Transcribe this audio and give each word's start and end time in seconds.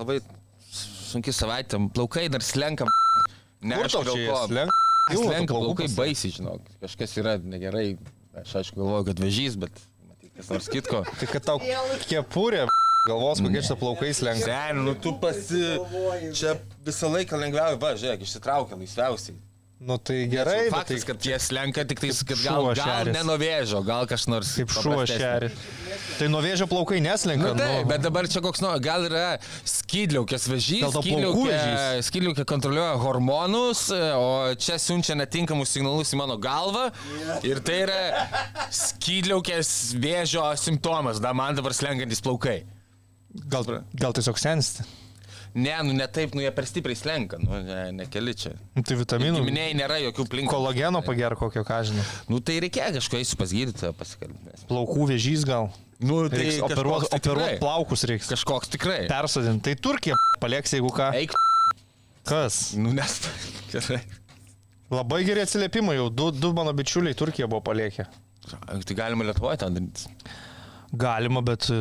labai 0.00 0.20
sunki 0.72 1.34
savaitė, 1.34 1.80
plaukai 1.94 2.28
dar 2.32 2.44
slenka. 2.44 2.88
Ne, 3.60 3.82
čia 3.92 4.04
jie 4.08 4.30
slenka? 4.46 4.78
Pilna 5.10 5.24
tų 5.24 5.34
Slenka 5.34 5.56
plaukai 5.56 5.88
baisiai, 5.94 6.34
žinok. 6.36 6.66
Kažkas 6.82 7.16
yra 7.20 7.36
negerai. 7.42 7.94
Aš 8.40 8.60
aišku 8.60 8.78
galvoju, 8.78 9.08
kad 9.08 9.22
vežys, 9.24 9.56
bet 9.58 9.80
matyt, 10.06 10.30
kas 10.36 10.50
nors 10.52 10.68
kitko. 10.70 11.02
Tai 11.20 11.28
kad 11.32 11.46
tau 11.48 11.58
kepurė, 12.06 12.66
galvos, 13.08 13.42
kokie 13.42 13.62
čia 13.66 13.76
plaukai 13.80 14.12
slenka. 14.14 14.46
Sen, 14.46 14.82
nu 14.86 14.94
tu 14.94 15.16
pasi... 15.22 15.62
Čia 16.38 16.54
visą 16.86 17.10
laiką 17.10 17.40
lengviausia, 17.40 17.80
va, 17.82 17.94
žiūrėk, 17.98 18.22
išsitraukia 18.26 18.78
laisviausiai. 18.78 19.38
Nu 19.80 19.96
tai 19.96 20.26
gerai, 20.28 20.66
bet 20.68 20.74
Faktas, 20.74 21.04
tai 21.04 21.06
kad 21.08 21.22
jie 21.24 21.36
slenka 21.40 21.82
tik 21.88 22.02
tais, 22.02 22.18
kad 22.28 22.36
gal, 22.44 22.66
gal 22.76 22.82
šeris. 22.84 23.14
nenovėžio, 23.16 23.78
gal 23.88 24.04
kas 24.10 24.26
nors. 24.28 24.50
kaip 24.58 24.74
šuo 24.76 24.98
šeri. 25.08 25.48
Tai 26.18 26.28
nuo 26.28 26.42
vėžio 26.44 26.66
plaukai 26.68 26.98
neslenka. 27.00 27.54
Nu, 27.54 27.56
taip, 27.56 27.88
bet 27.88 28.04
dabar 28.04 28.28
čia 28.28 28.42
koks, 28.44 28.60
nu, 28.60 28.74
gal 28.84 29.06
yra 29.08 29.38
skydliaukės 29.64 30.44
vežys, 30.52 30.84
Gal 30.84 30.92
skydliaukė, 30.98 31.56
skydliaukė 32.10 32.44
kontroliuoja 32.52 33.00
hormonus, 33.00 33.86
o 34.20 34.52
čia 34.60 34.76
siunčia 34.76 35.16
netinkamus 35.16 35.72
signalus 35.72 36.12
į 36.12 36.20
mano 36.20 36.36
galvą 36.36 36.90
ir 37.48 37.64
tai 37.64 37.80
yra 37.88 38.00
skydliaukės 38.68 39.72
vėžio 39.96 40.44
simptomas, 40.60 41.24
da 41.24 41.32
man 41.32 41.56
dabar 41.56 41.72
slenkantis 41.72 42.20
plaukai. 42.20 42.66
Gal, 43.48 43.64
gal 43.96 44.12
tiesiog 44.12 44.36
sensti. 44.44 44.84
Ne, 45.54 45.72
nu 45.82 45.94
ne 45.96 46.06
taip, 46.06 46.34
nu 46.36 46.44
jie 46.44 46.50
per 46.54 46.66
stipriai 46.68 46.98
slenka, 46.98 47.38
nu 47.42 47.58
ne, 47.66 47.80
nekeli 47.96 48.34
čia. 48.38 48.52
Nu, 48.76 48.84
Tai 48.86 48.96
vitaminų. 49.00 49.40
Giminėjai 49.42 49.76
nėra 49.80 49.96
jokių 50.04 50.26
plinkų. 50.30 50.52
Kolageno 50.52 51.00
pager 51.06 51.34
kokio, 51.38 51.64
ką 51.66 51.80
žinau. 51.88 52.04
Nu 52.30 52.38
tai 52.44 52.60
reikia 52.62 52.92
kažko 52.94 53.18
eisiu 53.18 53.38
pas 53.40 53.54
gydytoją 53.54 53.90
pasikalbėti. 53.98 54.66
Plaukų 54.70 55.08
vėžys 55.10 55.46
gal. 55.48 55.72
Nu 56.00 56.22
Reiks 56.30 56.62
operuoti 56.64 57.10
operuot 57.18 57.58
plaukus 57.60 58.06
reiks. 58.08 58.30
Kažkoks 58.32 58.70
tikrai. 58.72 59.02
Persodinti. 59.10 59.66
Tai 59.66 59.74
Turkija 59.88 60.16
palieks, 60.40 60.72
jeigu 60.78 60.92
ką. 60.96 61.10
Eik, 61.18 61.34
Kas? 62.30 62.70
nu 62.78 62.94
nes. 62.96 63.18
Gerai. 63.72 64.00
Labai 64.90 65.20
geri 65.26 65.44
atsiliepimai, 65.44 65.98
jau 65.98 66.08
du, 66.10 66.30
du 66.34 66.50
mano 66.56 66.72
bičiuliai 66.74 67.14
Turkija 67.14 67.46
buvo 67.50 67.60
paliekę. 67.68 68.06
Tai 68.50 68.96
galima 68.98 69.26
Lietuvoje 69.28 69.60
tą 69.60 69.68
daryti. 69.70 70.08
Galima, 70.92 71.40
bet 71.46 71.68
e, 71.70 71.74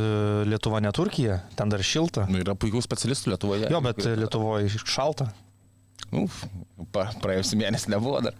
Lietuva 0.46 0.80
ne 0.86 0.92
Turkija, 0.94 1.40
ten 1.58 1.70
dar 1.72 1.82
šilta. 1.82 2.28
Nu, 2.30 2.38
yra 2.44 2.54
puikių 2.60 2.82
specialistų 2.86 3.32
Lietuvoje. 3.34 3.70
Jo, 3.74 3.80
bet 3.82 4.04
e, 4.06 4.12
Lietuvoje 4.20 4.70
šalta. 4.86 5.32
Uf, 6.16 6.40
pa, 6.96 7.08
praėjusį 7.22 7.58
mėnesį 7.60 7.92
nebuvo 7.94 8.22
dar. 8.26 8.38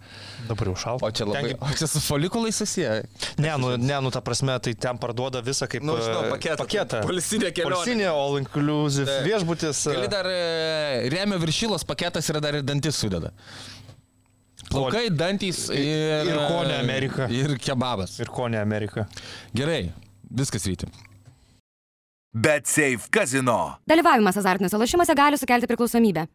Dabar 0.48 0.70
jau 0.70 0.76
šalta. 0.80 1.06
O 1.06 1.10
čia 1.14 1.26
labai... 1.28 1.52
Ten, 1.52 1.60
O 1.66 1.74
čia 1.78 1.86
su 1.90 2.00
folikulais 2.02 2.56
susiję. 2.58 2.94
ne, 3.38 3.50
nu, 3.62 3.72
ne, 3.78 3.98
nu, 4.02 4.10
ta 4.14 4.22
prasme, 4.26 4.56
tai 4.62 4.72
ten 4.74 4.98
parduoda 4.98 5.42
visą 5.46 5.68
kaip 5.70 5.84
Nu, 5.86 5.94
žinau, 6.00 6.24
e, 6.26 6.30
paketą. 6.34 6.64
paketą. 6.64 7.02
Polisinė 7.06 7.50
kelionė. 7.54 7.76
Polisinė, 7.76 8.08
all 8.10 8.38
inclusive, 8.40 9.06
Taip. 9.10 9.26
viešbutis. 9.28 9.82
Gali 9.92 10.08
dar 10.10 10.30
remio 11.14 11.38
viršylos 11.42 11.86
paketas 11.86 12.30
yra 12.32 12.42
dar 12.42 12.58
ir 12.58 12.66
dantis 12.66 12.98
sudeda. 12.98 13.30
Plaukai, 14.70 15.08
dantys 15.10 15.64
ir... 15.74 16.30
ir 16.30 16.36
ko 16.46 16.62
ne 16.68 16.76
Amerika. 16.78 17.26
Ir 17.32 17.56
kebabas. 17.58 18.18
Ir 18.22 18.30
ko 18.30 18.46
ne 18.50 18.58
Amerika. 18.62 19.06
Gerai, 19.56 19.88
viskas 20.38 20.66
ryti. 20.66 20.86
Bet 22.32 22.66
Safe 22.66 23.10
Casino. 23.14 23.76
Dalyvavimas 23.88 24.36
azartiniuose 24.36 24.78
lošimuose 24.78 25.14
gali 25.14 25.38
sukelti 25.38 25.66
priklausomybę. 25.66 26.26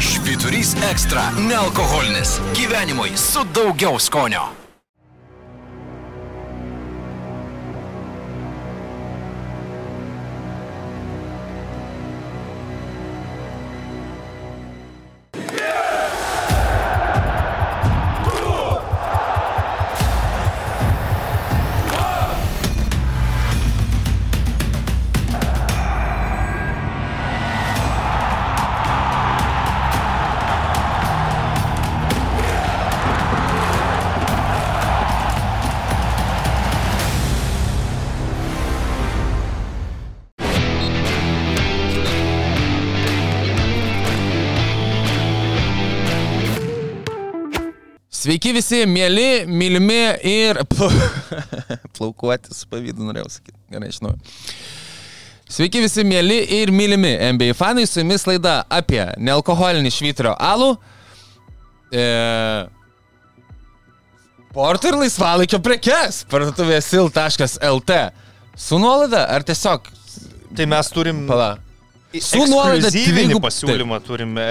Švyturys 0.00 0.76
ekstra- 0.90 1.30
nealkoholinis. 1.48 2.40
Gyvenimui 2.56 3.16
su 3.16 3.44
daugiau 3.54 3.98
skonio. 3.98 4.63
Sveiki 48.24 48.54
visi, 48.56 48.86
mėly, 48.88 49.44
mylimi 49.44 50.00
ir... 50.24 50.62
Plaukuotis, 51.98 52.62
pavydu 52.70 53.04
norėjau 53.04 53.28
sakyti. 53.34 53.58
Gerai, 53.74 53.90
žinau. 53.92 54.14
Sveiki 55.50 55.82
visi, 55.84 56.06
mėly 56.08 56.38
ir 56.56 56.72
mylimi 56.72 57.10
NBA 57.34 57.52
fanai, 57.58 57.84
su 57.84 58.00
jumis 58.00 58.24
laida 58.24 58.62
apie 58.72 59.02
nealkoholinį 59.20 59.92
švyturio 59.92 60.32
alų. 60.40 60.70
E... 61.92 62.06
Porto 64.56 64.88
ir 64.88 64.96
laisvalaikio 65.02 65.60
prekes. 65.60 66.22
Parduotuvė 66.30 66.80
sil.lt. 66.80 68.02
Su 68.56 68.80
nuolaida 68.80 69.26
ar 69.36 69.44
tiesiog... 69.44 69.90
Tai 70.54 70.70
mes 70.70 70.94
turim 70.94 71.26
Pala. 71.28 71.56
Su 72.14 72.46
nuolaida 72.46 72.86
ekskliuzyvinį 72.88 73.34
dvigub- 73.34 73.44
pasiūlymą 73.50 74.00
turime. 74.06 74.44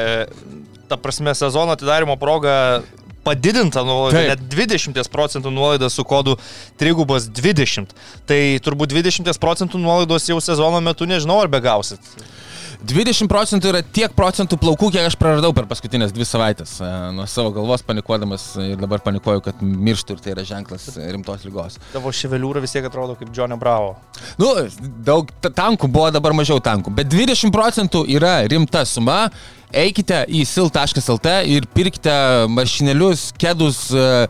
Ta 0.91 0.99
prasme, 0.99 1.33
sezono 1.33 1.73
atidarimo 1.73 2.19
proga 2.21 2.83
padidinta 3.23 3.83
nuolaida, 3.87 4.19
Taip. 4.19 4.31
net 4.33 4.53
20 4.53 5.11
procentų 5.13 5.51
nuolaida 5.53 5.89
su 5.89 6.05
kodu 6.07 6.37
trigubas 6.79 7.29
20. 7.31 7.95
Tai 8.29 8.39
turbūt 8.65 8.93
20 8.95 9.39
procentų 9.41 9.81
nuolaidos 9.81 10.29
jau 10.29 10.39
sezono 10.43 10.81
metu 10.83 11.07
nežinau, 11.09 11.41
ar 11.43 11.51
be 11.51 11.61
gausit. 11.63 11.99
20 12.83 13.29
procentų 13.31 13.69
yra 13.71 13.79
tiek 13.95 14.11
procentų 14.11 14.57
plaukų, 14.59 14.89
kiek 14.91 15.05
aš 15.07 15.15
praradau 15.19 15.53
per 15.55 15.63
paskutinės 15.69 16.11
dvi 16.11 16.25
savaitės. 16.27 16.73
E, 16.83 16.89
Nuo 17.15 17.23
savo 17.31 17.53
galvos 17.55 17.83
panikuodamas 17.87 18.49
ir 18.59 18.75
dabar 18.81 18.99
panikuoju, 19.05 19.43
kad 19.45 19.61
mirštu 19.63 20.17
ir 20.17 20.23
tai 20.23 20.33
yra 20.33 20.43
ženklas 20.47 20.89
rimtos 20.99 21.45
lygos. 21.47 21.77
Tavo 21.93 22.11
ševeliūra 22.11 22.59
vis 22.63 22.75
tiek 22.75 22.83
atrodo 22.89 23.15
kaip 23.19 23.31
Džonio 23.31 23.55
Bravo. 23.61 23.93
Nu, 24.41 24.51
daug 25.07 25.31
ta- 25.39 25.53
tankų 25.63 25.87
buvo, 25.87 26.09
dabar 26.11 26.35
mažiau 26.35 26.59
tankų, 26.63 26.91
bet 26.99 27.07
20 27.13 27.53
procentų 27.55 28.03
yra 28.17 28.41
rimta 28.51 28.83
suma. 28.89 29.29
Eikite 29.73 30.19
į 30.29 30.43
sil.lt 30.45 31.31
ir 31.49 31.65
pirkite 31.73 32.11
mašinėlius, 32.51 33.31
kedus, 33.41 33.87
e, 33.95 34.27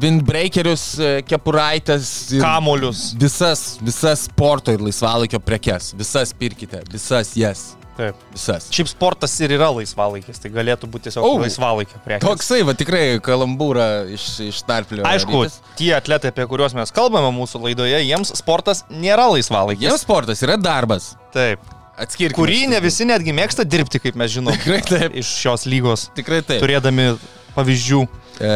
windbreakerius, 0.00 0.86
e, 0.98 1.12
kepuraitės. 1.28 2.08
ir 2.36 2.42
Kamolius. 2.44 3.12
Visas, 3.18 3.78
visas 3.82 4.26
sporto 4.28 4.72
ir 4.72 4.82
laisvalaikio 4.84 5.40
prekes. 5.42 5.92
Visas 5.98 6.32
pirkite, 6.36 6.82
visas 6.92 7.36
jas. 7.36 7.72
Taip. 7.92 8.16
Visas. 8.32 8.70
Šiaip 8.72 8.88
sportas 8.88 9.34
ir 9.44 9.52
yra 9.52 9.68
laisvalaikis, 9.74 10.40
tai 10.40 10.48
galėtų 10.54 10.88
būti 10.88 11.10
tiesiog 11.10 11.26
oh, 11.28 11.36
laisvalaikio 11.42 12.00
prekė. 12.06 12.24
Toksai, 12.24 12.62
va 12.64 12.72
tikrai 12.78 13.02
kalambūra 13.24 13.88
iš, 14.14 14.24
iš 14.46 14.62
tarplio. 14.64 15.04
Aišku, 15.08 15.44
tie 15.76 15.92
atletai, 15.98 16.32
apie 16.32 16.46
kuriuos 16.48 16.72
mes 16.78 16.94
kalbame 16.94 17.28
mūsų 17.36 17.60
laidoje, 17.66 18.00
jiems 18.00 18.32
sportas 18.40 18.86
nėra 18.88 19.28
laisvalaikis. 19.34 19.84
Jiems 19.84 20.06
sportas 20.06 20.40
yra 20.46 20.56
darbas. 20.56 21.12
Taip. 21.36 21.60
Atskirkime. 22.00 22.38
Kurį 22.40 22.62
ne 22.72 22.80
visi 22.80 23.04
netgi 23.04 23.34
mėgsta 23.36 23.66
dirbti, 23.68 24.00
kaip 24.00 24.16
mes 24.16 24.32
žinome. 24.32 24.56
Tikrai 24.56 24.80
taip. 24.88 25.16
Iš 25.20 25.36
šios 25.42 25.68
lygos, 25.68 26.08
Tikrai 26.16 26.40
taip. 26.48 26.62
turėdami 26.64 27.10
pavyzdžių. 27.52 28.06
E, 28.40 28.52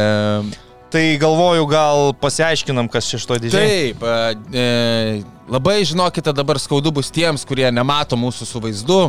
Tai 0.91 1.03
galvoju, 1.19 1.67
gal 1.67 2.13
pasiaiškinam, 2.23 2.87
kas 2.89 3.09
šeštoje 3.11 3.43
dėžėje. 3.47 3.71
taip. 3.71 4.03
E, 4.07 4.59
e, 4.63 5.23
labai 5.51 5.81
žinokite, 5.85 6.33
dabar 6.33 6.61
skaudu 6.63 6.93
bus 6.95 7.11
tiems, 7.11 7.43
kurie 7.49 7.67
nemato 7.75 8.17
mūsų 8.17 8.47
su 8.47 8.63
vaizdu. 8.63 9.01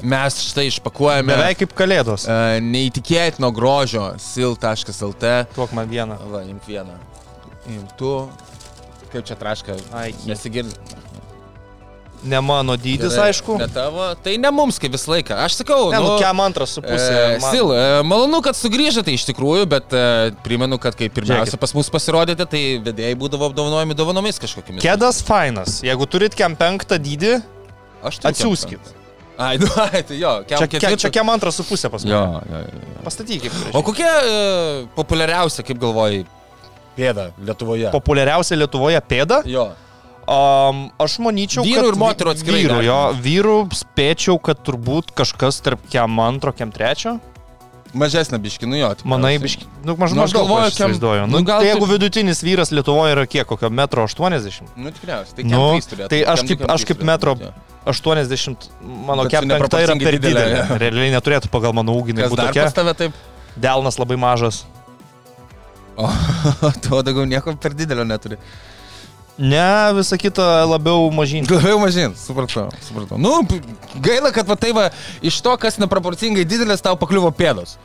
Mes 0.00 0.38
štai 0.48 0.64
išpakuojame 0.70 1.34
Beveik 1.34 1.58
kaip 1.60 1.74
kalėdos. 1.76 2.24
e, 2.24 2.60
neįtikėtino 2.64 3.50
grožio 3.52 4.14
sil.lt. 4.16 5.34
Tuok 5.54 5.74
man 5.76 5.90
vieną. 5.90 6.16
Va, 6.32 6.40
imk 6.48 6.64
vieną. 6.64 6.96
Imk 7.68 7.92
tu. 8.00 8.14
Kaip 9.12 9.26
čia 9.28 9.36
traška? 9.36 9.76
Ai, 9.92 10.14
Nesigirdi. 10.24 10.72
Ne 12.22 12.36
mano 12.44 12.74
dydis, 12.76 13.14
Gerai, 13.14 13.30
aišku. 13.32 13.54
Ne 13.56 13.66
tavo. 13.72 14.10
Tai 14.20 14.34
ne 14.36 14.50
mums 14.52 14.76
kaip 14.82 14.92
visą 14.92 15.08
laiką. 15.14 15.38
Aš 15.40 15.54
sakau, 15.62 15.86
Ne, 15.92 15.96
nu, 16.04 16.18
kiam 16.20 16.40
antras 16.44 16.74
su 16.76 16.82
pusė. 16.84 17.14
E, 17.16 17.38
man- 17.40 17.54
Sil, 17.56 17.70
e, 17.72 18.02
malonu, 18.04 18.42
kad 18.44 18.52
sugrįžote 18.58 19.08
iš 19.14 19.24
tikrųjų, 19.30 19.64
bet 19.70 19.88
e, 19.96 20.02
primenu, 20.44 20.76
kad 20.78 20.92
kai 20.98 21.08
pirmiausia 21.08 21.46
Žiūrėkit. 21.56 21.60
pas 21.64 21.72
mus 21.78 21.88
pasirodėte, 21.88 22.44
tai 22.44 22.62
vedėjai 22.84 23.16
būdavo 23.16 23.48
apdovanojami 23.48 23.96
dovanomis 23.96 24.36
kažkokiamis. 24.42 24.84
Kedas 24.84 25.22
fainas. 25.24 25.80
Jeigu 25.80 26.04
turit 26.06 26.36
kiam 26.36 26.52
penktą 26.60 27.00
dydį, 27.00 27.40
turiu 27.40 28.28
atsiųskit. 28.34 28.76
ketvirtą. 28.84 28.96
Ai, 29.40 29.56
nu, 29.56 29.66
ai, 29.88 30.02
tai 30.04 30.18
jo, 30.20 30.34
kiam 30.44 30.58
Čia, 30.60 30.66
ketvirtą. 30.76 31.00
čia 31.00 31.10
kiam 31.16 31.30
antras 31.32 31.56
su 31.56 31.64
pusė 31.64 31.88
pas 31.88 32.04
Jo, 32.04 32.20
mane. 32.36 32.44
jo, 32.52 32.58
jo. 32.68 33.02
Pastatykit. 33.06 33.52
O 33.72 33.80
kokia 33.82 34.10
e, 34.20 34.86
populiariausia, 34.94 35.64
kaip 35.64 35.80
galvojai, 35.80 36.26
pėda 36.98 37.30
Lietuvoje. 37.40 37.88
Populiariausia 37.94 38.58
Lietuvoje 38.60 39.00
pėda. 39.08 39.40
Jo. 39.48 39.70
Um, 40.30 40.84
aš 41.02 41.16
manyčiau, 41.18 41.64
Vyrų 41.66 41.80
kad 41.80 41.88
ir 41.90 41.96
moterų 41.98 42.30
atskirai 42.36 42.60
Vyrų, 42.62 42.82
jo, 42.86 42.98
vyrų 43.24 43.54
spėčiau, 43.74 44.36
kad 44.38 44.60
turbūt 44.62 45.10
kažkas 45.18 45.58
tarp 45.66 45.80
kem 45.90 46.20
antro, 46.22 46.52
kem 46.54 46.70
trečio. 46.70 47.16
Mažesnė 47.98 48.38
biški, 48.38 48.68
nu 48.70 48.78
jo. 48.78 48.92
Manai, 49.02 49.32
tikriausiai. 49.34 49.42
biški, 49.42 49.64
nu, 49.82 49.96
maž, 49.98 50.12
Nu, 50.14 50.22
aš 50.22 50.30
maždaug 50.30 50.44
galvoju, 50.46 50.66
aš 50.68 50.76
kem- 50.78 50.92
įsivaizduoju. 50.94 51.24
nu, 51.26 51.38
Nu, 51.40 51.42
gal 51.42 51.58
tai 51.58 51.66
tu- 51.66 51.70
jeigu 51.74 51.88
vidutinis 51.90 52.42
vyras 52.46 52.70
Lietuvoje 52.70 53.16
yra 53.16 53.24
kiek, 53.26 53.42
kokio 53.50 53.70
metro 53.74 54.04
80? 54.06 54.62
Nu, 54.76 54.92
tikriausiai. 54.94 55.34
Tai 55.34 55.42
Nu, 55.50 55.64
turėtų 55.82 56.08
tai 56.08 56.20
aš 56.22 56.44
kaip- 56.46 56.62
aš 56.70 56.84
kaip 56.86 56.98
turėtų 57.00 57.06
metro 57.10 57.34
jo. 57.40 57.50
80, 57.90 58.68
mano 58.86 59.24
penkta 59.26 59.82
yra 59.82 59.98
per 59.98 60.14
didelė, 60.14 60.44
didelė. 60.46 60.78
Realiai 60.78 61.10
neturėtų 61.18 61.50
pagal 61.50 61.74
mano 61.74 61.90
Kas 62.22 62.30
būti 62.30 62.36
dar 62.36 62.54
pas 62.54 62.54
tokia. 62.54 62.70
tave 62.78 62.94
taip? 62.94 63.12
Delnas 63.58 63.98
labai 63.98 64.14
mažas. 64.16 64.62
O, 65.98 66.06
tuo 66.86 67.02
daugiau 67.02 67.26
nieko 67.26 67.56
per 67.58 67.74
didelio 67.74 68.04
neturi. 68.06 68.38
Ne, 69.40 69.92
visa 69.96 70.18
kita 70.20 70.44
labiau 70.68 71.08
mažyn. 71.08 71.46
Labiau 71.48 71.80
mažin, 71.80 72.12
supratau, 72.12 72.68
supratau. 72.84 73.16
Nu, 73.16 73.40
gaila, 73.96 74.28
kad 74.36 74.44
va 74.44 74.56
tai 74.60 74.74
va, 74.76 74.90
iš 75.24 75.38
to, 75.40 75.54
kas 75.56 75.80
neproporcingai 75.80 76.44
didelis, 76.44 76.84
tau 76.84 76.92
pakliuvo 77.00 77.32
pėdos. 77.32 77.78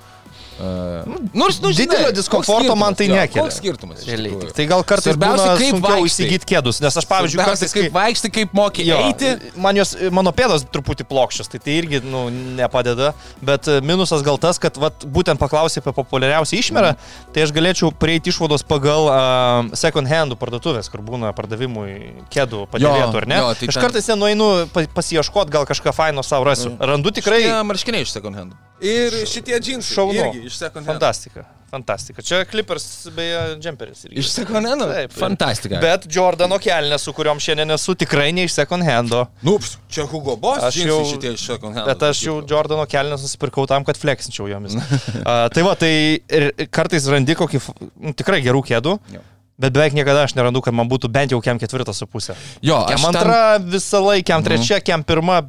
Uh, 0.56 1.04
nors, 1.36 1.58
nu, 1.60 1.74
žinai, 1.76 1.98
Didelio 1.98 2.12
diskomforto 2.16 2.76
man 2.80 2.96
tai 2.96 3.10
nekelia. 3.12 3.44
Koks 3.44 3.58
skirtumas? 3.60 4.06
Realiai. 4.08 4.54
Tai 4.56 4.66
gal 4.70 4.84
kartais 4.88 5.10
Svarbiausia, 5.12 5.50
būna 5.50 5.58
kaip 5.60 5.74
sunkiau 5.76 6.06
įsigyti 6.08 6.48
kėdus, 6.48 6.80
nes 6.80 6.96
aš, 7.02 7.08
pavyzdžiui, 7.10 7.42
kartais 7.44 7.76
kaip 7.76 7.96
vaikštai, 7.98 8.32
kaip 8.38 8.54
moki 8.56 8.86
Jo, 8.88 9.02
eiti. 9.04 9.34
Man 9.60 9.76
jos, 9.76 9.92
mano 10.16 10.32
pėdos 10.36 10.64
truputį 10.72 11.04
plokščios, 11.10 11.52
tai 11.52 11.60
tai 11.60 11.76
irgi 11.82 12.00
nu, 12.08 12.30
nepadeda, 12.56 13.12
bet 13.44 13.68
minusas 13.84 14.24
gal 14.24 14.40
tas, 14.40 14.56
kad 14.64 14.80
vat, 14.80 15.04
būtent 15.04 15.42
paklausė 15.44 15.82
apie 15.84 15.92
populiariausią 15.98 16.62
išmerą, 16.64 16.94
tai 17.36 17.44
aš 17.44 17.52
galėčiau 17.56 17.92
prieiti 17.92 18.32
išvados 18.32 18.64
pagal 18.64 19.10
uh, 19.12 19.76
second 19.76 20.08
handų 20.08 20.40
parduotuvės, 20.40 20.88
kur 20.94 21.04
būna 21.04 21.34
pardavimui 21.36 22.24
kėdų 22.32 22.64
padėvėtų, 22.72 23.20
ar 23.26 23.28
ne? 23.28 23.42
jo, 23.44 23.52
tai 23.60 23.72
aš 23.74 23.82
kartais 23.84 24.08
ten 24.08 24.24
nueinu 24.24 24.70
pa- 24.72 24.88
pasiieškot, 24.96 25.52
gal 25.52 25.68
kažką 25.68 25.92
faino 25.92 26.24
savo 26.24 26.48
rasiu. 26.48 26.78
Randu 26.80 27.12
tikrai 27.12 27.44
marškiniai 27.68 28.08
iš 28.08 28.16
second 28.16 28.40
hand. 28.40 28.56
Ir 28.82 29.14
šitie 29.28 29.60
džinsai. 29.60 29.96
šaunu. 29.96 30.14
irgi 30.34 30.46
Iš 30.50 30.58
second 30.58 30.86
hand. 30.86 31.00
Fantastika. 31.00 31.46
Fantastika. 31.72 32.22
Čia 32.22 32.46
Clippers, 32.46 33.08
beje, 33.16 33.40
džemperis. 33.60 34.04
irgi. 34.06 34.20
Iš 34.20 34.30
second 34.32 34.68
hand? 34.68 34.82
Taip. 34.82 35.14
Fantastika. 35.14 35.80
Bet 35.82 36.06
Jordano 36.16 36.60
kelnes, 36.62 37.02
su 37.04 37.14
kuriuom 37.14 37.40
šiandien 37.40 37.72
esu, 37.76 37.96
tikrai 37.96 38.32
ne 38.36 38.44
iš 38.48 38.54
second 38.54 38.84
hando. 38.86 39.26
Nu, 39.42 39.58
ps, 39.60 39.78
čia 39.92 40.06
Hugo 40.08 40.36
Boss, 40.36 40.64
Aš 40.64 40.74
džinsai 40.76 40.92
jau- 40.92 41.10
šitie 41.14 41.34
iš 41.34 41.46
second 41.48 41.76
hand. 41.76 41.88
Bet 41.88 42.04
aš 42.04 42.22
jau 42.28 42.38
Jordano 42.48 42.86
kelnes 42.86 43.22
nusipirkau 43.26 43.66
tam, 43.68 43.84
kad 43.84 43.98
fleksinčiau 43.98 44.48
jomis. 44.52 44.76
uh, 44.76 45.48
tai 45.52 45.64
va, 45.64 45.74
tai 45.76 45.92
ir 46.30 46.52
kartais 46.72 47.08
randi 47.12 47.36
kokį 47.36 47.62
nu, 48.00 48.14
tikrai 48.14 48.42
gerų 48.46 48.62
kėdų. 48.72 49.00
Jo. 49.16 49.24
Bet 49.60 49.72
beveik 49.72 49.94
niekada 49.96 50.24
aš 50.28 50.36
nerandu, 50.36 50.60
kad 50.62 50.74
man 50.76 50.88
būtų 50.92 51.08
bent 51.12 51.32
jau 51.32 51.40
kem 51.42 51.60
ketvirtas 51.60 51.96
su 51.98 52.06
pusė. 52.06 52.36
Jo, 52.62 52.84
Kem 52.88 52.96
aš 53.00 53.02
ten- 53.08 53.16
antra 53.16 53.58
visą 53.60 54.02
laiką, 54.04 54.26
kem 54.28 54.44
trečia, 54.44 54.80
kem 54.84 55.04
pirma. 55.04 55.46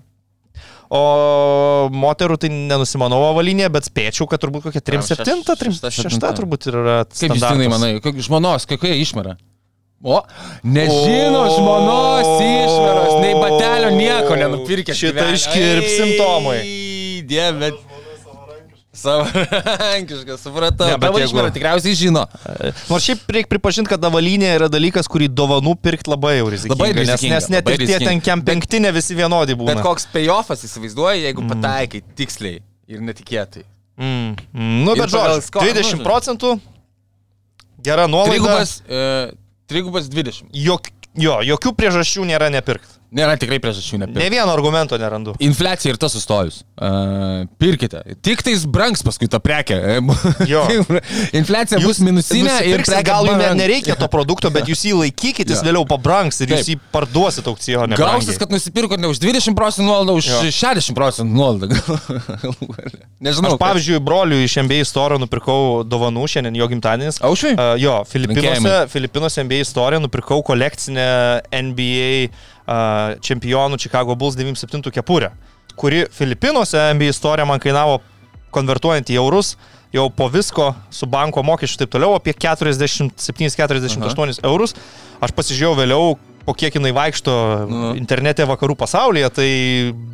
O 0.90 1.88
moterų 1.90 2.36
tai 2.38 2.48
nenusimanau 2.52 3.18
avalinė, 3.32 3.66
bet 3.74 3.88
spėčiau, 3.88 4.28
kad 4.30 4.38
turbūt 4.42 4.68
kokia 4.68 4.80
3-7, 4.80 5.02
šeš- 5.02 5.24
šešta, 5.24 5.56
3-6 5.58 5.90
septinta. 5.98 6.30
turbūt 6.38 6.68
yra. 6.70 6.96
Kaip 7.10 7.34
jūs 7.34 7.42
standartas. 7.42 7.72
manai, 7.74 8.22
žmonos, 8.28 8.66
kokia 8.70 8.94
išmera? 9.02 9.36
O, 10.04 10.20
nežino 10.62 11.40
O. 11.42 11.50
žmonos 11.56 12.28
išmeros, 12.44 13.14
nei 13.24 13.32
batelio 13.34 13.90
nieko 13.96 14.36
nenupirkė. 14.38 14.92
Šitą 14.94 15.24
iškirpsim, 15.34 16.12
Tomai. 16.20 16.60
Dieve. 17.26 17.72
Savarankiškas, 18.96 20.40
supratau. 20.42 20.88
Ne, 20.88 20.96
bet 21.00 21.18
jeigu- 21.20 21.44
tikriausiai 21.54 21.94
žino. 21.98 22.24
Nors 22.88 23.04
šiaip 23.04 23.26
reikia 23.36 23.50
pripažinti, 23.52 23.90
kad 23.92 24.00
avalynė 24.08 24.54
yra 24.56 24.68
dalykas, 24.72 25.08
kurį 25.12 25.28
dovanų 25.28 25.76
pirkti 25.82 26.10
labai 26.10 26.36
jau 26.38 26.48
rizikinga. 26.52 26.76
Labai 26.78 26.92
nes, 26.94 27.02
rizikinga, 27.04 27.34
nes 27.34 27.48
net 27.52 27.64
labai 27.64 27.74
ir 27.74 27.78
tie 27.82 27.86
rizikinga. 27.86 28.10
ten 28.10 28.20
kem 28.28 28.44
penktinė 28.48 28.92
visi 28.96 29.14
vienodi 29.18 29.56
būna. 29.58 29.74
Bet 29.76 29.84
koks 29.84 30.08
payoffas 30.14 30.64
įsivaizduoji, 30.68 31.26
jeigu 31.28 31.46
pataikai 31.52 32.02
tiksliai 32.16 32.60
ir 32.88 33.00
netikėtai. 33.00 33.64
Mm. 33.96 34.36
Mm. 34.52 34.84
Nu, 34.84 34.94
bet 34.94 35.08
pagal 35.10 35.40
žodžiu, 35.40 35.46
sko- 35.48 35.64
20 35.64 35.98
nu, 36.00 36.04
procentų. 36.04 36.60
Gera 37.86 38.06
nuolaida. 38.08 38.34
Trigubas, 38.34 38.82
e, 38.88 39.32
trigubas 39.68 40.08
20. 40.08 40.48
Jok, 40.52 40.88
jo, 41.16 41.38
jokių 41.52 41.72
priežasčių 41.76 42.26
nėra 42.28 42.50
nepirkti. 42.52 42.96
Nėra 43.14 43.36
tikrai 43.38 43.60
priežasčių 43.62 44.00
nepirkti. 44.02 44.18
Ne 44.18 44.30
vieno 44.32 44.50
argumento 44.50 44.96
nerandu. 44.98 45.36
Infliacija 45.42 45.92
ir 45.92 45.98
tas 46.00 46.14
sustojus. 46.16 46.62
Uh, 46.74 47.44
pirkite. 47.60 48.00
Tik 48.26 48.42
tais 48.46 48.64
brangs 48.66 49.04
paskui 49.06 49.28
ta 49.30 49.38
prekė. 49.42 49.78
Jo. 50.50 50.64
Infliacija 51.40 51.78
bus 51.84 52.00
minusinė 52.02 52.56
ir 52.66 52.82
gal 53.06 53.28
jums 53.30 53.54
nereikia 53.60 53.94
to 54.00 54.08
produkto, 54.10 54.50
bet 54.54 54.66
jūs 54.70 54.82
jį 54.88 54.96
laikykit, 55.04 55.46
jis 55.54 55.62
vėliau 55.66 55.86
pabrangs 55.88 56.40
ir 56.42 56.50
jūs 56.50 56.64
Taip. 56.64 56.72
jį 56.74 56.92
parduosit 56.94 57.46
aukcijonė. 57.50 57.98
Gausis, 58.00 58.40
kad 58.42 58.50
nusipirko 58.52 58.98
ne 58.98 59.12
už 59.12 59.22
20 59.22 59.54
procentų 59.58 59.86
nuolaidą, 59.86 60.18
už 60.18 60.30
Jo. 60.32 60.42
60 60.50 60.98
procentų 60.98 61.36
nuolaidą. 61.36 61.78
Nežinau. 63.26 63.54
Aš, 63.54 63.60
pavyzdžiui, 63.62 64.02
broliui 64.04 64.44
iš 64.48 64.58
MBA 64.66 64.82
istoriją 64.84 65.22
nupirkau 65.22 65.84
dovanų 65.86 66.26
šiandien 66.34 66.58
jo 66.58 66.68
gimtadienis. 66.74 67.22
Aušviui? 67.24 67.54
Uh, 67.54 67.72
jo, 67.80 68.00
Filipinuose. 68.10 68.74
Filipinuose 68.92 69.46
NBA 69.46 69.62
istoriją 69.64 70.02
nupirkau 70.04 70.42
kolekcinę 70.46 71.06
NBA 71.54 72.28
čempionų 72.66 73.78
Chicago 73.78 74.16
Bulls 74.18 74.34
97 74.36 74.90
kepurę, 74.90 75.30
kuri 75.76 76.06
Filipinuose 76.12 76.94
NBA 76.94 77.08
istorija 77.14 77.46
man 77.46 77.60
kainavo 77.62 78.00
konvertuojant 78.54 79.10
į 79.12 79.14
eurus 79.20 79.56
jau 79.94 80.10
po 80.10 80.28
visko 80.32 80.74
su 80.90 81.06
banko 81.06 81.42
mokesčiu 81.46 81.76
ir 81.76 81.78
taip 81.84 81.92
toliau 81.94 82.14
apie 82.16 82.32
47-48 82.34 84.44
eurus. 84.44 84.74
Aš 85.22 85.30
pasižiūrėjau 85.36 85.76
vėliau, 85.78 86.18
po 86.46 86.54
kiek 86.54 86.74
jinai 86.78 86.92
vaikšto 86.94 87.32
Nu. 87.68 87.88
internete 87.98 88.44
vakarų 88.46 88.76
pasaulyje, 88.78 89.30
tai 89.34 89.48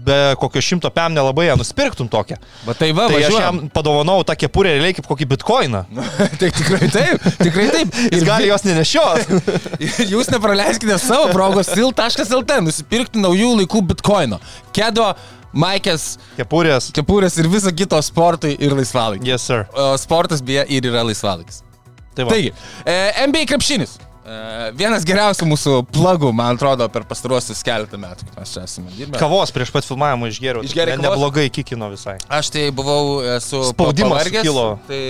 be 0.06 0.16
kokio 0.40 0.62
šimto 0.64 0.90
pem 0.90 1.12
nelabai 1.14 1.46
ją 1.50 1.56
nusipirktum 1.60 2.08
tokią. 2.08 2.38
Va 2.66 2.74
tai 2.74 2.88
va, 2.96 3.08
Tai 3.12 3.18
aš 3.20 3.26
važiuojam. 3.28 3.42
jam 3.60 3.68
padovanau 3.74 4.22
tą 4.24 4.36
kepurę 4.40 4.72
realiai 4.78 4.96
kaip 4.96 5.06
kokį 5.10 5.28
bitkoiną. 5.34 5.84
tai 6.40 6.48
tikrai 6.56 6.88
taip, 6.94 7.28
tikrai 7.42 7.68
taip. 7.76 7.92
Jis 8.16 8.24
gali 8.24 8.48
jos 8.48 8.64
nenešioti. 8.64 9.42
Jūs 10.14 10.32
nepraleiskite 10.32 10.96
savo 10.98 11.28
progos 11.36 11.68
sil.lt, 11.76 12.58
nusipirkti 12.64 13.20
naujų 13.22 13.52
laikų 13.62 13.84
bitkoino. 13.92 14.40
Kedo, 14.72 15.12
Maikės, 15.52 16.14
Kepurės. 16.38 16.86
kepurės 16.96 17.34
ir 17.36 17.44
viso 17.52 17.68
kito 17.76 17.98
sportui 18.00 18.54
ir 18.56 18.72
laisvalaikį. 18.72 19.26
Yes, 19.28 19.42
sir. 19.44 19.66
Sportas 20.00 20.40
beje 20.40 20.64
ir 20.72 20.86
yra 20.88 21.02
laisvalaikis. 21.04 21.58
Tai 22.16 22.24
va. 22.24 22.32
Taigi, 22.32 22.54
e, 22.88 22.94
NBA 23.28 23.44
krepšinis. 23.50 23.98
E, 24.22 24.34
vienas 24.78 25.02
geriausių 25.02 25.46
mūsų 25.50 25.72
plagų, 25.90 26.28
man 26.36 26.54
atrodo, 26.54 26.86
per 26.94 27.02
pastaruosius 27.10 27.58
keletą 27.66 27.98
metų, 27.98 28.28
kaip 28.28 28.36
mes 28.38 28.52
čia 28.54 28.62
esame 28.68 28.92
dirbę. 28.94 29.18
Kavos 29.18 29.50
prieš 29.54 29.72
pat 29.74 29.86
filmavimą 29.88 30.28
išgėriau. 30.30 30.62
Išgėrei 30.68 30.94
Ne-? 30.94 31.08
Neblogai 31.08 31.48
kikino 31.50 31.88
visai. 31.90 32.14
Aš 32.30 32.52
tai 32.54 32.68
buvau 32.70 33.18
su 33.42 33.64
pavargęs, 33.74 34.46
kilo. 34.46 34.66
Tai, 34.86 35.00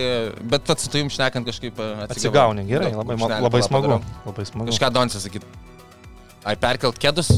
bet 0.55 0.65
pats 0.71 0.87
su 0.89 0.93
tavim 0.95 1.13
šnekant 1.13 1.51
kažkaip 1.51 1.77
e, 1.77 1.91
atsigavau. 2.07 2.15
Atsigauni, 2.17 2.65
gerai, 2.71 2.95
Nu, 2.95 3.03
labai, 3.03 3.19
brūkšnelį 3.21 3.47
labai 3.51 3.63
smagu. 3.69 4.01
Labai 4.31 4.49
smagu. 4.49 4.71
Kažką 4.73 4.93
Doncis 4.97 5.29
sakyt. 5.29 5.45
Ar 6.49 6.57
perkelt 6.65 6.97
kėdus? 7.03 7.35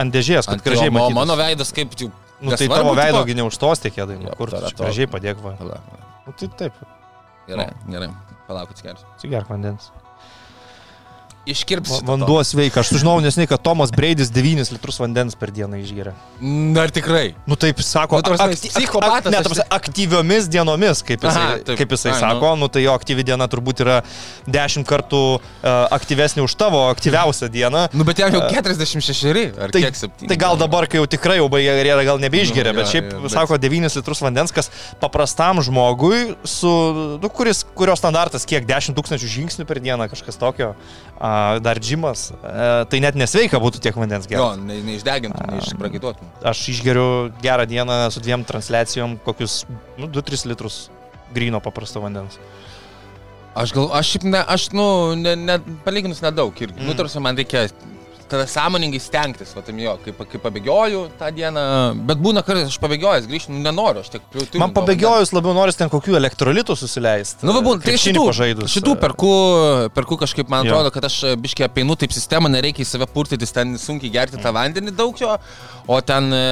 Ant 0.00 0.14
dėžės, 0.14 0.48
kad 0.48 0.56
Ant 0.56 0.64
gražiai 0.64 0.88
jo, 0.88 1.04
o 1.04 1.12
mano 1.12 1.36
veidas 1.36 1.74
kaip 1.76 1.92
jau... 1.98 2.08
Nu, 2.40 2.54
tai 2.54 2.70
tavo 2.70 2.94
tipo? 2.94 2.98
veido 3.02 3.22
gi 3.26 3.34
neužtos 3.36 3.82
tie 3.82 3.90
kėdai. 3.92 4.16
Jo, 4.22 4.32
Kur 4.38 4.52
tu 4.54 4.64
gražiai 4.80 5.10
padėk 5.10 5.40
va. 5.44 5.56
Nu, 5.60 6.32
tai 6.38 6.48
taip, 6.56 6.76
Gerai, 7.48 7.72
gerai. 7.88 8.12
Palauk, 8.48 8.72
atsigersiu. 8.72 9.04
atsigerk 9.16 9.48
vandens. 9.52 9.90
Iškirpsiu. 11.48 12.02
Va- 12.04 12.12
Vanduo 12.12 12.42
sveika. 12.44 12.80
Aš 12.82 12.90
sužinojau 12.92 13.22
nesnei, 13.24 13.46
kad 13.48 13.62
Tomas 13.64 13.88
Breidis 13.94 14.28
9 14.34 14.68
litrus 14.74 14.98
vandens 15.00 15.32
per 15.38 15.48
dieną 15.54 15.78
išgeria. 15.80 16.12
Ar 16.82 16.90
tikrai? 16.92 17.32
Nu 17.48 17.56
taip 17.56 17.80
sako, 17.80 18.20
Nu, 18.20 18.34
akty- 18.36 18.68
psichopatas, 18.68 19.32
ak- 19.32 19.32
ne, 19.32 19.38
aš 19.40 19.62
aktyviomis 19.72 20.48
dienomis, 20.52 21.00
kaip 21.02 21.24
jisai, 21.24 21.44
Aha, 21.46 21.56
taip. 21.64 21.78
kaip 21.80 21.88
jisai 21.96 22.12
Ai, 22.12 22.20
sako, 22.20 22.52
nu 22.60 22.68
tai 22.68 22.82
jo 22.84 22.92
aktyvi 22.92 23.24
diena 23.24 23.48
turbūt 23.48 23.80
yra 23.80 24.02
10 24.46 24.84
kartų 24.84 25.22
uh, 25.40 25.88
aktyvesnė 25.96 26.44
už 26.44 26.52
tavo 26.60 26.84
aktyviausią 26.92 27.48
dieną. 27.48 27.88
Nu, 27.96 28.04
bet 28.04 28.18
jam 28.20 28.28
jau 28.36 28.44
46 28.52 29.56
ar 29.58 29.70
Tai, 29.72 29.80
kiek 29.80 29.96
7? 29.96 30.28
tai 30.28 30.36
gal 30.36 30.56
dabar, 30.60 30.86
kai 30.86 31.00
jau 31.00 31.06
tikrai 31.08 31.38
jau 31.40 31.48
baigė 31.48 31.72
karjerą, 31.80 32.04
gal 32.04 32.18
nebeišgeria, 32.20 32.72
Nu, 32.76 32.80
bet 32.82 32.92
šiaip 32.92 33.12
jo, 33.12 33.20
bet- 33.24 33.32
sako 33.32 33.56
9 33.58 33.96
litrus 33.96 34.20
vandens, 34.20 34.52
kas 34.52 34.68
paprastam 35.00 35.62
žmogui, 35.64 36.36
su, 36.44 36.68
nu, 37.22 37.28
kuris, 37.32 37.64
kurio 37.74 37.96
standartas 37.96 38.44
kiek 38.44 38.66
10 38.68 38.92
tūkstančių 38.94 39.28
žingsnių 39.32 39.64
per 39.66 39.80
dieną, 39.80 40.08
kažkas 40.12 40.36
tokio, 40.38 40.74
dar 41.60 41.78
džimas, 41.82 42.30
a, 42.42 42.84
tai 42.90 43.00
net 43.02 43.14
nesveika 43.18 43.58
būtų 43.58 43.80
tiek 43.82 43.96
vandens 43.98 44.28
Jo, 44.30 44.52
gerti. 44.54 44.66
ne, 44.68 44.76
neišdegintum, 44.86 45.50
neišprakaituotum. 45.56 46.28
Aš 46.46 46.68
išgeriu 46.74 47.08
gerą 47.42 47.66
dieną 47.66 48.10
su 48.14 48.20
dviem 48.22 48.44
transliacijom, 48.46 49.18
kokius 49.26 49.64
nu, 49.98 50.06
2-3 50.06 50.46
litrus 50.52 50.88
grino 51.34 51.58
paprasto 51.60 52.00
vandens. 52.00 52.38
Aš 53.58 53.72
gal, 53.74 53.88
aš 53.98 54.12
šiaip 54.14 54.24
ne, 54.30 54.44
aš, 54.46 54.68
nu, 54.76 54.84
ne, 55.18 55.34
ne, 55.36 55.58
palyginus 55.84 56.20
nedaug 56.22 56.54
irgi. 56.62 56.78
Mm. 56.78 56.86
Nu, 56.86 56.92
Mm. 56.92 56.96
tarsi 57.00 57.20
man 57.20 57.36
reikia 57.36 57.66
tada 58.30 58.46
sąmoningai 58.50 59.00
stengtis, 59.02 59.54
va, 59.56 59.62
tam 59.66 59.78
jo, 59.82 59.94
kaip, 60.04 60.20
kaip 60.32 60.42
pabėgioju 60.44 61.02
tą 61.20 61.30
dieną, 61.34 61.64
bet 62.08 62.20
būna 62.22 62.42
kartais 62.46 62.70
aš 62.70 62.78
pabėgiojęs, 62.82 63.28
grįžti 63.30 63.54
nu, 63.54 63.62
nenoriu, 63.64 64.02
aš 64.04 64.12
tik 64.14 64.26
turiu. 64.32 64.60
Man 64.60 64.74
pabėgiojus 64.76 65.32
labiau 65.36 65.54
noris 65.56 65.78
ten 65.78 65.90
kokių 65.92 66.18
elektrolitų 66.20 66.76
susileisti. 66.78 67.46
Nu, 67.46 67.54
va, 67.56 67.62
būna, 67.64 67.82
tai 67.84 67.96
šitų, 68.00 68.24
pažaidus. 68.30 68.74
šitų 68.74 68.94
perku, 69.00 69.32
perku 69.96 70.18
kažkaip, 70.20 70.50
man 70.52 70.66
Jo. 70.66 70.76
atrodo, 70.76 70.92
kad 70.94 71.08
aš 71.08 71.18
biškiai 71.40 71.68
apeinu 71.68 71.96
taip 71.98 72.14
sistemą, 72.16 72.50
nereikia 72.52 72.84
į 72.84 72.88
save 72.88 73.08
purtytis, 73.12 73.54
ten 73.54 73.76
sunkiai 73.80 74.12
gerti 74.14 74.40
tą 74.42 74.52
vandenį 74.56 74.94
daug 74.98 75.18
jo, 75.20 75.36
o 75.88 76.00
ten 76.04 76.28
e, 76.36 76.42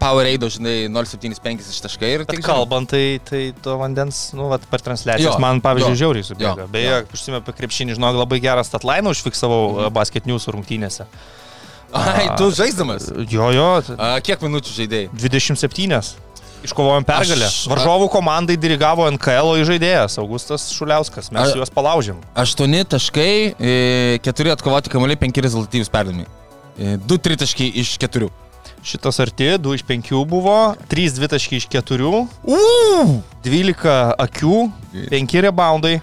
Powerade, 0.00 0.48
žinai, 0.56 0.76
0,75 0.92 1.70
iš 1.74 1.82
taškai 1.84 2.12
ir 2.14 2.24
tik 2.28 2.44
kalbant, 2.46 2.88
tai, 2.92 3.18
tai 3.26 3.42
to 3.62 3.76
vandens, 3.80 4.30
nu, 4.36 4.48
vat, 4.52 4.64
per 4.70 4.84
transliacijas 4.84 5.34
Jo, 5.34 5.40
man, 5.42 5.60
pavyzdžiui, 5.64 5.92
jo, 5.92 6.00
žiauriai 6.04 6.26
subėga. 6.26 6.64
jo, 6.64 6.68
Beje, 6.72 6.92
jo. 6.94 7.16
užsimė 7.18 7.40
apie 7.42 7.56
krepšinį, 7.60 7.96
žinok, 7.98 8.20
labai 8.22 8.40
gerą 8.44 8.64
statlainą 8.66 9.12
užfiksavau 9.12 9.60
mhm. 9.66 9.94
basket 9.96 10.28
news 10.30 10.48
rungtynėse. 10.86 11.06
Ai, 11.96 12.26
tu 12.36 12.50
žaisdamas. 12.50 13.10
Jo, 13.30 13.50
jo, 13.54 13.66
A, 13.98 14.18
kiek 14.20 14.40
minučių 14.42 14.72
žaidėjai? 14.74 15.10
27. 15.14 16.14
Iškovojom 16.66 17.04
pergalę. 17.06 17.46
Aš- 17.46 17.68
Varžovų 17.70 18.08
komandai 18.10 18.56
dirigavo 18.58 19.06
NKL 19.12 19.62
žaidėjas 19.64 20.18
Augustas 20.18 20.72
Šuliauskas. 20.72 21.30
Mes 21.30 21.52
A- 21.52 21.56
juos 21.56 21.70
palaužėm. 21.70 22.16
8 22.34 22.84
taškai, 22.84 23.54
4 24.22 24.50
atkovoti 24.52 24.90
kamuoliai, 24.90 25.16
5 25.16 25.40
rezultatyvus 25.40 25.88
perdavimai. 25.88 26.26
2 26.78 27.18
tritaškai 27.18 27.70
iš 27.76 27.96
4. 27.98 28.30
Šitas 28.82 29.18
arti, 29.20 29.56
2 29.58 29.74
iš 29.74 29.82
5 29.82 30.24
buvo, 30.26 30.74
3 30.88 31.10
dvitaškai 31.14 31.56
iš 31.56 31.66
4, 31.68 32.26
Uuu! 32.44 33.22
12 33.44 34.14
akių, 34.18 34.72
5 35.10 35.40
reboundai. 35.42 36.00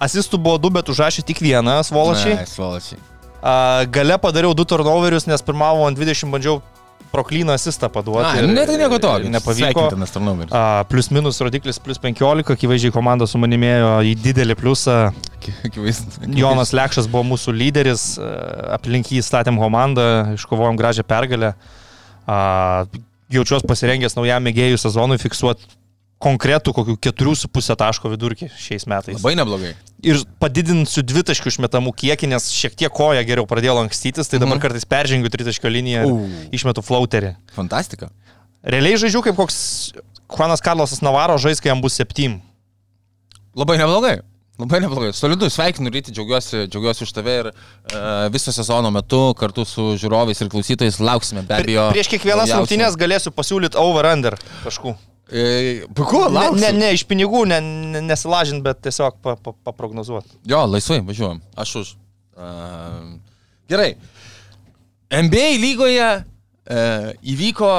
Asistų 0.00 0.36
buvo 0.40 0.58
2, 0.58 0.70
bet 0.72 0.88
užrašė 0.88 1.22
tik 1.24 1.38
vieną, 1.40 1.82
svolačiai. 1.84 2.44
Svolačiai. 2.46 2.98
Gale 3.92 4.16
padariau 4.22 4.54
2 4.56 4.66
turnoverius, 4.72 5.28
nes 5.30 5.44
pirmavo 5.46 5.84
ant 5.86 5.98
20 5.98 6.32
bandžiau 6.32 6.60
proklyną 7.12 7.54
asistą 7.54 7.88
paduoti. 7.92 8.42
Ne, 8.50 8.66
tai 8.66 8.76
nieko 8.80 8.98
tokio. 8.98 9.30
Nepavyko. 9.32 9.86
A, 10.50 10.84
Plius 10.90 11.08
minus 11.14 11.38
rodiklis 11.40 11.78
plus 11.82 12.00
15, 12.02 12.52
akivaizdžiai 12.56 12.94
komanda 12.94 13.28
su 13.30 13.40
manimėjo 13.40 13.92
į 14.10 14.14
didelį 14.24 14.56
pliusą. 14.58 14.98
Jonas 16.36 16.74
Lekšas 16.76 17.08
buvo 17.12 17.24
mūsų 17.32 17.54
lyderis, 17.56 18.06
a, 18.18 18.32
aplink 18.76 19.12
jį 19.14 19.22
statėm 19.24 19.60
komandą, 19.62 20.34
iškovojom 20.36 20.78
gražią 20.80 21.06
pergalę. 21.06 21.54
A, 22.26 22.38
Jaučiuosi 23.32 23.66
pasirengęs 23.66 24.14
naujam 24.14 24.44
mėgėjų 24.46 24.76
sezonui 24.78 25.16
fiksuoti 25.18 25.66
konkretų 26.22 26.72
kokių 26.72 26.94
4,5 27.10 27.76
taško 27.76 28.08
vidurkį 28.14 28.48
šiais 28.56 28.86
metais. 28.88 29.18
Labai 29.20 29.34
neblogai. 29.36 29.74
Ir 30.06 30.20
padidinsiu 30.40 31.02
dvitaškių 31.04 31.50
išmetamų 31.52 31.92
kiekį, 31.96 32.30
nes 32.32 32.46
šiek 32.52 32.76
tiek 32.78 32.92
koja 32.92 33.24
geriau 33.28 33.44
pradėjo 33.48 33.74
lankstytis, 33.82 34.28
tai 34.30 34.38
dabar 34.40 34.56
Mhm. 34.56 34.62
kartais 34.64 34.84
peržengiu 34.88 35.28
tritaškio 35.32 35.68
liniją 35.68 36.06
ir 36.06 36.12
U. 36.12 36.28
išmetu 36.52 36.80
flauterį. 36.82 37.34
Fantastika. 37.54 38.08
Realiai 38.64 38.96
žaidžiu 38.96 39.22
kaip 39.22 39.36
koks 39.36 39.92
Juanas 40.30 40.60
Karlosas 40.60 41.02
Navaro 41.02 41.36
žais, 41.38 41.60
kai 41.60 41.68
jam 41.70 41.80
bus 41.80 41.94
7. 42.00 42.40
Labai 43.56 43.76
neblogai. 43.78 44.20
Labai 44.58 44.80
neblogai. 44.80 45.12
Solidu, 45.12 45.50
sveikinu 45.52 45.90
ryti, 45.92 46.12
džiaugiuosi, 46.16 46.64
džiaugiuosi 46.72 47.02
už 47.04 47.12
tave 47.12 47.34
ir 47.42 47.46
uh, 47.52 48.28
viso 48.32 48.52
sezono 48.56 48.88
metu 48.90 49.34
kartu 49.36 49.66
su 49.68 49.82
žiūrovais 50.00 50.40
ir 50.40 50.48
klausytojais 50.48 50.96
lauksime 50.98 51.42
be 51.44 51.54
abejo. 51.58 51.90
Prieš 51.92 52.08
kiekvienas 52.08 52.48
rungtynės 52.56 52.96
galėsiu 52.96 53.30
pasiūlyti 53.36 53.76
over-under 53.76 54.38
taškų. 54.64 54.94
E, 55.26 55.82
Puiku, 55.94 56.20
Ne, 56.28 56.34
lauksiu. 56.38 56.62
ne, 56.62 56.72
ne 56.78 56.92
iš 56.94 57.02
pinigų, 57.08 57.42
ne, 57.50 57.58
ne, 57.60 58.00
nesilažint, 58.06 58.62
bet 58.62 58.78
tiesiog 58.86 59.16
pa, 59.22 59.34
pa, 59.34 59.52
paprognozuoti. 59.66 60.36
Jo, 60.46 60.62
laisvai, 60.70 61.00
važiuojam. 61.06 61.40
Aš 61.58 61.74
už. 61.82 61.92
Uh, 62.36 63.16
gerai. 63.70 63.96
NBA 65.10 65.56
lygoje 65.62 66.10
uh, 66.22 67.10
įvyko 67.26 67.70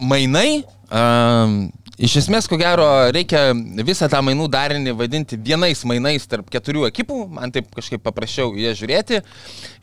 mainai. 0.00 0.62
Uh, 0.88 1.66
iš 2.00 2.16
esmės, 2.22 2.48
ko 2.48 2.56
gero, 2.60 2.86
reikia 3.12 3.50
visą 3.84 4.08
tą 4.08 4.22
mainų 4.24 4.48
darinį 4.52 4.96
vadinti 4.96 5.36
vienais 5.36 5.84
mainais 5.84 6.24
tarp 6.30 6.48
keturių 6.52 6.88
ekipų. 6.88 7.20
Man 7.36 7.52
taip 7.52 7.68
kažkaip 7.76 8.00
paprasčiau 8.04 8.54
jie 8.56 8.72
žiūrėti. 8.80 9.20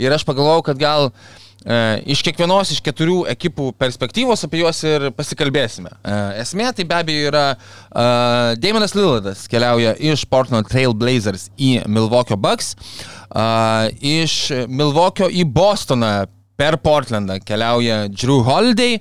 Ir 0.01 0.17
aš 0.17 0.25
pagalvojau, 0.25 0.65
kad 0.71 0.81
gal 0.81 1.11
E, 1.11 1.40
iš 2.09 2.23
kiekvienos 2.25 2.71
iš 2.73 2.81
keturių 2.81 3.19
ekipų 3.35 3.67
perspektyvos 3.77 4.47
apie 4.47 4.63
juos 4.63 4.79
ir 4.87 5.11
pasikalbėsime. 5.13 5.91
E, 6.01 6.15
esmė 6.41 6.71
tai 6.73 6.85
be 6.89 6.97
abejo 6.97 7.27
yra 7.29 7.43
e, 7.53 8.05
Damonas 8.61 8.95
Lillardas 8.97 9.45
keliauja 9.51 9.93
iš 10.01 10.25
Portland 10.25 10.69
Trail 10.71 10.95
Blazers 10.97 11.49
į 11.61 11.83
Milwaukee 11.85 12.39
Bucks, 12.39 12.73
e, 13.29 13.45
iš 14.01 14.37
Milwaukee 14.67 15.29
į 15.29 15.45
Bostoną 15.53 16.25
per 16.57 16.79
Portlandą 16.81 17.37
keliauja 17.45 18.07
Drew 18.09 18.41
Holiday. 18.45 18.97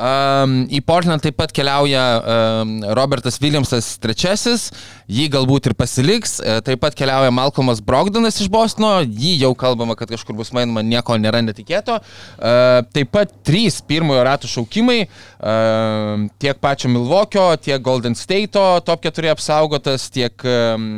Um, 0.00 0.62
į 0.72 0.78
Portland 0.86 1.20
taip 1.20 1.36
pat 1.36 1.50
keliauja 1.52 2.02
um, 2.16 2.70
Robertas 2.96 3.36
Williamsas 3.42 3.98
trečiasis, 4.00 4.70
jį 5.10 5.26
galbūt 5.34 5.68
ir 5.68 5.74
pasiliks, 5.76 6.38
e, 6.40 6.54
taip 6.64 6.80
pat 6.80 6.94
keliauja 6.96 7.32
Malcolmas 7.34 7.82
Brogdanas 7.84 8.38
iš 8.40 8.48
Bostono, 8.52 9.02
jį 9.02 9.34
jau 9.42 9.50
kalbama, 9.58 9.96
kad 9.98 10.08
kažkur 10.08 10.38
bus 10.38 10.52
mainoma, 10.56 10.80
nieko 10.86 11.18
nėra 11.20 11.42
netikėto. 11.44 11.98
Uh, 12.00 12.80
taip 12.94 13.10
pat 13.12 13.34
trys 13.44 13.80
pirmojo 13.84 14.22
ratų 14.24 14.48
šaukimai, 14.52 15.02
uh, 15.04 16.24
tiek 16.40 16.60
pačio 16.62 16.88
Milvokio, 16.94 17.50
tiek 17.60 17.82
Golden 17.84 18.16
State'o 18.16 18.80
top 18.86 19.04
4 19.04 19.34
apsaugotas, 19.34 20.08
tiek 20.14 20.46
um, 20.46 20.88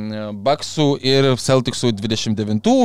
Bucksų 0.45 0.89
ir 1.03 1.33
Celticsų 1.43 1.95
29 1.99 2.77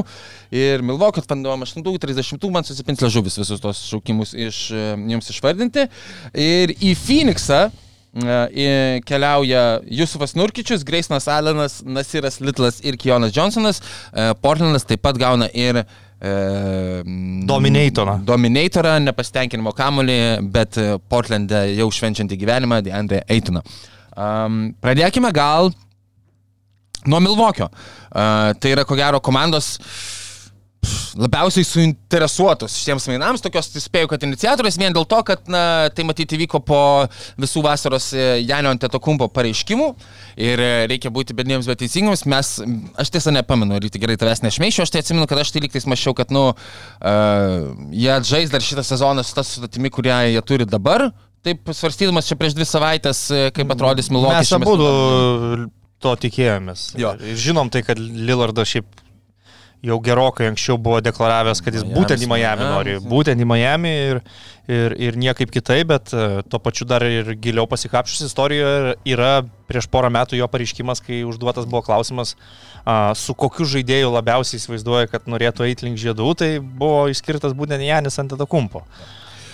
ir 0.55 0.81
Milvokio 0.85 1.21
atpanduom 1.21 1.67
8-30, 1.67 2.49
man 2.53 2.65
susipins 2.65 3.03
ležuvis 3.03 3.37
visus 3.37 3.61
tos 3.61 3.83
šaukimus 3.91 4.33
iš, 4.33 4.63
jums 5.11 5.33
išvardinti. 5.33 5.87
Ir 6.37 6.73
į 6.83 6.93
Phoenixą 6.99 7.67
e, 7.69 8.99
keliauja 9.07 9.63
Jusufas 9.99 10.35
Nurkičius, 10.37 10.85
Greisnas 10.87 11.27
Allenas, 11.31 11.81
Nasiras 11.85 12.39
Litlas 12.41 12.81
ir 12.83 12.97
Kionas 12.97 13.33
Johnsonas. 13.35 13.81
E, 14.13 14.33
Portlandas 14.41 14.87
taip 14.87 15.03
pat 15.05 15.19
gauna 15.21 15.49
ir 15.53 15.81
e, 15.81 15.85
Dominatorą. 17.49 18.19
Dominatorą, 18.27 18.97
nepasitenkinimo 19.07 19.73
kamolį, 19.77 20.19
bet 20.53 20.79
Portlande 21.09 21.67
jau 21.77 21.89
švenčiantį 21.93 22.39
gyvenimą, 22.43 22.81
Deandre 22.85 23.23
Eitoną. 23.29 23.63
Pradėkime 24.81 25.29
gal 25.29 25.69
nuo 27.05 27.19
Milvokio. 27.21 27.67
Tai 28.09 28.71
yra 28.71 28.81
ko 28.87 28.97
gero 28.97 29.19
komandos 29.21 29.75
labiausiai 31.17 31.65
suinteresuotos 31.65 32.75
šiems 32.83 33.07
mainams, 33.09 33.41
tokios 33.43 33.69
spėjau, 33.81 34.09
kad 34.11 34.23
iniciatorės 34.27 34.77
vien 34.79 34.95
dėl 34.95 35.07
to, 35.09 35.19
kad 35.27 35.49
na, 35.51 35.89
tai 35.93 36.05
matyti 36.07 36.39
vyko 36.39 36.61
po 36.65 36.79
visų 37.41 37.63
vasaros 37.65 38.11
e, 38.13 38.25
Janio 38.45 38.71
Antetokumpo 38.75 39.29
pareiškimų 39.33 39.87
ir 40.47 40.61
e, 40.63 40.71
reikia 40.91 41.11
būti 41.13 41.35
bedniems, 41.37 41.69
bet 41.69 41.81
teisingams. 41.81 42.25
Mes, 42.29 42.53
aš 43.01 43.13
tiesą 43.13 43.33
nepamenu, 43.35 43.79
ryti 43.83 44.01
gerai 44.01 44.17
tavęs 44.19 44.43
nešmeišiu, 44.45 44.83
aš 44.85 44.93
tai 44.93 45.03
atsimenu, 45.03 45.29
kad 45.29 45.41
aš 45.41 45.53
tai 45.55 45.63
lygtais 45.65 45.87
mačiau, 45.89 46.13
kad, 46.17 46.33
nu, 46.33 46.49
uh, 46.53 47.55
jie 47.95 48.11
atžais 48.13 48.53
dar 48.53 48.63
šitą 48.63 48.85
sezoną 48.85 49.25
su 49.25 49.35
tas 49.37 49.55
sutatimi, 49.57 49.91
kurią 49.93 50.19
jie 50.33 50.43
turi 50.45 50.67
dabar. 50.69 51.09
Taip 51.45 51.69
svarstydamas 51.71 52.27
čia 52.27 52.37
prieš 52.37 52.57
dvi 52.57 52.67
savaitės, 52.67 53.27
kaip 53.55 53.73
atrodys 53.73 54.11
Milwaukee. 54.11 54.43
Mes 54.43 54.53
abu 54.57 55.71
to 56.03 56.13
tikėjomės. 56.27 56.91
Jo. 56.99 57.15
Ir 57.23 57.37
žinom 57.41 57.71
tai, 57.73 57.83
kad 57.87 57.99
Lillardas 57.99 58.69
šiaip 58.75 59.06
jau 59.85 59.97
gerokai 60.01 60.47
anksčiau 60.51 60.77
buvo 60.81 60.99
deklaravęs, 61.05 61.61
kad 61.61 61.75
jis 61.75 61.83
Miamis, 61.85 61.97
būtent 61.99 62.23
į 62.25 62.29
Miami 62.31 62.65
nori. 62.65 62.95
Būtent 63.03 63.41
į 63.43 63.47
Miami 63.47 63.91
ir, 64.07 64.21
ir, 64.65 64.95
ir 65.09 65.19
niekaip 65.19 65.51
kitai, 65.53 65.83
bet 65.87 66.13
e, 66.15 66.41
tuo 66.49 66.59
pačiu 66.63 66.87
dar 66.89 67.05
ir 67.05 67.35
giliau 67.41 67.67
pasikapščius 67.69 68.31
istorijoje 68.31 68.95
yra 69.13 69.31
prieš 69.69 69.89
porą 69.93 70.09
metų 70.13 70.39
jo 70.39 70.47
pareiškimas, 70.49 71.03
kai 71.03 71.21
užduotas 71.27 71.67
buvo 71.69 71.83
klausimas, 71.85 72.33
su 73.19 73.35
kokiu 73.35 73.67
žaidėju 73.67 74.13
labiausiai 74.13 74.61
įsivaizduoja, 74.61 75.09
kad 75.11 75.27
norėtų 75.27 75.67
eiti 75.67 75.89
link 75.89 75.99
žiedų, 75.99 76.33
tai 76.39 76.51
buvo 76.63 77.09
išskirtas 77.11 77.55
būtent 77.57 77.83
Janis 77.83 78.15
Antetokumpo. 78.23 78.85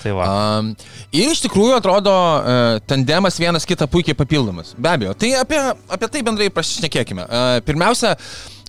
Tai 0.04 0.12
va. 0.18 0.26
Um, 0.60 0.74
ir 1.16 1.30
iš 1.32 1.40
tikrųjų 1.46 1.78
atrodo 1.78 2.12
uh, 2.12 2.80
tandemas 2.90 3.38
vienas 3.40 3.64
kitą 3.70 3.88
puikiai 3.88 4.18
papildomas. 4.20 4.74
Be 4.76 4.90
abejo. 4.92 5.14
Tai 5.16 5.30
apie, 5.40 5.60
apie 5.96 6.10
tai 6.12 6.24
bendrai 6.28 6.50
prašnekėkime. 6.52 7.24
Uh, 7.24 7.60
pirmiausia, 7.64 8.12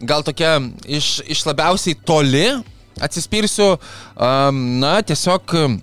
gal 0.06 0.22
tokia 0.26 0.60
iš, 0.86 1.16
iš 1.26 1.42
labiausiai 1.48 1.98
toli 2.06 2.44
atsispirsiu, 3.02 3.72
um, 4.14 4.60
na, 4.78 5.00
tiesiog 5.02 5.42
uh, 5.58 5.74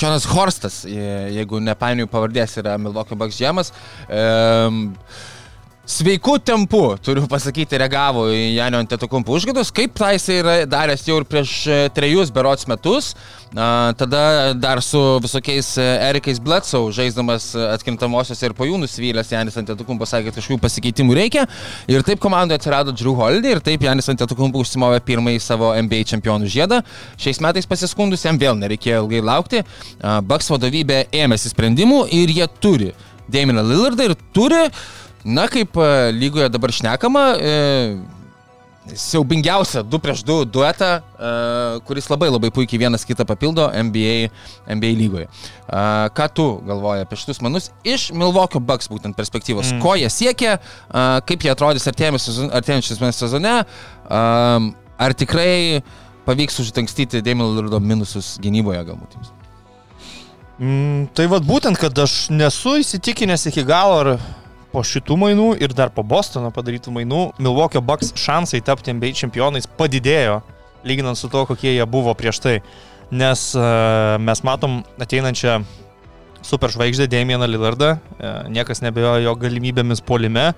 Jonas 0.00 0.24
Horstas, 0.32 0.80
je- 0.88 1.28
jeigu 1.36 1.60
nepainioju 1.62 2.08
pavardės, 2.10 2.56
yra 2.60 2.78
Milwaukee 2.80 3.16
Bucks 3.20 3.36
žemas. 3.38 3.70
Um, 4.08 4.94
sveiku 5.86 6.38
tempu, 6.38 6.96
turiu 7.04 7.26
pasakyti, 7.28 7.76
reagavo 7.76 8.24
į 8.32 8.54
Janio 8.56 8.80
Antetokumpų 8.80 9.34
užgadus, 9.36 9.70
kaip 9.74 9.92
tai 9.98 10.14
jisai 10.14 10.38
yra 10.40 10.54
daręs 10.68 11.04
jau 11.04 11.18
ir 11.20 11.26
prieš 11.28 11.52
e, 11.68 11.76
trejus 11.92 12.32
berots 12.32 12.64
metus. 12.70 13.12
A, 13.54 13.92
tada 13.98 14.54
dar 14.56 14.80
su 14.82 15.00
visokiais 15.22 15.74
e, 15.76 15.84
Erikais 16.08 16.40
Bletsau, 16.40 16.88
žaisdamas 16.94 17.50
atkrintamosiose 17.74 18.48
ir 18.48 18.56
po 18.56 18.64
jų 18.68 18.80
nusivylęs 18.80 19.34
Janis 19.36 19.60
Antetokumpas 19.60 20.14
sakė, 20.16 20.32
kad 20.32 20.40
kažkokių 20.40 20.60
pasikeitimų 20.64 21.18
reikia. 21.20 21.44
Ir 21.92 22.06
taip 22.08 22.22
komandoje 22.24 22.62
atsirado 22.62 22.96
Drew 22.96 23.12
Holiday 23.20 23.58
ir 23.58 23.62
taip 23.64 23.84
Janis 23.84 24.08
Antetokumpas 24.14 24.64
užsimovė 24.64 25.04
pirmąjį 25.04 25.44
savo 25.44 25.74
NBA 25.76 26.04
čempionų 26.14 26.48
žiedą. 26.48 26.80
Šiais 27.20 27.44
metais 27.44 27.68
pasiskundus 27.68 28.24
jam 28.24 28.40
vėl 28.40 28.56
nereikėjo 28.56 29.04
ilgai 29.04 29.20
laukti. 29.20 29.64
A, 30.00 30.20
Bucks 30.24 30.48
vadovybė 30.48 31.04
ėmėsi 31.12 31.52
sprendimų 31.52 32.06
ir 32.16 32.32
jie 32.40 32.48
turi 32.64 32.94
Daminą 33.28 33.62
Lillardą 33.64 34.10
ir 34.10 34.14
turi 34.36 34.66
Na, 35.24 35.48
kaip 35.48 35.76
e, 35.80 36.12
lygoje 36.12 36.50
dabar 36.52 36.72
šnekama, 36.72 37.24
e, 37.40 37.52
siaubingiausia 38.92 39.80
2 39.82 39.98
prieš 39.98 40.20
2 40.28 40.44
duetą, 40.52 40.90
e, 41.00 41.80
kuris 41.88 42.08
labai 42.12 42.28
labai 42.28 42.50
puikiai 42.52 42.82
vienas 42.84 43.06
kitą 43.08 43.24
papildo 43.24 43.70
NBA, 43.72 44.28
NBA 44.68 44.92
lygoje. 44.98 45.24
E, 45.24 45.80
ką 46.12 46.28
tu 46.34 46.46
galvoji 46.68 47.06
apie 47.06 47.16
šitus 47.16 47.40
manus 47.40 47.70
iš 47.84 48.10
Milwaukee 48.12 48.60
Bucks 48.60 48.90
būtent 48.92 49.16
perspektyvos? 49.16 49.72
Mm. 49.72 49.80
Ko 49.80 49.96
jie 49.96 50.10
siekia, 50.12 50.58
e, 50.60 51.06
kaip 51.24 51.46
jie 51.46 51.52
atrodys 51.54 51.88
artėjančiame 51.88 53.12
sezone, 53.16 53.56
e, 53.64 54.20
ar 55.08 55.16
tikrai 55.16 55.80
pavyks 56.28 56.60
užtangstyti 56.60 57.24
Damian 57.24 57.54
Lillardo 57.54 57.80
minusus 57.80 58.36
gynyboje 58.44 58.84
galbūt 58.84 59.16
jums? 59.16 59.32
Mm, 60.60 61.08
tai 61.16 61.26
vad 61.32 61.42
būtent, 61.48 61.80
kad 61.80 61.96
aš 61.98 62.28
nesu 62.30 62.76
įsitikinęs 62.84 63.48
iki 63.50 63.64
galo, 63.66 63.96
ar 64.04 64.43
po 64.74 64.82
šitų 64.82 65.16
mainų 65.20 65.48
ir 65.62 65.72
dar 65.76 65.92
po 65.94 66.02
Bostono 66.02 66.50
padarytų 66.54 66.92
mainų 66.96 67.22
Milwaukee 67.38 67.82
Bucks 67.84 68.10
šansai 68.18 68.58
tapti 68.66 68.94
NBA 68.94 69.12
čempionais 69.20 69.68
padidėjo, 69.70 70.40
lyginant 70.86 71.18
su 71.20 71.30
to, 71.30 71.44
kokie 71.46 71.76
jie 71.76 71.86
buvo 71.86 72.14
prieš 72.18 72.42
tai. 72.42 72.56
Nes 73.14 73.52
uh, 73.54 74.16
mes 74.18 74.42
matom 74.42 74.80
ateinančią 74.98 75.60
superžvaigždę 76.44 77.06
Damieną 77.12 77.46
Lillardą, 77.46 77.94
uh, 77.94 78.48
niekas 78.50 78.82
nebejoja 78.82 79.22
jo 79.22 79.36
galimybėmis 79.38 80.02
polime, 80.02 80.50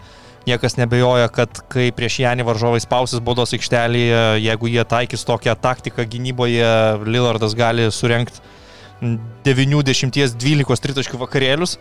niekas 0.48 0.78
nebejoja, 0.80 1.28
kad 1.28 1.60
kai 1.68 1.90
prieš 1.92 2.22
Janį 2.24 2.46
varžovai 2.48 2.80
spausis 2.80 3.20
baudos 3.20 3.52
aikštelėje, 3.58 4.22
jeigu 4.46 4.72
jie 4.72 4.86
taikys 4.88 5.26
tokią 5.28 5.58
taktiką 5.60 6.06
gynyboje, 6.08 6.72
Lillardas 7.04 7.58
gali 7.58 7.90
surenkti 7.92 8.40
9, 9.00 9.82
10, 9.86 10.18
12 10.40 10.84
tritaškių 10.86 11.20
vakarėlius. 11.20 11.76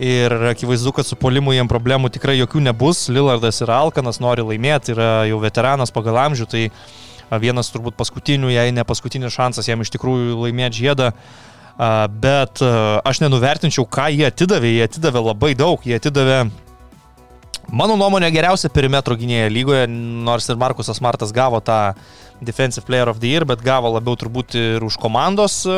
Ir 0.00 0.32
akivaizdu, 0.50 0.90
kad 0.96 1.06
su 1.06 1.18
polimu 1.20 1.54
jiem 1.54 1.70
problemų 1.70 2.10
tikrai 2.14 2.34
jokių 2.40 2.64
nebus. 2.64 3.06
Lillardas 3.12 3.62
yra 3.62 3.78
Alkanas, 3.84 4.18
nori 4.22 4.42
laimėti, 4.42 4.94
yra 4.96 5.10
jau 5.30 5.38
veteranas 5.42 5.94
pagal 5.94 6.18
amžių, 6.24 6.48
tai 6.50 6.64
vienas 7.42 7.70
turbūt 7.74 7.96
paskutinių, 7.98 8.50
jei 8.52 8.74
ne 8.74 8.82
paskutinis 8.86 9.34
šansas 9.34 9.68
jam 9.70 9.84
iš 9.84 9.92
tikrųjų 9.94 10.40
laimėti 10.42 10.82
žiedą. 10.82 11.12
Bet 12.24 12.62
aš 12.62 13.22
nenuvertinčiau, 13.22 13.86
ką 13.86 14.10
jie 14.14 14.28
atidavė. 14.28 14.74
Jie 14.76 14.84
atidavė 14.88 15.24
labai 15.30 15.54
daug. 15.58 15.82
Jie 15.86 15.98
atidavė 15.98 16.44
Mano 17.72 17.96
nuomonė 17.96 18.28
geriausia 18.34 18.68
perimetro 18.72 19.16
gynėja 19.16 19.48
lygoje, 19.52 19.86
nors 19.88 20.48
ir 20.50 20.58
Markusas 20.60 21.00
Martas 21.02 21.32
gavo 21.34 21.62
tą 21.64 21.94
Defensive 22.42 22.84
Player 22.86 23.08
of 23.08 23.20
the 23.20 23.28
Year, 23.28 23.44
bet 23.46 23.62
gavo 23.64 23.92
labiau 23.94 24.16
turbūt 24.18 24.56
ir 24.58 24.84
už 24.84 24.96
komandos 25.00 25.60
e, 25.68 25.76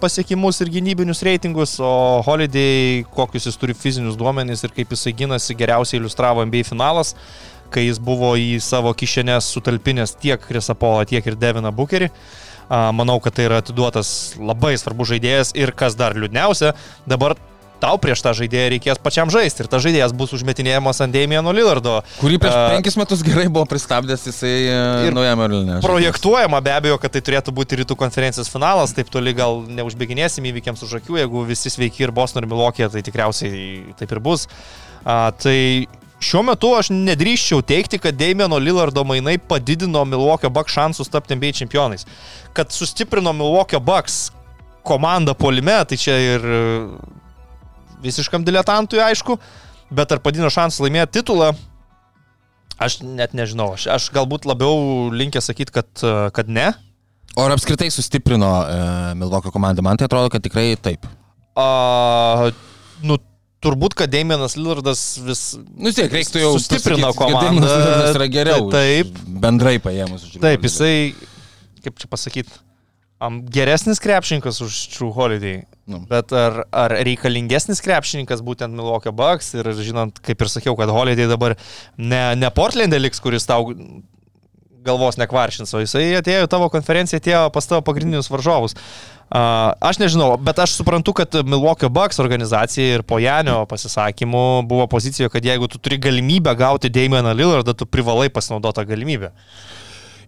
pasiekimus 0.00 0.60
ir 0.62 0.70
gynybinius 0.76 1.24
reitingus, 1.26 1.76
o 1.82 2.22
Holiday, 2.26 3.02
kokius 3.16 3.48
jis 3.50 3.58
turi 3.60 3.74
fizinius 3.74 4.18
duomenys 4.18 4.64
ir 4.64 4.74
kaip 4.76 4.94
jisai 4.94 5.14
gynasi, 5.18 5.56
geriausiai 5.58 6.00
iliustravo 6.00 6.44
NBA 6.46 6.64
finalas, 6.68 7.14
kai 7.74 7.88
jis 7.88 7.98
buvo 8.02 8.32
į 8.38 8.60
savo 8.62 8.94
kišenės 8.96 9.50
sutalpinęs 9.56 10.16
tiek 10.22 10.40
Krisapolą, 10.42 11.04
tiek 11.10 11.26
ir 11.26 11.38
Deviną 11.38 11.74
Bukerį. 11.74 12.12
Manau, 12.66 13.20
kad 13.22 13.36
tai 13.36 13.44
yra 13.46 13.60
atiduotas 13.62 14.08
labai 14.42 14.72
svarbus 14.78 15.12
žaidėjas 15.12 15.52
ir 15.54 15.70
kas 15.70 15.94
dar 15.98 16.16
liūdniausia, 16.18 16.72
dabar 17.06 17.36
tau 17.82 17.98
prieš 18.00 18.22
tą 18.24 18.32
žaidėją 18.36 18.70
reikės 18.74 19.00
pačiam 19.02 19.30
žaisti 19.32 19.64
ir 19.64 19.70
tas 19.72 19.82
žaidėjas 19.84 20.14
bus 20.16 20.32
užmetinėjamas 20.36 21.02
ant 21.04 21.14
Damieno 21.14 21.52
Lillardo. 21.56 21.98
Kurį 22.20 22.40
prieš 22.42 22.56
uh, 22.56 22.70
penkis 22.74 22.96
metus 23.00 23.24
gerai 23.26 23.46
buvo 23.50 23.66
pristabdęs 23.70 24.26
jisai 24.30 24.54
uh, 24.70 25.04
ir 25.08 25.16
naujame 25.16 25.46
Orlinė. 25.48 25.80
Projektuojama 25.84 26.62
be 26.64 26.74
abejo, 26.76 27.00
kad 27.02 27.14
tai 27.16 27.22
turėtų 27.26 27.54
būti 27.56 27.82
rytų 27.82 27.98
konferencijos 28.00 28.50
finalas, 28.52 28.94
taip 28.96 29.12
toli 29.12 29.36
gal 29.36 29.62
neužbėginėsim 29.68 30.48
įvykiams 30.52 30.86
už 30.86 30.98
akių, 31.00 31.20
jeigu 31.22 31.44
visi 31.48 31.72
sveiki 31.72 32.08
ir 32.08 32.14
Boston 32.16 32.44
ir 32.44 32.50
Milokė, 32.50 32.88
tai 32.92 33.04
tikriausiai 33.06 33.94
taip 34.00 34.16
ir 34.16 34.24
bus. 34.24 34.48
Uh, 35.06 35.30
tai 35.38 35.60
Šiuo 36.16 36.40
metu 36.48 36.70
aš 36.72 36.88
nedrįščiau 36.94 37.60
teikti, 37.66 37.98
kad 38.00 38.16
Damieno 38.16 38.56
Lillardo 38.56 39.02
mainai 39.04 39.36
padidino 39.36 40.00
Milwaukee 40.08 40.48
Bucks 40.48 40.72
šansus 40.72 41.12
tapti 41.12 41.36
NBA 41.36 41.52
čempionais. 41.58 42.06
Kad 42.56 42.72
sustiprino 42.72 43.34
Milwaukee 43.36 43.80
Bucks 43.84 44.30
komandą 44.86 45.34
polime, 45.36 45.76
tai 45.84 45.98
čia 46.00 46.16
ir 46.16 46.46
visiškam 48.04 48.44
diletantui, 48.46 49.00
aišku, 49.02 49.38
bet 49.96 50.12
ar 50.14 50.22
padino 50.24 50.50
šansą 50.52 50.86
laimėti 50.86 51.20
titulą, 51.20 51.52
aš 52.82 53.00
net 53.04 53.36
nežinau. 53.36 53.72
Aš, 53.76 53.88
aš 53.92 54.08
galbūt 54.14 54.48
labiau 54.48 55.08
linkęs 55.14 55.50
sakyti, 55.52 55.74
kad, 55.76 55.88
kad 56.36 56.50
ne. 56.52 56.72
O 57.36 57.44
ar 57.44 57.52
apskritai 57.52 57.90
sustiprino 57.92 58.48
e, 58.64 58.76
Milvoko 59.20 59.52
komandą? 59.52 59.84
Man 59.84 59.98
tai 60.00 60.08
atrodo, 60.08 60.30
kad 60.32 60.44
tikrai 60.44 60.70
taip. 60.80 61.04
A, 61.56 62.50
nu, 63.04 63.18
turbūt, 63.64 63.96
kad 63.98 64.12
Damienas 64.12 64.56
Lillardas 64.56 65.02
vis... 65.24 65.42
Nu, 65.76 65.92
tiek, 65.92 66.08
reiktų 66.12 66.40
jau 66.40 66.54
sustiprino 66.56 67.12
komandą. 67.16 67.50
Damienas 67.50 67.74
Lillardas 67.74 68.18
yra 68.20 68.28
geriau. 68.32 68.70
Taip. 68.72 69.18
Bendrai 69.44 69.76
paėmus. 69.84 70.28
Taip, 70.40 70.64
jisai, 70.68 70.94
kaip 71.84 72.00
čia 72.00 72.10
pasakyti, 72.12 72.56
geresnis 73.48 73.98
krepšininkas 73.98 74.60
už 74.60 74.72
True 74.92 75.12
Holiday. 75.12 75.64
Nu. 75.86 76.02
Bet 76.08 76.32
ar, 76.34 76.66
ar 76.74 76.90
reikalingesnis 76.90 77.80
krepšininkas 77.80 78.42
būtent 78.44 78.74
Milwaukee 78.74 79.14
Bucks 79.14 79.54
ir 79.54 79.70
žinant, 79.78 80.18
kaip 80.20 80.42
ir 80.42 80.50
sakiau, 80.50 80.76
kad 80.76 80.90
Holiday 80.92 81.28
dabar 81.30 81.56
ne, 81.96 82.34
ne 82.36 82.50
Portlandė 82.52 83.00
liks, 83.00 83.22
kuris 83.22 83.46
tau 83.48 83.72
galvos 84.86 85.18
nekvaršins, 85.18 85.72
o 85.74 85.82
jisai 85.82 86.12
atėjo 86.18 86.46
į 86.46 86.50
tavo 86.50 86.68
konferenciją, 86.70 87.18
atėjo 87.18 87.44
pas 87.54 87.66
tavo 87.66 87.82
pagrindinius 87.86 88.28
varžovus. 88.30 88.76
Aš 89.26 89.98
nežinau, 89.98 90.36
bet 90.38 90.60
aš 90.62 90.76
suprantu, 90.78 91.16
kad 91.18 91.34
Milwaukee 91.42 91.90
Bucks 91.90 92.20
organizacija 92.22 93.00
ir 93.00 93.02
po 93.02 93.18
Janio 93.18 93.64
pasisakymų 93.66 94.44
buvo 94.70 94.86
pozicijoje, 94.90 95.32
kad 95.34 95.48
jeigu 95.48 95.66
tu 95.70 95.80
turi 95.82 95.98
galimybę 95.98 96.54
gauti 96.54 96.92
Damieną 96.94 97.34
Lillardą, 97.34 97.74
tu 97.74 97.88
privalai 97.90 98.28
pasinaudoti 98.30 98.78
tą 98.78 98.86
galimybę. 98.86 99.32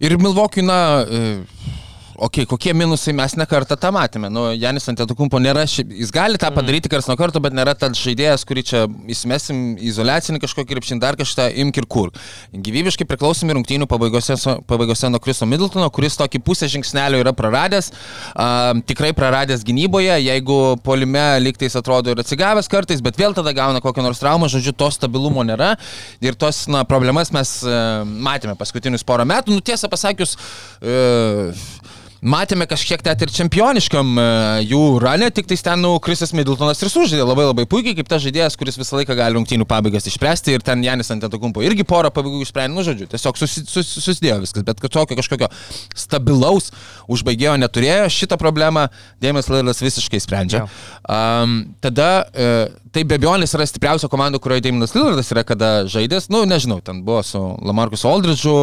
Ir 0.03 0.17
Milwaukee, 0.19 0.63
na, 0.63 1.05
uh 1.07 1.85
okay, 2.19 2.45
kokie 2.45 2.73
minusai 2.75 3.13
mes 3.15 3.33
nekartą 3.39 3.77
tą 3.79 3.91
matėme. 3.95 4.29
Nu, 4.33 4.49
Janis 4.57 4.87
Antetokumpo 4.91 5.39
nėra, 5.41 5.65
jis 5.65 6.11
gali 6.13 6.39
tą 6.39 6.49
mhm. 6.49 6.57
padaryti 6.57 6.91
kars 6.91 7.07
nuo 7.09 7.15
karto, 7.19 7.41
bet 7.43 7.55
nėra 7.55 7.75
tas 7.79 7.95
žaidėjas, 7.99 8.45
kurį 8.47 8.63
čia 8.69 8.83
įsimesim 9.11 9.77
izolacinį 9.89 10.41
kažkokį 10.43 10.69
krepšinį 10.73 11.03
dar 11.03 11.17
kažką, 11.19 11.49
imk 11.63 11.79
ir 11.81 11.87
kur. 11.89 12.11
Gyvybiškai 12.53 13.07
priklausomi 13.09 13.55
rungtynių 13.57 13.87
pabaigose, 13.89 14.37
pabaigose 14.69 15.11
nuo 15.11 15.21
Kriso 15.23 15.47
Middletono, 15.49 15.87
kuris 15.93 16.19
tokį 16.19 16.43
pusę 16.45 16.69
žingsnelio 16.71 17.21
yra 17.23 17.33
praradęs, 17.35 17.91
uh, 18.33 18.71
tikrai 18.89 19.11
praradęs 19.17 19.63
gynyboje, 19.67 20.19
jeigu 20.25 20.59
polime 20.85 21.25
liktais 21.43 21.77
atrodo 21.79 22.13
ir 22.13 22.23
atsigavęs 22.23 22.69
kartais, 22.71 23.03
bet 23.05 23.19
vėl 23.19 23.35
tada 23.37 23.53
gauna 23.55 23.83
kokią 23.83 24.05
nors 24.05 24.21
traumą, 24.21 24.49
žodžiu, 24.51 24.75
to 24.77 24.89
stabilumo 24.93 25.45
nėra. 25.47 25.75
Ir 26.23 26.37
tos 26.39 26.65
na, 26.71 26.83
problemas 26.87 27.31
mes 27.35 27.55
uh, 27.65 28.03
matėme 28.05 28.57
paskutinius 28.59 29.05
porą 29.07 29.27
metų. 29.29 29.55
Nu, 29.55 29.63
tiesą 29.65 29.89
pasakius, 29.91 30.35
uh, 30.81 31.78
matėme 32.21 32.67
kažkiek 32.69 33.03
net 33.05 33.23
ir 33.23 33.31
čempioniškam 33.33 34.11
e, 34.19 34.25
jų 34.67 34.81
ranė, 35.03 35.29
tik 35.35 35.47
tai 35.49 35.57
ten, 35.63 35.81
nu, 35.83 35.93
Krisas 36.03 36.33
Middletonas 36.35 36.81
ir 36.83 36.91
sužaidė 36.91 37.25
labai 37.27 37.47
labai 37.47 37.65
puikiai, 37.69 37.95
kaip 37.97 38.09
tas 38.11 38.23
žaidėjas, 38.25 38.57
kuris 38.59 38.79
visą 38.79 38.99
laiką 38.99 39.15
gali 39.17 39.37
rungtynių 39.37 39.67
pabaigas 39.69 40.07
išspręsti 40.09 40.57
ir 40.57 40.65
ten 40.65 40.83
Janis 40.83 41.11
ant 41.11 41.19
Antetokumpo 41.19 41.63
irgi 41.65 41.85
porą 41.87 42.11
pabaigų 42.15 42.43
išsprendė, 42.45 42.75
nu, 42.75 42.85
žodžiu, 42.87 43.07
tiesiog 43.11 43.39
susi, 43.39 43.63
sus, 43.69 43.93
susidėjo 44.03 44.39
viskas, 44.43 44.65
bet 44.67 44.83
tokio 44.83 45.17
kažkokio 45.19 45.49
stabilaus 45.95 46.71
užbaigėjo 47.11 47.55
neturėjo, 47.61 48.09
šitą 48.13 48.39
problemą 48.39 48.87
Dėmes 49.23 49.51
Lailas 49.51 49.83
visiškai 49.83 50.21
sprendžia. 50.23 50.65
Um, 51.09 51.61
tada 51.83 52.09
uh, 52.27 52.88
tai 52.93 53.03
be 53.07 53.17
abejonės 53.19 53.53
yra 53.57 53.65
stipriausia 53.69 54.09
komanda, 54.11 54.39
kurioje 54.41 54.63
Daminas 54.65 54.93
Lillardas 54.95 55.29
yra 55.33 55.43
kada 55.47 55.69
žaidęs. 55.89 56.29
Nu, 56.33 56.41
nežinau, 56.49 56.79
ten 56.85 57.01
buvo 57.05 57.21
su 57.25 57.41
Lamarcus 57.65 58.05
Aldridge'u. 58.09 58.55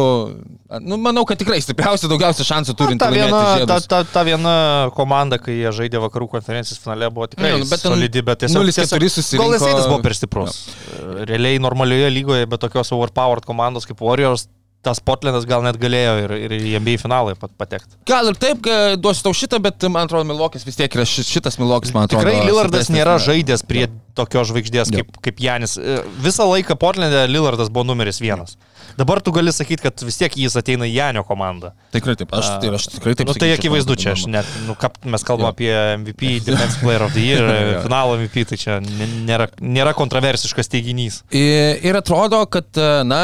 Nu, 0.83 0.99
manau, 1.01 1.23
kad 1.27 1.39
tikrai 1.39 1.59
stipriausia, 1.63 2.09
daugiausia 2.11 2.47
šansų 2.47 2.75
turint. 2.79 3.01
Ta 3.03 3.11
viena, 3.13 3.41
ta, 3.69 3.79
ta, 3.83 4.01
ta 4.07 4.25
viena 4.27 4.57
komanda, 4.97 5.39
kai 5.41 5.55
jie 5.59 5.71
žaidė 5.79 6.01
vakarų 6.03 6.29
konferencijos 6.35 6.81
finale, 6.83 7.09
buvo 7.13 7.29
tikrai 7.31 7.53
ne, 7.55 7.63
nu, 7.63 7.69
bet 7.71 7.85
solidi, 7.85 8.25
bet 8.27 8.43
tiesiog... 8.43 8.67
0-4 8.67 9.13
susirinko. 9.15 9.47
Gal 9.47 9.57
jisai 9.59 9.87
buvo 9.87 10.03
per 10.03 10.17
stiprus. 10.17 10.61
Ja. 10.91 11.17
Realiai 11.31 11.63
normalioje 11.63 12.11
lygoje, 12.13 12.49
bet 12.51 12.63
tokios 12.65 12.91
overpowered 12.95 13.47
komandos 13.47 13.87
kaip 13.87 14.03
Warriors 14.03 14.49
tas 14.85 15.01
Portlandas 15.03 15.45
gal 15.49 15.63
net 15.65 15.77
galėjo 15.81 16.13
ir, 16.21 16.33
ir 16.45 16.53
į 16.57 16.73
NBA 16.79 16.99
finalą 17.01 17.33
patekti. 17.35 17.97
Gal 18.07 18.29
ir 18.31 18.37
taip, 18.39 18.67
duosiu 19.01 19.25
tau 19.25 19.35
šitą, 19.35 19.59
bet 19.63 19.83
man 19.91 20.07
atrodo, 20.07 20.27
Milokis 20.29 20.63
vis 20.67 20.77
tiek 20.79 20.93
yra 20.95 21.03
šitas 21.07 21.57
Milokis, 21.59 21.91
man 21.95 22.07
atrodo. 22.07 22.23
Tikrai 22.23 22.45
Lillardas 22.47 22.91
nėra 22.93 23.17
žaidęs 23.23 23.65
prie 23.67 23.87
tokios 24.17 24.49
žvaigždės 24.51 24.91
kaip, 24.93 25.13
kaip 25.23 25.43
Janis. 25.43 25.77
E, 25.77 26.01
Visą 26.23 26.47
laiką 26.49 26.77
Portlandė 26.79 27.27
Lillardas 27.29 27.69
buvo 27.73 27.87
numeris 27.91 28.19
vienas. 28.23 28.57
Dabar 28.97 29.21
tu 29.21 29.31
gali 29.35 29.51
sakyti, 29.53 29.83
kad 29.83 30.01
vis 30.01 30.17
tiek 30.17 30.33
jis 30.39 30.55
ateina 30.57 30.87
į 30.89 30.93
Janio 30.95 31.21
komandą. 31.27 31.73
Tikrai 31.93 32.15
taip, 32.17 32.31
aš, 32.33 32.47
tai, 32.63 32.71
aš 32.73 32.87
tikrai 32.95 33.13
taip 33.19 33.29
Nu, 33.29 33.35
tai 33.37 33.51
akivaizdu 33.53 33.97
čia, 33.99 34.15
aš 34.17 34.25
net, 34.31 34.49
nu, 34.65 34.73
ką 34.79 34.89
mes 35.13 35.25
kalbam 35.27 35.51
Jo. 35.51 35.53
apie 35.53 35.69
MVP, 36.01 36.31
Defense 36.47 36.79
Player 36.81 37.05
of 37.05 37.13
the 37.13 37.25
Year, 37.25 37.51
finalo 37.85 38.15
MVP, 38.17 38.47
tai 38.49 38.57
čia 38.61 38.79
nėra, 39.27 39.49
nėra 39.61 39.93
kontroversiškas 39.97 40.71
teiginys. 40.73 41.21
Ir, 41.29 41.77
ir 41.85 41.99
atrodo, 41.99 42.41
kad, 42.49 42.71
na, 43.05 43.21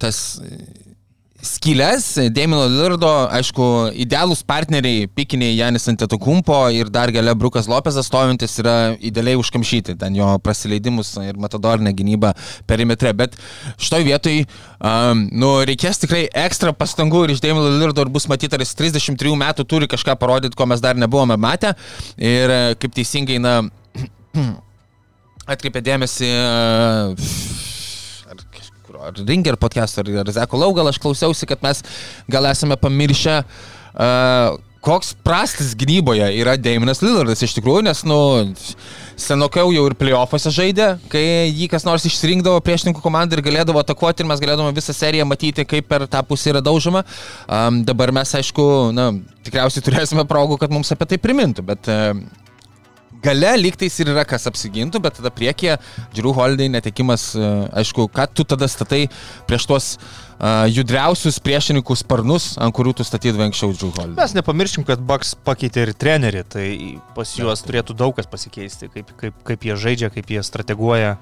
tas 0.00 0.22
skylės, 1.44 2.06
Dėmino 2.34 2.64
Lirdo, 2.70 3.10
aišku, 3.32 3.66
idealūs 4.04 4.42
partneriai, 4.46 5.06
pikiniai 5.12 5.54
Janis 5.58 5.86
Antetokumpo 5.92 6.56
ir 6.74 6.90
dar 6.92 7.12
gale 7.14 7.34
Brukas 7.38 7.68
Lopezas 7.70 8.08
stovintis 8.08 8.56
yra 8.62 8.94
idealiai 8.96 9.38
užkamšyti, 9.40 9.96
ten 10.00 10.16
jo 10.18 10.30
praleidimus 10.44 11.12
ir 11.22 11.38
matadorinę 11.40 11.92
gynybą 11.96 12.32
perimetre, 12.70 13.12
bet 13.16 13.36
šitoj 13.76 14.06
vietoj, 14.08 14.42
um, 14.80 15.26
nu, 15.32 15.52
reikės 15.68 16.00
tikrai 16.02 16.24
ekstra 16.46 16.74
pastangų 16.76 17.26
ir 17.26 17.34
iš 17.36 17.44
Dėmino 17.44 17.72
Lirdo 17.78 18.04
ir 18.04 18.12
bus 18.14 18.28
matyti, 18.30 18.56
ar 18.56 18.64
jis 18.64 18.76
33 18.80 19.36
metų 19.44 19.68
turi 19.68 19.90
kažką 19.90 20.16
parodyti, 20.20 20.56
ko 20.58 20.68
mes 20.70 20.82
dar 20.84 20.98
nebuvome 20.98 21.36
matę. 21.40 21.74
Ir 22.16 22.50
e, 22.50 22.62
kaip 22.80 22.96
teisingai, 22.96 23.40
na, 23.42 23.60
atkreipė 25.54 25.84
dėmesį 25.84 26.32
kažkur, 26.32 27.63
ar 29.08 29.24
Ringer 29.24 29.58
podcast, 29.60 29.98
ar, 30.00 30.10
ar 30.24 30.30
Zeko 30.34 30.60
Laugal, 30.60 30.90
aš 30.90 31.00
klausiausi, 31.02 31.48
kad 31.50 31.62
mes 31.64 31.82
gal 32.30 32.48
esame 32.50 32.78
pamiršę, 32.80 33.40
uh, 33.44 34.62
koks 34.84 35.14
prastas 35.24 35.72
gynyboje 35.80 36.26
yra 36.36 36.58
Daimonas 36.60 37.00
Lillardas 37.00 37.40
iš 37.44 37.54
tikrųjų, 37.56 37.86
nes, 37.86 38.02
nu, 38.04 38.18
senokiau 39.20 39.72
jau 39.72 39.86
ir 39.88 39.96
playoffuose 39.96 40.52
žaidė, 40.52 40.90
kai 41.12 41.24
jį 41.48 41.70
kas 41.72 41.86
nors 41.88 42.04
išsirinkdavo 42.08 42.60
priešininkų 42.66 43.00
komandą 43.04 43.38
ir 43.38 43.44
galėdavo 43.46 43.80
atakuoti 43.80 44.24
ir 44.24 44.28
mes 44.28 44.42
galėdavome 44.44 44.76
visą 44.76 44.92
seriją 44.96 45.24
matyti, 45.30 45.64
kaip 45.68 45.88
per 45.88 46.04
tą 46.10 46.20
pusę 46.28 46.52
yra 46.52 46.60
daužoma. 46.64 47.04
Um, 47.48 47.80
dabar 47.88 48.12
mes, 48.12 48.34
aišku, 48.36 48.66
na, 48.96 49.10
tikriausiai 49.46 49.86
turėsime 49.88 50.26
progų, 50.28 50.60
kad 50.60 50.74
mums 50.74 50.92
apie 50.92 51.14
tai 51.14 51.20
primintų, 51.22 51.64
bet 51.72 51.88
uh, 51.88 52.12
Gale 53.24 53.54
lygtais 53.60 53.96
ir 54.02 54.12
yra 54.12 54.26
kas 54.28 54.44
apsigintų, 54.50 55.00
bet 55.04 55.18
tada 55.18 55.32
priekyje 55.34 55.78
Drew 56.16 56.34
Holiday 56.36 56.68
netekimas, 56.72 57.30
e, 57.36 57.50
aišku, 57.80 58.06
ką 58.12 58.28
tu 58.36 58.44
tada 58.48 58.68
statai 58.68 59.06
prieš 59.48 59.66
tuos 59.70 59.88
uh, 59.96 60.64
judriausius 60.70 61.38
priešininkų 61.44 61.96
sparnus, 61.98 62.54
ant 62.60 62.74
kurių 62.76 62.94
tu 62.98 63.06
statydavai 63.06 63.48
anksčiau 63.48 63.72
Drew 63.72 63.92
Holiday. 63.94 64.16
Mes 64.18 64.36
nepamirškim, 64.36 64.86
kad 64.88 65.02
Bucks 65.04 65.34
pakeitė 65.46 65.88
ir 65.88 65.94
trenerį, 65.96 66.44
tai 66.52 66.66
pas 67.16 67.36
juos 67.38 67.64
turėtų 67.64 67.96
daug 67.98 68.14
kas 68.16 68.28
pasikeisti, 68.30 68.90
kaip, 68.92 69.14
kaip, 69.20 69.38
kaip 69.46 69.68
jie 69.68 69.78
žaidžia, 69.86 70.12
kaip 70.14 70.34
jie 70.34 70.42
strateguoja. 70.44 71.16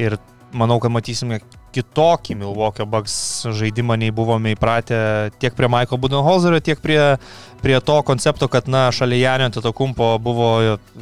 Ir 0.00 0.16
manau, 0.56 0.78
kad 0.80 0.92
matysime 0.94 1.42
kitokį 1.72 2.36
Milwaukee 2.40 2.86
Bucks 2.88 3.14
žaidimą, 3.58 3.96
nei 4.00 4.12
buvome 4.14 4.52
įpratę 4.56 4.98
tiek 5.42 5.56
prie 5.58 5.70
Michael 5.72 6.00
Budenholzerio, 6.02 6.60
tiek 6.64 6.80
prie, 6.82 6.98
prie 7.64 7.78
to 7.80 7.96
koncepto, 8.06 8.48
kad, 8.52 8.68
na, 8.70 8.90
šalia 8.94 9.22
Janio 9.24 9.50
Antetokumpo 9.50 10.14
buvo 10.22 10.50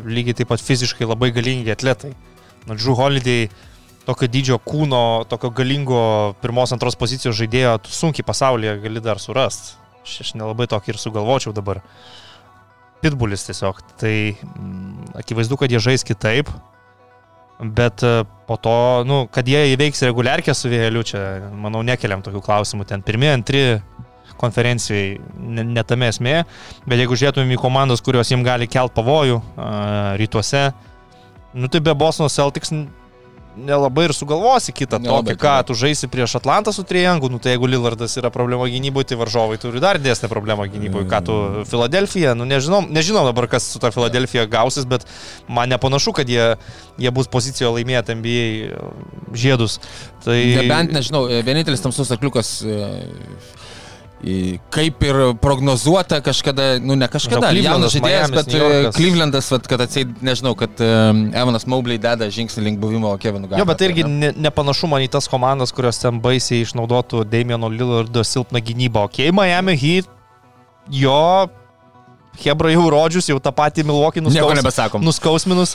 lygiai 0.06 0.38
taip 0.40 0.52
pat 0.52 0.62
fiziškai 0.62 1.08
labai 1.10 1.32
galingi 1.34 1.74
atletai. 1.74 2.14
Na, 2.68 2.76
Drew 2.76 2.94
Holiday 2.98 3.48
tokio 4.06 4.30
dydžio 4.30 4.58
kūno, 4.64 5.26
tokio 5.30 5.52
galingo 5.54 6.00
pirmos, 6.42 6.72
antros 6.74 6.98
pozicijos 6.98 7.36
žaidėjo, 7.38 7.76
sunkiai 7.90 8.26
pasaulyje 8.26 8.78
gali 8.84 9.02
dar 9.04 9.20
surasti. 9.22 9.76
Aš, 10.00 10.16
aš 10.24 10.34
nelabai 10.38 10.66
tokį 10.70 10.94
ir 10.94 11.00
sugalvočiau 11.00 11.54
dabar. 11.56 11.82
Pitbulis 13.00 13.46
tiesiog. 13.46 13.80
Tai 14.00 14.14
mm, 14.32 15.12
akivaizdu, 15.22 15.56
kad 15.60 15.72
jie 15.72 15.80
žais 15.82 16.04
kitaip. 16.06 16.50
Bet 17.60 18.02
e, 18.02 18.24
po 18.48 18.56
to, 18.56 19.04
nu, 19.04 19.24
kad 19.32 19.48
jie 19.48 19.74
įveiks 19.74 20.04
reguliarkę 20.08 20.54
su 20.56 20.70
vėliu, 20.72 21.04
čia, 21.04 21.20
manau, 21.52 21.82
nekeliam 21.84 22.22
tokių 22.24 22.40
klausimų. 22.46 22.86
Ten 22.88 23.04
pirmie, 23.04 23.28
antri 23.34 23.64
konferencijai, 24.40 25.18
ne, 25.36 25.66
ne 25.68 26.06
esmė. 26.08 26.38
Bet 26.88 27.02
jeigu 27.02 27.18
žiūrėtumėm 27.20 27.52
į 27.56 27.60
komandas, 27.60 28.00
kurios 28.04 28.30
jiems 28.32 28.46
gali 28.46 28.68
kelt 28.70 28.94
pavojų 28.96 29.42
rytuose, 30.20 30.70
nu 31.52 31.68
tai 31.68 31.82
be 31.84 31.92
Bosno 31.98 32.30
Celtics 32.32 32.72
nelabai 33.56 34.06
ir 34.08 34.14
sugalvosi 34.14 34.72
kitą 34.74 35.00
Nelabai, 35.02 35.34
tokį, 35.34 35.40
ką 35.42 35.54
tu 35.68 35.76
žaisi 35.78 36.08
prieš 36.10 36.36
Atlantą 36.38 36.72
su 36.74 36.84
triangu, 36.86 37.30
nu 37.32 37.40
tai 37.42 37.54
jeigu 37.54 37.68
Lillardas 37.70 38.14
yra 38.20 38.30
problema 38.34 38.68
gynyboje, 38.70 39.10
tai 39.10 39.18
varžovai 39.20 39.58
turi 39.60 39.82
dar 39.82 39.98
didesnę 39.98 40.30
problemą 40.30 40.68
gynyboje, 40.70 41.08
ką 41.10 41.20
tu 41.26 41.38
Filadelfija, 41.70 42.36
nu 42.38 42.46
nežinom, 42.48 42.86
nežinom 42.94 43.26
dabar, 43.26 43.48
kas 43.50 43.66
su 43.72 43.82
ta 43.82 43.90
Filadelfija 43.94 44.46
gausis, 44.50 44.86
bet 44.88 45.06
man 45.48 45.70
nepanašu, 45.72 46.14
kad 46.16 46.30
jie, 46.30 46.54
jie 47.00 47.14
bus 47.14 47.30
pozicijoje 47.32 47.80
laimėti 47.80 48.16
NBA 48.20 48.46
žiedus. 49.34 49.80
Tai 50.24 50.36
Nebent, 50.36 50.94
nežinau, 50.94 51.26
vienintelis 51.46 51.82
tamsus 51.82 52.12
arkliukas, 52.14 52.60
e, 52.62 52.80
kaip 54.70 55.02
ir 55.02 55.18
prognozuota 55.40 56.18
kažkada, 56.20 56.74
nu 56.84 56.94
ne 56.98 57.08
kažkada, 57.08 57.52
Nežinau, 57.54 57.78
jaunas 57.78 57.94
žaidėjas, 57.94 58.32
bet 58.34 58.52
e, 58.52 59.40
vat, 59.54 59.68
kad 59.70 59.84
atseit, 59.86 60.10
nežinau, 60.24 60.52
kad 60.60 60.82
um, 60.84 61.22
Evanas 61.32 61.64
Mobley 61.64 61.96
deda 62.00 62.28
žingsnį 62.28 62.64
link 62.66 62.82
buvimo 62.82 63.14
Kevinu 63.20 63.48
Garnett'u. 63.48 63.62
Jo, 63.62 63.68
bet 63.70 63.80
tai 63.80 63.88
irgi 63.88 64.04
ne? 64.04 64.18
ne, 64.28 64.32
nepanašu 64.44 64.90
man 64.92 65.06
į 65.06 65.08
tas 65.14 65.28
komandas, 65.30 65.72
kurios 65.72 66.02
ten 66.02 66.20
baisiai 66.20 66.66
išnaudotų 66.66 67.24
Damieno 67.32 67.72
Lillardo 67.72 68.24
silpną 68.26 68.60
gynybą. 68.66 69.06
Ok, 69.08 69.22
Miami 69.32 69.78
Heat, 69.80 70.12
jo, 70.92 71.48
Hebra 72.44 72.74
jau 72.74 72.84
rodžius, 72.92 73.32
jau 73.32 73.40
tą 73.40 73.54
patį 73.56 73.88
Milwaukee 73.88 74.20
nuskaus, 74.24 75.00
nuskausminus. 75.00 75.74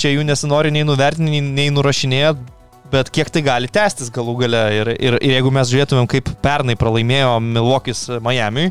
Čia 0.00 0.14
jų 0.14 0.24
nesinori 0.24 0.72
nei 0.72 0.86
nuvertinti, 0.88 1.44
nei 1.44 1.68
nurašinėti, 1.68 2.61
bet 2.90 3.10
kiek 3.14 3.30
tai 3.32 3.44
gali 3.46 3.70
tęstis 3.72 4.10
galų 4.14 4.36
gale. 4.42 4.62
Ir, 4.76 4.92
ir, 4.96 5.16
ir 5.20 5.36
jeigu 5.36 5.52
mes 5.54 5.70
žiūrėtumėm, 5.70 6.08
kaip 6.10 6.32
pernai 6.44 6.76
pralaimėjo 6.78 7.38
Milwaukee'is 7.44 8.04
Miami, 8.24 8.70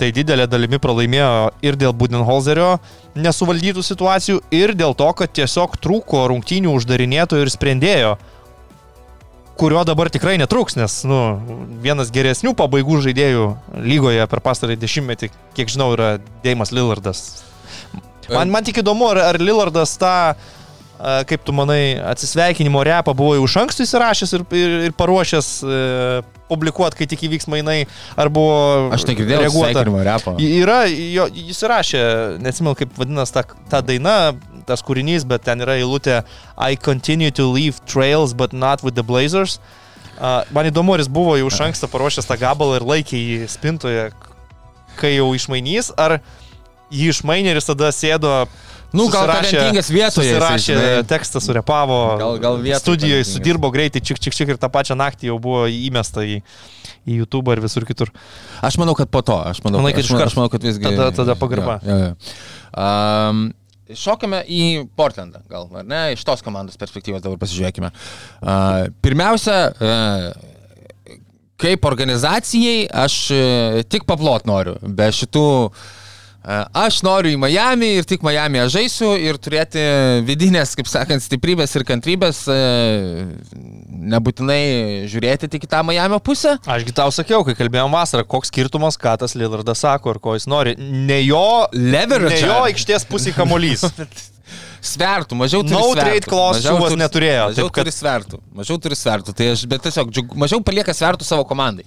tai 0.00 0.10
didelė 0.14 0.48
dalimi 0.50 0.80
pralaimėjo 0.82 1.52
ir 1.64 1.78
dėl 1.78 1.94
Budenholzerio 1.96 2.76
nesuvaldytų 3.18 3.84
situacijų, 3.84 4.40
ir 4.54 4.72
dėl 4.78 4.96
to, 4.98 5.08
kad 5.18 5.32
tiesiog 5.36 5.76
trūko 5.82 6.24
rungtynių 6.32 6.72
uždarinėtojų 6.78 7.44
ir 7.44 7.52
sprendėjo 7.52 8.14
kurio 9.62 9.84
dabar 9.86 10.08
tikrai 10.10 10.38
netruks, 10.40 10.74
nes 10.74 11.02
nu, 11.06 11.18
vienas 11.84 12.10
geresnių 12.14 12.54
pabaigų 12.58 12.98
žaidėjų 13.04 13.44
lygoje 13.84 14.24
per 14.30 14.40
pastarąjį 14.42 14.80
dešimtmetį, 14.82 15.30
kiek 15.54 15.70
žinau, 15.70 15.92
yra 15.94 16.16
Deimas 16.42 16.72
Lillardas. 16.74 17.44
Man, 18.32 18.50
man 18.50 18.66
tik 18.66 18.80
įdomu, 18.82 19.10
ar, 19.12 19.20
ar 19.28 19.38
Lillardas 19.42 19.94
tą, 20.00 20.14
a, 20.32 20.61
kaip 21.26 21.42
tu 21.42 21.52
manai, 21.56 21.96
atsisveikinimo 22.12 22.82
repą 22.86 23.14
buvo 23.18 23.34
jau 23.34 23.46
iš 23.48 23.56
anksto 23.64 23.82
įsirašęs 23.82 24.32
ir, 24.38 24.44
ir, 24.54 24.74
ir 24.88 24.94
paruošęs 24.94 25.48
e, 25.66 25.80
publikuoti, 26.52 26.98
kai 27.00 27.08
tik 27.10 27.24
įvyks 27.26 27.48
mainai, 27.50 27.80
ar 28.20 28.30
buvo 28.30 28.90
Aš 28.94 29.06
negirdėjau 29.08 29.40
reaguota. 29.46 29.72
sveikinimo 29.72 30.02
repo. 30.06 30.34
Y- 30.38 30.50
Yra, 30.62 30.82
jo, 30.86 31.26
jis 31.32 31.62
įrašė, 31.66 32.02
neatsimenu 32.44 32.76
kaip 32.78 32.92
vadinasi 33.00 33.34
ta, 33.34 33.42
ta 33.72 33.80
daina, 33.82 34.16
tas 34.68 34.84
kūrinys, 34.86 35.24
bet 35.26 35.42
ten 35.48 35.64
yra 35.64 35.74
eilutė 35.80 36.20
I 36.54 36.76
continue 36.76 37.32
to 37.34 37.48
leave 37.50 37.80
trails, 37.88 38.32
but 38.36 38.52
not 38.52 38.84
with 38.86 38.94
the 38.94 39.02
Blazers. 39.02 39.58
Uh, 40.20 40.44
man 40.54 40.68
įdomu, 40.68 40.92
ar 40.94 41.00
jis 41.02 41.08
buvo 41.10 41.34
jau 41.40 41.48
iš 41.50 41.58
anksto 41.64 41.88
paruošęs 41.90 42.28
tą 42.28 42.36
gabalą 42.38 42.76
ir 42.78 42.84
laikė 42.86 43.18
jį 43.18 43.48
spintoje, 43.50 44.10
kai 45.00 45.16
jau 45.16 45.32
išmainys, 45.34 45.88
ar 45.98 46.20
jį 46.92 47.08
išmainė 47.16 47.56
ir 47.56 47.64
tada 47.64 47.90
sėdo. 47.96 48.44
Nu, 48.92 49.06
gal 49.08 49.24
talentingas 49.30 49.88
vietoje 49.88 50.34
žinai. 50.60 51.02
tekstą, 51.08 51.40
surepavo. 51.40 52.18
Gal- 52.20 52.38
gal 52.42 52.58
vietoje 52.60 52.80
Studijoje 52.82 53.22
talentingas. 53.22 53.32
sudirbo 53.36 53.70
greitai, 53.72 54.02
čik, 54.04 54.20
čik, 54.20 54.34
čik 54.36 54.52
ir 54.52 54.58
tą 54.60 54.68
pačią 54.68 54.96
naktį 54.98 55.30
jau 55.30 55.38
buvo 55.40 55.64
įmesta 55.66 56.20
į, 56.28 56.42
į 57.08 57.16
YouTube 57.22 57.52
ir 57.56 57.62
visur 57.64 57.86
kitur. 57.88 58.12
Aš 58.60 58.76
manau, 58.76 58.94
kad 58.98 59.08
po 59.08 59.22
to. 59.24 59.38
Aš 59.40 59.62
manau, 59.64 59.80
Manai, 59.80 59.94
kad 59.96 60.04
aš, 60.04 60.12
manau, 60.12 60.26
aš 60.28 60.36
manau, 60.36 60.52
kad 60.52 60.62
visgi. 60.68 60.84
Tada- 60.84 61.10
tada 61.16 61.34
pagarba. 61.40 61.78
Jo, 61.82 61.96
jo, 61.96 62.12
jo. 62.12 62.14
Um, 62.76 63.42
Šokame 63.92 64.38
į 64.48 64.88
Portlandą, 64.96 65.42
gal, 65.50 65.66
ar 65.76 65.84
ne, 65.84 66.12
iš 66.14 66.22
tos 66.24 66.40
komandos 66.40 66.78
perspektyvos 66.80 67.20
dabar 67.20 67.36
pasižiūrėkime. 67.42 67.90
Uh, 68.40 68.86
pirmiausia, 69.04 69.56
uh, 69.68 71.18
kaip 71.60 71.84
organizacijai 71.84 72.86
aš 72.88 73.16
uh, 73.36 73.82
tik 73.92 74.06
paplot 74.08 74.46
noriu, 74.48 74.78
be 74.80 75.10
šitų 75.12 75.44
uh, 75.66 75.82
Aš 76.42 76.96
noriu 77.06 77.36
į 77.36 77.38
Miami 77.38 77.92
ir 78.00 78.06
tik 78.08 78.24
Miami 78.26 78.58
aš 78.64 78.72
žaisiu 78.74 79.12
ir 79.14 79.36
turėti 79.38 79.78
vidinės, 80.26 80.72
kaip 80.74 80.88
sakant, 80.90 81.22
stiprybės 81.22 81.70
ir 81.78 81.84
kantrybės, 81.86 82.40
e, 82.50 82.56
nebūtinai 84.10 85.06
žiūrėti 85.12 85.46
tik 85.52 85.68
į 85.68 85.70
tą 85.70 85.84
Miami 85.86 86.18
pusę. 86.24 86.56
Ašgi 86.66 86.94
tau 86.98 87.12
sakiau, 87.14 87.44
kai 87.46 87.54
kalbėjom 87.58 87.94
vasarą, 87.94 88.26
koks 88.26 88.50
skirtumas, 88.50 88.98
ką 88.98 89.14
tas 89.22 89.36
Lillardas 89.38 89.84
sako 89.84 90.16
ir 90.16 90.20
ko 90.24 90.34
jis 90.34 90.48
nori. 90.50 90.74
Ne 90.78 91.20
jo, 91.22 91.44
Leverage. 91.78 92.40
ne 92.40 92.50
jo 92.50 92.58
aikštės 92.66 93.06
pusė 93.06 93.34
kamuolys. 93.38 93.86
Svertų, 94.82 95.36
mažiau 95.38 95.62
turi 95.62 95.76
No 95.78 95.84
svertų. 95.92 96.02
trade 96.02 96.26
clause 96.26 96.58
Mažiau 96.58 96.78
turi- 96.88 96.98
neturėjo, 97.04 97.42
Mažiau 97.52 97.68
taip 97.68 97.74
kad- 97.76 97.84
turi 97.86 97.92
svertų. 97.94 98.40
Mažiau 98.58 98.80
turi 98.82 98.96
svertų. 98.98 99.34
Tai 99.38 99.46
aš, 99.54 99.62
bet 99.70 99.84
tiesiog 99.86 100.10
džiugu, 100.10 100.34
mažiau 100.42 100.58
palieka 100.66 100.90
svertų 100.90 101.22
savo 101.22 101.44
komandai. 101.46 101.84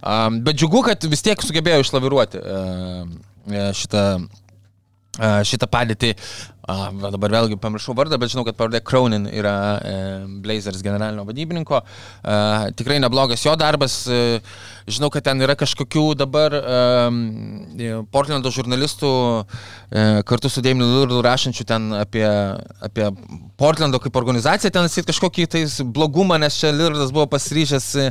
Um, 0.00 0.38
bet 0.46 0.56
džiugu, 0.56 0.80
kad 0.86 1.04
vis 1.12 1.20
tiek 1.26 1.36
sugebėjo 1.44 1.82
išlaviruoti 1.84 2.40
uh, 2.40 3.04
šitą, 3.48 4.04
šitą 5.48 5.68
padėtį. 5.72 6.12
A, 6.68 6.90
dabar 6.92 7.32
vėlgi 7.32 7.56
pamiršau 7.60 7.94
vardą, 7.96 8.18
bet 8.20 8.34
žinau, 8.34 8.44
kad 8.44 8.56
pavardė 8.58 8.82
Cronin 8.84 9.24
yra 9.32 9.54
e, 9.80 9.92
Blazers 10.44 10.82
generalinio 10.84 11.24
vadybininko. 11.24 11.80
E, 11.80 12.34
tikrai 12.76 12.98
neblogas 13.00 13.44
jo 13.46 13.54
darbas. 13.56 14.02
E, 14.04 14.42
žinau, 14.88 15.08
kad 15.12 15.24
ten 15.24 15.40
yra 15.44 15.56
kažkokių 15.56 16.04
dabar 16.20 16.52
e, 16.58 17.92
Portlando 18.12 18.52
žurnalistų 18.52 19.12
e, 19.40 20.04
kartu 20.28 20.50
su 20.52 20.60
Dėminiu 20.64 20.88
Lurdu 20.90 21.22
rašančių 21.24 21.66
ten 21.68 21.88
apie, 21.96 22.26
apie 22.84 23.08
Portlando 23.60 24.00
kaip 24.04 24.20
organizaciją, 24.20 24.72
ten 24.74 24.88
atsit 24.88 25.08
kažkokį 25.08 25.48
tais 25.56 25.78
blogumą, 25.80 26.36
nes 26.40 26.56
čia 26.60 26.74
Lurdas 26.76 27.14
buvo 27.16 27.30
pasiryžęs 27.32 27.88
e, 28.04 28.10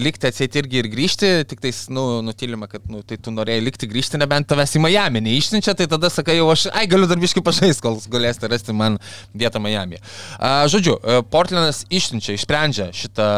likti 0.00 0.30
atsit 0.30 0.56
irgi 0.60 0.80
ir 0.80 0.90
grįžti, 0.92 1.32
tik 1.52 1.60
tais, 1.64 1.84
nu, 1.92 2.06
nutilima, 2.24 2.68
kad, 2.70 2.88
nu, 2.88 3.04
tai 3.04 3.20
tu 3.20 3.32
norėjai 3.34 3.64
likti 3.68 3.90
grįžti, 3.92 4.20
nebent 4.20 4.48
tavęs 4.48 4.76
į 4.80 4.84
Miami 4.86 5.24
neišsiunčia, 5.28 5.76
tai 5.76 5.88
tada 5.90 6.08
sakai, 6.12 6.40
jau 6.40 6.48
aš, 6.52 6.68
ai, 6.72 6.88
galiu 6.90 7.08
dar 7.10 7.20
biškai 7.20 7.44
pažaisti, 7.58 7.84
kol 7.84 7.98
galėsite 8.12 8.50
rasti 8.50 8.76
man 8.76 9.00
vietą 9.34 9.62
Miami. 9.62 10.00
Žodžiu, 10.72 10.98
Portlandas 11.32 11.84
išsiunčia, 11.90 12.36
išsprendžia 12.38 12.88
šitą 12.96 13.28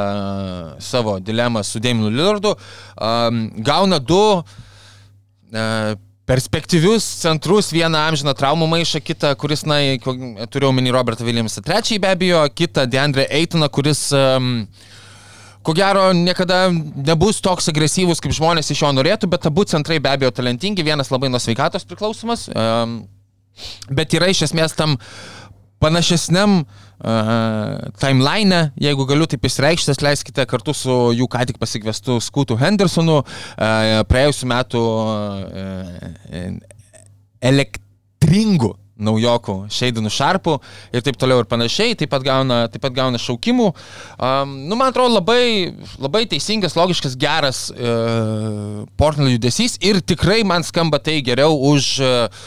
savo 0.82 1.18
dilemą 1.24 1.64
su 1.66 1.82
Dėminiu 1.82 2.12
Lurdu, 2.14 2.54
gauna 3.66 3.98
du 3.98 4.22
perspektyvius 6.30 7.04
centrus, 7.24 7.72
vieną 7.74 7.98
amžiną 8.10 8.34
traumų 8.38 8.68
maišą, 8.70 9.00
kitą, 9.02 9.32
kuris, 9.40 9.64
na, 9.66 9.80
turėjau 10.52 10.70
minį 10.76 10.92
Robertą 10.94 11.26
Williamsą, 11.26 11.62
trečiąjį 11.66 11.98
be 12.04 12.12
abejo, 12.14 12.44
kitą 12.54 12.86
Deandre 12.86 13.24
Eitoną, 13.34 13.66
kuris 13.74 14.04
um, 14.14 14.52
ko 15.66 15.74
gero 15.74 16.04
niekada 16.14 16.68
nebus 16.70 17.42
toks 17.42 17.72
agresyvus, 17.72 18.22
kaip 18.22 18.36
žmonės 18.36 18.70
iš 18.70 18.84
jo 18.84 18.92
norėtų, 18.94 19.30
bet 19.32 19.48
abu 19.50 19.66
centrai 19.66 19.98
be 19.98 20.12
abejo 20.12 20.30
talentingi, 20.36 20.86
vienas 20.86 21.10
labai 21.10 21.32
nuo 21.32 21.42
sveikatos 21.42 21.88
priklausomas, 21.88 22.46
um, 22.54 23.00
bet 23.90 24.16
yra 24.16 24.30
iš 24.32 24.46
esmės 24.48 24.76
tam 24.78 24.96
panašesniam 25.80 26.60
uh, 26.60 27.90
timeline, 28.00 28.60
jeigu 28.80 29.06
galiu 29.08 29.28
taip 29.30 29.46
įsireikšti, 29.48 29.96
leiskite 30.04 30.44
kartu 30.48 30.74
su 30.76 30.96
jų 31.16 31.28
ką 31.32 31.46
tik 31.48 31.60
pasikvestu 31.62 32.18
Skutu 32.20 32.58
Hendersonu 32.60 33.22
uh, 33.22 34.02
praėjusiu 34.10 34.50
metu 34.50 34.84
uh, 34.84 36.04
elektringu 37.40 38.74
naujokų 39.00 39.54
Šeidinų 39.72 40.12
Šarpų 40.12 40.56
ir 40.92 41.04
taip 41.04 41.18
toliau 41.20 41.42
ir 41.42 41.48
panašiai, 41.50 41.96
taip 41.98 42.12
pat 42.12 42.24
gauna, 42.26 42.62
taip 42.72 42.82
pat 42.84 42.94
gauna 42.96 43.20
šaukimų. 43.20 43.70
Um, 44.20 44.54
nu, 44.68 44.76
man 44.76 44.92
atrodo, 44.92 45.16
labai, 45.16 45.72
labai 46.00 46.26
teisingas, 46.30 46.76
logiškas, 46.78 47.16
geras 47.20 47.62
uh, 47.72 48.84
Portland 49.00 49.32
judesys 49.32 49.78
ir 49.80 50.02
tikrai 50.04 50.42
man 50.46 50.66
skamba 50.66 51.00
tai 51.02 51.20
geriau 51.24 51.56
už 51.72 51.90
uh, 52.04 52.44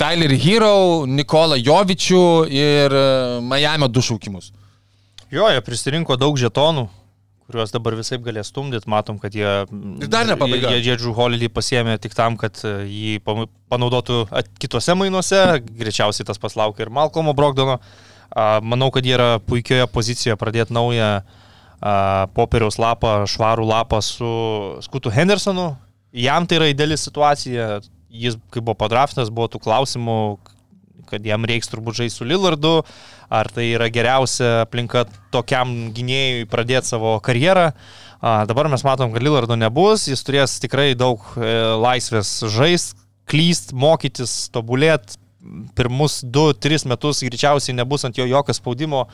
Tyler 0.00 0.32
Hero, 0.40 1.04
Nikolą 1.04 1.58
Jovičių 1.60 2.24
ir 2.48 2.94
uh, 2.96 3.42
Miami 3.44 3.88
du 3.92 4.00
šaukimus. 4.00 4.48
Jo, 5.30 5.50
jie 5.52 5.60
prisirinko 5.62 6.16
daug 6.16 6.38
žetonų, 6.40 6.86
kuriuos 7.44 7.74
dabar 7.74 7.94
visai 7.98 8.16
galės 8.24 8.48
stumdyti, 8.48 8.88
matom, 8.90 9.18
kad 9.20 9.34
jie... 9.36 9.50
Ir 10.00 10.08
dar 10.10 10.24
nepabaiga. 10.26 10.72
Jie 10.72 10.86
Džedžų 10.86 11.12
Holiday 11.18 11.52
pasiemė 11.52 11.98
tik 12.00 12.16
tam, 12.16 12.38
kad 12.40 12.58
e, 12.64 12.72
jį 12.88 13.12
panaudotų 13.70 14.24
kitose 14.62 14.96
mainuose, 14.96 15.42
greičiausiai 15.68 16.26
tas 16.26 16.40
pas 16.40 16.56
laukia 16.56 16.86
ir 16.86 16.94
Malcolmo 16.94 17.36
Brogdono. 17.36 17.76
Manau, 18.62 18.88
kad 18.94 19.04
jie 19.04 19.16
yra 19.18 19.30
puikioje 19.42 19.88
pozicijoje 19.90 20.38
pradėti 20.38 20.74
naują 20.74 21.12
popieriaus 22.36 22.78
lapą, 22.78 23.20
švarų 23.28 23.66
lapą 23.66 24.00
su 24.04 24.34
Skutu 24.86 25.12
Hendersonu. 25.12 25.72
Jam 26.14 26.46
tai 26.46 26.60
yra 26.60 26.68
ideali 26.70 26.98
situacija, 26.98 27.80
jis, 28.10 28.36
kai 28.50 28.62
buvo 28.62 28.76
padraftas, 28.78 29.30
buvo 29.32 29.48
tų 29.50 29.62
klausimų, 29.62 30.18
kad 31.10 31.26
jam 31.26 31.46
reiks 31.48 31.70
turbūt 31.70 32.02
žaisti 32.02 32.20
su 32.20 32.28
Lillardu, 32.28 32.80
ar 33.30 33.50
tai 33.54 33.70
yra 33.74 33.90
geriausia 33.92 34.64
aplinka 34.64 35.06
tokiam 35.34 35.90
gynėjui 35.94 36.48
pradėti 36.50 36.92
savo 36.92 37.16
karjerą. 37.24 37.70
A, 38.20 38.42
dabar 38.48 38.68
mes 38.70 38.84
matom, 38.84 39.14
kad 39.14 39.24
Lillardo 39.24 39.56
nebus, 39.58 40.08
jis 40.10 40.22
turės 40.26 40.58
tikrai 40.62 40.92
daug 40.98 41.24
e, 41.38 41.54
laisvės 41.80 42.34
žaisti, 42.52 42.98
klyst, 43.30 43.74
mokytis, 43.76 44.44
tobulėti. 44.54 45.18
Pirmus 45.72 46.18
2-3 46.28 46.84
metus 46.90 47.22
greičiausiai 47.24 47.72
nebus 47.72 48.02
ant 48.04 48.18
jo 48.18 48.26
jokio 48.28 48.52
spaudimo. 48.52 49.06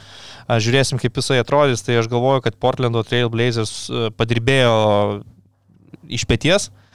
A, 0.49 0.57
žiūrėsim, 0.59 0.99
kaip 0.99 1.21
jisai 1.21 1.39
atrodys. 1.39 1.85
Tai 1.87 2.01
aš 2.01 2.11
galvoju, 2.11 2.43
kad 2.43 2.59
Portlando 2.59 3.05
Trail 3.07 3.31
Blazers 3.31 3.77
e, 3.87 4.09
padirbėjo 4.17 4.75
iš 6.19 6.27
pėties. 6.27 6.67
A, 6.73 6.86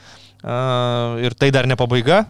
ir 0.42 1.36
tai 1.38 1.50
dar 1.54 1.68
ne 1.70 1.78
pabaiga. 1.78 2.24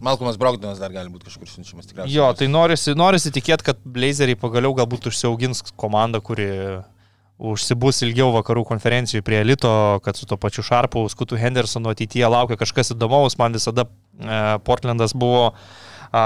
Malcolmas 0.00 0.38
Brogdonas 0.40 0.78
dar 0.80 0.92
gali 0.94 1.10
būti 1.12 1.28
kažkur 1.28 1.48
siunčiamas 1.50 1.88
tikriausiai. 1.90 2.14
Jo, 2.14 2.30
tai 2.32 2.48
norisi, 2.48 2.94
norisi 2.96 3.32
tikėti, 3.34 3.66
kad 3.66 3.82
Blazeriai 3.84 4.38
pagaliau 4.40 4.72
galbūt 4.76 5.10
užsiaugins 5.10 5.60
komandą, 5.76 6.22
kuri 6.24 6.48
užsibus 7.38 8.00
ilgiau 8.02 8.32
vakarų 8.34 8.64
konferencijų 8.66 9.22
prie 9.26 9.42
elito, 9.44 9.70
kad 10.02 10.18
su 10.18 10.26
to 10.26 10.38
pačiu 10.40 10.64
Šarpu, 10.66 11.04
Skutu 11.12 11.38
Hendersonu 11.38 11.92
ateityje 11.92 12.30
laukia 12.32 12.58
kažkas 12.58 12.94
įdomaus. 12.96 13.36
Man 13.38 13.54
visada 13.54 13.84
e, 13.86 14.40
Portlandas 14.66 15.14
buvo 15.14 15.52
a, 16.12 16.24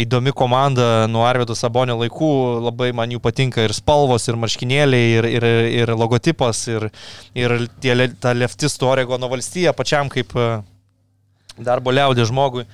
įdomi 0.00 0.32
komanda 0.36 1.06
nuo 1.10 1.24
Arvido 1.28 1.56
Sabonio 1.58 1.98
laikų, 2.00 2.30
labai 2.68 2.90
man 2.96 3.12
jų 3.14 3.22
patinka 3.24 3.64
ir 3.64 3.74
spalvos, 3.76 4.28
ir 4.28 4.38
marškinėliai, 4.40 5.12
ir, 5.18 5.30
ir, 5.38 5.48
ir 5.82 5.94
logotipas, 5.98 6.64
ir, 6.72 6.88
ir 7.38 7.58
tie, 7.82 7.94
ta 8.20 8.34
leftistų 8.36 8.92
Oregono 8.92 9.30
valstija 9.30 9.76
pačiam 9.76 10.10
kaip 10.12 10.34
darbo 11.58 11.94
liaudė 11.94 12.26
žmogui. 12.28 12.66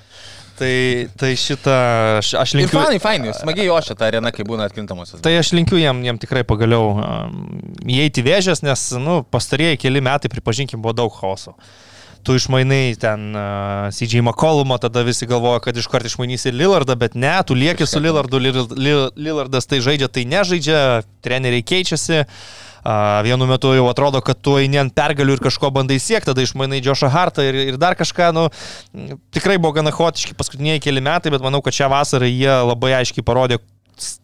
Tai, 0.54 0.74
tai 1.18 1.32
šitą 1.34 1.72
aš, 2.20 2.28
aš 2.38 2.52
linkiu. 2.54 2.76
Ir 2.78 2.84
fanai, 2.84 2.98
fainai, 3.02 3.32
smagiai 3.34 3.66
jo 3.66 3.78
šitą 3.82 4.06
areną, 4.06 4.30
kai 4.34 4.44
būna 4.46 4.68
atkrintamosios. 4.68 5.18
Tai 5.24 5.32
aš 5.34 5.50
linkiu 5.56 5.80
jam, 5.80 5.98
jam 6.06 6.20
tikrai 6.22 6.44
pagaliau 6.46 6.92
um, 6.94 7.40
įeiti 7.90 8.22
vėžės, 8.22 8.62
nes, 8.62 8.84
nu, 9.02 9.16
pastarieji 9.34 9.80
keli 9.82 10.04
metai, 10.04 10.30
pripažinkim, 10.30 10.78
buvo 10.84 10.94
daug 10.94 11.16
chaoso. 11.16 11.56
Tu 12.24 12.38
išmainai 12.38 12.96
ten 12.96 13.34
uh, 13.36 13.92
CJ 13.92 14.22
McCollumą, 14.24 14.78
tada 14.80 15.02
visi 15.04 15.28
galvoja, 15.28 15.60
kad 15.60 15.76
iškart 15.76 16.08
išmainysi 16.08 16.54
Lillardą, 16.56 16.96
bet 16.96 17.18
ne, 17.20 17.34
tu 17.44 17.52
lieki 17.52 17.84
su 17.84 18.00
Lillardu, 18.00 18.40
Lillardas 18.40 19.68
tai 19.68 19.82
žaidžia, 19.84 20.08
tai 20.08 20.24
nežaidžia, 20.28 20.78
treneriai 21.24 21.66
keičiasi. 21.66 22.24
Uh, 22.24 22.64
vienu 23.24 23.46
metu 23.48 23.72
jau 23.72 23.86
atrodo, 23.88 24.20
kad 24.20 24.40
tu 24.44 24.58
eini 24.60 24.76
ant 24.82 24.92
pergalių 24.92 25.38
ir 25.38 25.42
kažko 25.44 25.70
bandai 25.72 25.96
siekti, 25.96 26.28
tada 26.28 26.44
išmainai 26.44 26.82
Džošą 26.84 27.08
Hartą 27.08 27.44
ir, 27.46 27.56
ir 27.72 27.78
dar 27.80 27.96
kažką, 27.96 28.28
nu, 28.36 28.48
tikrai 29.32 29.56
buvo 29.56 29.72
gana 29.78 29.92
hotiški 29.94 30.36
paskutiniai 30.36 30.82
keli 30.84 31.00
metai, 31.00 31.32
bet 31.32 31.44
manau, 31.44 31.62
kad 31.64 31.72
šią 31.72 31.88
vasarą 31.92 32.28
jie 32.28 32.52
labai 32.52 32.92
aiškiai 33.00 33.24
parodė, 33.24 33.58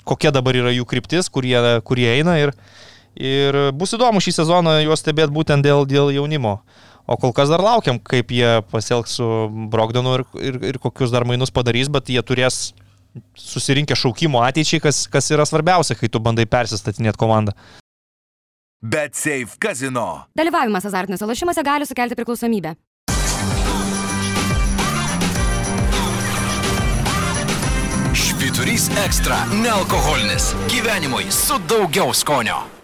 kokia 0.05 0.33
dabar 0.35 0.59
yra 0.61 0.75
jų 0.75 0.85
kryptis, 0.85 1.31
kur 1.33 1.47
jie, 1.49 1.57
kur 1.87 2.01
jie 2.01 2.13
eina 2.19 2.37
ir, 2.43 2.53
ir 3.17 3.61
bus 3.73 3.97
įdomu 3.97 4.21
šį 4.21 4.37
sezoną 4.43 4.77
juos 4.85 5.01
stebėti 5.01 5.33
būtent 5.33 5.65
dėl, 5.65 5.87
dėl 5.89 6.13
jaunimo. 6.13 6.61
O 7.11 7.17
kol 7.19 7.33
kas 7.35 7.51
dar 7.51 7.59
laukiam, 7.59 7.99
kaip 7.99 8.31
jie 8.31 8.61
pasielgs 8.71 9.17
su 9.19 9.27
Brogdanu 9.73 10.15
ir, 10.21 10.23
ir, 10.39 10.59
ir 10.71 10.79
kokius 10.79 11.11
dar 11.11 11.27
mainus 11.27 11.51
padarys, 11.51 11.91
bet 11.91 12.07
jie 12.13 12.23
turės 12.23 12.71
susirinkę 13.35 13.97
šaukimo 13.99 14.45
ateičiai, 14.47 14.79
kas, 14.85 15.03
kas 15.11 15.33
yra 15.35 15.43
svarbiausia, 15.49 15.99
kai 15.99 16.07
tu 16.07 16.23
bandai 16.23 16.47
persistatinėti 16.47 17.19
komandą. 17.19 17.57
Bet 18.81 19.19
Safe 19.19 19.59
Casino. 19.61 20.07
Dalyvavimas 20.39 20.87
azartiniuose 20.87 21.27
lošimuose 21.27 21.67
gali 21.67 21.91
sukelti 21.91 22.17
priklausomybę. 22.17 22.77
Švyturys 28.15 28.87
ekstra- 29.03 29.45
nealkoholinis. 29.65 30.55
Gyvenimui 30.71 31.27
su 31.35 31.59
daugiau 31.67 32.15
skonio. 32.15 32.80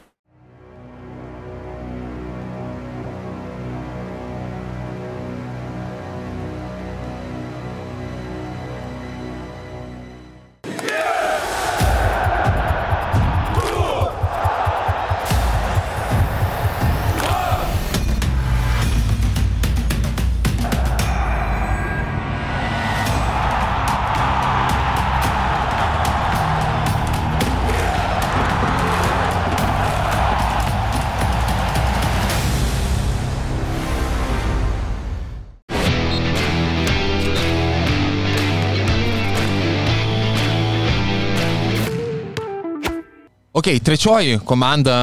Ok, 43.56 43.70
trečioji 43.80 44.36
komanda 44.44 44.94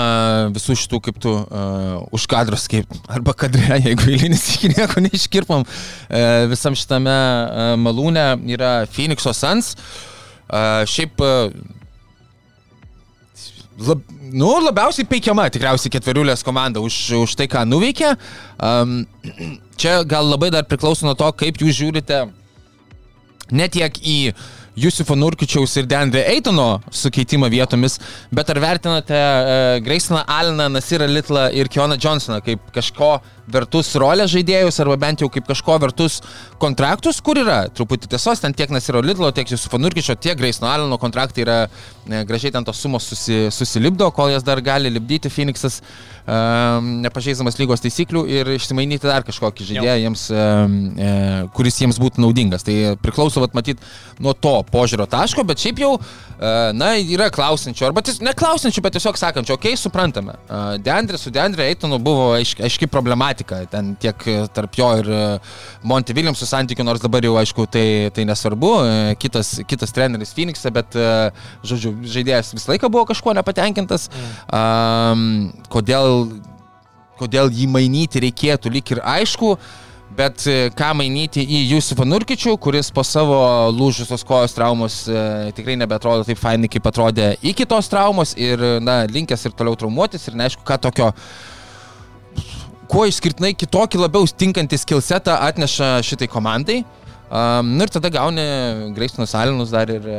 visų 0.54 0.76
šitų, 0.78 0.98
kaip 1.08 1.16
tu, 1.24 1.32
uh, 1.34 2.04
už 2.14 2.28
kadros, 2.30 2.68
kaip, 2.70 2.92
arba 3.10 3.34
kadre, 3.34 3.80
jeigu 3.88 4.06
eilinis 4.12 4.44
iki 4.54 4.70
nieko 4.76 5.02
neiškirpam, 5.02 5.64
uh, 5.66 6.26
visam 6.52 6.78
šitame 6.78 7.16
uh, 7.16 7.72
malūne 7.82 8.28
yra 8.54 8.84
Phoenix'o 8.94 9.34
Suns. 9.34 9.74
Uh, 9.74 10.84
šiaip 10.86 11.24
uh, 11.26 11.50
lab, 13.90 14.06
nu, 14.30 14.52
labiausiai 14.68 15.10
peikiama 15.10 15.48
tikriausiai 15.50 15.96
ketveriulės 15.98 16.46
komanda 16.46 16.84
už, 16.86 17.00
už 17.24 17.34
tai, 17.40 17.50
ką 17.50 17.66
nuveikė. 17.66 18.14
Um, 18.62 19.00
čia 19.82 20.04
gal 20.06 20.30
labai 20.30 20.54
dar 20.54 20.70
priklauso 20.70 21.10
nuo 21.10 21.18
to, 21.18 21.34
kaip 21.42 21.58
jūs 21.58 21.80
žiūrite 21.82 22.28
ne 23.50 23.74
tiek 23.74 23.98
į 23.98 24.20
Jusufo 24.76 25.14
Nurkičiaus 25.14 25.76
ir 25.78 25.86
Dendrė 25.90 26.24
Eitono 26.32 26.80
sukeitimą 26.90 27.50
vietomis, 27.54 28.00
bet 28.34 28.50
ar 28.50 28.60
vertinate 28.64 29.20
uh, 29.20 29.78
Graysoną 29.86 30.24
Alleną, 30.26 30.70
Nasirą 30.74 31.06
Litlą 31.12 31.50
ir 31.54 31.70
Kioną 31.70 32.00
Johnsoną 32.02 32.40
kaip 32.42 32.72
kažko 32.74 33.20
vertus 33.54 33.92
rolę 34.00 34.26
žaidėjus, 34.30 34.80
arba 34.82 34.98
bent 34.98 35.22
jau 35.22 35.30
kaip 35.30 35.46
kažko 35.50 35.76
vertus 35.84 36.22
kontraktus, 36.62 37.20
kur 37.22 37.38
yra 37.42 37.68
truputį 37.76 38.10
tiesos, 38.16 38.42
ten 38.42 38.56
tiek 38.58 38.72
Nasiro 38.74 39.04
Litlo, 39.04 39.30
tiek 39.36 39.52
Jusufo 39.52 39.78
Nurkičio, 39.78 40.16
tiek 40.18 40.40
Graysono 40.40 40.72
Alleno 40.72 40.98
kontraktai 41.02 41.46
yra 41.46 41.60
ne, 42.10 42.24
gražiai 42.26 42.56
ten 42.56 42.66
tos 42.66 42.82
sumos 42.82 43.06
susi, 43.12 43.46
susilipdo, 43.54 44.10
kol 44.16 44.32
jas 44.34 44.46
dar 44.48 44.62
gali 44.64 44.90
lipdyti 44.94 45.30
Phoenixas, 45.34 45.82
um, 45.84 46.13
nepažeidamas 46.24 47.58
lygos 47.60 47.84
taisyklių 47.84 48.24
ir 48.32 48.52
išsimainyti 48.56 49.10
dar 49.10 49.26
kažkokį 49.28 49.66
žaidėją, 49.68 49.96
jiems, 50.06 50.26
um, 50.32 50.76
e, 50.96 51.10
kuris 51.56 51.82
jiems 51.82 52.00
būtų 52.00 52.24
naudingas. 52.24 52.64
Tai 52.64 52.96
priklauso, 53.04 53.42
vat, 53.44 53.56
matyt, 53.58 53.82
nuo 54.24 54.32
to 54.34 54.54
požiūrio 54.72 55.08
taško, 55.12 55.44
bet 55.48 55.60
šiaip 55.60 55.82
jau, 55.84 55.92
uh, 55.98 56.46
na, 56.78 56.94
yra 56.96 57.28
klausančių, 57.34 57.88
arba 57.90 58.06
ties, 58.06 58.22
neklausančių, 58.24 58.84
bet 58.86 58.96
tiesiog 58.98 59.20
sakančių, 59.20 59.58
okei, 59.58 59.74
okay, 59.74 59.82
suprantame. 59.82 60.38
Uh, 60.48 60.78
Deandre 60.84 61.20
su 61.20 61.34
Deandre 61.34 61.68
Eitonu 61.68 62.00
buvo 62.04 62.32
aiški, 62.38 62.64
aiški 62.70 62.88
problematika, 62.92 63.60
ten 63.72 63.94
tiek 64.00 64.28
tarp 64.56 64.80
jo 64.80 64.90
ir 65.02 65.12
Monty 65.84 66.16
Williamsų 66.16 66.48
santykių, 66.48 66.88
nors 66.88 67.04
dabar 67.04 67.26
jau, 67.28 67.36
aišku, 67.42 67.68
tai, 67.74 67.86
tai 68.16 68.28
nesvarbu, 68.30 68.72
kitas, 69.20 69.58
kitas 69.68 69.92
treneris 69.96 70.32
Phoenix'e, 70.36 70.72
bet, 70.74 70.96
žodžiu, 71.68 71.96
žaidėjas 72.16 72.54
visą 72.56 72.74
laiką 72.74 72.90
buvo 72.94 73.08
kažkuo 73.12 73.36
nepatenkintas. 73.36 74.08
Um, 74.54 75.52
kodėl, 75.74 76.13
kodėl 77.20 77.52
jį 77.54 77.70
mainyti 77.72 78.22
reikėtų, 78.24 78.72
lik 78.74 78.94
ir 78.96 79.02
aišku. 79.04 79.56
Bet 80.14 80.44
e, 80.46 80.68
ką 80.78 80.92
mainyti 81.00 81.42
į 81.42 81.64
Jusufą 81.72 82.06
Nurkičių, 82.06 82.52
kuris 82.62 82.92
po 82.94 83.02
savo 83.08 83.38
lūžusios 83.74 84.22
kojos 84.30 84.54
traumos 84.54 85.00
e, 85.10 85.24
tikrai 85.58 85.74
nebetrodo 85.80 86.28
taip 86.28 86.38
fainai, 86.38 86.70
kaip 86.70 86.86
atrodė 86.86 87.32
iki 87.42 87.66
tos 87.66 87.90
traumos 87.90 88.36
ir, 88.38 88.62
na, 88.86 89.00
linkęs 89.10 89.48
ir 89.48 89.56
toliau 89.58 89.80
traumuotis 89.80 90.28
ir 90.30 90.38
neaišku, 90.38 90.62
ką 90.68 90.78
tokio, 90.86 91.10
kuo 92.92 93.08
išskirtinai 93.10 93.56
kitokį 93.58 94.04
labiau 94.04 94.30
tinkantį 94.30 94.84
skillsetą 94.84 95.40
atneša 95.48 95.96
šitai 96.06 96.30
komandai. 96.30 96.84
Um, 97.34 97.66
nu 97.66 97.82
ir 97.82 97.90
tada 97.90 98.12
gauni 98.14 98.44
Greistinus 98.94 99.32
Alinus 99.34 99.72
dar 99.74 99.90
ir, 99.90 100.04
e, 100.06 100.18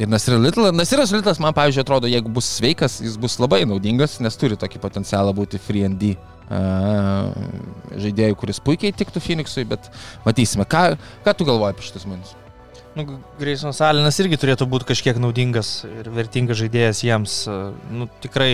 ir 0.00 0.08
Nasiras 0.08 0.40
Little. 0.40 0.70
Nasiras 0.72 1.10
Littlas 1.12 1.36
man, 1.36 1.52
pavyzdžiui, 1.52 1.82
atrodo, 1.84 2.08
jeigu 2.08 2.30
bus 2.32 2.46
sveikas, 2.56 3.02
jis 3.04 3.18
bus 3.20 3.36
labai 3.36 3.66
naudingas, 3.68 4.14
nes 4.24 4.38
turi 4.40 4.56
tokį 4.56 4.80
potencialą 4.80 5.34
būti 5.36 5.60
free 5.60 5.84
and 5.84 6.00
D 6.00 6.14
uh, 6.16 7.34
žaidėjų, 8.00 8.38
kuris 8.40 8.62
puikiai 8.64 8.96
tiktų 8.96 9.20
Phoenixui, 9.26 9.66
bet 9.68 9.90
matysime. 10.24 10.64
Ką, 10.64 10.94
ką 11.26 11.36
tu 11.36 11.44
galvoji 11.50 11.76
apie 11.76 11.84
šitas 11.84 12.08
manus? 12.08 12.32
Nu, 12.94 13.18
Greisonas 13.40 13.82
Alinas 13.82 14.16
irgi 14.22 14.38
turėtų 14.38 14.68
būti 14.70 14.86
kažkiek 14.92 15.20
naudingas 15.20 15.80
ir 15.84 16.08
vertingas 16.14 16.62
žaidėjas 16.62 17.04
jiems. 17.04 17.36
Nu, 17.92 18.06
tikrai 18.22 18.52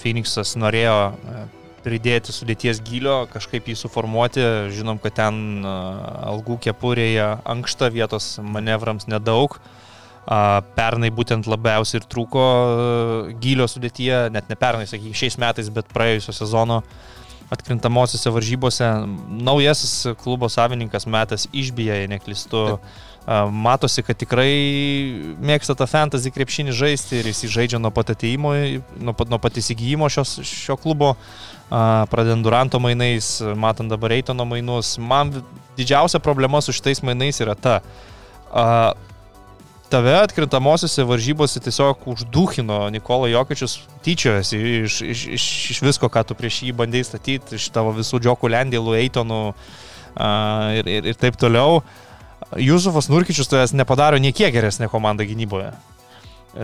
Phoenixas 0.00 0.54
norėjo 0.58 0.96
e, 1.12 1.42
pridėti 1.84 2.34
sudėties 2.34 2.80
gylio, 2.84 3.22
kažkaip 3.32 3.68
jį 3.68 3.76
suformuoti. 3.78 4.44
Žinom, 4.74 5.00
kad 5.02 5.16
ten 5.18 5.64
algų 5.64 6.58
kepurėje 6.68 7.28
ankšta 7.48 7.90
vietos 7.94 8.36
manevrams 8.42 9.08
nedaug. 9.10 9.58
Pernai 10.28 11.08
būtent 11.14 11.46
labiausiai 11.48 12.02
ir 12.02 12.08
trūko 12.12 12.42
gylio 13.40 13.68
sudėtyje, 13.70 14.26
net 14.34 14.50
ne 14.50 14.58
pernai, 14.60 14.88
sakykime, 14.90 15.16
šiais 15.16 15.38
metais, 15.40 15.70
bet 15.72 15.88
praėjusio 15.94 16.34
sezono 16.36 16.82
atkrintamosiose 17.50 18.30
varžybose. 18.30 18.88
Naujasis 19.28 20.14
klubo 20.22 20.48
savininkas 20.48 21.06
metas 21.06 21.48
išbija, 21.52 22.02
jei 22.02 22.10
neklistu. 22.10 22.64
Taip 22.78 23.06
matosi, 23.52 24.02
kad 24.06 24.16
tikrai 24.16 24.52
mėgsta 25.44 25.74
tą 25.76 25.84
fantasy 25.90 26.32
krepšinį 26.32 26.72
žaisti 26.72 27.18
ir 27.20 27.28
jis 27.28 27.44
žaidžia 27.52 27.80
nuo 27.80 27.90
pat 27.92 28.14
ateimo, 28.14 28.54
nuo 28.96 29.12
pat, 29.16 29.28
nuo 29.28 29.38
pat 29.42 29.58
įsigijimo 29.60 30.08
šios, 30.08 30.38
šio 30.48 30.78
klubo, 30.80 31.12
pradedant 31.68 32.46
Duranto 32.46 32.80
mainais, 32.80 33.34
matant 33.52 33.92
dabar 33.92 34.16
Eitono 34.16 34.48
mainus. 34.48 34.96
Man 34.96 35.34
didžiausia 35.76 36.22
problema 36.24 36.62
su 36.64 36.72
šitais 36.72 37.04
mainais 37.04 37.42
yra 37.44 37.56
ta. 37.58 37.80
Tave 39.88 40.12
atkrintamosiose 40.20 41.04
varžybose 41.08 41.62
tiesiog 41.64 42.02
užduhino 42.12 42.82
Nikola 42.92 43.30
Jokičius, 43.32 43.78
tyčiojasi 44.04 44.58
iš, 44.82 44.98
iš, 45.00 45.22
iš, 45.38 45.46
iš 45.72 45.78
visko, 45.86 46.10
ką 46.12 46.26
tu 46.28 46.36
prieš 46.36 46.60
jį 46.66 46.74
bandėjai 46.76 47.08
statyti, 47.08 47.56
iš 47.56 47.70
tavo 47.72 47.94
visų 47.96 48.20
džokų 48.26 48.50
lendėlų, 48.52 48.98
Eitonų 49.00 49.40
ir, 50.76 50.92
ir, 50.92 51.08
ir 51.08 51.16
taip 51.16 51.40
toliau. 51.40 51.80
Uh, 51.80 52.04
Jusufas 52.56 53.08
Nurkičius 53.08 53.50
tavęs 53.50 53.74
nepadaro 53.76 54.18
niekiek 54.22 54.52
geresnė 54.54 54.88
komanda 54.88 55.26
gynyboje. 55.28 55.72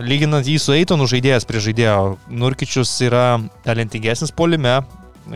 Lyginant 0.01 0.47
jį 0.47 0.57
su 0.59 0.73
Eitonu 0.73 1.05
žaidėjas 1.07 1.45
prie 1.47 1.61
žaidėjo, 1.61 2.15
Nurkičius 2.33 2.89
yra 3.05 3.25
talentingesnis 3.67 4.33
polime, 4.35 4.79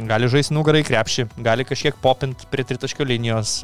gali 0.09 0.29
žaisti 0.31 0.55
nugarai 0.57 0.81
krepšį, 0.87 1.27
gali 1.45 1.67
kažkiek 1.69 1.99
popint 2.01 2.47
prie 2.49 2.65
tritaškio 2.65 3.05
linijos, 3.07 3.59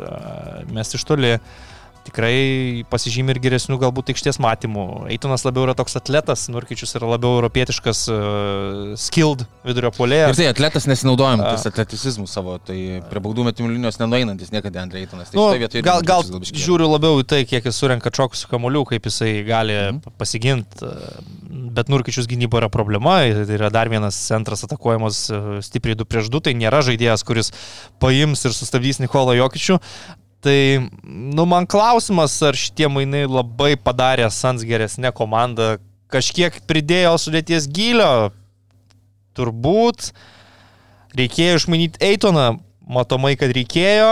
mes 0.71 0.93
iš 0.93 1.07
toli. 1.09 1.33
Uh, 1.39 1.74
tikrai 2.05 2.85
pasižymė 2.91 3.35
ir 3.35 3.41
geresnių 3.43 3.77
galbūt 3.81 4.11
aikštės 4.13 4.39
matymų. 4.43 4.85
Eitonas 5.13 5.45
labiau 5.47 5.65
yra 5.67 5.75
toks 5.77 5.97
atletas, 5.99 6.45
Nurkičius 6.53 6.95
yra 6.99 7.09
labiau 7.15 7.39
europietiškas, 7.39 8.03
uh, 8.13 8.93
skilled 8.99 9.45
vidurio 9.65 9.91
polėje. 9.95 10.29
Ir 10.31 10.39
tai 10.39 10.49
atletas 10.51 10.87
nesinaudojantis 10.89 11.65
atleticizmu 11.69 12.27
savo, 12.29 12.57
tai 12.63 13.01
prie 13.09 13.23
baudų 13.25 13.47
metimų 13.49 13.71
linijos 13.73 13.99
nenueinantis 14.01 14.53
niekada 14.53 14.83
Andrei 14.85 15.05
Eitonas. 15.05 15.31
Tai 15.33 15.41
nu, 15.41 15.81
gal 15.85 16.05
gal 16.05 16.25
žiūriu 16.45 16.89
labiau 16.89 17.21
į 17.23 17.27
tai, 17.29 17.41
kiek 17.49 17.65
jis 17.65 17.79
surenka 17.81 18.13
čokus 18.13 18.45
kamolių, 18.49 18.85
kaip 18.93 19.09
jisai 19.09 19.39
gali 19.47 19.77
mhm. 19.77 20.17
pasiginti. 20.19 20.93
Bet 21.75 21.89
Nurkičius 21.91 22.29
gynybo 22.29 22.59
yra 22.61 22.69
problema, 22.71 23.17
tai 23.35 23.57
yra 23.57 23.71
dar 23.73 23.89
vienas 23.91 24.17
centras 24.27 24.63
atakuojamas 24.67 25.21
e, 25.27 25.39
stipriai 25.65 25.97
2 25.99 26.07
prieš 26.07 26.29
2, 26.33 26.43
tai 26.47 26.53
nėra 26.57 26.81
žaidėjas, 26.85 27.23
kuris 27.27 27.51
paims 28.01 28.45
ir 28.47 28.55
sustabdys 28.55 29.01
Nikolą 29.03 29.35
Jokičių. 29.39 29.79
Tai, 30.45 30.89
nu, 31.33 31.43
man 31.49 31.65
klausimas, 31.65 32.35
ar 32.45 32.53
šitie 32.53 32.85
mainai 32.85 33.23
labai 33.25 33.71
padarė 33.81 34.27
Sans 34.29 34.61
geresnę 34.61 35.09
komandą, 35.17 35.79
kažkiek 36.13 36.59
pridėjo 36.69 37.15
sudėties 37.17 37.65
gylio, 37.73 38.29
turbūt 39.33 40.11
reikėjo 41.17 41.55
išmanyti 41.57 42.01
Eitoną, 42.11 42.59
matomai, 42.85 43.33
kad 43.41 43.55
reikėjo. 43.57 44.11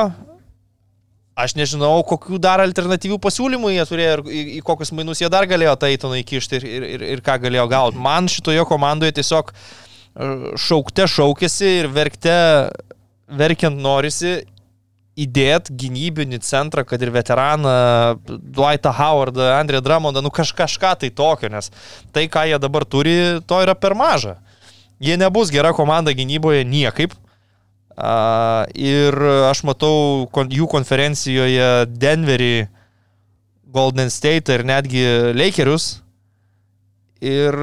Aš 1.38 1.54
nežinau, 1.58 2.00
kokių 2.10 2.39
dar 2.41 2.63
alternatyvių 2.65 3.19
pasiūlymų 3.22 3.76
jie 3.76 3.86
turėjo 3.89 4.15
ir 4.17 4.24
į, 4.26 4.41
į 4.58 4.63
kokius 4.65 4.93
mainus 4.98 5.22
jie 5.22 5.30
dar 5.34 5.46
galėjo 5.50 5.76
tą 5.82 5.91
Eitoną 5.93 6.17
įkišti 6.24 6.58
ir, 6.58 6.65
ir, 6.69 6.88
ir, 6.96 7.06
ir 7.13 7.22
ką 7.26 7.38
galėjo 7.46 7.67
gauti. 7.69 8.02
Man 8.10 8.30
šitoje 8.30 8.65
komandoje 8.69 9.19
tiesiog 9.19 9.54
e, 9.54 10.34
šaukte 10.65 11.06
šaukėsi 11.10 11.76
ir 11.84 11.91
verkte 11.93 12.39
verkiant 13.34 13.78
norisi 13.82 14.39
įdėt 15.19 15.69
gynybinį 15.78 16.39
centrą, 16.41 16.84
kad 16.88 17.02
ir 17.02 17.12
veteraną, 17.13 17.73
Dwightą 18.26 18.93
Howardą, 18.97 19.52
Andrė 19.60 19.82
Dramondą, 19.86 20.23
nu 20.26 20.32
kaž, 20.34 20.54
kažką 20.58 20.95
tai 21.04 21.12
tokio, 21.13 21.52
nes 21.54 21.69
tai, 22.13 22.26
ką 22.32 22.47
jie 22.49 22.60
dabar 22.62 22.86
turi, 22.86 23.15
to 23.45 23.62
yra 23.62 23.76
per 23.78 23.93
maža. 23.97 24.39
Jie 25.04 25.17
nebus 25.19 25.52
gera 25.54 25.73
komanda 25.76 26.13
gynyboje 26.15 26.63
niekaip. 26.65 27.13
Uh, 27.93 28.65
ir 28.73 29.13
aš 29.52 29.62
matau 29.69 30.26
kon, 30.34 30.49
jų 30.49 30.65
konferencijoje 30.71 31.86
Denverį, 31.93 32.69
Golden 33.73 34.10
State 34.13 34.54
ir 34.54 34.63
netgi 34.65 35.04
Lakerius. 35.38 35.99
Ir 37.23 37.54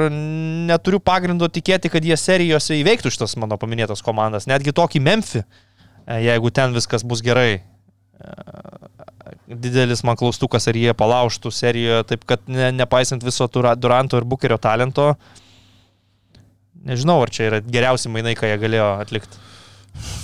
neturiu 0.70 1.00
pagrindo 1.02 1.50
tikėti, 1.50 1.90
kad 1.92 2.06
jie 2.06 2.16
serijose 2.16 2.78
įveiktų 2.78 3.10
šitas 3.12 3.34
mano 3.42 3.58
paminėtas 3.60 4.00
komandas. 4.06 4.46
Netgi 4.48 4.72
tokį 4.72 5.02
Memphį. 5.04 5.42
Uh, 5.42 5.69
E, 5.69 5.69
jeigu 6.06 6.52
ten 6.54 6.74
viskas 6.76 7.04
bus 7.06 7.22
gerai. 7.24 7.60
E, 8.20 8.32
didelis 9.50 10.04
man 10.06 10.18
klaustukas, 10.20 10.68
ar 10.70 10.78
jie 10.78 10.94
palauštų 10.96 11.52
serijoje, 11.54 12.02
taip 12.12 12.26
kad 12.28 12.42
ne, 12.50 12.70
nepaisant 12.74 13.24
viso 13.26 13.48
Duranto 13.50 14.20
ir 14.20 14.26
Bukerio 14.28 14.58
talento, 14.62 15.12
nežinau, 16.86 17.20
ar 17.22 17.32
čia 17.34 17.48
yra 17.50 17.62
geriausi 17.64 18.12
mainai, 18.12 18.36
ką 18.38 18.50
jie 18.50 18.58
galėjo 18.62 18.90
atlikti. 19.04 19.46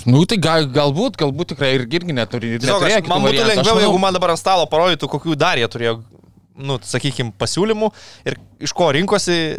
Nu, 0.07 0.23
tai 0.29 0.37
gal, 0.41 0.69
galbūt, 0.71 1.17
galbūt 1.19 1.51
tikrai 1.53 1.73
ir 1.75 1.83
irgi 1.85 2.15
neturi. 2.15 2.53
Tiesiog, 2.61 2.85
aš, 2.87 3.01
man 3.11 3.25
būtų 3.25 3.43
lengviau, 3.43 3.73
manau... 3.75 3.83
jeigu 3.83 3.99
man 4.01 4.15
dabar 4.15 4.33
ant 4.33 4.41
stalo 4.41 4.67
parodytų, 4.71 5.09
kokių 5.11 5.35
dar 5.39 5.59
jie 5.59 5.67
turėjo 5.71 5.97
nu, 6.57 6.79
sakykime, 6.81 7.33
pasiūlymų 7.37 7.91
ir 8.27 8.37
iš 8.63 8.73
ko 8.77 8.89
rinkosi, 8.95 9.57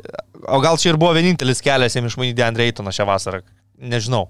o 0.48 0.60
gal 0.64 0.80
čia 0.80 0.92
ir 0.92 1.00
buvo 1.00 1.12
vienintelis 1.16 1.62
kelias 1.62 1.94
jiems 1.94 2.12
išmanyti 2.12 2.44
Andre 2.44 2.66
Eitoną 2.68 2.94
šią 2.94 3.06
vasarą, 3.08 3.42
nežinau. 3.78 4.26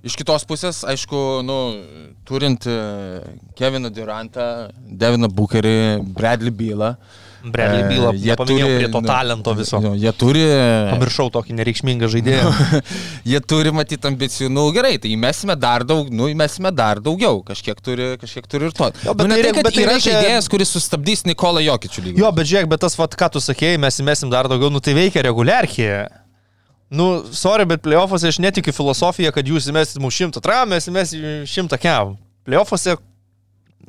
Iš 0.00 0.14
kitos 0.16 0.46
pusės, 0.48 0.78
aišku, 0.88 1.18
nu, 1.44 1.56
turint 2.24 2.64
e, 2.64 2.76
Keviną 3.58 3.90
Durantą, 3.92 4.46
Deviną 4.80 5.28
Bucherį, 5.28 5.74
Bradley 6.16 6.54
Bylą. 6.56 6.94
Bradley 7.44 7.82
Bylą, 7.88 8.10
jie 8.20 8.34
turi 8.36 8.64
prie 8.64 8.88
to 8.92 9.00
talento 9.04 9.52
viso. 9.56 9.78
Nu, 9.80 9.90
jie 9.96 10.12
turi... 10.16 10.40
Pamiršau 10.90 11.28
tokį 11.36 11.56
nereikšmingą 11.58 12.08
žaidėją. 12.14 12.48
jie 13.28 13.40
turi 13.44 13.72
matyti 13.76 14.08
ambicijų, 14.08 14.48
nu 14.52 14.64
gerai, 14.76 14.94
tai 15.00 15.12
įmesime 15.12 15.56
dar 15.60 15.84
daug, 15.88 16.08
nu 16.12 16.30
įmesime 16.32 16.72
dar 16.76 17.00
daugiau, 17.04 17.42
kažkiek 17.48 17.80
turi, 17.84 18.10
kažkiek 18.24 18.48
turi 18.48 18.68
ir 18.70 18.76
to. 18.76 18.88
Jo, 19.04 19.12
bet 19.16 19.28
nu, 19.28 19.34
ne 19.34 19.36
tai 19.40 19.44
reik- 19.50 19.56
kad 19.60 19.68
bet 19.68 19.76
tai 19.76 19.84
yra 19.84 19.98
reikia- 19.98 20.16
žaidėjas, 20.16 20.48
kuris 20.52 20.72
sustabdys 20.76 21.26
Nikolą 21.28 21.60
Jokičių 21.64 22.06
lygį. 22.08 22.24
Jo, 22.24 22.32
bet 22.40 22.48
žiūrėk, 22.48 22.72
bet 22.72 22.84
tas, 22.88 22.96
vat, 23.00 23.16
ką 23.20 23.30
tu 23.36 23.44
sakėjai, 23.44 23.80
mes 23.84 24.00
įmesim 24.04 24.32
dar 24.32 24.48
daugiau, 24.48 24.72
nu 24.72 24.80
tai 24.80 24.96
veikia 24.96 25.24
reguliarkėje. 25.28 26.00
Nu, 26.90 27.24
sorry, 27.30 27.64
bet 27.70 27.84
playoffuose 27.84 28.32
aš 28.32 28.40
netikiu 28.42 28.74
filosofiją, 28.74 29.30
kad 29.34 29.46
jūs 29.46 29.68
įmesit 29.70 30.00
mums 30.02 30.16
šimtą 30.16 30.42
tram, 30.42 30.72
mes 30.72 30.88
įmesim 30.90 31.46
šimtą 31.46 31.78
kev. 31.78 32.16
Playoffuose 32.48 32.96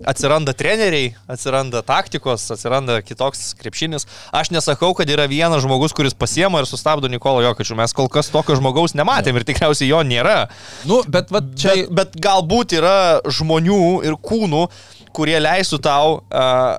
atsiranda 0.05 0.53
treneriai, 0.57 1.11
atsiranda 1.29 1.81
taktikos, 1.85 2.45
atsiranda 2.53 2.99
kitoks 3.05 3.55
krepšinis. 3.59 4.05
Aš 4.33 4.51
nesakau, 4.53 4.93
kad 4.97 5.09
yra 5.09 5.25
vienas 5.29 5.63
žmogus, 5.65 5.95
kuris 5.97 6.13
pasiema 6.17 6.61
ir 6.61 6.69
sustabdo 6.69 7.09
Nikolą 7.11 7.41
Jokičių. 7.47 7.77
Mes 7.81 7.97
kol 7.97 8.09
kas 8.11 8.31
tokio 8.33 8.57
žmogaus 8.59 8.95
nematėm 8.97 9.37
ir 9.37 9.47
tikriausiai 9.49 9.89
jo 9.89 10.01
nėra. 10.05 10.45
Nu, 10.89 11.01
bet 11.09 11.33
va, 11.33 11.43
čia... 11.57 11.75
Bet, 11.89 12.13
bet 12.13 12.21
galbūt 12.21 12.77
yra 12.77 12.95
žmonių 13.25 14.01
ir 14.07 14.17
kūnų, 14.21 14.67
kurie 15.15 15.37
leistų 15.41 15.81
tau 15.85 16.21
uh, 16.21 16.77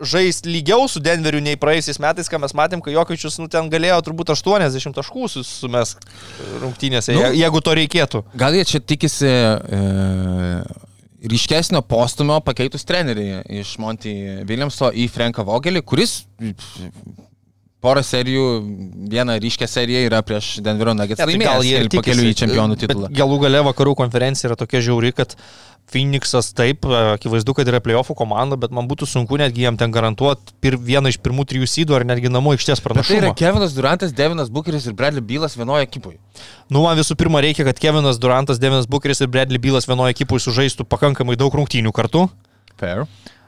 žaisti 0.00 0.50
lygiau 0.52 0.86
su 0.90 1.02
Denveriu 1.02 1.40
nei 1.42 1.58
praėjusiais 1.60 1.98
metais, 2.02 2.30
ką 2.30 2.40
mes 2.42 2.54
matėm, 2.56 2.82
kai 2.84 2.94
Jokičius 2.94 3.38
nu, 3.42 3.48
ten 3.50 3.70
galėjo 3.72 3.98
turbūt 4.06 4.32
80 4.34 4.94
taškų 4.96 5.30
sumes 5.42 5.96
rungtynėse, 6.62 7.16
nu, 7.16 7.24
jeigu 7.36 7.62
to 7.64 7.74
reikėtų. 7.78 8.22
Gal 8.38 8.56
jie 8.58 8.66
čia 8.68 8.82
tikisi 8.82 9.28
e, 9.28 9.80
ryškesnio 11.32 11.82
postumio 11.88 12.38
pakeitus 12.46 12.86
trenerį 12.88 13.28
iš 13.60 13.74
Monty 13.82 14.14
Williamso 14.48 14.92
į 14.94 15.08
Franką 15.12 15.46
Vogelį, 15.48 15.82
kuris 15.86 16.20
porą 17.84 18.02
serijų, 18.02 18.44
vieną 19.12 19.38
ryškę 19.42 19.68
seriją 19.70 20.02
yra 20.08 20.20
prieš 20.26 20.58
Denverio 20.66 20.96
Nuggets 20.98 21.20
tai 21.20 21.28
laimėjęs 21.30 21.68
ir 21.68 21.86
ir 21.86 21.90
pakeliu 21.92 22.26
į 22.26 22.36
čempionų 22.42 22.76
titulą. 22.80 23.10
Galų 23.14 23.40
gale 23.44 23.62
vakarų 23.68 23.94
konferencija 24.00 24.50
yra 24.50 24.58
tokia 24.58 24.82
žiauri, 24.82 25.12
kad 25.14 25.36
Phoenixas 25.88 26.50
taip, 26.52 26.84
akivaizdu, 26.84 27.54
kad 27.56 27.68
yra 27.70 27.78
playoffų 27.80 28.12
komanda, 28.18 28.58
bet 28.60 28.74
man 28.76 28.88
būtų 28.90 29.06
sunku 29.08 29.38
netgi 29.40 29.62
jam 29.64 29.78
ten 29.80 29.92
garantuoti 29.94 30.52
pir, 30.60 30.76
vieną 30.76 31.08
iš 31.14 31.16
pirmų 31.24 31.46
trijų 31.48 31.68
sydų 31.70 31.96
ar 31.96 32.04
netgi 32.10 32.28
namų 32.28 32.56
aikštės 32.58 32.82
Bet 32.82 32.90
tai 32.90 32.90
yra 32.92 33.04
pranašumą. 33.06 33.36
Kevinas 33.40 33.76
Durantas, 33.76 34.12
Devinas 34.12 34.50
Bucheris 34.52 34.84
ir 34.90 34.96
Bradley 34.98 35.24
Bylas 35.24 35.56
vienoje 35.56 35.86
ekipoje. 35.86 36.18
Nu, 36.68 36.82
man 36.84 36.98
visų 36.98 37.16
pirma 37.16 37.40
reikia, 37.40 37.64
kad 37.70 37.80
Kevinas 37.80 38.20
Durantas, 38.20 38.60
Devinas 38.60 38.90
Bucheris 38.90 39.24
ir 39.24 39.30
Bradley 39.32 39.62
Bylas 39.62 39.88
vienoje 39.88 40.12
ekipoje 40.12 40.44
sužaistų 40.44 40.84
pakankamai 40.92 41.38
daug 41.40 41.56
rungtynių 41.56 41.94
kartu. 41.96 42.26
Fair. 42.76 43.06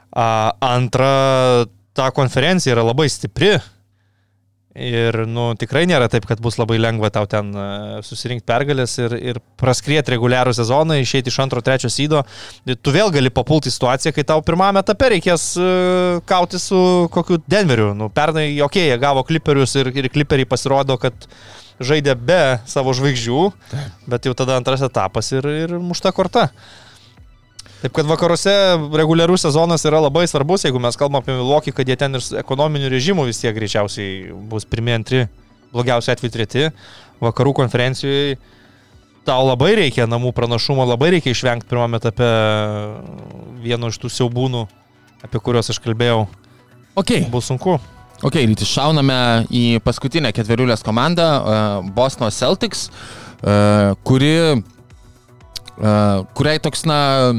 A, 0.09 0.25
antra, 0.65 1.11
ta 1.93 2.09
konferencija 2.15 2.73
yra 2.73 2.87
labai 2.89 3.05
stipri. 3.11 3.53
Ir, 4.71 5.15
nu, 5.27 5.49
tikrai 5.59 5.83
nėra 5.89 6.07
taip, 6.07 6.23
kad 6.29 6.39
bus 6.39 6.55
labai 6.55 6.77
lengva 6.79 7.09
tau 7.11 7.25
ten 7.27 7.49
uh, 7.51 7.97
susirinkti 8.07 8.47
pergalės 8.47 8.93
ir, 9.01 9.15
ir 9.19 9.39
praskrieti 9.59 10.13
reguliarų 10.13 10.53
sezoną, 10.55 10.95
išeiti 11.01 11.27
iš 11.27 11.39
antro, 11.43 11.59
trečio 11.59 11.91
sydo. 11.91 12.21
Tu 12.63 12.93
vėl 12.95 13.11
gali 13.11 13.33
papulti 13.35 13.73
situaciją, 13.73 14.13
kai 14.15 14.23
tau 14.29 14.39
pirmame 14.47 14.79
etape 14.79 15.09
reikės 15.17 15.49
uh, 15.59 16.21
kauti 16.29 16.61
su 16.61 16.79
kokiu 17.11 17.41
Denveriu. 17.51 17.89
Nu, 17.99 18.07
pernai, 18.15 18.47
okay, 18.63 18.87
jie 18.87 19.01
gavo 19.01 19.25
kliperius 19.27 19.75
ir, 19.81 19.91
ir 19.91 20.07
kliperiai 20.13 20.47
pasirodo, 20.47 20.95
kad 21.01 21.27
žaidė 21.83 22.15
be 22.15 22.41
savo 22.69 22.93
žvaigždžių, 22.95 23.43
bet 24.07 24.29
jau 24.29 24.37
tada 24.37 24.55
antras 24.55 24.85
etapas 24.87 25.33
ir, 25.35 25.51
ir 25.65 25.75
mušta 25.83 26.13
korta. 26.15 26.47
Taip 27.81 27.95
kad 27.97 28.05
vakaruose 28.05 28.51
reguliarus 28.93 29.41
sezonas 29.41 29.81
yra 29.89 30.03
labai 30.03 30.27
svarbus, 30.29 30.67
jeigu 30.67 30.79
mes 30.79 30.97
kalbame 30.99 31.23
apie 31.23 31.33
Milwaukee, 31.33 31.73
kad 31.73 31.87
jie 31.89 31.95
ten 31.97 32.13
ir 32.13 32.21
su 32.21 32.35
ekonominiu 32.37 32.91
režimu 32.93 33.23
vis 33.25 33.39
tiek 33.41 33.55
greičiausiai 33.57 34.35
bus 34.51 34.67
pirmie, 34.69 34.93
antri, 34.99 35.23
blogiausiai 35.73 36.13
atveju 36.13 36.33
treti. 36.35 36.67
Vakarų 37.25 37.55
konferencijoje 37.57 38.35
tau 39.25 39.47
labai 39.47 39.71
reikia 39.79 40.05
namų 40.09 40.29
pranašumo, 40.37 40.85
labai 40.91 41.15
reikia 41.15 41.33
išvengti 41.33 41.69
pirmame 41.69 41.97
etape 41.97 42.29
vieno 43.65 43.89
iš 43.89 43.97
tų 44.01 44.13
siaubūnų, 44.13 44.61
apie 45.25 45.41
kuriuos 45.41 45.73
aš 45.73 45.81
kalbėjau. 45.81 46.27
Ok, 47.01 47.15
Bus 47.33 47.49
sunku. 47.49 47.79
ok, 48.21 48.37
ryti, 48.45 48.67
šauname 48.67 49.47
į 49.49 49.79
paskutinę 49.81 50.29
ketveriulės 50.37 50.85
komandą, 50.85 51.27
uh, 51.41 51.89
Boston 51.97 52.29
Celtics, 52.29 52.89
uh, 52.91 53.97
kuri 54.05 54.61
kuriai 56.37 56.59
toks, 56.61 56.83
na, 56.85 57.31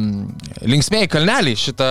linksmėjai 0.67 1.09
kalneliai 1.11 1.59
šitą, 1.59 1.89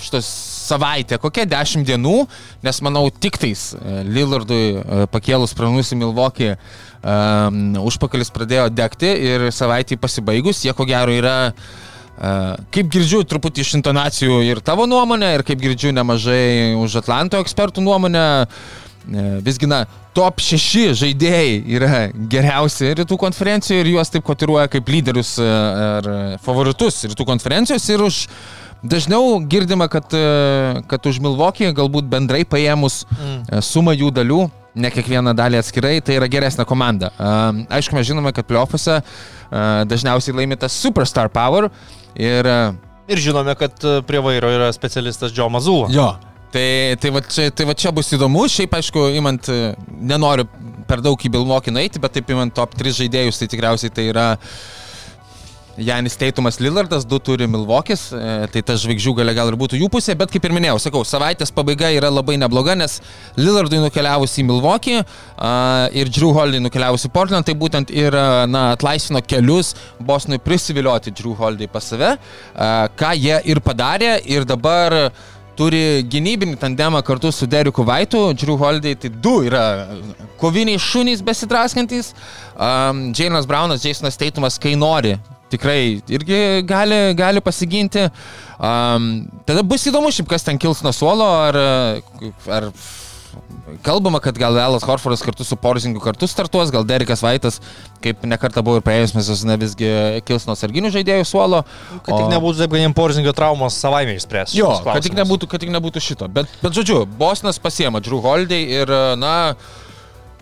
šitą 0.00 0.20
savaitę, 0.24 1.18
kokia 1.20 1.44
dešimt 1.50 1.88
dienų, 1.88 2.16
nes 2.64 2.80
manau 2.84 3.08
tik 3.10 3.36
tais 3.42 3.72
uh, 3.76 4.02
Lillardui 4.06 4.78
uh, 4.78 5.04
pakėlus 5.12 5.52
pranus 5.56 5.92
į 5.92 6.00
Milvokį 6.00 6.52
um, 6.54 7.58
užpakalis 7.84 8.32
pradėjo 8.34 8.70
degti 8.72 9.10
ir 9.28 9.50
savaitį 9.52 9.98
pasibaigus, 10.00 10.62
jie 10.64 10.72
ko 10.76 10.86
gero 10.88 11.12
yra, 11.12 11.36
uh, 11.50 12.54
kaip 12.72 12.88
girdžiu 12.94 13.24
truputį 13.28 13.66
iš 13.66 13.74
intonacijų 13.80 14.40
ir 14.46 14.62
tavo 14.64 14.88
nuomonę, 14.88 15.34
ir 15.36 15.44
kaip 15.44 15.60
girdžiu 15.60 15.92
nemažai 15.92 16.72
už 16.80 17.02
Atlanto 17.02 17.42
ekspertų 17.44 17.84
nuomonę, 17.84 18.26
E, 18.44 18.83
Visgi, 19.44 19.68
na, 19.68 19.84
top 20.16 20.40
6 20.40 20.94
žaidėjai 20.96 21.54
yra 21.76 22.00
geriausi 22.30 22.94
rytų 23.00 23.18
konferencijoje 23.20 23.84
ir 23.84 23.90
juos 23.92 24.12
taip 24.12 24.24
kotiruoja 24.24 24.70
kaip 24.72 24.88
lyderius 24.88 25.34
e, 25.42 25.44
ar 25.46 26.08
favoritus 26.44 27.02
rytų 27.10 27.26
konferencijos 27.28 27.88
ir 27.92 28.04
už 28.04 28.20
dažniau 28.80 29.36
girdima, 29.50 29.90
kad, 29.92 30.08
e, 30.16 30.84
kad 30.88 31.08
už 31.10 31.20
Milvokį 31.24 31.74
galbūt 31.76 32.08
bendrai 32.08 32.44
paėmus 32.48 33.02
mm. 33.10 33.60
sumą 33.64 33.92
jų 33.96 34.08
dalių, 34.16 34.40
ne 34.80 34.90
kiekvieną 34.94 35.36
dalį 35.36 35.60
atskirai, 35.60 35.98
tai 36.04 36.16
yra 36.20 36.30
geresnė 36.32 36.64
komanda. 36.68 37.12
E, 37.12 37.68
Aišku, 37.76 37.98
mes 37.98 38.08
žinome, 38.08 38.32
kad 38.36 38.48
playoffuose 38.48 39.00
e, 39.00 39.04
dažniausiai 39.90 40.40
laimi 40.40 40.60
tas 40.60 40.76
superstar 40.80 41.28
power 41.32 41.68
ir 42.16 42.48
e, 42.48 42.58
Ir 43.08 43.20
žinome, 43.20 43.52
kad 43.60 43.84
e, 43.84 43.98
prie 44.08 44.20
vairo 44.24 44.48
yra 44.48 44.70
specialistas 44.72 45.32
Joe 45.36 45.50
Mazula. 45.52 45.90
Jo. 45.92 46.14
Tai, 46.54 46.94
tai, 47.02 47.10
va 47.10 47.18
čia, 47.18 47.48
tai 47.50 47.64
va 47.66 47.74
čia 47.74 47.90
bus 47.90 48.12
įdomu, 48.14 48.44
šiaip 48.46 48.76
aišku, 48.78 49.08
imant, 49.18 49.48
e, 49.50 49.72
nenoriu 50.06 50.46
per 50.86 51.00
daug 51.02 51.18
į 51.18 51.32
Bilmokį 51.34 51.74
nueiti, 51.74 51.98
bet 51.98 52.14
taip 52.14 52.30
imant 52.30 52.54
top 52.54 52.76
3 52.78 52.94
žaidėjus, 53.00 53.40
tai 53.40 53.48
tikriausiai 53.50 53.90
tai 53.90 54.04
yra 54.12 54.26
Janis 55.74 56.14
Teitumas 56.14 56.60
Lillardas, 56.62 57.02
du 57.10 57.18
turi 57.18 57.48
Milvokis, 57.50 58.04
e, 58.14 58.46
tai 58.54 58.62
ta 58.62 58.78
žvaigždžių 58.78 59.16
galia 59.18 59.34
gal 59.34 59.50
ir 59.50 59.58
būtų 59.58 59.82
jų 59.82 59.90
pusė, 59.90 60.14
bet 60.14 60.30
kaip 60.30 60.46
ir 60.46 60.54
minėjau, 60.54 60.78
sakau, 60.86 61.02
savaitės 61.02 61.50
pabaiga 61.50 61.90
yra 61.90 62.12
labai 62.14 62.38
nebloga, 62.38 62.78
nes 62.78 63.00
Lillardui 63.34 63.82
nukeliavus 63.82 64.38
į 64.38 64.46
Milvokį 64.52 64.96
ir 65.98 66.14
Drew 66.14 66.30
Holiday 66.38 66.62
nukeliavus 66.62 67.10
į 67.10 67.14
Portland, 67.18 67.50
tai 67.50 67.58
būtent 67.58 67.90
ir 67.90 68.14
na, 68.46 68.68
atlaisvino 68.78 69.26
kelius 69.26 69.74
Bosnui 69.98 70.38
prisivilioti 70.38 71.10
Drew 71.18 71.34
Holiday 71.34 71.66
pas 71.66 71.90
save, 71.90 72.14
ką 72.94 73.14
jie 73.18 73.42
ir 73.50 73.58
padarė. 73.58 74.20
Ir 74.30 74.46
dabar 74.46 75.10
turi 75.58 76.02
gynybinį 76.10 76.58
tandemą 76.60 77.02
kartu 77.06 77.30
su 77.32 77.46
Deriku 77.50 77.84
Vaitu, 77.86 78.26
Drew 78.38 78.56
Holiday, 78.60 78.96
tai 78.98 79.10
du 79.10 79.36
yra 79.46 79.64
koviniai 80.40 80.80
šunys 80.82 81.22
besidraskantis, 81.24 82.12
um, 82.54 83.06
Jainas 83.14 83.46
Brownas, 83.50 83.86
Jasonas 83.86 84.18
Teitumas, 84.20 84.58
kai 84.60 84.74
nori, 84.78 85.14
tikrai 85.52 86.02
irgi 86.10 86.40
gali, 86.66 87.00
gali 87.18 87.42
pasiginti. 87.44 88.08
Um, 88.58 89.26
tada 89.46 89.62
bus 89.66 89.86
įdomu 89.90 90.12
šiaip, 90.14 90.28
kas 90.30 90.46
ten 90.46 90.58
kils 90.60 90.82
nuo 90.84 90.94
suolo, 90.94 91.28
ar, 91.48 91.60
ar 92.58 92.70
kalbama, 93.84 94.20
kad 94.20 94.38
gal 94.38 94.56
Elas 94.58 94.84
Horfordas 94.86 95.22
kartu 95.24 95.44
su 95.44 95.56
Porzingu 95.56 96.00
kartu 96.02 96.28
startuos, 96.30 96.72
gal 96.74 96.84
Derikas 96.88 97.22
Vaitas, 97.24 97.60
kaip 98.04 98.24
nekarta 98.28 98.62
buvo 98.64 98.80
ir 98.80 98.84
praėjusiame 98.86 99.24
sezone, 99.24 99.56
visgi 99.60 99.90
kils 100.28 100.48
nuo 100.48 100.56
sarginių 100.58 100.92
žaidėjų 100.94 101.28
suolo. 101.28 101.62
Kad 102.04 102.18
tik 102.18 102.32
nebūtų 102.32 102.68
jiem 102.80 102.96
porzingio 102.96 103.32
traumos 103.36 103.78
savaime 103.80 104.16
išspręs. 104.18 104.56
Jo, 104.58 104.72
kad 104.86 105.04
tik, 105.04 105.16
nebūtų, 105.18 105.48
kad 105.50 105.64
tik 105.64 105.72
nebūtų 105.74 106.04
šito. 106.04 106.28
Bet, 106.32 106.52
bet 106.62 106.76
žodžiu, 106.76 107.04
Bosnas 107.18 107.60
pasiema 107.62 108.02
Drew 108.04 108.20
Holiday 108.24 108.68
ir, 108.82 108.94
na, 109.20 109.54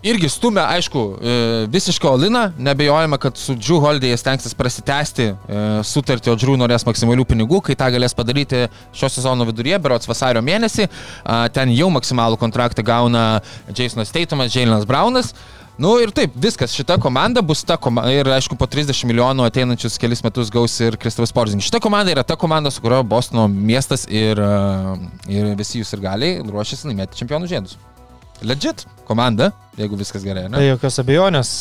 irgi 0.03 0.29
stumia, 0.29 0.65
aišku, 0.75 1.01
e, 1.15 1.35
visišką 1.71 2.09
Oliną. 2.09 2.43
Nebejojama, 2.57 3.17
kad 3.17 3.37
su 3.37 3.55
Drew 3.55 3.79
Holiday 3.79 4.11
jie 4.11 4.17
stengsis 4.19 4.55
prasitęsti 4.57 5.29
e, 5.31 5.63
sutartį, 5.87 6.33
o 6.33 6.37
Drew 6.39 6.57
norės 6.59 6.85
maksimalių 6.87 7.25
pinigų, 7.29 7.61
kai 7.63 7.77
tą 7.79 7.89
galės 7.95 8.15
padaryti 8.17 8.67
šio 8.93 9.09
sezono 9.09 9.47
viduryje, 9.47 9.79
berots 9.83 10.09
vasario 10.09 10.43
mėnesį. 10.43 10.89
Ten 11.55 11.71
jau 11.73 11.89
maksimalų 11.93 12.37
kontraktą 12.41 12.83
gauna 12.85 13.41
Jasonas 13.71 14.11
Teitumas, 14.11 14.53
Jailenas 14.55 14.87
Brownas. 14.89 15.33
Nu 15.77 15.95
ir 15.97 16.11
taip, 16.13 16.35
viskas, 16.37 16.75
šita 16.77 16.99
komanda 17.01 17.41
bus 17.41 17.63
ta 17.65 17.79
komanda 17.81 18.11
ir 18.13 18.27
aišku 18.29 18.53
po 18.59 18.67
30 18.69 19.07
milijonų 19.09 19.47
ateinančius 19.47 19.97
kelius 19.97 20.21
metus 20.21 20.51
gaus 20.53 20.75
ir 20.85 20.99
Kristofas 21.01 21.33
Porzingis. 21.33 21.71
Šita 21.71 21.81
komanda 21.81 22.13
yra 22.13 22.21
ta 22.27 22.37
komanda, 22.37 22.69
su 22.69 22.83
kurio 22.83 23.01
Bostono 23.01 23.47
miestas 23.49 24.05
ir, 24.05 24.37
uh, 24.37 24.93
ir 25.25 25.55
visi 25.57 25.81
jūs 25.81 25.95
ir 25.97 26.05
galiai 26.05 26.37
ruošiasi 26.45 26.91
laimėti 26.91 27.17
čempionų 27.23 27.49
žiedus. 27.49 27.79
Legit 28.43 28.83
komanda, 29.07 29.51
jeigu 29.79 29.95
viskas 29.99 30.23
gerai, 30.25 30.45
Tai 30.51 30.59
ne? 30.59 30.65
jokios 30.73 30.99
abejonės, 30.99 31.51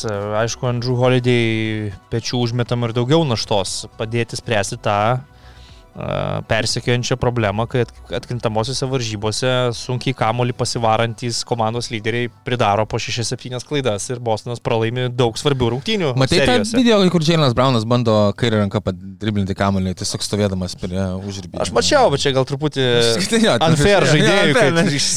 aišku, 0.43 0.67
Andrew 0.67 0.97
Holiday 0.99 1.93
pečių 2.13 2.41
užmetam 2.43 2.83
ir 2.89 2.95
daugiau 2.97 3.23
naštos 3.27 3.85
padėti 3.99 4.39
spręsti 4.39 4.81
tą 4.83 4.97
persekiojančią 6.49 7.17
problemą, 7.21 7.67
kai 7.69 7.83
at- 7.85 7.93
atkrintamosiose 8.19 8.87
varžybose 8.89 9.51
sunkiai 9.77 10.15
kamolį 10.17 10.55
pasivarantys 10.57 11.43
komandos 11.49 11.91
lyderiai 11.93 12.31
pridaro 12.47 12.87
po 12.89 12.97
6-7 13.03 13.61
klaidas 13.69 14.09
ir 14.11 14.21
Bostonas 14.25 14.61
pralaimi 14.65 15.09
daug 15.13 15.37
svarbių 15.37 15.69
rungtynių. 15.75 16.13
Matai 16.17 16.39
tą 16.41 16.47
serijose. 16.47 16.77
video, 16.81 16.99
kur 17.13 17.21
Džeilas 17.25 17.55
Braunas 17.55 17.85
bando 17.85 18.15
kairę 18.41 18.63
ranką 18.65 18.81
padriblinti 18.85 19.55
kamuolį, 19.59 19.95
tiesiog 20.01 20.25
stovėdamas 20.25 20.77
prie 20.81 21.03
užrybį. 21.29 21.61
Aš 21.63 21.73
mačiau, 21.77 22.09
bet 22.15 22.25
čia 22.25 22.33
gal 22.37 22.49
truputį 22.49 22.87
unfair 23.69 24.09
kai 24.57 24.71
nes 24.79 24.93
iš- 24.97 25.11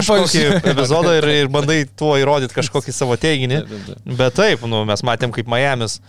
kažkokį 0.00 0.44
epizodą 0.74 1.16
ir, 1.20 1.28
ir 1.44 1.48
bandai 1.54 1.84
tuo 1.96 2.14
įrodyti 2.20 2.54
kažkokį 2.58 2.92
savo 2.94 3.16
teiginį. 3.20 3.62
Bet 4.18 4.34
taip, 4.36 4.62
nu, 4.68 4.84
mes 4.88 5.02
matėm, 5.06 5.32
kaip 5.34 5.46
Miami's 5.50 6.00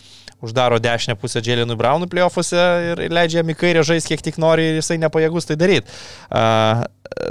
uždaro 0.43 0.79
dešinę 0.83 1.15
pusę 1.19 1.41
Dželinui 1.41 1.77
Braunui 1.79 2.09
playoffuose 2.11 2.65
ir 2.91 3.05
ir 3.07 3.15
leidžia 3.15 3.41
jam 3.41 3.53
į 3.53 3.57
kairę 3.59 3.85
žaisti 3.87 4.13
kiek 4.13 4.25
tik 4.25 4.41
nori 4.41 4.71
ir 4.71 4.81
jisai 4.81 4.99
nepajėgus 5.03 5.47
tai 5.49 5.59
daryti. 5.59 5.93
Uh, 6.29 6.83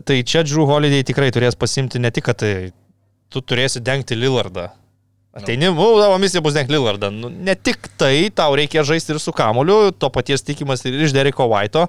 tai 0.06 0.22
čia 0.22 0.44
Drew 0.46 0.68
Holiday 0.68 1.04
tikrai 1.06 1.30
turės 1.34 1.58
pasimti 1.58 2.00
ne 2.02 2.12
tik, 2.14 2.28
kad 2.30 2.40
tai 2.42 2.54
tu 3.32 3.42
turėsi 3.42 3.82
dengti 3.84 4.16
Lillardą. 4.18 4.70
Ateini, 5.34 5.66
nu, 5.66 5.86
tavo 5.98 6.18
misija 6.22 6.40
bus 6.44 6.54
dengti 6.54 6.76
Lillardą. 6.76 7.10
Nu, 7.10 7.28
ne 7.28 7.56
tik 7.58 7.88
tai, 7.98 8.30
tau 8.30 8.54
reikia 8.54 8.84
žaisti 8.86 9.16
ir 9.16 9.18
su 9.18 9.34
kamoliu, 9.34 9.90
to 9.90 10.10
paties 10.14 10.46
tikimas 10.46 10.84
ir 10.86 10.94
iš 11.02 11.14
Dereko 11.16 11.48
Vaito. 11.50 11.88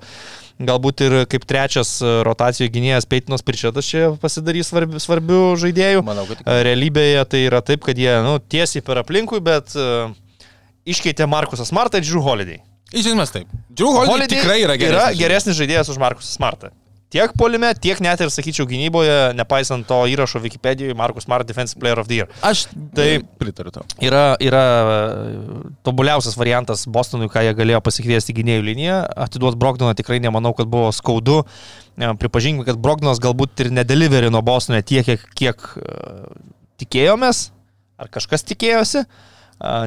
Galbūt 0.66 1.04
ir 1.06 1.14
kaip 1.30 1.44
trečias 1.46 1.98
e, 2.00 2.10
rotacijų 2.26 2.70
gynėjas 2.72 3.06
Peitinas 3.12 3.44
Pričetas 3.46 3.86
čia 3.92 4.14
pasidarys 4.22 4.72
svarbi, 4.72 5.02
svarbių 5.04 5.42
žaidėjų. 5.62 6.02
Manau, 6.08 6.24
kad. 6.30 6.42
E, 6.42 6.56
Realybėje 6.66 7.26
tai 7.34 7.42
yra 7.50 7.60
taip, 7.66 7.84
kad 7.86 8.00
jie 8.00 8.14
nu, 8.26 8.38
tiesiai 8.40 8.82
per 8.88 9.04
aplinkui, 9.04 9.44
bet 9.44 9.76
uh, 9.76 10.16
iškeitė 10.86 11.28
Markusą 11.30 11.66
Smartą 11.68 12.00
ir 12.02 12.08
Drew 12.08 12.24
Holiday. 12.24 12.62
Iš 12.94 13.12
esmės 13.12 13.34
taip. 13.34 13.52
Drew 13.76 13.92
Holiday 13.98 14.30
tikrai 14.30 14.62
yra 14.64 14.78
geresnis. 14.80 14.96
Yra 14.96 15.14
geresnis 15.20 15.58
žaidėjas 15.60 15.90
už 15.94 16.02
Markusą 16.02 16.36
Smartą. 16.38 16.72
Tiek 17.16 17.32
polime, 17.38 17.70
tiek 17.80 18.00
net 18.04 18.20
ir, 18.20 18.32
sakyčiau, 18.34 18.66
gynyboje, 18.68 19.14
nepaisant 19.38 19.86
to 19.88 19.98
įrašo 20.10 20.40
Wikipedijoje, 20.44 20.96
Markus 20.98 21.24
Smart 21.28 21.48
Defensive 21.48 21.80
Player 21.80 22.00
of 22.02 22.10
the 22.10 22.18
Year. 22.18 22.32
Aš 22.44 22.66
Tai- 22.98 23.22
pritariu 23.40 23.72
tau. 23.72 23.86
Yra, 24.04 24.24
yra 24.42 24.64
e, 24.66 25.36
tobuliausias 25.86 26.36
variantas 26.36 26.84
Bostonui, 26.90 27.30
ką 27.32 27.44
jie 27.46 27.54
galėjo 27.56 27.80
pasikviesti 27.86 28.36
gynėjų 28.36 28.66
liniją. 28.68 28.98
Atiduoti 29.28 29.62
Brogdoną 29.62 29.94
tikrai 29.96 30.18
nemanau, 30.20 30.52
kad 30.58 30.68
buvo 30.68 30.90
skaudu. 30.98 31.44
E, 31.96 32.10
Pripažinkime, 32.20 32.66
kad 32.68 32.82
Brogdonas 32.82 33.22
galbūt 33.24 33.64
ir 33.64 33.72
nedeliverino 33.78 34.42
Bostonė 34.44 34.82
tiek, 34.84 35.06
kiek, 35.06 35.24
kiek 35.40 35.70
e, 35.78 35.96
tikėjomės, 36.84 37.46
ar 38.02 38.12
kažkas 38.18 38.44
tikėjosi. 38.50 39.06
E, 39.06 39.35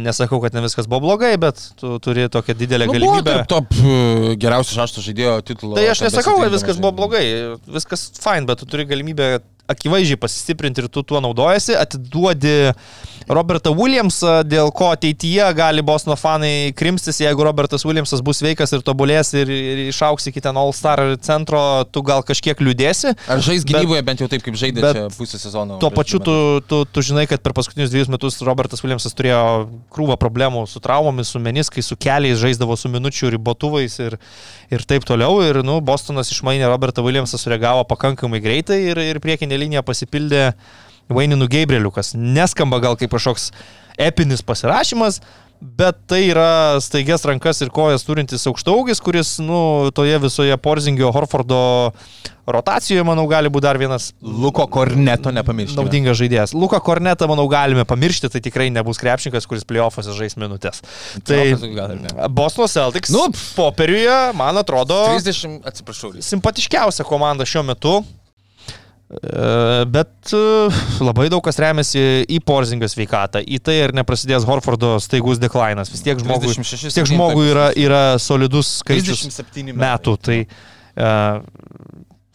Nesakau, 0.00 0.40
kad 0.40 0.54
ne 0.56 0.62
viskas 0.64 0.86
buvo 0.88 1.00
blogai, 1.04 1.34
bet 1.36 1.58
tu 1.76 1.98
turi 2.00 2.24
tokią 2.32 2.54
didelę 2.56 2.86
Nu, 2.88 2.92
galimybę. 2.96 3.34
tarp 3.44 3.48
top 3.50 3.74
uh, 3.76 4.32
geriausio 4.40 4.78
šešto 4.78 5.04
žaidėjo 5.04 5.34
titulo. 5.44 5.76
Tai 5.76 5.84
aš 5.92 6.00
nesakau, 6.06 6.38
kad 6.40 6.54
viskas 6.54 6.80
buvo 6.80 6.94
blogai, 7.02 7.24
viskas 7.68 8.06
fine, 8.16 8.46
bet 8.48 8.62
tu 8.62 8.66
turi 8.66 8.86
galimybę 8.88 9.28
akivaizdžiai 9.68 10.18
pasistiprinti 10.20 10.82
ir 10.84 10.88
tu 10.92 11.02
tuo 11.06 11.20
naudojasi, 11.22 11.76
atiduodi 11.78 12.72
Robertą 13.28 13.74
Williamsą, 13.76 14.40
dėl 14.48 14.70
ko 14.72 14.88
ateityje 14.94 15.44
gali 15.56 15.82
Bosno 15.84 16.16
fanai 16.16 16.72
krimstis, 16.76 17.18
jeigu 17.20 17.44
Robertas 17.44 17.84
Williamsas 17.84 18.22
bus 18.24 18.40
sveikas 18.40 18.72
ir 18.72 18.84
tobulės 18.86 19.34
ir, 19.36 19.50
ir 19.52 19.82
išauks 19.90 20.30
iki 20.30 20.40
ten 20.44 20.56
All-Star 20.56 21.02
centro, 21.20 21.60
tu 21.92 22.00
gal 22.06 22.24
kažkiek 22.24 22.56
liūdėsi. 22.64 23.12
Ar 23.28 23.42
žais 23.44 23.66
Bet- 23.66 23.74
gynyboje 23.74 24.04
bent 24.06 24.22
jau 24.24 24.30
taip, 24.32 24.44
kaip 24.46 24.56
žaidė 24.56 24.84
bet 24.86 25.18
pusę 25.18 25.40
sezono? 25.42 25.76
Tuo 25.82 25.90
pačiu 25.92 26.22
tu, 26.24 26.36
tu, 26.68 26.80
tu 26.88 27.04
žinai, 27.04 27.26
kad 27.28 27.44
per 27.44 27.52
paskutinius 27.58 27.92
dviejus 27.92 28.08
metus 28.12 28.40
Robertas 28.48 28.80
Williamsas 28.84 29.12
turėjo 29.18 29.42
krūvą 29.92 30.16
problemų 30.20 30.64
su 30.70 30.80
traumomis, 30.80 31.34
su 31.34 31.42
meniskais, 31.44 31.84
su 31.84 31.98
keliais, 32.00 32.40
žaisdavo 32.40 32.78
su 32.80 32.88
minučių 32.88 33.34
ribotuvais 33.36 33.98
ir, 34.06 34.16
ir 34.72 34.86
taip 34.88 35.04
toliau. 35.08 35.42
Ir, 35.44 35.60
nu, 35.66 35.82
Bostonas 35.84 36.32
išmainė 36.32 36.64
Robertą 36.72 37.04
Williamsą, 37.04 37.36
sureagavo 37.40 37.84
pakankamai 37.92 38.40
greitai 38.40 38.80
ir, 38.88 39.02
ir 39.12 39.20
priekinė 39.20 39.57
linija 39.58 39.82
pasipildė 39.86 40.52
Vaininu 41.08 41.48
Gabrieliu, 41.50 41.92
kas 41.94 42.14
neskamba 42.16 42.80
gal 42.84 42.96
kaip 43.00 43.12
kažkoks 43.16 43.50
epinis 43.98 44.44
pasirašymas. 44.46 45.22
Bet 45.58 45.96
tai 46.06 46.20
yra 46.28 46.78
staigės 46.78 47.24
rankas 47.26 47.58
ir 47.64 47.72
kojas 47.74 48.04
turintis 48.06 48.44
aukštaugis, 48.46 49.00
kuris, 49.02 49.32
nu, 49.42 49.90
toje 49.90 50.14
visoje 50.22 50.54
Porzingio 50.62 51.08
Horfordo 51.10 51.58
rotacijoje, 52.46 53.02
manau, 53.02 53.24
gali 53.26 53.50
būti 53.50 53.66
dar 53.66 53.78
vienas 53.80 54.12
Luko 54.22 54.68
Korneto 54.70 55.32
nepamiršti. 55.34 55.74
naudingas 55.76 56.20
žaidėjas. 56.20 56.54
Luką 56.54 56.78
Kornetą, 56.86 57.26
manau, 57.26 57.48
galime 57.50 57.82
pamiršti, 57.88 58.30
tai 58.30 58.42
tikrai 58.44 58.68
nebus 58.70 59.02
krepšininkas, 59.02 59.48
kuris 59.50 59.66
playoffuose 59.66 60.14
žais 60.14 60.38
minutės. 60.38 60.78
Tai. 61.26 61.42
Boston 62.30 62.70
Celtics 62.70 63.10
Nu, 63.10 63.26
popieriuje, 63.58 64.14
man 64.38 64.62
atrodo, 64.62 65.08
30, 65.18 65.58
atsiprašau. 65.66 66.14
Simpatiškiausia 66.22 67.02
komanda 67.08 67.42
šiuo 67.48 67.66
metu. 67.66 67.98
E, 69.08 69.84
Bet 69.88 70.32
e, 70.36 70.40
labai 71.00 71.28
daug 71.32 71.42
kas 71.44 71.56
remiasi 71.62 72.02
į 72.28 72.40
Porzingio 72.44 72.88
sveikatą, 72.92 73.40
į 73.40 73.60
tai 73.64 73.78
ar 73.86 73.94
neprasidės 73.96 74.44
Horfordo 74.48 74.96
staigus 75.00 75.40
deklainas. 75.40 75.92
Vis 75.92 76.04
tiek 76.04 76.20
žmogui, 76.20 76.52
36 76.52 76.90
vis 76.90 76.98
tiek 76.98 77.08
žmogui 77.08 77.48
yra, 77.54 77.70
yra 77.78 78.02
solidus 78.20 78.78
skaičius 78.82 79.24
37 79.24 79.72
metų. 79.78 80.16
Tai 80.28 80.38
uh, 80.44 81.40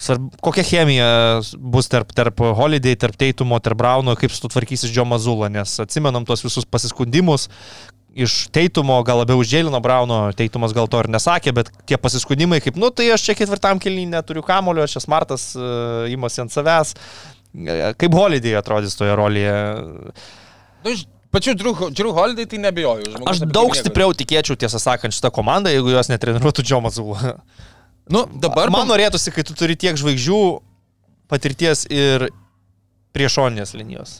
svarb, 0.02 0.28
kokia 0.44 0.66
chemija 0.66 1.08
bus 1.62 1.92
tarp, 1.94 2.10
tarp 2.18 2.42
Holiday, 2.58 2.98
tarp 3.00 3.22
Teitumo, 3.22 3.62
tarp 3.64 3.78
Brauno, 3.80 4.18
kaip 4.18 4.34
sutvarkysis 4.34 4.92
Džo 4.92 5.06
Mazula, 5.08 5.52
nes 5.54 5.78
atsimenam 5.84 6.26
tos 6.26 6.42
visus 6.46 6.66
pasiskundimus. 6.66 7.50
Iš 8.14 8.34
Teitumo, 8.54 9.00
gal 9.02 9.18
labiau 9.24 9.40
už 9.42 9.50
Džėlino 9.50 9.80
Brauno, 9.82 10.18
Teitumas 10.38 10.74
gal 10.76 10.86
to 10.86 11.00
ir 11.02 11.08
nesakė, 11.10 11.50
bet 11.58 11.72
tie 11.90 11.98
pasiskundimai, 11.98 12.60
kaip, 12.62 12.76
nu 12.78 12.92
tai 12.94 13.08
aš 13.16 13.24
čia 13.26 13.34
ketvirtam 13.40 13.80
kelnį 13.82 14.04
neturiu 14.12 14.44
kamulio, 14.46 14.86
čia 14.86 15.02
smartas, 15.02 15.48
uh, 15.58 16.04
įmasi 16.14 16.44
ant 16.46 16.54
savęs. 16.54 16.94
E, 17.58 17.94
Kaip 17.98 18.14
Holiday 18.14 18.54
atrodys 18.60 18.94
toje 19.00 19.16
rolėje. 19.18 19.56
Nu, 20.86 20.94
iš 20.94 21.08
pačių 21.34 21.56
Drew 21.58 22.14
Holiday 22.14 22.46
tai 22.50 22.60
nebejoju. 22.62 23.16
žmogus 23.16 23.32
Aš 23.34 23.42
tai 23.42 23.50
daug 23.50 23.72
nieko- 23.72 23.82
stipriau 23.82 24.14
tikėčiau, 24.14 24.58
tiesą 24.62 24.78
sakant, 24.82 25.14
šitą 25.18 25.34
komandą, 25.34 25.74
jeigu 25.74 25.96
jos 25.96 26.12
netreniruotų 26.14 26.66
Džo 26.66 26.82
Mazula. 26.86 27.34
Nu, 28.14 28.26
dabar 28.28 28.70
Man 28.70 28.90
norėtųsi, 28.90 29.32
kai 29.34 29.46
tu 29.48 29.54
turi 29.58 29.78
tiek 29.80 29.96
žvaigždžių 29.98 30.40
patirties 31.32 31.86
ir 31.90 32.28
priešoninės 33.16 33.74
linijos. 33.78 34.20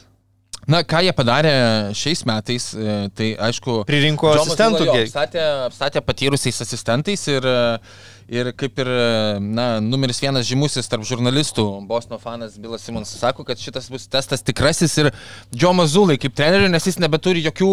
Na, 0.70 0.80
ką 0.88 1.02
jie 1.04 1.12
padarė 1.16 1.54
šiais 1.96 2.24
metais, 2.28 2.70
e, 2.72 2.96
tai 3.16 3.30
aišku... 3.48 3.82
Pririnko 3.88 4.32
Džomas 4.32 4.54
asistentų. 4.54 4.88
Apstatė, 4.94 5.44
apstatė 5.68 6.02
patyrusiais 6.04 6.60
asistentais 6.64 7.26
ir, 7.28 7.44
e, 7.44 8.13
ir 8.28 8.50
kaip 8.56 8.78
ir, 8.80 8.88
e, 8.88 9.38
na, 9.40 9.66
numeris 9.84 10.20
vienas 10.22 10.46
žymusis 10.48 10.88
tarp 10.90 11.04
žurnalistų, 11.06 11.64
Bosno 11.88 12.18
fanas 12.22 12.56
Bilas 12.60 12.84
Simonsas 12.86 13.20
sako, 13.20 13.44
kad 13.44 13.60
šitas 13.60 13.90
bus 13.92 14.06
testas 14.10 14.44
tikrasis 14.44 14.94
ir 15.02 15.10
Džomas 15.54 15.92
Zulai 15.94 16.16
kaip 16.20 16.34
treneriui, 16.36 16.70
nes 16.72 16.86
jis 16.88 16.98
nebeturi 17.02 17.44
jokių 17.44 17.70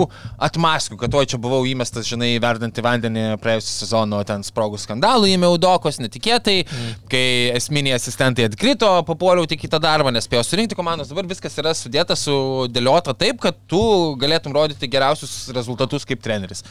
atmaskų, 0.48 1.00
kad 1.02 1.16
oi 1.18 1.26
čia 1.32 1.40
buvau 1.42 1.62
įmestas, 1.70 2.08
žinai, 2.10 2.34
verdantį 2.44 2.86
vandenį 2.86 3.26
praėjusią 3.44 3.72
sezoną, 3.86 4.22
o 4.22 4.28
ten 4.28 4.46
sprogų 4.48 4.82
skandalų 4.82 5.32
įmėjau 5.32 5.60
dokos 5.62 6.02
netikėtai, 6.04 6.58
mm. 6.66 6.92
kai 7.12 7.26
esminiai 7.56 7.96
asistentai 7.98 8.50
atkrito, 8.50 8.90
papuoliau 9.08 9.48
tik 9.50 9.68
į 9.68 9.72
tą 9.72 9.82
darbą, 9.84 10.14
nespėjau 10.16 10.44
surinkti 10.48 10.78
komandos, 10.78 11.12
dabar 11.14 11.30
viskas 11.30 11.56
yra 11.62 11.76
sudėta, 11.78 12.18
sudėliota 12.20 13.16
taip, 13.18 13.40
kad 13.44 13.58
tu 13.72 13.82
galėtum 14.22 14.56
rodyti 14.56 14.90
geriausius 14.92 15.48
rezultatus 15.56 16.08
kaip 16.08 16.22
treneris. 16.24 16.66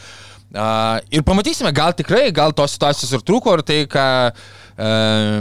Uh, 0.51 0.99
ir 1.15 1.23
pamatysime, 1.23 1.71
gal 1.71 1.93
tikrai, 1.95 2.25
gal 2.35 2.51
tos 2.51 2.73
situacijos 2.75 3.13
ir 3.15 3.21
trūko, 3.23 3.53
ir 3.55 3.61
tai, 3.63 3.77
ką 3.87 4.05
uh, 4.31 5.37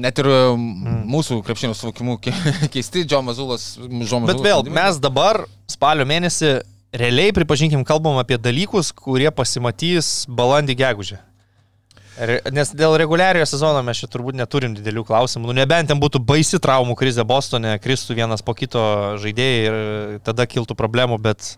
net 0.00 0.20
ir 0.22 0.28
mm. 0.30 1.00
mūsų 1.10 1.40
krepšinio 1.46 1.74
suvokimu 1.74 2.14
ke- 2.22 2.34
keisti 2.74 3.02
Džo 3.02 3.24
Mazulas. 3.26 3.72
Bet 4.30 4.44
vėl, 4.44 4.62
mes 4.70 5.00
dabar 5.02 5.42
spalio 5.70 6.06
mėnesį 6.06 6.60
realiai, 6.94 7.34
pripažinkim, 7.34 7.82
kalbam 7.86 8.20
apie 8.22 8.38
dalykus, 8.38 8.92
kurie 8.94 9.30
pasimatys 9.34 10.28
balandį 10.30 10.78
gegužę. 10.78 11.20
Nes 12.52 12.72
dėl 12.76 12.98
reguliariojo 13.00 13.46
sezono 13.48 13.80
mes 13.86 14.00
čia 14.02 14.08
turbūt 14.12 14.36
neturim 14.36 14.74
didelių 14.76 15.06
klausimų. 15.08 15.48
Nu, 15.48 15.54
nebent 15.56 15.88
ten 15.88 16.00
būtų 16.02 16.20
baisi 16.28 16.60
traumų 16.60 16.96
krizė 16.98 17.24
Bostone, 17.24 17.78
kristų 17.80 18.18
vienas 18.18 18.44
po 18.44 18.52
kito 18.54 18.82
žaidėjai 19.22 19.62
ir 19.64 19.78
tada 20.26 20.44
kiltų 20.50 20.76
problemų, 20.76 21.16
bet, 21.22 21.54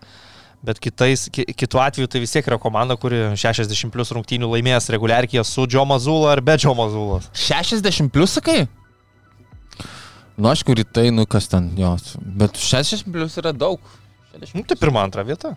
bet 0.63 0.79
kitais, 0.83 1.27
ki, 1.33 1.45
kitu 1.59 1.81
atveju 1.83 2.09
tai 2.11 2.21
vis 2.23 2.31
tiek 2.33 2.47
yra 2.47 2.59
komanda, 2.61 2.95
kuri 2.99 3.33
60 3.39 3.91
plus 3.93 4.13
rungtynių 4.15 4.49
laimės 4.55 4.87
reguliarkėje 4.93 5.43
su 5.47 5.67
Džo 5.67 5.83
Mazula 5.89 6.31
ar 6.35 6.43
be 6.45 6.55
Džo 6.59 6.73
Mazulos. 6.77 7.27
60 7.35 8.11
plus 8.13 8.37
sakai? 8.39 8.63
Nu, 10.33 10.49
aišku, 10.49 10.73
rytai, 10.79 11.09
nu 11.13 11.27
kas 11.29 11.51
ten 11.51 11.69
jos. 11.77 12.15
Bet 12.17 12.57
60 12.57 13.11
plus 13.13 13.37
yra 13.41 13.53
daug. 13.53 13.83
Nu, 14.55 14.63
tai 14.65 14.79
pirma, 14.79 15.03
antra 15.05 15.21
vieta. 15.27 15.53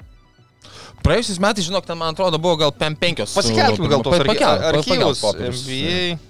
Praėjusiais 1.07 1.39
metais, 1.39 1.63
žinok, 1.69 1.85
ten, 1.87 1.95
man 2.01 2.15
atrodo, 2.17 2.39
buvo 2.43 2.57
gal 2.59 2.73
PM5. 2.75 3.27
Pasikelkim 3.31 3.87
gal 3.91 4.03
tos 4.03 4.17
archyvus. 4.19 5.21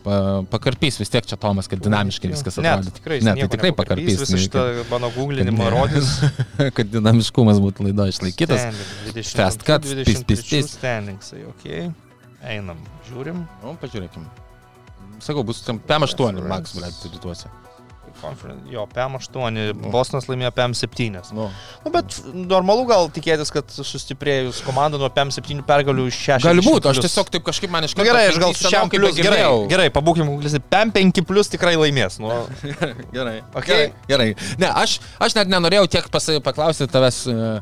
Pa, 0.05 0.16
pakarpys 0.53 0.99
vis 1.01 1.12
tiek 1.12 1.24
čia 1.28 1.39
Tomas, 1.41 1.68
kad 1.70 1.80
dinamiškai 1.80 2.28
viskas 2.32 2.59
Ne, 2.61 2.74
atrodo. 2.74 2.93
tikrai, 2.99 3.20
ne, 3.24 3.34
tai 3.41 3.49
tikrai 3.55 3.72
pakarpys. 3.78 4.20
Visą 4.20 4.37
šitą 4.43 4.64
mano 4.91 5.09
googlinimą 5.16 5.64
kad- 5.64 5.76
rodys. 5.76 6.11
kad 6.76 6.91
dinamiškumas 6.93 7.61
būtų 7.64 7.89
laido 7.89 8.09
išlaikytas. 8.12 8.66
Standing, 8.66 9.30
Fast 9.32 9.64
22, 9.64 9.70
cuts, 9.70 9.95
pis, 9.95 10.24
pis, 10.28 10.43
23 10.45 10.51
pis. 10.53 10.72
Standingsai, 10.76 11.45
ok. 11.49 11.64
Einam, 12.45 12.82
žiūrim. 13.09 13.47
Nu, 13.64 13.76
pažiūrėkim. 13.80 14.28
Sakau, 15.24 15.41
bus 15.49 15.62
tam 15.64 15.80
PM8 15.80 16.43
max, 16.45 16.76
blėt, 16.76 17.01
rytuose. 17.14 17.49
Conference- 18.21 18.67
Jo, 18.73 18.87
PM8, 18.93 19.91
Bostonas 19.93 20.27
laimėjo 20.31 20.51
PM7. 20.57 21.33
Nu. 21.37 21.49
Nu, 21.85 21.91
bet 21.95 22.19
normalu 22.35 22.87
gal 22.89 23.09
tikėtis, 23.14 23.53
kad 23.55 23.71
sustiprėjus 23.71 24.62
komanda 24.67 24.99
nuo 25.01 25.09
PM7 25.12 25.62
pergalių 25.67 26.09
iš 26.11 26.19
6. 26.27 26.49
Gali 26.49 26.64
būti, 26.67 26.91
aš 26.91 27.03
tiesiog 27.05 27.31
taip 27.31 27.47
kažkaip 27.47 27.71
man 27.71 27.85
iš 27.89 27.97
Na 27.97 28.05
gerai, 28.09 28.27
aš 28.33 28.39
gal 28.43 28.55
su 28.55 28.69
šiam 28.69 28.91
plus 28.91 29.17
gerai. 29.21 29.43
Gerai, 29.71 29.89
pabūkim, 29.95 30.33
PM5 30.43 31.25
plus 31.29 31.49
tikrai 31.53 31.77
laimės. 31.77 32.19
Nu, 32.23 32.33
Gerai. 33.17 33.41
Okay. 33.55 33.93
Gerai. 34.09 34.27
Gerai. 34.35 34.57
Ne, 34.59 34.71
aš, 34.73 34.99
aš 35.23 35.37
net 35.39 35.49
nenorėjau 35.53 35.87
tiek 35.91 36.09
pas, 36.12 36.27
paklausti 36.45 36.87
tavęs, 36.91 37.19
e, 37.31 37.61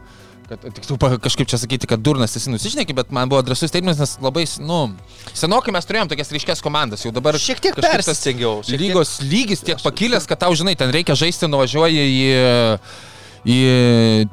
kad 0.49 0.67
tiksliau 0.77 1.19
kažkaip 1.25 1.49
čia 1.51 1.59
sakyti, 1.61 1.89
kad 1.91 2.03
durnas 2.05 2.37
esi 2.37 2.53
nusišneki, 2.53 2.97
bet 2.97 3.11
man 3.15 3.31
buvo 3.33 3.43
drasus 3.47 3.73
teigmas, 3.75 3.99
nes 4.01 4.17
labai, 4.25 4.45
nu, 4.65 4.81
senokai 5.33 5.73
mes 5.75 5.89
turėjom 5.89 6.11
tokias 6.13 6.33
ryškės 6.35 6.63
komandas, 6.65 7.07
jau 7.07 7.13
dabar 7.15 7.39
Šiek 7.41 7.63
tiek 7.65 7.79
persistengiau, 7.81 8.61
šiek 8.63 8.77
tiek- 8.77 8.85
Lygos 8.85 9.17
lygis 9.25 9.65
tiek 9.65 9.81
pakilęs, 9.83 10.29
kad 10.29 10.45
tau, 10.45 10.53
žinai, 10.57 10.77
ten 10.79 10.93
reikia 10.95 11.17
žaisti, 11.19 11.49
nuvažiuoji 11.51 12.07
į 12.13 12.23
į 13.45 13.57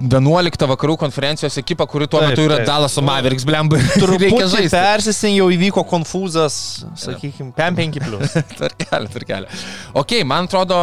11 0.07 0.67
vakarų 0.71 0.93
konferencijos 1.01 1.57
ekipą, 1.59 1.83
kuri 1.91 2.07
tuo 2.07 2.21
Taip, 2.21 2.31
metu 2.31 2.45
yra. 2.47 2.61
Dalas 2.63 2.95
Mavericks, 3.03 3.43
blemba. 3.47 3.75
reikia 3.81 3.99
Truputį 4.05 4.47
žaisti. 4.53 4.71
persistengiau, 4.71 5.49
įvyko 5.51 5.83
konfūzas, 5.89 6.55
sakykime, 6.95 7.51
PM5 7.57 7.99
plus. 8.05 8.37
Tarkelė, 8.61 9.11
tarkelė. 9.11 9.51
Ok, 9.99 10.15
man 10.27 10.47
atrodo, 10.47 10.77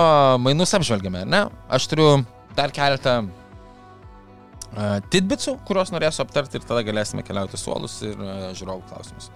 mainus 0.44 0.76
apžvelgiame, 0.76 1.24
ne? 1.24 1.46
Aš 1.72 1.88
turiu 1.88 2.10
dar 2.58 2.68
keletą 2.74 3.22
tidbitsų, 5.12 5.56
kuriuos 5.68 5.90
norėsiu 5.94 6.22
aptarti 6.24 6.58
ir 6.58 6.66
tada 6.68 6.84
galėsime 6.86 7.24
keliauti 7.26 7.58
suolus 7.60 8.00
ir 8.06 8.18
uh, 8.18 8.50
žiūrovų 8.58 8.84
klausimus. 8.90 9.30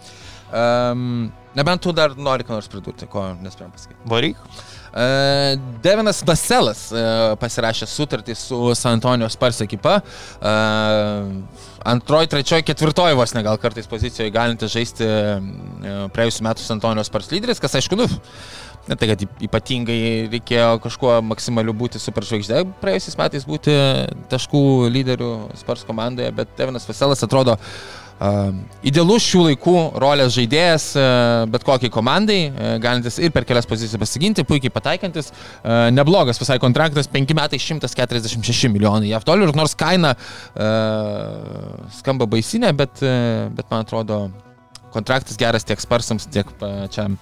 Um, 0.53 1.33
nebent 1.57 1.81
tu 1.81 1.95
dar 1.97 2.13
nori 2.13 2.45
ką 2.45 2.53
nors 2.59 2.69
pridurti, 2.69 3.09
ko 3.09 3.31
nespėjom 3.41 3.73
pasakyti. 3.73 4.01
Varyk. 4.13 4.41
Uh, 4.93 5.55
Devinas 5.85 6.21
Baselas 6.29 6.83
uh, 6.93 7.33
pasirašė 7.41 7.89
sutartį 7.89 8.37
su 8.37 8.59
San 8.77 8.99
Antonio 8.99 9.31
Spars 9.33 9.63
ekipa. 9.65 9.99
Uh, 10.37 11.41
antroji, 11.89 12.29
trečioji, 12.35 12.67
ketvirtoji 12.69 13.17
vos 13.17 13.33
negal 13.35 13.57
kartais 13.63 13.89
pozicijoje 13.91 14.35
galinti 14.35 14.69
žaisti 14.71 15.09
praėjusiu 16.15 16.45
metu 16.47 16.63
San 16.63 16.77
Antonio 16.79 17.03
Spars 17.09 17.33
lyderis, 17.33 17.61
kas 17.63 17.81
aišku, 17.81 17.99
nu, 17.99 18.07
ne 18.89 18.99
tai, 18.99 19.09
kad 19.13 19.25
yp- 19.25 19.47
ypatingai 19.49 20.01
reikėjo 20.33 20.77
kažkuo 20.85 21.17
maksimaliu 21.31 21.75
būti 21.77 22.03
superžvaigždė, 22.03 22.65
praėjusiais 22.83 23.19
metais 23.21 23.49
būti 23.49 23.75
taškų 24.33 24.63
lyderių 24.93 25.33
Spars 25.61 25.87
komandoje, 25.89 26.33
bet 26.37 26.57
Devinas 26.59 26.89
Baselas 26.89 27.23
atrodo 27.27 27.59
Uh, 28.23 28.53
idealus 28.87 29.25
šių 29.27 29.41
laikų 29.49 29.73
rolės 29.99 30.35
žaidėjas 30.37 30.85
uh, 30.95 31.41
bet 31.51 31.65
kokiai 31.67 31.91
komandai, 31.91 32.37
uh, 32.53 32.75
galintis 32.79 33.17
ir 33.19 33.33
per 33.35 33.43
kelias 33.49 33.67
pozicijas 33.67 33.99
pasiginti, 33.99 34.45
puikiai 34.47 34.71
pataikantis, 34.71 35.33
uh, 35.33 35.89
neblogas 35.91 36.39
visai 36.39 36.61
kontraktas, 36.63 37.09
5 37.11 37.35
metai 37.35 37.59
146 37.59 38.71
milijonai 38.71 39.11
JAV 39.11 39.27
dolerių, 39.27 39.57
nors 39.59 39.75
kaina 39.75 40.13
uh, 40.15 41.91
skamba 41.99 42.29
baisinė, 42.31 42.71
bet, 42.79 43.03
uh, 43.03 43.49
bet 43.57 43.67
man 43.75 43.83
atrodo 43.89 44.21
kontraktas 44.95 45.41
geras 45.41 45.67
tiek 45.67 45.83
Sparsams, 45.83 46.29
tiek 46.31 46.47
pačiam 46.61 47.19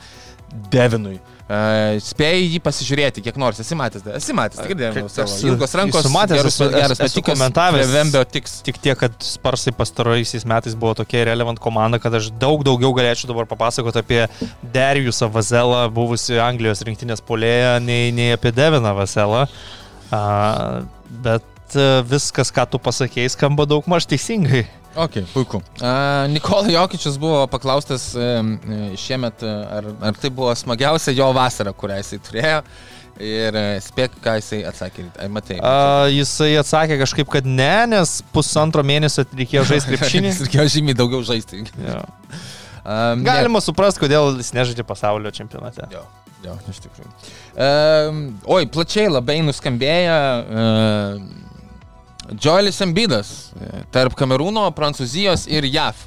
Devinui. 0.51 1.18
Uh, 1.51 1.96
spėjai 1.98 2.44
jį 2.46 2.59
pasižiūrėti, 2.62 3.22
kiek 3.26 3.38
nors 3.42 3.59
esi 3.59 3.74
matęs, 3.74 4.05
esi 4.14 4.34
matęs, 4.38 4.61
tik 4.62 4.76
Devinus 4.78 5.16
Ilgos 5.42 5.72
rankos, 5.74 6.05
esu 6.05 6.12
matęs, 6.14 6.38
gerus, 6.38 6.59
esu- 6.61 6.68
geras 6.76 7.03
esu 7.03 7.22
komentavęs. 7.26 7.90
Vembio 7.90 8.22
tiks. 8.22 8.61
Tik 8.66 8.78
tiek, 8.78 8.94
kad 9.01 9.16
Sparsai 9.26 9.74
pastaraisiais 9.74 10.46
metais 10.46 10.76
buvo 10.78 10.94
tokia 11.01 11.24
relevant 11.26 11.59
komanda, 11.59 11.98
kad 12.03 12.14
aš 12.14 12.30
daug 12.38 12.62
daugiau 12.66 12.94
galėčiau 12.94 13.32
dabar 13.32 13.51
papasakoti 13.51 13.98
apie 13.98 14.20
Dariusą 14.76 15.26
Vazelą, 15.34 15.88
buvusi 15.94 16.38
Anglijos 16.38 16.84
rinktinės 16.86 17.24
polėją, 17.26 17.80
nei, 17.82 18.12
nei 18.14 18.30
apie 18.38 18.55
Deviną 18.55 18.94
Vazelą. 19.01 19.48
Uh, 20.11 20.86
bet 21.26 21.59
uh, 21.78 22.00
viskas, 22.06 22.52
ką 22.54 22.66
tu 22.70 22.80
pasakėjai, 22.82 23.32
skamba 23.36 23.66
daug 23.68 23.86
maž 23.90 24.08
teisingai. 24.10 24.64
Ok, 24.98 25.20
puiku. 25.30 25.60
Nikola 26.32 26.72
Jokičius 26.72 27.18
buvo 27.22 27.44
paklaustas 27.50 28.08
um, 28.18 28.56
šiemet, 28.98 29.44
uh, 29.46 29.76
ar, 29.78 29.90
ar 30.10 30.16
tai 30.18 30.32
buvo 30.34 30.50
smagiausia 30.58 31.14
jo 31.14 31.28
vasara, 31.36 31.74
kurią 31.76 32.00
jisai 32.00 32.18
turėjo. 32.26 32.62
Ir 33.20 33.56
spėk, 33.84 34.14
ką 34.24 34.38
jisai 34.38 34.62
atsakė. 34.64 35.04
Ar 35.20 35.28
matai? 35.32 35.58
Uh, 35.60 36.06
jisai 36.08 36.54
atsakė 36.56 36.96
kažkaip, 37.02 37.28
kad 37.30 37.46
ne, 37.46 37.74
nes 37.92 38.14
pusantro 38.32 38.82
mėnesio 38.86 39.26
reikėjo 39.28 39.66
žaisti 39.74 39.92
krepšinį. 39.94 40.32
Reikėjo 40.46 40.64
žymiai 40.78 40.96
daugiau 40.96 41.20
žaisti. 41.28 41.60
Jo. 41.84 42.00
Um, 42.80 43.20
Galima 43.26 43.60
suprasti, 43.60 44.00
kodėl 44.00 44.40
jis 44.40 44.54
nežaidžia 44.56 44.86
pasaulio 44.88 45.30
čempionate. 45.36 45.84
Jo, 45.92 46.06
jo, 46.46 46.56
iš 46.72 46.80
tikrųjų. 46.86 47.12
Um, 47.60 48.22
oi, 48.56 48.64
plačiai 48.72 49.10
labai 49.12 49.36
nuskambėjo 49.44 50.16
uh, 50.40 51.20
Joelis 52.40 52.80
Embidas 52.84 53.30
tarp 53.90 54.14
Kamerūno, 54.18 54.68
Prancūzijos 54.76 55.48
ir 55.50 55.64
JAV. 55.66 56.06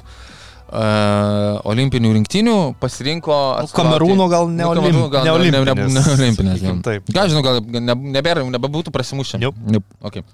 Uh, 0.74 1.60
olimpinių 1.70 2.10
rinktinių 2.16 2.54
pasirinko... 2.80 3.34
atstovauti- 3.60 3.76
Kamerūno 3.78 4.24
gal 4.32 4.48
ne 4.48 4.64
Nu, 4.64 4.70
olim- 4.72 4.82
Kamerūno 4.88 5.10
gal 5.12 5.22
ne 5.22 5.30
ne- 5.30 5.50
ne- 5.52 5.60
olimpinės, 5.60 5.92
ne- 5.92 6.00
ne 6.00 6.14
olimpinės. 6.16 6.56
sakykim 6.58 6.80
taip. 6.82 7.12
Gal 7.14 7.28
žinau, 7.30 7.42
gal 7.44 7.60
ne, 7.62 7.94
nebėra, 8.16 8.42
nebebūtų 8.48 8.90
prasimušę. 8.90 9.38
Nope. 9.44 9.60
Nope. 9.70 9.86
Okay. 10.02 10.24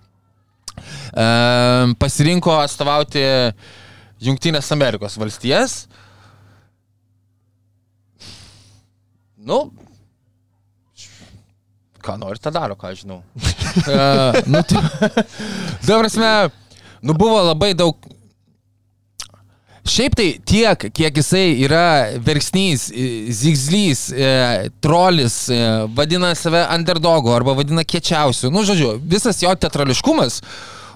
Uh, 1.12 1.92
pasirinko 2.00 2.54
atstovauti 2.62 3.20
Junktinės 4.22 4.70
Amerikos 4.72 5.18
valstijas. 5.20 5.82
Nu, 9.36 9.72
ką 12.10 12.18
nori, 12.18 12.42
tą 12.42 12.50
daro, 12.54 12.76
ką 12.78 12.94
žinau. 12.98 13.20
uh, 13.22 14.40
nu, 14.52 14.62
tai, 14.66 14.82
dabar 15.86 16.06
prasme, 16.06 16.32
nu 17.02 17.14
buvo 17.14 17.42
labai 17.52 17.74
daug. 17.78 18.10
Šiaip 19.90 20.14
tai 20.14 20.26
tiek, 20.46 20.84
kiek 20.94 21.16
jisai 21.18 21.46
yra 21.64 21.84
verksnys, 22.22 22.90
zigzlys, 23.32 24.02
e, 24.12 24.28
trolis, 24.84 25.38
e, 25.50 25.56
vadina 25.96 26.34
save 26.36 26.60
underdogu 26.76 27.32
arba 27.32 27.56
vadina 27.58 27.82
kiečiausiu. 27.82 28.52
Nu, 28.52 28.62
žodžiu, 28.68 28.98
visas 29.00 29.40
jo 29.42 29.54
teatrališkumas 29.56 30.42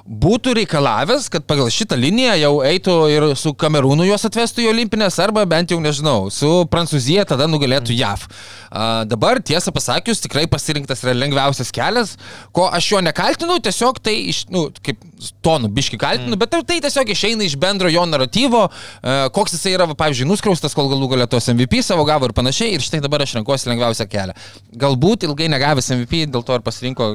būtų 0.04 0.52
reikalavęs, 0.58 1.30
kad 1.32 1.46
pagal 1.48 1.70
šitą 1.72 1.96
liniją 1.96 2.34
jau 2.36 2.52
eitų 2.68 2.94
ir 3.08 3.24
su 3.40 3.54
Kamerūnu 3.56 4.04
juos 4.04 4.26
atvestų 4.28 4.66
į 4.66 4.68
olimpinės, 4.74 5.16
arba 5.24 5.46
bent 5.48 5.72
jau, 5.72 5.78
nežinau, 5.80 6.28
su 6.34 6.50
Prancūzija 6.68 7.24
tada 7.30 7.48
nugalėtų 7.48 7.96
JAV. 7.96 8.26
A, 8.68 8.84
dabar, 9.08 9.40
tiesą 9.40 9.72
pasakius, 9.72 10.20
tikrai 10.20 10.44
pasirinktas 10.50 11.00
yra 11.06 11.14
lengviausias 11.16 11.72
kelias, 11.72 12.14
ko 12.52 12.68
aš 12.68 12.90
jo 12.92 13.00
nekaltinu, 13.06 13.56
tiesiog 13.64 14.02
tai 14.04 14.16
iš, 14.28 14.44
nu, 14.52 14.66
kaip 14.84 15.00
tonų 15.46 15.72
biški 15.72 15.96
kaltinu, 16.00 16.34
mm. 16.34 16.40
bet 16.42 16.56
tai 16.68 16.80
tiesiog 16.84 17.12
išeina 17.14 17.48
iš 17.48 17.56
bendro 17.60 17.88
jo 17.88 18.04
naratyvo, 18.10 18.66
a, 18.68 19.18
koks 19.32 19.56
jisai 19.56 19.76
yra, 19.78 19.88
pavyzdžiui, 19.88 20.28
nuskriaustas, 20.28 20.76
kol 20.76 20.92
galų 20.92 21.14
galę 21.14 21.30
tos 21.32 21.48
MVP 21.48 21.80
savo 21.86 22.04
gavo 22.04 22.28
ir 22.28 22.36
panašiai, 22.36 22.76
ir 22.76 22.84
štai 22.84 23.00
dabar 23.04 23.24
aš 23.24 23.38
renkuosi 23.38 23.72
lengviausią 23.72 24.10
kelią. 24.12 24.36
Galbūt 24.84 25.24
ilgai 25.30 25.48
negavęs 25.54 25.94
MVP, 25.96 26.26
dėl 26.28 26.44
to 26.44 26.60
ir 26.60 26.66
pasirinko 26.66 27.14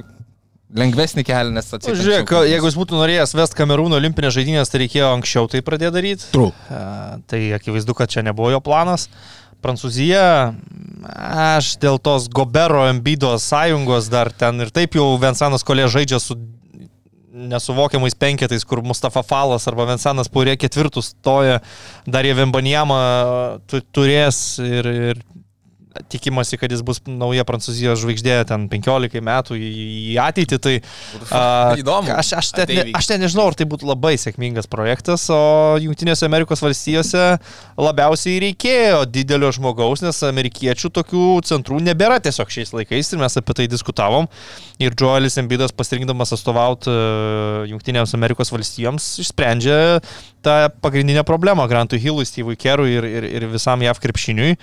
lengvesnį 0.78 1.26
kelią, 1.26 1.53
nes 1.55 1.65
atsiprašau. 1.65 2.03
Žiūrėk, 2.03 2.34
jeigu 2.49 2.70
jis 2.70 2.78
būtų 2.78 2.99
norėjęs 2.99 3.34
vest 3.39 3.57
Kamerūno 3.57 3.97
olimpinės 3.97 4.36
žaidynės, 4.38 4.70
tai 4.70 4.84
reikėjo 4.84 5.09
anksčiau 5.15 5.49
tai 5.49 5.63
pradėti 5.65 5.95
daryti. 5.95 6.30
True. 6.34 6.53
Uh, 6.70 7.17
tai 7.30 7.41
akivaizdu, 7.57 7.95
kad 7.97 8.11
čia 8.13 8.26
nebuvo 8.26 8.51
jo 8.53 8.61
planas. 8.63 9.07
Prancūzija, 9.59 10.53
aš 11.03 11.74
dėl 11.82 11.97
tos 11.99 12.30
Gobero 12.32 12.86
Embido 12.88 13.34
sąjungos 13.43 14.07
dar 14.11 14.32
ten 14.32 14.63
ir 14.63 14.72
taip 14.72 14.95
jau 14.95 15.09
Vensanas 15.20 15.65
Kolė 15.67 15.89
žaidžia 15.91 16.22
su 16.24 16.38
nesuvokiamais 17.39 18.15
penketais, 18.15 18.63
kur 18.65 18.82
Mustafa 18.82 19.24
Falas 19.24 19.67
arba 19.70 19.86
Vensanas 19.89 20.32
Purė 20.32 20.55
ketvirtus 20.59 21.13
stoja, 21.13 21.59
dar 22.07 22.28
jie 22.28 22.36
Vembanjama 22.38 23.01
tu, 23.70 23.82
turės 23.95 24.59
ir, 24.63 24.89
ir 25.11 25.22
tikimasi, 26.08 26.58
kad 26.62 26.72
jis 26.72 26.82
bus 26.86 27.02
nauja 27.08 27.45
Prancūzijos 27.47 28.00
žvaigždė 28.02 28.38
ten 28.50 28.68
15 28.72 29.24
metų 29.26 29.58
į, 29.60 30.16
ateitį. 30.24 30.60
Tai 30.64 30.76
a, 31.30 31.41
Įdomu. 31.82 32.14
Aš, 32.16 32.34
aš, 32.39 32.52
tai 32.56 32.68
ne, 32.72 32.86
aš 32.97 33.12
net 33.12 33.24
nežinau, 33.26 33.50
ar 33.52 33.58
tai 33.60 33.68
būtų 33.70 33.89
labai 33.89 34.16
sėkmingas 34.22 34.70
projektas, 34.72 35.28
o 35.34 35.78
Junktinėse 35.82 36.28
Amerikos 36.28 36.64
valstijose 36.64 37.26
labiausiai 37.80 38.39
reikėjo 38.45 39.04
didelio 39.10 39.52
žmogaus, 39.56 40.04
nes 40.06 40.22
amerikiečių 40.30 40.91
tokių 40.95 41.28
centrų 41.50 41.82
nebėra 41.86 42.20
tiesiog 42.24 42.52
šiais 42.54 42.74
laikais 42.76 43.14
ir 43.14 43.22
mes 43.22 43.39
apie 43.39 43.58
tai 43.58 43.70
diskutavom. 43.72 44.30
Ir 44.80 44.95
Joelis 44.95 45.36
Embidas 45.41 45.74
pasirinkdamas 45.76 46.32
atstovauti 46.36 46.93
Junktinėms 47.72 48.16
Amerikos 48.16 48.54
valstijoms 48.54 49.12
išsprendžia 49.24 50.00
tą 50.45 50.70
pagrindinę 50.82 51.26
problemą 51.28 51.68
Grantui 51.68 52.00
Hillui, 52.00 52.28
Steve'ui 52.28 52.58
Kerui 52.60 52.95
ir, 52.95 53.08
ir, 53.08 53.28
ir 53.39 53.47
visam 53.52 53.84
JAV 53.84 54.00
krepšiniui. 54.04 54.56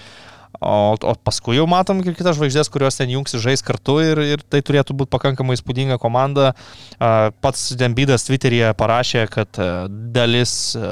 O, 0.60 0.96
o 0.96 1.12
paskui 1.20 1.58
jau 1.58 1.66
matom 1.68 2.00
ir 2.00 2.14
kitas 2.16 2.38
žvaigždės, 2.38 2.70
kurios 2.72 2.96
ten 2.96 3.10
jungsi 3.12 3.40
žais 3.42 3.60
kartu 3.64 3.98
ir, 4.00 4.20
ir 4.36 4.44
tai 4.48 4.62
turėtų 4.64 4.96
būti 4.96 5.12
pakankamai 5.12 5.56
įspūdinga 5.58 5.98
komanda. 6.00 6.54
Pats 6.96 7.68
Dembidas 7.76 8.24
Twitter'yje 8.28 8.72
parašė, 8.78 9.26
kad 9.32 9.60
a, 9.60 9.68
dalis 9.88 10.54
a, 10.78 10.88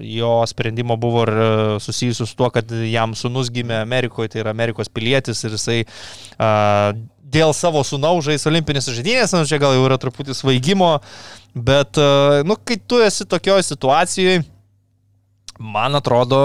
jo 0.00 0.32
sprendimo 0.48 0.96
buvo 1.00 1.26
ir 1.26 1.34
a, 1.34 1.52
susijusiu 1.84 2.28
su 2.28 2.38
tuo, 2.38 2.48
kad 2.54 2.72
jam 2.88 3.12
sunus 3.18 3.52
gimė 3.52 3.82
Amerikoje, 3.82 4.32
tai 4.32 4.42
yra 4.44 4.56
Amerikos 4.56 4.88
pilietis 4.92 5.44
ir 5.44 5.56
jisai 5.58 5.82
dėl 7.28 7.52
savo 7.56 7.82
sunaus 7.84 8.24
žais 8.24 8.46
olimpinės 8.48 8.88
žaidynės, 8.88 9.34
nu 9.36 9.48
čia 9.48 9.60
gal 9.60 9.74
jau 9.76 9.84
yra 9.84 9.98
truputį 10.00 10.36
svaigimo, 10.36 10.94
bet, 11.52 12.00
nu, 12.48 12.56
kai 12.64 12.78
tu 12.80 13.02
esi 13.04 13.26
tokioje 13.28 13.66
situacijoje, 13.68 14.46
man 15.58 15.98
atrodo, 15.98 16.38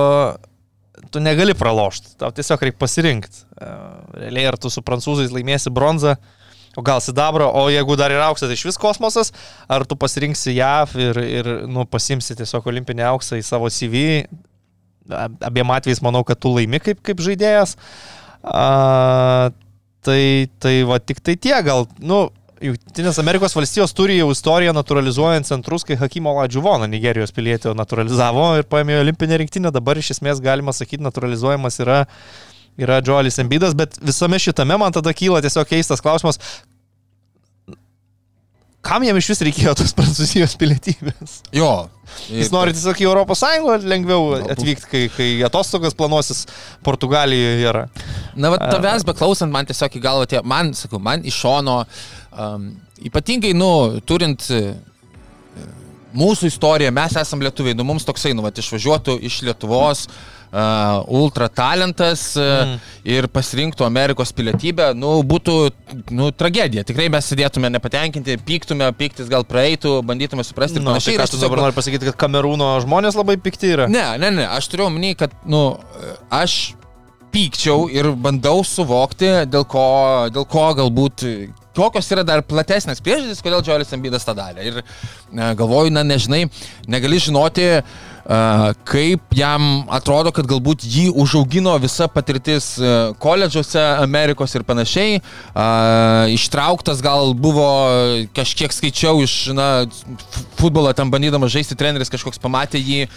tu 1.13 1.21
negali 1.21 1.53
pralošti, 1.57 2.15
tau 2.21 2.31
tiesiog 2.33 2.63
reikia 2.65 2.81
pasirinkti. 2.81 3.43
E, 3.61 3.73
Realiai 4.23 4.49
ar 4.51 4.57
tu 4.61 4.71
su 4.73 4.83
prancūzais 4.85 5.33
laimėsi 5.33 5.71
bronzą, 5.73 6.15
o 6.77 6.81
gal 6.85 7.01
sidabro, 7.05 7.47
o 7.53 7.67
jeigu 7.69 7.97
dar 7.99 8.13
ir 8.13 8.23
auksas, 8.25 8.49
tai 8.49 8.57
iš 8.57 8.65
vis 8.71 8.79
kosmosas, 8.81 9.29
ar 9.69 9.85
tu 9.85 9.97
pasirinksi 9.99 10.55
JAV 10.57 10.95
ir, 10.97 11.21
ir 11.21 11.51
nu, 11.69 11.85
pasimsi 11.85 12.37
tiesiog 12.39 12.71
olimpinį 12.71 13.05
auksą 13.11 13.37
į 13.37 13.45
savo 13.45 13.69
CV. 13.73 14.23
Abiem 15.43 15.73
atvejais 15.75 16.01
manau, 16.01 16.23
kad 16.25 16.39
tu 16.41 16.53
laimi 16.55 16.79
kaip, 16.81 17.03
kaip 17.05 17.21
žaidėjas. 17.21 17.75
A, 18.43 19.51
tai, 20.03 20.49
tai 20.63 20.75
va 20.87 20.97
tik 20.99 21.21
tai 21.23 21.37
tie 21.37 21.55
gal, 21.65 21.85
nu, 22.01 22.25
Junktinės 22.63 23.17
Amerikos 23.19 23.55
valstijos 23.57 23.91
turi 23.95 24.15
jau 24.15 24.29
istoriją 24.31 24.71
naturalizuojant 24.75 25.49
centrus, 25.49 25.83
kai 25.83 25.97
Hakimo 25.99 26.31
Ladžiuvoną, 26.37 26.87
Nigerijos 26.87 27.33
pilietį, 27.35 27.73
naturalizavo 27.75 28.45
ir 28.59 28.67
paėmė 28.71 29.01
olimpinę 29.01 29.41
rinktinę. 29.41 29.71
Dabar 29.75 29.99
iš 29.99 30.13
esmės 30.15 30.39
galima 30.43 30.71
sakyti, 30.75 31.03
naturalizuojamas 31.03 31.81
yra, 31.83 32.03
yra 32.79 33.01
Joelis 33.03 33.41
Embidas, 33.43 33.75
bet 33.75 33.99
visame 33.99 34.39
šitame 34.39 34.79
man 34.79 34.95
tada 34.95 35.11
kyla 35.11 35.43
tiesiog 35.43 35.67
keistas 35.73 36.03
klausimas. 36.03 36.39
Kam 38.83 39.03
jam 39.07 39.19
iš 39.19 39.29
vis 39.31 39.43
reikėjo 39.47 39.75
tos 39.79 39.93
prancūzijos 39.99 40.55
pilietybės? 40.59 41.41
Jo. 41.55 41.73
Jis 42.31 42.51
nori 42.53 42.75
tiesiog 42.75 42.99
į 42.99 43.05
Europos 43.07 43.39
Sąjungą 43.43 43.77
lengviau 43.87 44.33
atvykti, 44.53 44.87
kai, 44.91 45.03
kai 45.11 45.29
atostogas 45.47 45.95
planuosis 45.97 46.45
Portugalijoje 46.85 47.63
yra. 47.63 47.85
Na, 48.35 48.51
va, 48.53 48.59
tavęs 48.59 49.05
beklausant, 49.07 49.51
man 49.51 49.67
tiesiog 49.67 49.95
į 49.97 50.03
galvą 50.03 50.27
tie, 50.29 50.43
man, 50.47 50.73
sakau, 50.77 50.99
man 51.03 51.23
iš 51.27 51.39
šono, 51.45 51.79
um, 52.37 52.67
ypatingai, 53.03 53.53
nu, 53.57 53.99
turint 54.07 54.45
e, 54.53 54.61
mūsų 56.17 56.49
istoriją, 56.51 56.93
mes 56.93 57.17
esam 57.19 57.41
lietuviai, 57.43 57.75
nu, 57.77 57.85
mums 57.87 58.05
toksai, 58.07 58.35
nu, 58.37 58.45
va, 58.45 58.51
išvažiuotų 58.53 59.15
iš 59.25 59.39
Lietuvos 59.47 60.03
uh, 60.07 61.01
ultra 61.09 61.47
talentas 61.49 62.27
uh, 62.37 62.43
mm. 62.67 62.91
ir 63.15 63.27
pasirinktų 63.33 63.85
Amerikos 63.87 64.33
pilietybę, 64.37 64.91
nu, 64.97 65.15
būtų, 65.25 65.55
nu, 66.13 66.29
tragedija. 66.37 66.85
Tikrai 66.85 67.09
mes 67.13 67.31
sėdėtume 67.31 67.71
nepatenkinti, 67.73 68.37
pyktume, 68.45 68.91
piktis 68.99 69.31
gal 69.31 69.47
praeitų, 69.49 69.97
bandytume 70.05 70.45
suprasti 70.45 70.77
ir 70.79 70.85
Na, 70.85 70.93
panašiai. 70.93 71.17
tai 71.17 71.25
aš 71.25 71.33
tu 71.33 71.41
dabar 71.41 71.65
nori 71.65 71.77
pasakyti, 71.77 72.11
kad 72.11 72.21
Kamerūno 72.27 72.75
žmonės 72.85 73.17
labai 73.17 73.39
pikti 73.41 73.73
yra? 73.73 73.89
Ne, 73.91 74.05
ne, 74.21 74.29
ne, 74.37 74.47
aš 74.53 74.69
turiu 74.73 74.87
omeny, 74.91 75.15
kad, 75.17 75.33
nu, 75.49 75.65
aš 76.33 76.75
pykčiau 77.33 77.87
ir 77.89 78.11
bandau 78.13 78.61
suvokti, 78.67 79.29
dėl 79.49 79.65
ko, 79.69 79.83
dėl 80.33 80.45
ko 80.49 80.67
galbūt, 80.77 81.25
kokios 81.75 82.09
yra 82.13 82.23
dar 82.27 82.43
platesnės 82.45 83.01
priežastys, 83.03 83.41
kodėl 83.43 83.63
Džoelis 83.65 83.93
Embidas 83.95 84.27
tą 84.27 84.35
darė. 84.37 84.65
Ir 84.69 84.81
e, 84.81 84.85
galvoju, 85.59 85.93
na, 85.93 86.05
nežinai, 86.07 86.45
negali 86.91 87.21
žinoti, 87.21 87.67
e, 87.79 87.83
kaip 88.87 89.35
jam 89.35 89.83
atrodo, 89.91 90.31
kad 90.31 90.47
galbūt 90.47 90.85
jį 90.87 91.09
užaugino 91.19 91.73
visa 91.83 92.07
patirtis 92.07 92.69
e, 92.79 92.91
koledžuose 93.19 93.81
Amerikos 93.99 94.55
ir 94.55 94.63
panašiai. 94.63 95.19
Ištrauktas 96.31 97.03
gal 97.03 97.33
buvo, 97.35 97.67
kažkiek 98.35 98.71
skaičiau 98.71 99.19
iš, 99.25 99.35
na, 99.55 99.85
futbolo 100.59 100.93
ten 100.95 101.11
bandydamas 101.11 101.51
žaisti 101.51 101.75
treneris 101.75 102.11
kažkoks 102.13 102.39
pamatė 102.41 102.79
jį 102.79 103.07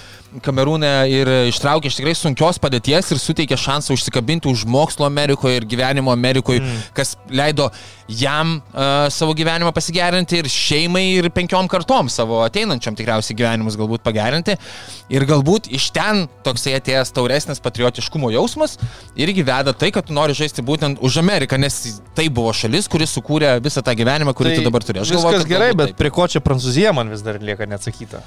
Kamerūne 0.42 0.88
ir 1.08 1.28
ištraukė 1.48 1.88
iš 1.88 1.96
tikrai 1.96 2.12
sunkios 2.18 2.58
padėties 2.60 3.12
ir 3.14 3.20
suteikė 3.22 3.56
šansą 3.60 3.94
užsikabinti 3.96 4.50
už 4.50 4.66
mokslo 4.68 5.06
Amerikoje 5.06 5.60
ir 5.60 5.66
gyvenimo 5.68 6.12
Amerikoje, 6.12 6.60
mm. 6.60 6.80
kas 6.96 7.14
leido 7.30 7.70
jam 8.08 8.58
uh, 8.58 9.06
savo 9.12 9.34
gyvenimą 9.38 9.72
pasigerinti 9.74 10.42
ir 10.42 10.50
šeimai 10.50 11.04
ir 11.16 11.30
penkiom 11.34 11.70
kartom 11.70 12.10
savo 12.12 12.42
ateinančiam 12.44 12.98
tikriausiai 12.98 13.38
gyvenimus 13.38 13.78
galbūt 13.78 14.04
pagerinti. 14.04 14.58
Ir 15.06 15.22
galbūt 15.22 15.68
iš 15.70 15.84
ten 15.94 16.24
toksai 16.42 16.72
atėjęs 16.80 17.12
tauresnis 17.14 17.60
patriotiškumo 17.62 18.32
jausmas 18.34 18.72
irgi 19.14 19.44
veda 19.46 19.70
tai, 19.70 19.92
kad 19.94 20.08
tu 20.08 20.16
nori 20.16 20.34
žaisti 20.34 20.64
būtent 20.66 20.98
už 20.98 21.20
Ameriką, 21.22 21.54
nes 21.62 22.00
tai 22.18 22.26
buvo 22.26 22.50
šalis, 22.50 22.88
kuris 22.90 23.14
sukūrė 23.14 23.52
visą 23.62 23.84
tą 23.86 23.94
gyvenimą, 23.94 24.34
kurį 24.34 24.56
tu 24.58 24.64
dabar 24.66 24.82
turi. 24.82 24.98
Aš 25.04 25.12
Viskas 25.14 25.22
galvoju, 25.22 25.44
kad 25.44 25.52
gerai, 25.52 25.70
bet 25.78 25.92
taip. 25.94 26.00
prie 26.02 26.10
ko 26.10 26.26
čia 26.26 26.42
Prancūzija 26.42 26.90
man 26.96 27.14
vis 27.14 27.22
dar 27.22 27.38
lieka 27.38 27.70
neatsakyta. 27.70 28.24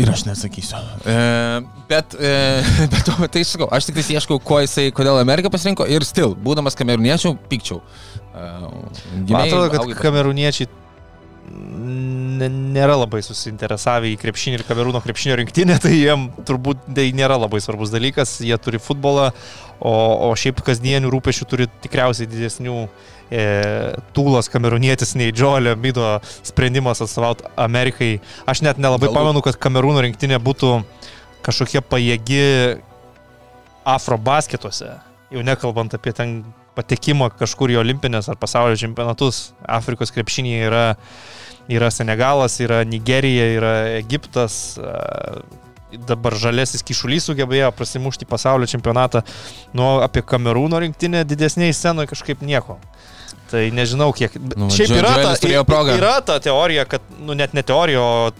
Ir 0.00 0.08
aš 0.08 0.22
nesakysiu. 0.24 0.78
E, 1.04 1.14
bet, 1.90 2.14
e, 2.16 2.32
bet 2.92 3.02
to, 3.06 3.14
tai 3.30 3.42
sakau, 3.44 3.68
aš 3.76 3.90
tik 3.90 3.98
tai 4.00 4.16
ieškau, 4.16 4.38
ko 4.42 4.62
jisai, 4.64 4.86
kodėl 4.96 5.18
Ameriką 5.20 5.50
pasirinko 5.52 5.84
ir 5.86 6.02
stil, 6.08 6.32
būdamas 6.34 6.74
kamerūniečių, 6.80 7.34
pykčiau. 7.50 7.82
E, 8.32 8.46
Man 8.48 9.26
gimei, 9.28 9.50
atrodo, 9.52 9.68
kad 9.74 9.92
kamerūniečiai 10.00 10.66
n- 10.66 10.78
nėra 11.50 12.94
labai 12.96 13.20
susinteresavę 13.24 14.12
į 14.12 14.18
krepšinį 14.20 14.60
ir 14.60 14.64
kamerūno 14.66 15.02
krepšinio 15.02 15.36
rinktinę, 15.40 15.78
tai 15.84 15.94
jiem 15.96 16.28
turbūt 16.46 16.86
tai 16.94 17.08
nėra 17.16 17.38
labai 17.40 17.60
svarbus 17.62 17.92
dalykas. 17.92 18.38
Jie 18.44 18.56
turi 18.62 18.80
futbolą, 18.82 19.30
o, 19.80 19.94
o 20.28 20.30
šiaip 20.38 20.62
kasdienių 20.64 21.10
rūpešių 21.12 21.48
turi 21.50 21.68
tikriausiai 21.84 22.30
didesnių 22.30 22.78
e, 22.82 23.44
tūlas 24.16 24.50
kamerūnietis 24.52 25.16
nei 25.18 25.34
Džolio 25.34 25.74
Mido 25.80 26.14
sprendimas 26.46 27.02
atstovauti 27.04 27.50
Amerikai. 27.56 28.14
Aš 28.46 28.64
net 28.66 28.80
nelabai 28.82 29.10
Galbūt. 29.10 29.18
pamenu, 29.18 29.44
kad 29.44 29.60
kamerūno 29.62 30.04
rinktinė 30.06 30.40
būtų 30.42 30.78
kažkokia 31.42 31.82
pajėgi 31.82 32.42
afrobasketuose. 33.88 34.96
Jau 35.32 35.42
nekalbant 35.46 35.94
apie 35.96 36.12
ten 36.14 36.42
patekimą 36.76 37.30
kažkur 37.38 37.72
į 37.74 37.80
olimpinės 37.82 38.28
ar 38.32 38.38
pasaulio 38.40 38.76
čempionatus. 38.80 39.52
Afrikos 39.68 40.12
krepšinėje 40.14 40.68
yra, 40.70 40.84
yra 41.68 41.90
Senegalas, 41.92 42.58
yra 42.64 42.82
Nigerija, 42.88 43.48
yra 43.58 43.74
Egiptas. 43.98 44.78
a, 44.80 45.42
Dabar 45.92 46.32
žalesis 46.32 46.80
kišulys 46.88 47.26
sugebėjo 47.28 47.66
prasimušti 47.76 48.24
pasaulio 48.24 48.64
čempionatą. 48.64 49.20
Nu, 49.76 49.98
apie 50.00 50.22
Kamerūno 50.24 50.78
rinktinę 50.80 51.20
didesniai 51.28 51.74
scenoje 51.76 52.08
kažkaip 52.14 52.40
nieko. 52.40 52.78
Tai 53.52 53.66
nežinau, 53.76 54.06
kiek. 54.16 54.32
Nu, 54.56 54.70
Šiaip 54.72 54.88
Džo- 54.88 55.02
yra 55.02 55.10
ta, 55.20 55.34
progą. 55.68 55.98
yra 55.98 56.14
ta 56.24 56.38
teorija, 56.40 56.86
kad, 56.88 57.04
nu 57.20 57.36
net 57.36 57.52
ne 57.52 57.60
teorija, 57.60 58.00
o 58.00 58.30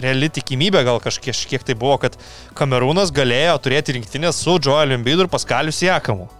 reali 0.00 0.30
tikimybė 0.32 0.80
gal 0.88 0.96
kažkiek 1.04 1.34
kažkiek 1.36 1.62
tai 1.68 1.76
buvo, 1.76 1.98
kad 2.00 2.16
Kamerūnas 2.56 3.12
galėjo 3.12 3.58
turėti 3.60 3.98
rinktinę 3.98 4.32
su 4.32 4.56
Joeliu 4.56 4.96
Embiidu 4.96 5.26
ir 5.26 5.28
Paskaliu 5.28 5.76
Siekamu. 5.76 6.30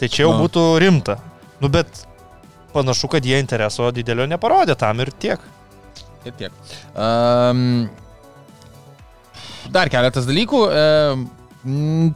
Tai 0.00 0.08
čia 0.08 0.24
jau 0.24 0.32
Na. 0.32 0.40
būtų 0.40 0.62
rimta. 0.80 1.18
Nu 1.60 1.68
bet 1.72 2.06
panašu, 2.72 3.10
kad 3.12 3.26
jie 3.26 3.40
intereso 3.42 3.90
didelio 3.92 4.24
neparodė 4.30 4.78
tam 4.80 5.02
ir 5.04 5.10
tiek. 5.20 5.42
Ir 6.24 6.36
tiek. 6.38 6.54
Um, 6.94 7.90
dar 9.72 9.92
keletas 9.92 10.28
dalykų. 10.28 10.62
Um, 10.70 11.28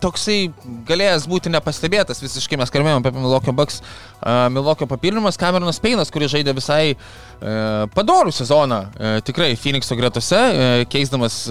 Toksai 0.00 0.46
galėjęs 0.88 1.26
būti 1.28 1.50
nepastebėtas, 1.52 2.22
visiškai 2.24 2.56
mes 2.56 2.70
kalbėjome 2.72 3.02
apie 3.02 3.10
Milokio 3.12 3.52
Bucks, 3.52 3.82
uh, 3.82 4.46
Milokio 4.48 4.88
papildymas, 4.88 5.36
Cameronas 5.36 5.82
Peinas, 5.84 6.08
kuris 6.08 6.32
žaidė 6.32 6.54
visai 6.56 6.94
uh, 6.94 7.84
padorų 7.92 8.32
sezoną, 8.32 8.78
uh, 8.88 9.18
tikrai 9.26 9.50
Phoenixo 9.60 10.00
gretose, 10.00 10.40
uh, 10.40 10.72
keisdamas, 10.88 11.42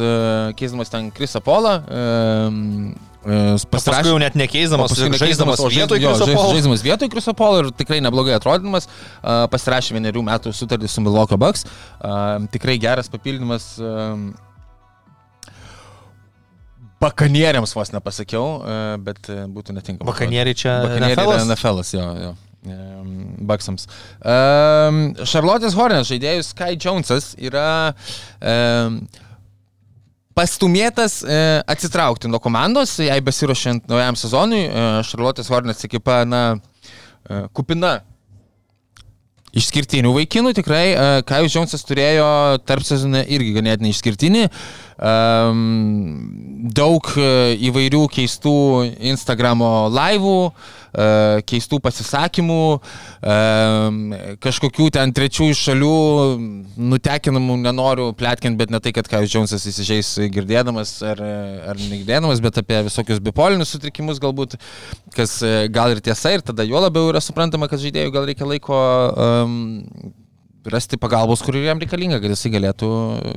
keisdamas 0.58 0.90
ten 0.90 1.14
Krisą 1.14 1.44
Polą. 1.46 1.84
Uh, 3.24 3.56
Paskui 3.72 4.12
jau 4.12 4.18
net 4.20 4.36
nekeisdamas, 4.36 4.92
paskui 4.92 5.16
žaisdamas 5.16 5.62
vietoj 5.72 5.96
žais- 5.96 6.04
jo, 6.04 6.10
Kriso 6.12 6.26
žais- 6.28 6.36
Polo. 6.36 6.54
Žaisdamas 6.58 6.82
vietoj 6.84 7.10
Kriso 7.14 7.34
Polo 7.34 7.60
ir 7.64 7.72
tikrai 7.72 8.02
neblogai 8.04 8.36
atrodydamas, 8.36 8.88
uh, 9.24 9.46
pasirašė 9.48 9.96
vienerių 9.96 10.24
metų 10.28 10.52
sutartį 10.52 10.90
su 10.92 11.02
Milwaukee 11.06 11.38
Bucks. 11.40 11.64
Uh, 12.04 12.44
tikrai 12.52 12.76
geras 12.80 13.08
papildymas. 13.08 13.80
Bakanieriams 17.04 17.74
vos 17.76 17.92
nepasakiau, 17.92 18.64
e, 18.64 18.76
bet 19.04 19.28
e, 19.28 19.44
būtų 19.52 19.76
netinkama. 19.76 20.08
Bakanieriai 20.08 20.56
čia 20.56 20.78
Bakanieriai 20.86 21.18
NFL-as? 21.20 21.50
NFL, 21.50 21.82
jo, 22.00 22.06
jo. 22.24 22.34
Baksams. 23.44 23.90
Charlotte's 25.28 25.76
Hornets 25.76 26.08
žaidėjus 26.08 26.54
Sky 26.54 26.78
Jonesas 26.80 27.34
yra 27.36 27.92
um, 28.40 29.02
pastumėtas 30.38 31.20
e, 31.26 31.42
atsitraukti 31.70 32.30
nuo 32.32 32.42
komandos, 32.44 32.96
jai 33.04 33.20
besiruošiant 33.26 33.86
naujam 33.92 34.18
sezonui. 34.20 34.64
E, 34.66 34.88
Charlotte's 35.08 35.52
Hornets 35.54 35.86
ekipa, 35.88 36.24
na, 36.28 36.44
e, 37.28 37.46
kupina 37.54 38.00
išskirtinių 39.54 40.14
vaikinų, 40.16 40.56
tikrai. 40.58 40.86
E, 40.94 41.10
Kajus 41.30 41.54
Džonsas 41.54 41.86
turėjo 41.86 42.28
tarp 42.66 42.86
sezone 42.88 43.22
irgi 43.30 43.54
ganėtinai 43.60 43.94
išskirtinį. 43.94 44.48
Um, 44.50 44.93
daug 46.80 47.12
e, 47.18 47.28
įvairių 47.70 48.06
keistų 48.14 48.56
Instagramo 49.14 49.74
laivų, 49.94 50.40
uh, 50.46 50.84
keistų 50.94 51.80
pasisakymų, 51.82 52.60
um, 52.78 54.14
kažkokių 54.44 54.90
ten 54.94 55.14
trečiųjų 55.16 55.58
šalių 55.58 55.94
nutekinamų, 56.78 57.58
nenoriu 57.64 58.12
plėtkinti, 58.18 58.60
bet 58.60 58.74
ne 58.74 58.80
tai, 58.84 58.94
kad 58.94 59.10
Kajus 59.10 59.34
Džonsas 59.34 59.66
įsižeis 59.70 60.14
girdėdamas 60.34 60.96
ar, 61.02 61.22
ar 61.74 61.82
negirdėdamas, 61.82 62.44
bet 62.44 62.62
apie 62.62 62.84
visokius 62.86 63.24
bipolinius 63.24 63.74
sutrikimus 63.74 64.22
galbūt, 64.22 64.60
kas 65.18 65.40
e, 65.42 65.68
gal 65.74 65.96
ir 65.96 66.04
tiesa 66.04 66.36
ir 66.36 66.46
tada 66.46 66.66
jo 66.68 66.82
labiau 66.84 67.10
yra 67.10 67.24
suprantama, 67.24 67.70
kad 67.72 67.82
žaidėjų 67.82 68.14
gal 68.14 68.30
reikia 68.30 68.50
laiko 68.50 68.78
um, 69.18 69.58
rasti 70.72 70.96
pagalbos, 71.02 71.42
kur 71.44 71.56
jam 71.60 71.80
reikalinga, 71.82 72.22
kad 72.24 72.32
jisai 72.32 72.52
galėtų 72.54 72.88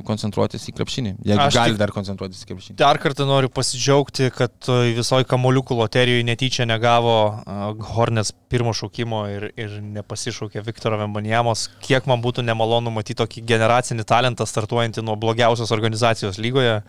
koncentruotis 0.07 0.63
į 0.69 0.73
krepšinį. 0.77 1.11
Jeigu 1.27 1.41
Aš 1.43 1.53
gali 1.57 1.73
tik- 1.73 1.79
dar 1.81 1.91
koncentruotis 1.91 2.43
į 2.45 2.47
krepšinį. 2.51 2.75
Dar 2.79 2.99
kartą 3.03 3.25
noriu 3.27 3.49
pasidžiaugti, 3.51 4.29
kad 4.31 4.69
visoji 4.95 5.27
kamoliukų 5.27 5.75
loterijoje 5.75 6.23
netyčia 6.23 6.65
negavo 6.69 7.15
a, 7.43 7.73
Hornets 7.95 8.31
pirmo 8.49 8.71
šaukimo 8.71 9.25
ir, 9.33 9.49
ir 9.59 9.75
nepasišaukė 9.81 10.63
Viktoro 10.63 10.97
Vembanijamos. 11.01 11.67
Kiek 11.83 12.07
man 12.07 12.21
būtų 12.23 12.45
nemalonu 12.47 12.93
matyti 12.95 13.19
tokį 13.23 13.43
generacinį 13.49 14.05
talentą 14.07 14.47
startuojantį 14.47 15.03
nuo 15.03 15.17
blogiausios 15.19 15.71
organizacijos 15.75 16.37
lygoje. 16.39 16.79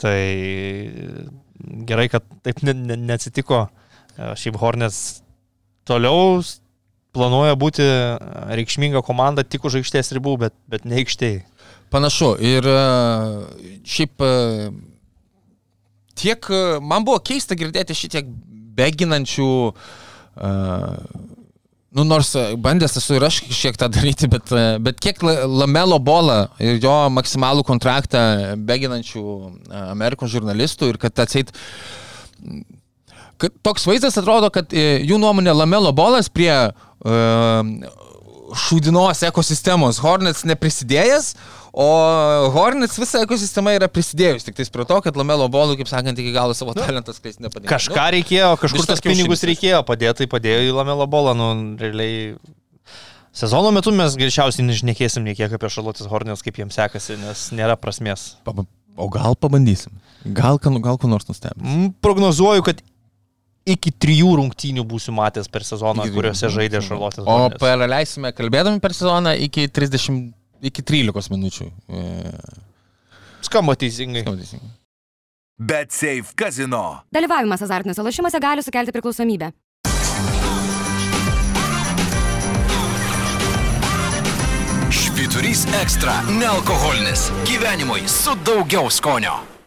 Tai 0.00 0.16
gerai, 1.86 2.08
kad 2.08 2.24
taip 2.42 2.62
ne, 2.66 2.74
ne, 2.74 2.96
neatsitiko. 2.96 3.68
A, 4.18 4.34
Šiaip 4.36 4.58
Hornets 4.60 5.20
toliau 5.88 6.40
planuoja 7.16 7.56
būti 7.58 7.84
a, 7.86 8.18
reikšminga 8.58 9.02
komanda 9.06 9.44
tik 9.46 9.64
už 9.68 9.80
aikštės 9.80 10.12
ribų, 10.16 10.36
bet, 10.46 10.56
bet 10.70 10.86
ne 10.88 11.00
aikštėje. 11.02 11.42
Panašu. 11.90 12.36
Ir 12.38 12.66
e, 12.70 12.78
šiaip 13.82 14.22
e, 14.22 14.34
tiek, 16.14 16.50
e, 16.54 16.78
man 16.78 17.06
buvo 17.06 17.18
keista 17.18 17.58
girdėti 17.58 17.96
šitiek 17.98 18.28
beginančių, 18.80 19.50
nu 21.90 22.04
nors 22.06 22.34
e, 22.38 22.44
bandęs 22.56 22.94
esu 23.00 23.16
ir 23.18 23.24
aš 23.26 23.40
šiek 23.50 23.78
tą 23.80 23.88
daryti, 23.92 24.28
bet, 24.30 24.52
e, 24.54 24.78
bet 24.82 25.00
kiek 25.02 25.22
La- 25.26 25.46
Lamelo 25.62 25.98
bolą 25.98 26.44
ir 26.62 26.78
jo 26.82 26.94
maksimalų 27.10 27.64
kontraktą 27.66 28.20
beginančių 28.68 29.24
e, 29.24 29.80
Amerikos 29.90 30.30
žurnalistų 30.30 30.92
ir 30.92 31.00
kad 31.02 31.18
atseit 31.26 31.50
toks 33.66 33.88
vaizdas 33.88 34.18
atrodo, 34.20 34.52
kad 34.54 34.70
e, 34.70 35.00
jų 35.02 35.18
nuomonė 35.18 35.54
Lamelo 35.56 35.90
bolas 35.96 36.30
prie 36.30 36.52
uh, 36.52 36.89
šūdinos 38.66 39.20
ekosistemos 39.28 40.00
Hornets 40.02 40.42
neprisidėjęs, 40.48 41.32
o 41.70 41.86
Hornets 42.54 42.98
visa 42.98 43.20
ekosistema 43.22 43.76
yra 43.76 43.86
prisidėjus 43.92 44.46
tik 44.48 44.56
tais 44.58 44.72
prie 44.74 44.86
to, 44.88 44.96
kad 45.04 45.18
Lamelo 45.18 45.46
bolų, 45.52 45.76
kaip 45.78 45.90
sakant, 45.90 46.18
iki 46.18 46.32
galo 46.34 46.56
savo 46.58 46.74
talentą 46.74 47.14
skleisti 47.14 47.44
nepadėjo. 47.46 47.70
Kažką 47.70 48.06
reikėjo, 48.16 48.48
kažkur 48.64 48.88
tas 48.90 49.04
pinigus 49.04 49.44
reikėjo 49.46 49.84
padėti, 49.86 50.24
tai 50.24 50.30
padėjo 50.32 50.64
į 50.66 50.74
Lamelo 50.80 51.06
bolą, 51.10 51.36
nu, 51.38 51.50
realiai. 51.80 52.34
Sezono 53.30 53.70
metu 53.70 53.92
mes 53.94 54.16
greičiausiai 54.18 54.66
nežinėkėsim 54.66 55.22
nei 55.22 55.36
kiek 55.38 55.52
apie 55.54 55.68
Šarlotės 55.70 56.08
Hornės, 56.10 56.42
kaip 56.42 56.56
jiems 56.58 56.74
sekasi, 56.74 57.14
nes 57.22 57.44
nėra 57.54 57.76
prasmės. 57.78 58.32
O 58.98 59.06
gal 59.08 59.36
pabandysim? 59.38 59.94
Gal, 60.34 60.58
ką- 60.60 60.74
gal 60.82 60.98
ko 60.98 61.06
nors 61.08 61.28
nustebins? 61.30 61.62
Mm, 61.62 61.92
Prognozuoju, 62.02 62.64
kad 62.66 62.82
iki 63.66 63.90
trijų 63.92 64.36
rungtynių 64.40 64.84
būsiu 64.88 65.12
matęs 65.14 65.48
per 65.48 65.62
sezoną, 65.66 66.04
Iki- 66.06 66.14
kuriuose 66.14 66.48
žaidė 66.48 66.80
Šarlotės 66.82 67.24
O 67.26 67.50
praleisime 67.60 68.32
kalbėdami 68.32 68.80
per 68.80 68.92
sezoną 68.96 69.34
iki 69.46 69.68
30, 69.68 70.32
iki 70.62 70.82
13 70.82 71.30
minučių. 71.30 71.70
E, 71.88 72.32
Skamba 73.42 73.74
teisingai. 73.76 74.22
skamba 74.22 74.40
teisingai. 74.42 74.70
Bet 75.60 75.92
Safe 75.92 76.32
Casino. 76.34 77.02
Dalyvavimas 77.12 77.60
azartiniuose 77.62 78.02
lošimuose 78.02 78.40
gali 78.40 78.62
sukelti 78.62 78.92
priklausomybę. 78.92 79.52
Švyturys 84.90 85.66
ekstra- 85.82 86.22
nealkoholinis. 86.40 87.30
Gyvenimui 87.46 88.08
su 88.08 88.30
daugiau 88.44 88.90
skonio. 88.90 89.59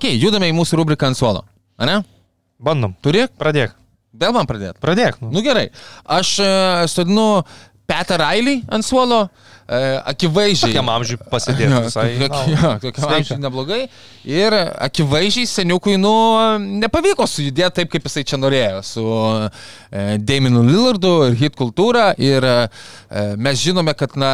Ok, 0.00 0.06
judame 0.16 0.48
į 0.48 0.54
mūsų 0.56 0.78
rubriką 0.80 1.10
ant 1.10 1.18
suolo. 1.18 1.42
Ane? 1.76 1.98
Bandom. 2.56 2.94
Turi? 3.04 3.26
Pradėk. 3.36 3.74
Vėl 4.16 4.32
man 4.32 4.46
pradėti. 4.48 4.80
Pradėk. 4.80 5.18
Nu. 5.20 5.28
Nu 5.28 5.42
gerai. 5.44 5.66
Aš 6.08 6.38
e, 6.40 6.46
sodinu 6.88 7.42
Petą 7.84 8.16
Railį 8.22 8.62
ant 8.72 8.86
suolo. 8.86 9.26
E, 9.68 9.80
akivaizdžiai. 10.14 10.72
Tokiam 10.72 10.88
amžiui 10.94 11.18
pasidėti 11.28 11.68
Jo, 11.68 11.82
visai. 11.84 12.06
jo, 12.16 12.70
tokiam 12.86 13.12
amžiui 13.18 13.38
neblogai. 13.42 13.82
Ir 14.24 14.56
akivaizdžiai 14.88 15.52
seniukui, 15.52 15.98
nu, 16.00 16.14
nepavyko 16.80 17.28
sujudėti 17.28 17.82
taip, 17.82 17.92
kaip 17.92 18.08
jisai 18.08 18.24
čia 18.32 18.40
norėjo. 18.40 18.80
Su 18.88 19.04
e, 19.04 20.16
Damonu 20.16 20.64
Lillardu 20.64 21.12
ir 21.28 21.36
hit 21.44 21.60
kultūra. 21.60 22.14
Ir 22.16 22.48
e, 22.48 22.56
mes 23.36 23.60
žinome, 23.60 23.92
kad, 24.00 24.16
na, 24.16 24.32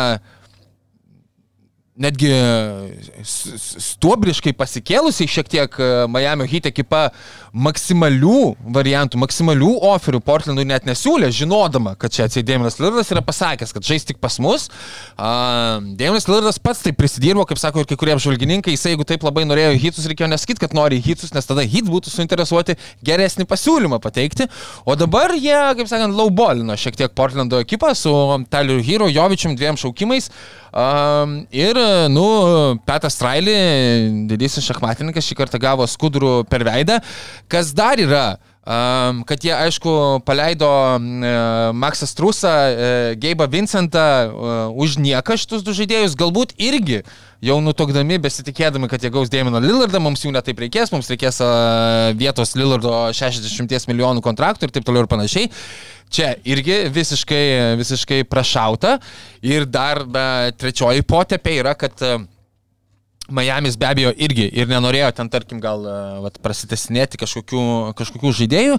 netgi 1.96 2.28
s- 3.24 3.72
stuobriškai 3.90 4.52
pasikėlusiai 4.58 5.30
šiek 5.32 5.48
tiek 5.48 5.78
e, 5.80 5.86
Miami 6.12 6.44
Heat 6.50 6.68
ekipa 6.68 7.06
maksimalių 7.56 8.40
variantų, 8.76 9.16
maksimalių 9.22 9.70
oferių 9.94 10.20
Portlandui 10.26 10.66
net 10.68 10.84
nesiūlė, 10.84 11.30
žinodama, 11.32 11.94
kad 11.96 12.12
čia 12.12 12.26
atsidėminas 12.28 12.76
Lirdas 12.82 13.08
yra 13.14 13.22
pasakęs, 13.24 13.72
kad 13.72 13.86
žais 13.88 14.04
tik 14.04 14.18
pas 14.20 14.36
mus. 14.44 14.66
Dėminas 15.16 16.28
Lirdas 16.28 16.58
pats 16.62 16.82
tai 16.84 16.92
prisidirbo, 16.96 17.46
kaip 17.48 17.60
sako 17.60 17.80
ir 17.84 17.88
kai 17.88 17.96
kurie 18.00 18.14
apžvalgininkai, 18.16 18.74
jisai 18.76 18.92
jeigu 18.92 19.06
taip 19.08 19.24
labai 19.24 19.46
norėjo 19.48 19.72
į 19.76 19.80
Hitus, 19.86 20.08
reikėjo 20.10 20.28
nesakyti, 20.34 20.62
kad 20.66 20.76
nori 20.76 21.00
į 21.00 21.06
Hitus, 21.08 21.32
nes 21.36 21.48
tada 21.48 21.64
Hit 21.64 21.88
būtų 21.88 22.12
suinteresuoti 22.12 22.76
geresnį 23.08 23.48
pasiūlymą 23.48 24.00
pateikti. 24.04 24.50
O 24.84 24.96
dabar 25.00 25.32
jie, 25.36 25.56
kaip 25.80 25.88
sakant, 25.90 26.12
laubolino 26.16 26.76
šiek 26.76 26.98
tiek 27.00 27.16
Portlando 27.16 27.60
ekipą 27.64 27.94
su 27.96 28.12
Tyler 28.52 28.84
Hero, 28.84 29.08
Jovičium 29.08 29.56
dviem 29.56 29.80
šaukimais. 29.80 30.28
Um, 30.28 30.65
ir, 31.56 31.78
nu, 32.12 32.26
Petas 32.84 33.16
Strailį, 33.16 33.56
didysis 34.28 34.66
šachmatininkas, 34.66 35.24
šį 35.24 35.38
kartą 35.38 35.60
gavo 35.62 35.86
skudurų 35.88 36.42
per 36.50 36.66
veidą. 36.66 37.00
Kas 37.48 37.72
dar 37.76 38.00
yra? 38.02 38.36
Kad 38.66 39.44
jie, 39.46 39.52
aišku, 39.54 39.92
paleido 40.26 40.66
uh, 40.66 41.70
Maksą 41.70 42.08
Strusą, 42.10 42.50
uh, 42.50 43.12
Geibą 43.14 43.46
Vincentą 43.46 44.02
uh, 44.26 44.74
už 44.74 44.98
nieką 44.98 45.36
šitus 45.38 45.62
du 45.62 45.70
žaidėjus, 45.70 46.18
galbūt 46.18 46.56
irgi 46.58 47.04
jau 47.44 47.56
nutokdami, 47.64 48.18
besitikėdami, 48.22 48.88
kad 48.90 49.02
jie 49.02 49.10
gaus 49.12 49.30
Dėmino 49.32 49.60
Lillardą, 49.62 50.00
mums 50.02 50.24
jų 50.24 50.32
netaip 50.36 50.60
reikės, 50.64 50.92
mums 50.94 51.10
reikės 51.12 51.42
vietos 52.18 52.54
Lillardo 52.56 52.94
60 53.16 53.90
milijonų 53.90 54.24
kontraktų 54.24 54.68
ir 54.68 54.76
taip 54.76 54.86
toliau 54.88 55.04
ir 55.04 55.10
panašiai. 55.10 55.50
Čia 56.12 56.36
irgi 56.46 56.84
visiškai, 56.94 57.44
visiškai 57.80 58.22
prašauta. 58.30 58.96
Ir 59.46 59.66
dar 59.66 60.04
na, 60.06 60.26
trečioji 60.54 61.02
potepė 61.06 61.56
yra, 61.64 61.74
kad 61.78 61.98
uh, 62.06 62.22
Miami's 63.30 63.76
be 63.76 63.86
abejo 63.88 64.12
irgi 64.22 64.46
ir 64.54 64.68
nenorėjo 64.70 65.08
ten, 65.18 65.30
tarkim, 65.32 65.58
gal 65.62 65.82
e, 65.82 65.94
vat, 66.22 66.38
prasitesinėti 66.44 67.18
kažkokių, 67.18 67.62
kažkokių 67.98 68.32
žaidėjų, 68.40 68.78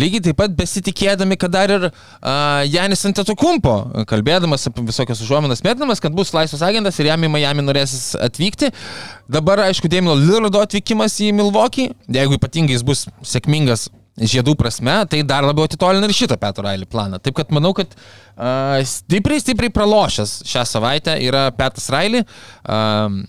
lygiai 0.00 0.24
taip 0.28 0.38
pat 0.40 0.56
besitikėdami, 0.58 1.38
kad 1.38 1.54
dar 1.54 1.70
ir 1.70 1.86
uh, 1.88 2.64
Janis 2.66 3.04
Antetokumpo, 3.06 3.76
kalbėdamas 4.10 4.66
apie 4.70 4.82
visokias 4.88 5.22
užuominas, 5.22 5.62
mėtydamas, 5.66 6.02
kad 6.02 6.14
bus 6.16 6.34
laisvas 6.34 6.64
agentas 6.66 6.98
ir 6.98 7.12
jam 7.12 7.26
į 7.26 7.30
Miami 7.36 7.66
norėsis 7.66 8.14
atvykti. 8.18 8.72
Dabar, 9.30 9.62
aišku, 9.68 9.90
Dėmino 9.90 10.16
Lillardo 10.18 10.64
atvykimas 10.64 11.20
į 11.22 11.30
Milwaukee, 11.36 11.92
jeigu 12.10 12.40
ypatingai 12.40 12.74
jis 12.74 12.86
bus 12.86 13.06
sėkmingas 13.22 13.88
žiedų 14.18 14.54
prasme, 14.58 14.96
tai 15.10 15.22
dar 15.26 15.46
labiau 15.46 15.66
atitolina 15.66 16.06
ir 16.06 16.14
šitą 16.14 16.38
Petro 16.40 16.66
Railį 16.66 16.86
planą. 16.90 17.18
Taip 17.22 17.34
kad 17.38 17.50
manau, 17.54 17.72
kad 17.74 17.94
uh, 17.94 18.82
stipriai, 18.86 19.42
stipriai 19.42 19.74
pralošęs 19.74 20.40
šią 20.50 20.66
savaitę 20.70 21.16
yra 21.22 21.48
Petras 21.54 21.90
Railį. 21.94 22.22
Uh, 22.62 23.24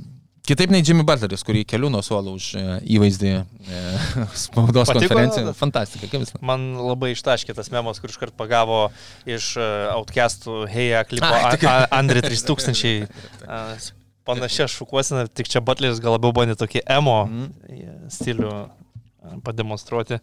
Kitaip 0.46 0.70
nei 0.70 0.84
Jimmy 0.86 1.02
Butleris, 1.08 1.42
kurį 1.48 1.64
keliu 1.66 1.90
nuo 1.90 2.02
suolo 2.06 2.36
už 2.38 2.52
e, 2.60 2.64
įvaizdį 2.98 3.32
e, 3.34 3.80
spaudos 4.46 4.92
Patiko? 4.92 5.10
konferencijoje. 5.10 5.54
Fantastika, 5.58 6.10
kaip 6.12 6.22
visą. 6.26 6.40
Man 6.46 6.68
labai 6.78 7.14
ištaškė 7.16 7.56
tas 7.58 7.72
memas, 7.74 7.98
kur 8.04 8.14
iškart 8.14 8.36
pagavo 8.38 8.84
iš 9.26 9.52
uh, 9.58 9.90
Outcastų 9.98 10.60
Heja 10.70 11.02
klipo 11.10 11.32
Ai, 11.34 11.44
A- 11.50 11.54
tikrai. 11.56 11.76
A- 11.86 11.90
Andre 11.98 12.22
3000. 12.26 13.08
Uh, 13.48 13.92
Panašia 14.26 14.66
šukuosina, 14.74 15.28
tik 15.30 15.46
čia 15.54 15.62
Butleris 15.62 16.00
gal 16.02 16.16
labiau 16.18 16.34
bandė 16.34 16.56
tokį 16.58 16.82
emo 16.96 17.18
Mhm. 17.28 18.10
stilių 18.10 18.54
pademonstruoti 19.46 20.18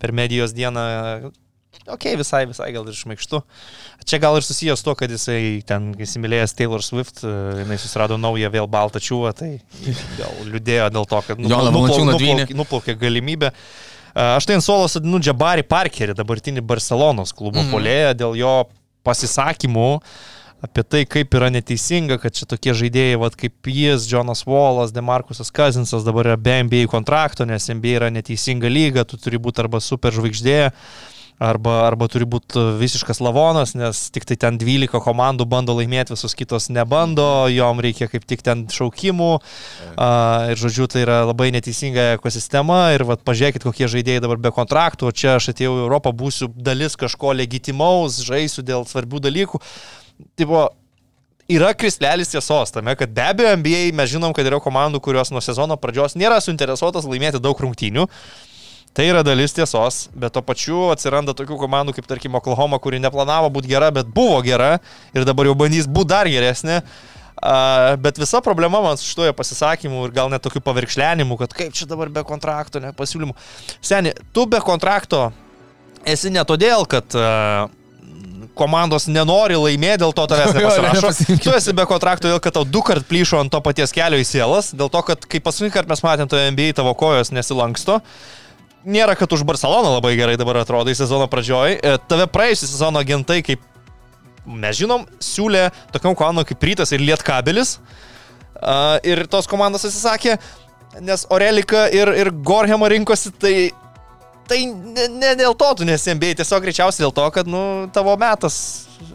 per 0.00 0.12
medijos 0.16 0.52
dieną. 0.56 1.32
Ok, 1.90 2.04
visai, 2.20 2.44
visai 2.46 2.68
gal 2.74 2.86
ir 2.86 2.94
šmaikštu. 2.94 3.40
Čia 4.06 4.18
gal 4.22 4.36
ir 4.38 4.44
susijęs 4.46 4.84
to, 4.86 4.94
kad 4.98 5.10
jisai 5.10 5.62
ten 5.66 5.90
įsimylėjęs 5.98 6.54
Taylor 6.58 6.84
Swift, 6.84 7.24
uh, 7.24 7.58
jinai 7.58 7.78
susirado 7.80 8.18
naują 8.20 8.52
vėl 8.54 8.68
baltą 8.70 9.02
čiūvą, 9.02 9.32
tai 9.38 9.56
gal 10.20 10.36
liūdėjo 10.46 10.90
dėl 10.94 11.08
to, 11.10 11.22
kad 11.26 11.40
nuplaukė- 11.42 12.18
dvynį. 12.20 12.46
nuplaukė 12.60 12.94
galimybę. 13.00 13.50
A, 14.12 14.36
Aš 14.36 14.46
tai 14.46 14.60
ant 14.60 14.66
suolo 14.66 14.86
sadinu 14.92 15.18
Džabarį 15.22 15.64
Parkerį, 15.66 16.14
dabartinį 16.18 16.62
Barcelonos 16.68 17.32
klubo 17.34 17.64
mm. 17.64 17.72
polėją, 17.72 18.14
dėl 18.20 18.38
jo 18.38 18.54
pasisakymų 19.06 19.88
apie 20.62 20.84
tai, 20.86 21.02
kaip 21.10 21.34
yra 21.34 21.48
neteisinga, 21.50 22.20
kad 22.22 22.36
čia 22.36 22.46
tokie 22.46 22.70
žaidėjai, 22.78 23.18
vat, 23.18 23.34
kaip 23.34 23.66
jis, 23.66 24.04
Jonas 24.06 24.44
Wallas, 24.46 24.92
Demarkusas 24.94 25.50
Kazinsas 25.50 26.06
dabar 26.06 26.28
yra 26.30 26.36
be 26.38 26.54
NBA 26.68 26.84
kontrakto, 26.92 27.42
nes 27.48 27.66
NBA 27.66 27.96
yra 27.98 28.12
neteisinga 28.14 28.70
lyga, 28.70 29.02
tu 29.02 29.18
turi 29.18 29.40
būti 29.42 29.64
arba 29.64 29.80
super 29.82 30.14
žvaigždė, 30.14 30.70
arba, 31.40 31.74
arba 31.86 32.08
turi 32.10 32.26
būti 32.28 32.60
visiškas 32.80 33.20
lavonas, 33.24 33.74
nes 33.78 34.04
tik 34.14 34.26
tai 34.28 34.36
ten 34.40 34.58
12 34.60 35.00
komandų 35.04 35.46
bando 35.48 35.76
laimėti, 35.78 36.14
visos 36.16 36.36
kitos 36.38 36.68
nebando, 36.72 37.46
jom 37.52 37.80
reikia 37.82 38.08
kaip 38.10 38.26
tik 38.28 38.44
ten 38.46 38.66
šaukimų. 38.72 39.30
A, 39.96 40.10
ir 40.52 40.60
žodžiu, 40.60 40.88
tai 40.92 41.06
yra 41.06 41.22
labai 41.28 41.50
neteisinga 41.54 42.12
ekosistema 42.18 42.84
ir 42.96 43.06
vat, 43.08 43.24
pažiūrėkit, 43.26 43.66
kokie 43.66 43.90
žaidėjai 43.90 44.26
dabar 44.26 44.42
be 44.42 44.52
kontraktų, 44.54 45.08
o 45.08 45.16
čia 45.16 45.36
aš 45.38 45.52
atėjau 45.54 45.78
į 45.80 45.82
Europą, 45.86 46.14
būsiu 46.16 46.50
dalis 46.52 46.98
kažko 47.00 47.34
legitimaus, 47.38 48.22
žaisiu 48.26 48.64
dėl 48.66 48.86
svarbių 48.88 49.22
dalykų. 49.26 49.62
Tipo, 50.38 50.68
yra 51.50 51.72
krislelis 51.74 52.30
tiesos 52.32 52.72
tame, 52.74 52.94
kad 52.98 53.12
be 53.14 53.24
abejo 53.24 53.56
NBA 53.58 53.90
mes 53.96 54.12
žinom, 54.12 54.34
kad 54.36 54.46
yra 54.46 54.60
komandų, 54.62 55.02
kurios 55.04 55.32
nuo 55.34 55.42
sezono 55.44 55.76
pradžios 55.80 56.16
nėra 56.18 56.40
suinteresuotas 56.44 57.08
laimėti 57.08 57.42
daug 57.42 57.58
rungtynių. 57.58 58.06
Tai 58.92 59.06
yra 59.08 59.22
dalis 59.24 59.54
tiesos, 59.56 60.06
bet 60.12 60.34
to 60.36 60.42
pačiu 60.44 60.90
atsiranda 60.92 61.32
tokių 61.36 61.56
komandų 61.62 61.94
kaip 61.96 62.08
tarkim 62.10 62.34
Oklahoma, 62.36 62.76
kuri 62.82 63.00
neplanavo 63.00 63.48
būti 63.54 63.70
gera, 63.70 63.88
bet 63.94 64.10
buvo 64.12 64.42
gera 64.44 64.74
ir 65.16 65.24
dabar 65.24 65.48
jau 65.48 65.56
bandys 65.56 65.88
būti 65.88 66.12
dar 66.12 66.28
geresnė. 66.28 66.82
Uh, 67.42 67.96
bet 67.98 68.20
visa 68.20 68.38
problema 68.44 68.78
man 68.84 68.98
su 69.00 69.08
šitoje 69.08 69.32
pasisakymu 69.34 70.04
ir 70.06 70.12
gal 70.14 70.28
net 70.30 70.44
tokiu 70.44 70.60
pavirkšlenimu, 70.62 71.34
kad 71.40 71.56
kaip 71.56 71.72
čia 71.74 71.88
dabar 71.90 72.12
be 72.12 72.22
kontrakto, 72.22 72.78
ne 72.84 72.92
pasiūlymų. 72.94 73.34
Seni, 73.82 74.12
tu 74.36 74.44
be 74.46 74.60
kontrakto 74.62 75.30
esi 76.06 76.30
ne 76.30 76.44
todėl, 76.46 76.84
kad 76.86 77.16
uh, 77.18 77.72
komandos 78.58 79.08
nenori 79.10 79.56
laimėti, 79.58 80.02
dėl 80.04 80.14
to 80.14 80.28
tavęs 80.30 80.52
nepasirašo. 80.58 81.40
Tu 81.42 81.56
esi 81.56 81.74
be 81.74 81.88
kontrakto, 81.88 82.28
dėl 82.30 82.44
kad 82.44 82.54
tau 82.58 82.68
du 82.68 82.84
kart 82.84 83.08
plyšo 83.08 83.40
ant 83.40 83.52
to 83.52 83.62
paties 83.64 83.96
kelio 83.96 84.20
į 84.20 84.28
sielas, 84.28 84.70
dėl 84.76 84.92
to, 84.92 85.02
kad 85.08 85.26
kai 85.26 85.40
paskutinį 85.42 85.74
kartą 85.74 85.94
mes 85.94 86.04
matėm 86.04 86.30
toje 86.30 86.52
NBA 86.52 86.76
tavo 86.78 86.94
kojos 86.98 87.32
nesilanksto. 87.34 88.02
Nėra, 88.82 89.14
kad 89.14 89.30
už 89.30 89.44
Barceloną 89.46 89.92
labai 89.94 90.16
gerai 90.18 90.38
dabar 90.38 90.58
atrodo 90.62 90.90
į 90.90 90.96
sezono 90.98 91.28
pradžioj. 91.30 91.76
E, 91.78 91.98
Tave 92.10 92.26
praėjusią 92.30 92.66
sezono 92.66 93.02
agentai, 93.02 93.38
kaip 93.46 93.62
mes 94.46 94.74
žinom, 94.80 95.04
siūlė 95.22 95.68
tokiam 95.94 96.16
komandom 96.18 96.46
kaip 96.48 96.66
Rytas 96.66 96.90
ir 96.94 97.04
Lietkabelis. 97.04 97.76
Uh, 98.62 99.00
ir 99.02 99.24
tos 99.26 99.48
komandos 99.50 99.82
atsisakė, 99.88 100.36
nes 101.02 101.24
Orelika 101.34 101.88
ir, 101.90 102.12
ir 102.14 102.28
Gorhema 102.46 102.86
rinkosi, 102.92 103.32
tai, 103.34 103.54
tai 104.46 104.60
ne, 104.70 105.08
ne 105.16 105.32
dėl 105.40 105.56
to 105.58 105.72
tu 105.80 105.88
nesembėjai, 105.88 106.38
tiesiog 106.38 106.62
greičiausiai 106.62 107.02
dėl 107.02 107.14
to, 107.16 107.24
kad 107.34 107.50
nu, 107.50 107.62
tavo 107.94 108.14
metas 108.20 108.60
e, 109.02 109.08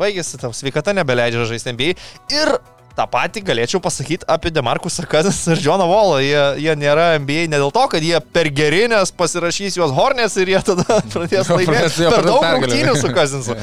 baigėsi, 0.00 0.40
tavo 0.42 0.52
sveikata 0.56 0.92
nebeleidžia 0.98 1.48
žaisti 1.48 1.72
NBA. 1.72 1.94
Ir 2.36 2.52
tą 3.00 3.06
patį 3.10 3.42
galėčiau 3.48 3.80
pasakyti 3.82 4.26
apie 4.30 4.52
Demarkusą 4.52 5.06
Kazas 5.08 5.38
ir 5.48 5.60
Džoną 5.60 5.86
Volą. 5.88 6.18
Jie, 6.24 6.42
jie 6.66 6.74
nėra 6.78 7.14
NBA 7.20 7.46
ne 7.48 7.60
dėl 7.60 7.72
to, 7.74 7.86
kad 7.92 8.04
jie 8.04 8.20
per 8.34 8.50
geri, 8.52 8.84
nes 8.92 9.14
pasirašys 9.16 9.78
juos 9.80 9.94
Hornės 9.96 10.36
ir 10.40 10.52
jie 10.54 10.60
tada 10.66 11.00
pradės 11.14 11.50
laimėti 11.52 12.10
per 12.10 12.28
daug 12.28 12.44
rungtynių 12.44 12.94
su 13.00 13.12
Kazinsu. 13.16 13.56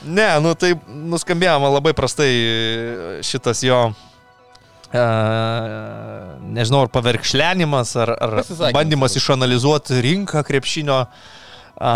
Ne, 0.00 0.28
nu 0.40 0.54
tai 0.56 0.74
nuskambėjo 0.88 1.58
man 1.60 1.74
labai 1.74 1.92
prastai 1.96 2.30
šitas 3.26 3.60
jo, 3.66 3.80
e, 4.88 5.02
nežinau, 6.56 6.86
ar 6.86 6.92
paverkšlenimas, 6.94 7.92
ar, 8.00 8.14
ar 8.16 8.40
bandymas 8.76 9.16
išanalizuoti 9.20 10.00
rinką 10.06 10.44
krepšinio. 10.48 11.02
A, 11.80 11.94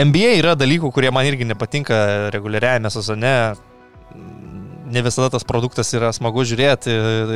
NBA 0.00 0.38
yra 0.38 0.54
dalykų, 0.56 0.88
kurie 0.94 1.10
man 1.12 1.28
irgi 1.28 1.44
nepatinka 1.48 2.30
reguliariajame 2.32 2.92
sezone. 2.94 3.34
Ne 4.90 5.02
visada 5.06 5.28
tas 5.30 5.44
produktas 5.46 5.92
yra 5.94 6.10
smagu 6.16 6.42
žiūrėti, 6.48 6.90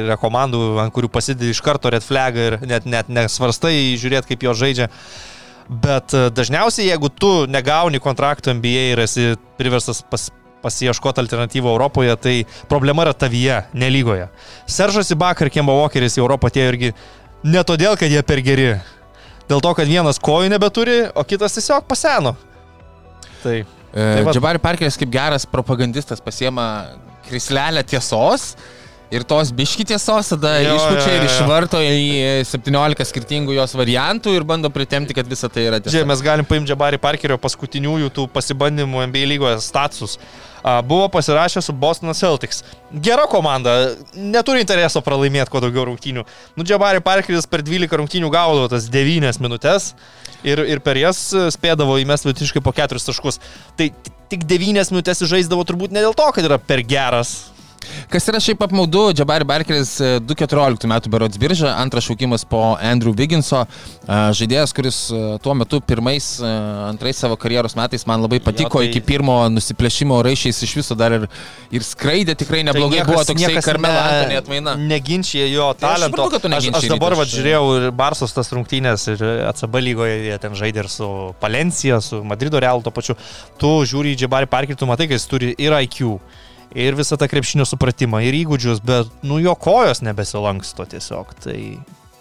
yra 0.05 0.17
komandų, 0.19 0.63
ant 0.83 0.95
kurių 0.95 1.11
pasidedi 1.15 1.53
iš 1.55 1.61
karto 1.63 1.91
red 1.95 2.03
flag 2.03 2.37
ir 2.41 2.57
net, 2.67 2.87
net 2.91 3.11
nesvarstai 3.13 3.95
žiūrėti, 4.01 4.33
kaip 4.33 4.47
jo 4.49 4.55
žaidžia. 4.59 4.89
Bet 5.69 6.13
e, 6.13 6.27
dažniausiai, 6.35 6.89
jeigu 6.91 7.09
tu 7.09 7.31
negauni 7.49 8.01
kontraktų 8.03 8.57
NBA 8.59 8.83
ir 8.95 9.05
esi 9.07 9.29
priverstas 9.57 10.03
pas, 10.11 10.27
pasieškoti 10.65 11.23
alternatyvų 11.23 11.71
Europoje, 11.73 12.17
tai 12.21 12.35
problema 12.69 13.05
yra 13.07 13.15
tavyje, 13.17 13.63
nelygoje. 13.77 14.27
Seržas 14.69 15.13
Ibaka 15.15 15.47
ir 15.47 15.53
Kemba 15.55 15.77
Walkeris 15.79 16.19
į 16.19 16.23
Europą 16.25 16.51
atėjo 16.51 16.73
irgi 16.75 16.91
ne 17.45 17.63
todėl, 17.69 17.97
kad 18.01 18.13
jie 18.13 18.21
per 18.25 18.43
geri. 18.45 18.71
Dėl 19.49 19.61
to, 19.61 19.73
kad 19.77 19.89
vienas 19.89 20.17
kojų 20.25 20.51
nebeturi, 20.55 20.99
o 21.13 21.25
kitas 21.29 21.53
tiesiog 21.57 21.85
paseno. 21.89 22.35
Tai. 23.45 23.59
Tai 23.95 24.23
va- 24.27 24.33
Džabari 24.35 24.59
Parkeris 24.59 24.97
kaip 24.99 25.11
geras 25.13 25.45
propagandistas 25.47 26.19
pasiema 26.25 26.65
krislelę 27.29 27.85
tiesos 27.87 28.55
ir 29.15 29.25
tos 29.29 29.51
biški 29.55 29.85
tiesos 29.89 30.31
tada 30.33 30.57
išpučia 30.65 31.19
ir 31.19 31.27
išvarto 31.29 31.81
į 31.83 32.07
17 32.49 33.07
skirtingų 33.11 33.55
jos 33.59 33.77
variantų 33.79 34.35
ir 34.39 34.47
bando 34.49 34.71
pritemti, 34.75 35.15
kad 35.17 35.29
visa 35.31 35.51
tai 35.53 35.69
yra 35.69 35.79
tiesa. 35.79 35.95
Žiūrėk, 35.95 36.11
mes 36.11 36.25
galim 36.25 36.49
paimti 36.49 36.73
Džabarį 36.73 36.99
Parkerio 37.03 37.39
paskutiniųjų 37.43 38.11
tų 38.17 38.27
pasibandymų 38.35 39.07
NBA 39.11 39.29
lygoje 39.35 39.61
status. 39.65 40.19
Buvo 40.89 41.11
pasirašęs 41.13 41.69
su 41.69 41.75
Boston 41.77 42.15
Celtics. 42.17 42.63
Gera 43.05 43.27
komanda, 43.29 43.93
neturi 44.17 44.63
intereso 44.65 45.03
pralaimėti 45.05 45.53
kuo 45.53 45.61
daugiau 45.61 45.85
rungtynių. 45.91 46.25
Nu, 46.57 46.65
Džabarį 46.65 47.05
Parkeris 47.05 47.47
per 47.51 47.63
12 47.67 48.01
rungtynių 48.01 48.33
gaudavo 48.33 48.71
tas 48.73 48.89
9 48.89 49.43
minutės 49.45 49.93
ir, 50.41 50.65
ir 50.65 50.81
per 50.85 50.97
jas 51.01 51.21
spėdavo 51.53 51.99
įmesti 52.01 52.31
vidutiškai 52.31 52.65
po 52.65 52.73
4 52.73 53.05
taškus. 53.11 53.43
Tai 53.77 53.91
tik 54.35 54.47
9 54.51 54.91
minutės 54.91 55.23
žaisdavo 55.31 55.63
turbūt 55.67 55.95
ne 55.95 56.03
dėl 56.03 56.15
to, 56.17 56.27
kad 56.35 56.47
yra 56.47 56.59
per 56.59 56.83
geras. 56.83 57.54
Kas 58.13 58.29
yra 58.31 58.41
šiaip 58.43 58.63
apmaudu, 58.67 59.13
Džabari 59.17 59.45
Barkeris 59.49 59.95
e, 60.01 60.19
2014 60.21 60.87
metų 60.91 61.11
berods 61.13 61.39
birža, 61.41 61.75
antras 61.81 62.05
šaukimas 62.09 62.45
po 62.49 62.61
Andrew 62.81 63.15
Wigginso, 63.17 63.65
e, 63.65 64.19
žaidėjas, 64.39 64.73
kuris 64.77 64.99
e, 65.15 65.23
tuo 65.45 65.55
metu 65.55 65.81
pirmais, 65.81 66.29
e, 66.41 66.51
antrais 66.91 67.17
savo 67.21 67.37
karjeros 67.41 67.77
metais 67.79 68.07
man 68.07 68.23
labai 68.25 68.41
patiko, 68.45 68.79
tai- 68.83 68.89
iki 68.91 69.01
pirmo 69.01 69.37
nusiplėšimo 69.53 70.21
raišiais 70.25 70.63
iš 70.67 70.75
viso 70.81 70.95
dar 70.99 71.13
ir, 71.19 71.29
ir 71.71 71.81
skraidė 71.87 72.37
tikrai 72.37 72.63
neblogai, 72.65 73.03
Tai 73.05 73.09
buvo 73.13 73.25
toksai 73.25 73.61
Karmelo 73.65 73.95
ne- 73.95 74.15
Antonį 74.15 74.39
atmaina. 74.43 74.77
Neginčia 74.79 75.47
jo 75.53 75.73
Tai 75.75 75.95
aš 75.95 76.01
talento. 76.01 76.29
suprantu, 76.31 76.57
aš, 76.57 76.69
aš 76.83 76.89
dabar 76.95 77.15
va, 77.19 77.25
žiūrėjau 77.25 77.65
ir 77.79 77.91
Barsos 77.93 78.33
tas 78.33 78.51
rungtynės 78.55 79.09
ir 79.15 79.23
ACB 79.51 79.81
lygoje 79.81 80.17
jie 80.29 80.39
ten 80.39 80.53
žaidė 80.55 80.85
ir 80.85 80.89
su 80.89 81.09
Palencija, 81.41 82.01
su 82.03 82.23
Madrido 82.25 82.61
Real 82.61 82.83
to 82.83 82.91
pačiu. 82.91 83.17
Tu 83.59 83.67
žiūri 83.85 84.15
į 84.15 84.19
Džebarį 84.25 84.47
Parkerį, 84.51 84.77
tu 84.79 84.87
matai, 84.87 85.07
kad 85.09 85.19
jis 85.19 85.27
turi 85.31 85.55
ir 85.59 85.73
IQ. 85.73 86.19
Ir 86.75 86.97
visą 86.99 87.19
tą 87.21 87.29
krepšinio 87.31 87.67
supratimą, 87.69 88.23
ir 88.27 88.35
įgūdžius, 88.41 88.81
bet, 88.87 89.13
nu, 89.27 89.39
jo 89.43 89.55
kojos 89.55 90.03
nebesilanksto 90.07 90.89
tiesiog. 90.91 91.37
Tai, 91.45 91.59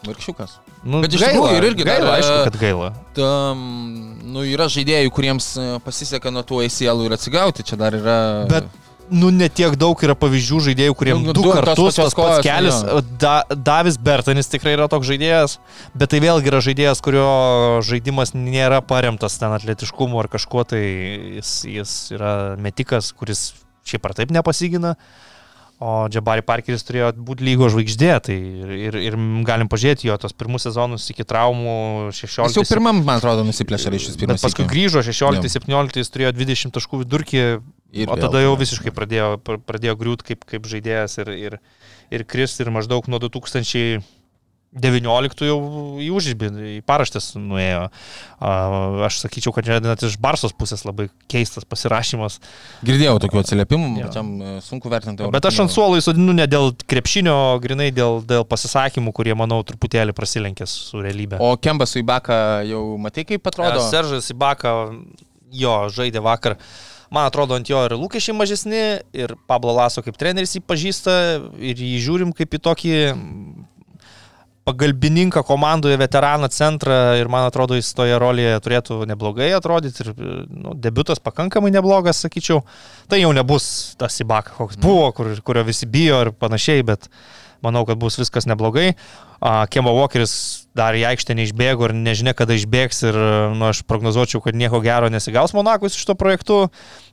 Varkščiukas. 0.03 0.57
nu, 0.83 0.99
Bet 1.05 1.15
iš 1.15 1.23
gaila, 1.23 1.33
tikrųjų 1.33 1.57
ir 1.57 1.67
irgi 1.71 1.87
dar, 1.87 2.01
gaila, 2.03 2.15
aišku, 2.19 2.35
e, 2.35 2.45
kad 2.49 2.59
gaila. 2.61 2.91
Tam, 3.17 3.65
nu, 4.35 4.45
yra 4.45 4.67
žaidėjų, 4.71 5.13
kuriems 5.15 5.49
e, 5.55 5.67
pasiseka 5.85 6.33
nuo 6.33 6.43
tų 6.47 6.65
ACL 6.67 7.05
ir 7.07 7.15
atsigauti, 7.15 7.65
čia 7.65 7.79
dar 7.79 7.95
yra... 7.97 8.17
Bet 8.51 8.67
nu, 9.13 9.29
netiek 9.33 9.75
daug 9.79 9.99
yra 10.05 10.15
pavyzdžių 10.17 10.59
žaidėjų, 10.67 10.95
kuriems 10.97 11.23
Nu, 11.23 11.31
nu, 11.31 11.35
du 11.37 11.45
du 11.45 11.55
kartus 11.55 11.97
tas 11.99 12.15
pats 12.17 12.43
kelias. 12.45 12.81
Da, 13.19 13.35
Davis 13.53 13.97
Bertanis 14.01 14.49
tikrai 14.51 14.75
yra 14.77 14.89
toks 14.91 15.07
žaidėjas, 15.09 15.57
bet 15.95 16.13
tai 16.13 16.21
vėlgi 16.23 16.51
yra 16.51 16.61
žaidėjas, 16.63 17.03
kurio 17.03 17.27
žaidimas 17.85 18.33
nėra 18.35 18.81
paremtas 18.85 19.37
ten 19.41 19.53
atletiškumu 19.55 20.19
ar 20.23 20.31
kažkuo, 20.31 20.65
tai 20.67 20.83
jis, 21.39 21.55
jis 21.69 21.97
yra 22.15 22.33
metikas, 22.59 23.11
kuris 23.15 23.51
šiaip 23.87 24.05
ar 24.09 24.13
taip 24.17 24.31
nepasigina. 24.35 24.95
O 25.83 26.05
Jabari 26.07 26.43
Parkeris 26.45 26.85
turėjo 26.87 27.09
būti 27.27 27.43
lygo 27.43 27.67
žvaigždė, 27.67 28.11
tai 28.23 28.35
ir, 28.37 28.69
ir, 28.87 28.97
ir 29.09 29.15
galim 29.43 29.67
pažiūrėti 29.67 30.07
jo 30.07 30.15
tos 30.21 30.31
pirmus 30.37 30.63
sezonus 30.63 31.09
iki 31.11 31.25
traumų 31.27 31.73
16. 32.15 32.45
Jis 32.47 32.59
jau 32.61 32.63
pirmam, 32.69 33.01
man 33.03 33.19
atrodo, 33.19 33.43
nusiplėšė 33.43 33.91
ryšius 33.91 34.15
pirmas. 34.21 34.45
paskui 34.45 34.63
grįžo 34.69 35.01
16-17, 35.03 35.99
jis 35.99 36.13
turėjo 36.13 36.31
20 36.37 36.75
taškų 36.77 37.01
vidurkį, 37.03 37.43
Ir 37.93 38.07
o 38.07 38.15
vėl 38.15 38.23
tada 38.23 38.39
jau 38.45 38.53
pradėjo. 38.53 38.61
visiškai 38.63 38.93
pradėjo, 38.95 39.27
pr- 39.43 39.59
pradėjo 39.67 39.97
griūt 39.99 40.23
kaip, 40.29 40.45
kaip 40.49 40.69
žaidėjas 40.71 41.19
ir, 41.25 41.33
ir, 41.49 41.59
ir 42.15 42.23
kris 42.31 42.55
ir 42.63 42.71
maždaug 42.73 43.09
nuo 43.11 43.19
2019 44.73 45.45
jau 45.45 45.57
į 46.01 46.07
užžybį, 46.17 46.49
į 46.73 46.79
paraštės 46.87 47.33
nuėjo. 47.37 47.83
Aš 49.07 49.19
sakyčiau, 49.21 49.53
kad 49.53 49.67
net 49.69 50.05
iš 50.05 50.15
Barsos 50.21 50.55
pusės 50.57 50.81
labai 50.87 51.09
keistas 51.31 51.67
pasirašymas. 51.69 52.39
Girdėjau 52.85 53.19
tokių 53.23 53.41
atsiliepimų, 53.43 53.91
pačiam 54.01 54.31
e, 54.41 54.53
sunku 54.65 54.89
vertinti. 54.91 55.27
Bet 55.33 55.49
aš 55.49 55.61
ant 55.65 55.73
suolo 55.73 55.99
įsodinu 56.01 56.33
ne 56.35 56.47
dėl 56.49 56.73
krepšinio, 56.89 57.35
grinai 57.63 57.91
dėl, 57.93 58.23
dėl 58.27 58.47
pasisakymų, 58.49 59.13
kurie, 59.15 59.35
manau, 59.37 59.61
truputėlį 59.67 60.15
prasilenkė 60.17 60.67
su 60.69 61.03
realybė. 61.03 61.37
O 61.43 61.53
Kembas 61.61 61.93
su 61.93 62.01
Ibaka 62.01 62.37
jau 62.67 62.85
matai, 63.01 63.27
kaip 63.29 63.45
atrodo? 63.53 63.77
E, 63.77 63.91
Seržas 63.93 64.33
Ibaka 64.33 64.73
jo 65.53 65.77
žaidė 65.93 66.23
vakar. 66.25 66.57
Man 67.13 67.27
atrodo, 67.29 67.53
ant 67.59 67.69
jo 67.69 67.77
ir 67.85 67.93
lūkesčiai 67.93 68.33
mažesni, 68.33 68.81
ir 69.13 69.35
Pablo 69.45 69.75
Laso 69.77 70.01
kaip 70.01 70.17
treneris 70.17 70.55
jį 70.57 70.63
pažįsta, 70.65 71.13
ir 71.61 71.77
jį 71.77 71.99
žiūrim 72.07 72.33
kaip 72.33 72.57
į 72.57 72.61
tokį 72.65 72.95
pagalbininką 74.63 75.43
komandoje, 75.43 75.97
veteraną 75.99 76.47
centrą, 76.47 76.93
ir 77.19 77.29
man 77.29 77.47
atrodo, 77.47 77.75
jis 77.75 77.91
toje 77.97 78.15
rolėje 78.19 78.61
turėtų 78.63 79.01
neblogai 79.09 79.51
atrodyti, 79.57 80.05
ir 80.05 80.13
nu, 80.47 80.75
debutas 80.79 81.19
pakankamai 81.23 81.71
neblogas, 81.75 82.21
sakyčiau. 82.23 82.63
Tai 83.11 83.19
jau 83.19 83.33
nebus 83.35 83.65
tas 83.99 84.19
Ibaka, 84.23 84.55
koks 84.57 84.79
buvo, 84.79 85.09
kur, 85.15 85.33
kurio 85.43 85.65
visi 85.67 85.89
bijo 85.89 86.21
ir 86.23 86.31
panašiai, 86.39 86.85
bet 86.87 87.09
manau, 87.63 87.85
kad 87.87 87.99
bus 87.99 88.19
viskas 88.19 88.47
neblogai. 88.49 88.93
Kemba 89.73 89.91
Walkeris 89.91 90.33
dar 90.77 90.95
į 90.95 91.03
aikštę 91.09 91.35
neišbėgo 91.35 91.89
ir 91.89 91.93
nežinia, 91.97 92.33
kada 92.37 92.55
išbėgs 92.55 93.03
ir 93.05 93.17
nu, 93.53 93.65
aš 93.69 93.83
prognozuočiau, 93.89 94.39
kad 94.43 94.55
nieko 94.57 94.79
gero 94.83 95.09
nesigaus 95.11 95.53
Monakos 95.55 95.97
iš 95.97 96.05
to 96.07 96.15
projektu. 96.19 96.59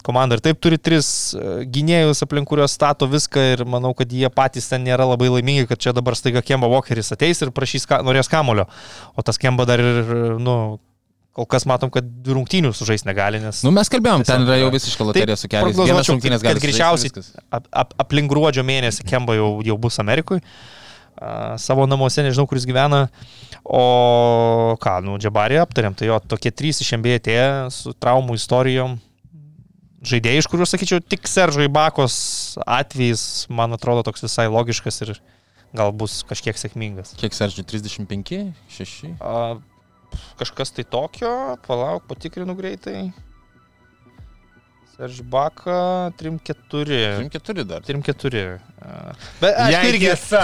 Komanda 0.06 0.38
ir 0.38 0.44
taip 0.44 0.60
turi 0.62 0.78
tris 0.80 1.08
e, 1.36 1.64
gynėjus, 1.68 2.22
aplink 2.24 2.48
kuriuos 2.48 2.72
stato 2.72 3.08
viską 3.10 3.46
ir 3.54 3.64
manau, 3.68 3.92
kad 3.98 4.12
jie 4.14 4.30
patys 4.32 4.70
ten 4.70 4.86
nėra 4.86 5.08
labai 5.10 5.28
laimingi, 5.34 5.66
kad 5.68 5.82
čia 5.82 5.92
dabar 5.96 6.16
staiga 6.16 6.44
Kemba 6.46 6.70
Walkeris 6.72 7.12
ateis 7.12 7.42
ir 7.42 7.52
prašys, 7.52 7.88
norės 8.06 8.30
kamulio. 8.32 8.68
O 9.18 9.26
tas 9.26 9.40
Kemba 9.40 9.66
dar 9.68 9.82
ir, 9.82 10.14
nu, 10.40 10.56
kol 11.36 11.46
kas 11.50 11.66
matom, 11.68 11.92
kad 11.94 12.06
rungtynių 12.26 12.72
sužais 12.74 13.04
negali, 13.06 13.40
nes... 13.42 13.62
Nu, 13.66 13.72
mes 13.74 13.90
kalbėjom, 13.92 14.24
ten 14.26 14.44
yra 14.46 14.58
jau 14.58 14.70
visiška 14.74 15.06
loterija 15.06 15.36
Taip, 15.36 15.42
su 15.44 15.50
keliais. 15.50 15.78
Vienas 15.78 16.10
rungtynės 16.10 16.44
gali 16.44 16.62
greičiausiai 16.62 17.12
ap, 17.54 17.68
ap, 17.70 17.94
aplink 18.02 18.30
gruodžio 18.32 18.64
mėnesį 18.66 19.06
Kemba 19.08 19.36
jau, 19.38 19.50
jau 19.66 19.76
bus 19.80 20.00
Amerikoje. 20.02 20.42
A, 21.14 21.54
savo 21.62 21.86
namuose, 21.86 22.24
nežinau, 22.26 22.48
kuris 22.50 22.66
gyvena. 22.66 23.04
O 23.62 24.74
ką, 24.82 24.96
nu, 25.06 25.20
Džabarį 25.22 25.60
aptarėm, 25.62 25.94
tai 25.94 26.10
jo 26.10 26.18
tokie 26.32 26.50
trys 26.50 26.82
iš 26.82 26.96
MBA 26.98 27.20
atėję 27.20 27.46
su 27.76 27.94
traumų 27.94 28.38
istorijom. 28.40 28.98
Žaidėjai, 30.00 30.40
iš 30.40 30.48
kurių, 30.48 30.66
sakyčiau, 30.66 31.02
tik 31.04 31.28
Seržo 31.28 31.60
Ibakos 31.62 32.14
atvejis, 32.64 33.22
man 33.52 33.76
atrodo, 33.76 34.02
toks 34.06 34.24
visai 34.24 34.48
logiškas 34.48 35.04
ir 35.04 35.18
gal 35.76 35.92
bus 35.94 36.22
kažkiek 36.26 36.56
sėkmingas. 36.58 37.12
Kiek 37.20 37.36
Seržai? 37.36 37.66
35? 37.68 38.40
6? 38.72 39.12
A, 39.20 39.60
kažkas 40.40 40.74
tai 40.76 40.86
tokio, 40.88 41.32
palauk, 41.66 42.06
patikrinu 42.10 42.56
greitai. 42.58 43.10
Serž 45.00 45.22
Baka 45.24 46.12
3-4. 46.20 47.24
34 47.24 47.64
dar. 47.64 47.80
3-4. 47.80 48.58
Bet 49.40 49.54
aš 49.56 49.76
irgi... 49.88 50.10
tiesa. 50.10 50.42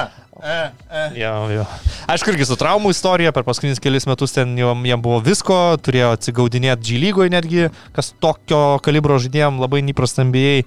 Jo, 1.16 1.32
jo. 1.52 1.64
Aišku, 2.08 2.32
irgi 2.32 2.46
su 2.48 2.56
traumų 2.56 2.92
istorija, 2.92 3.32
per 3.36 3.44
paskutinius 3.44 3.80
kelius 3.84 4.08
metus 4.08 4.32
ten 4.36 4.54
jam, 4.56 4.80
jam 4.88 5.02
buvo 5.04 5.20
visko, 5.24 5.76
turėjo 5.84 6.14
atsigaudinėti 6.16 6.88
G 6.88 7.00
lygoje 7.04 7.32
netgi, 7.32 7.68
kas 7.96 8.14
tokio 8.20 8.78
kalibro 8.84 9.20
žaidėjim 9.20 9.60
labai 9.60 9.82
neįprasta 9.84 10.24
NBA. 10.24 10.62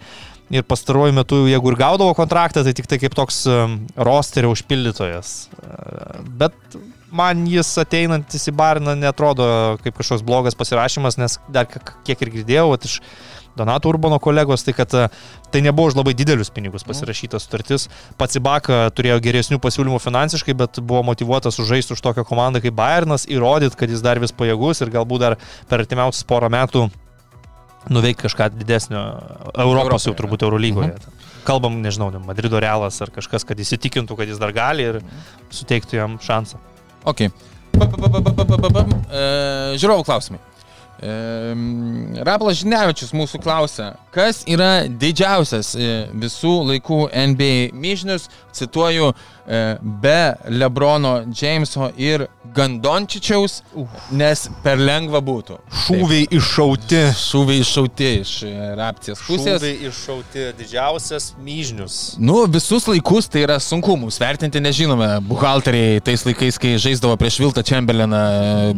Ir 0.49 0.65
pastaruoju 0.65 1.13
metu, 1.13 1.43
jeigu 1.49 1.69
ir 1.69 1.77
gaudavo 1.77 2.13
kontraktą, 2.17 2.63
tai 2.65 2.73
tik 2.77 2.89
tai 2.89 2.97
kaip 3.01 3.13
toks 3.17 3.43
um, 3.49 3.75
rosterio 3.97 4.49
užpildytojas. 4.53 5.33
Uh, 5.53 6.23
Bet 6.41 6.57
man 7.12 7.45
jis 7.49 7.72
ateinantis 7.82 8.49
į 8.49 8.55
Bariną 8.57 8.95
netrodo 8.99 9.49
kaip 9.84 9.97
kažkoks 9.99 10.24
blogas 10.26 10.57
pasirašymas, 10.57 11.20
nes 11.22 11.38
dar 11.51 11.68
kiek 11.70 12.22
ir 12.26 12.34
girdėjau 12.39 12.72
iš 12.80 12.99
Donato 13.60 13.89
Urbano 13.89 14.20
kolegos, 14.24 14.64
tai 14.64 14.72
kad 14.78 14.93
uh, 14.95 15.10
tai 15.51 15.60
nebuvo 15.66 15.89
už 15.89 15.97
labai 15.97 16.14
didelius 16.16 16.51
pinigus 16.53 16.86
pasirašytas 16.88 17.43
sutartis. 17.43 17.88
Pats 18.20 18.39
Ibaka 18.39 18.86
turėjo 18.95 19.18
geresnių 19.26 19.60
pasiūlymų 19.60 19.99
finansiškai, 19.99 20.55
bet 20.55 20.80
buvo 20.80 21.01
motivuotas 21.10 21.60
užžaisti 21.60 21.97
už 21.97 22.03
tokią 22.05 22.24
komandą 22.30 22.62
kaip 22.64 22.78
Bayernas, 22.78 23.28
įrodyti, 23.28 23.76
kad 23.80 23.91
jis 23.91 24.05
dar 24.05 24.22
vis 24.22 24.32
pajėgus 24.32 24.86
ir 24.86 24.93
galbūt 24.93 25.26
dar 25.26 25.38
per 25.68 25.84
artimiausius 25.84 26.28
porą 26.30 26.51
metų 26.53 26.88
nuveikti 27.89 28.28
kažką 28.28 28.51
didesnio 28.53 29.01
Europos 29.55 30.05
jau 30.05 30.14
Europoje, 30.14 30.18
turbūt 30.22 30.45
Eurolygoje. 30.45 30.95
Kalbam, 31.47 31.80
nežinau, 31.82 32.12
ne, 32.14 32.20
Madrido 32.22 32.60
Realas 32.62 32.99
ar 33.01 33.12
kažkas, 33.16 33.47
kad 33.47 33.60
įsitikintų, 33.60 34.18
kad 34.20 34.30
jis 34.30 34.41
dar 34.41 34.53
gali 34.55 34.86
ir 34.86 34.99
suteiktų 35.55 35.97
jam 35.97 36.20
šansą. 36.24 36.60
Ok. 37.07 37.27
E, 39.09 39.21
Žiūrovų 39.79 40.03
klausimai. 40.07 40.41
Raplas 40.99 42.59
Žnevičius 42.59 43.13
mūsų 43.15 43.39
klausia, 43.43 43.93
kas 44.11 44.41
yra 44.49 44.83
didžiausias 44.89 45.71
e, 45.79 45.91
visų 46.11 46.51
laikų 46.73 47.05
NBA 47.31 47.69
myžnius, 47.71 48.27
cituoju, 48.55 49.13
e, 49.47 49.61
be 49.81 50.33
Lebrono, 50.51 51.21
Jameso 51.31 51.87
ir 51.95 52.25
Gandončičiaus, 52.55 53.59
nes 54.11 54.47
per 54.63 54.81
lengva 54.81 55.21
būtų. 55.23 55.59
Šūviai 55.85 56.27
iššauti. 56.35 57.01
Šūviai 57.19 57.63
iššauti 57.63 58.09
iš 58.19 58.33
e, 58.49 58.53
rapcijos 58.79 59.23
pusės. 59.27 59.61
Šūviai 59.61 59.89
iššauti 59.91 60.47
didžiausias 60.59 61.29
myžnius. 61.45 61.99
Nu, 62.19 62.41
visus 62.51 62.89
laikus 62.89 63.29
tai 63.31 63.45
yra 63.45 63.59
sunku 63.63 63.95
mums 64.01 64.19
vertinti, 64.19 64.59
nežinome, 64.63 65.11
buhalteriai 65.29 66.03
tais 66.03 66.25
laikais, 66.27 66.59
kai 66.59 66.75
žaisdavo 66.81 67.15
prieš 67.21 67.39
Viltą 67.45 67.63
Čemberleną, 67.65 68.23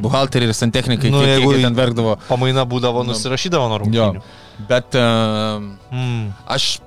buhalteriai 0.04 0.52
ir 0.52 0.58
santechnikai, 0.58 1.10
Nu, 1.12 1.24
kiek, 1.26 1.42
kiek 1.42 1.58
jie 1.58 1.66
ten 1.66 1.76
verkdavo. 1.76 2.11
Pamaina 2.28 2.66
būdavo, 2.66 3.04
Nu. 3.06 3.12
nusirašydavo 3.14 3.68
nuo 3.72 3.78
Jo, 3.80 3.84
rungtynių. 3.86 4.22
bet 4.70 4.96
uh, 4.96 5.62
Mm. 5.92 6.32
aš 6.48 6.80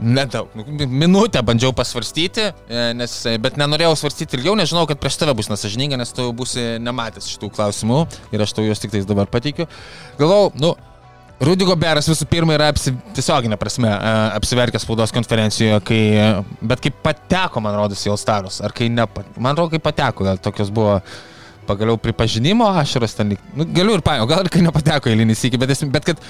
nedaug, 0.00 0.48
nu, 0.54 0.62
minutę 0.86 1.40
bandžiau 1.42 1.72
pasvarstyti, 1.74 2.44
e, 2.70 2.92
nes, 2.94 3.26
e, 3.26 3.36
bet 3.42 3.56
nenorėjau 3.58 3.96
svarstyti 3.98 4.36
ilgiau, 4.38 4.54
nes 4.54 4.68
žinau, 4.70 4.86
kad 4.86 5.00
prieš 5.02 5.16
tave 5.18 5.34
bus 5.34 5.48
nesažininga, 5.50 5.96
nes 5.98 6.12
tu 6.14 6.28
būsi 6.36 6.78
nematęs 6.78 7.26
šitų 7.32 7.50
klausimų 7.56 8.04
ir 8.30 8.44
aš 8.44 8.52
tau 8.54 8.62
juos 8.62 8.78
tik 8.78 8.92
tais 8.94 9.04
dabar 9.08 9.26
pateikiu. 9.26 9.66
Galvau, 10.18 10.52
nu, 10.54 10.76
Rudy 11.42 11.66
Goberas 11.66 12.06
visų 12.06 12.28
pirma 12.30 12.54
yra 12.54 12.68
apsi, 12.70 12.92
tiesioginė 13.16 13.58
prasme 13.58 13.90
apsiverkęs 14.38 14.84
spaudos 14.86 15.10
konferencijoje, 15.12 15.80
kai, 15.82 16.00
bet 16.62 16.80
kai 16.80 16.92
pateko, 16.94 17.60
man 17.60 17.74
rodos, 17.74 18.04
į 18.06 18.12
Alstarus, 18.14 18.60
ar 18.62 18.70
kai 18.70 18.86
ne, 18.88 19.02
man 19.36 19.52
atrodo, 19.56 19.70
kai 19.74 19.82
pateko, 19.82 20.36
tokios 20.38 20.70
buvo 20.70 21.00
pagaliau 21.66 22.00
pripažinimo 22.00 22.68
ašaros 22.82 23.16
ten, 23.18 23.34
nu, 23.56 23.68
galiu 23.76 23.98
ir 23.98 24.04
paėmiau, 24.04 24.28
gal 24.30 24.44
ir 24.44 24.52
kai 24.52 24.64
nepateko 24.64 25.12
eilinį 25.12 25.38
sykį, 25.38 25.60
bet, 25.64 25.84
bet 25.94 26.12
kad 26.12 26.22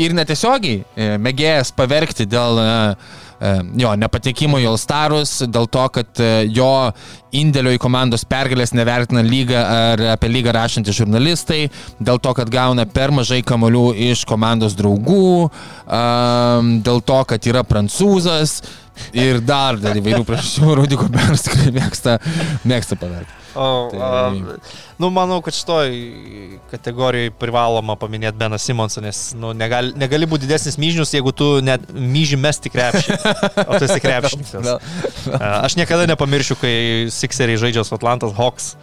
ir 0.00 0.16
netiesiogiai 0.16 0.82
e, 0.82 1.14
mėgėjas 1.22 1.72
paverkti 1.76 2.26
dėl 2.28 2.60
e, 2.60 2.66
e, 3.40 3.52
jo 3.80 3.92
nepatekimo 3.98 4.60
į 4.60 4.68
Alstarus, 4.70 5.38
dėl 5.48 5.68
to, 5.72 5.84
kad 5.94 6.22
jo 6.52 6.70
indėlio 7.36 7.74
į 7.76 7.80
komandos 7.82 8.26
pergalės 8.28 8.74
nevertina 8.76 9.24
lygą 9.24 9.60
ar 9.60 10.04
apie 10.14 10.30
lygą 10.32 10.54
rašantys 10.56 10.98
žurnalistai, 11.00 11.66
dėl 11.98 12.20
to, 12.22 12.34
kad 12.36 12.52
gauna 12.52 12.86
per 12.88 13.14
mažai 13.16 13.42
kamolių 13.46 13.90
iš 14.10 14.24
komandos 14.28 14.76
draugų, 14.78 15.48
dėl 16.86 17.02
to, 17.04 17.22
kad 17.28 17.48
yra 17.48 17.64
prancūzas 17.66 18.60
ir 19.16 19.42
dar 19.44 19.80
dėl 19.80 20.00
įvairių 20.00 20.24
priežasčių 20.28 20.78
Rudiko 20.80 21.10
Beras 21.12 21.44
tikrai 21.44 21.74
mėgsta, 21.76 22.20
mėgsta 22.64 23.00
paverkti. 23.00 23.45
O, 23.56 23.88
Tai- 23.90 24.00
a, 24.04 24.58
nu, 25.00 25.08
manau, 25.14 25.38
kad 25.44 25.56
šitoj 25.56 25.88
kategorijoje 26.70 27.32
privaloma 27.40 27.96
paminėti 27.96 28.36
Beną 28.40 28.58
Simonsą, 28.60 29.00
nes 29.04 29.20
nu, 29.38 29.54
negali, 29.56 29.94
negali 29.96 30.28
būti 30.28 30.44
didesnis 30.44 30.76
myžnius, 30.80 31.14
jeigu 31.16 31.32
tu 31.32 31.48
net 31.64 31.88
myžį 31.92 32.38
mesti 32.42 32.72
krepšį. 32.74 33.16
O 33.64 33.78
tu 33.80 33.88
esi 33.88 33.98
krepšininkas. 34.04 34.70
Aš 35.66 35.78
niekada 35.80 36.06
nepamiršiu, 36.12 36.58
kai 36.60 36.76
Sixeriai 37.12 37.60
žaidžia 37.64 37.84
su 37.88 37.96
Atlantas 37.96 38.36
Hawks 38.36 38.74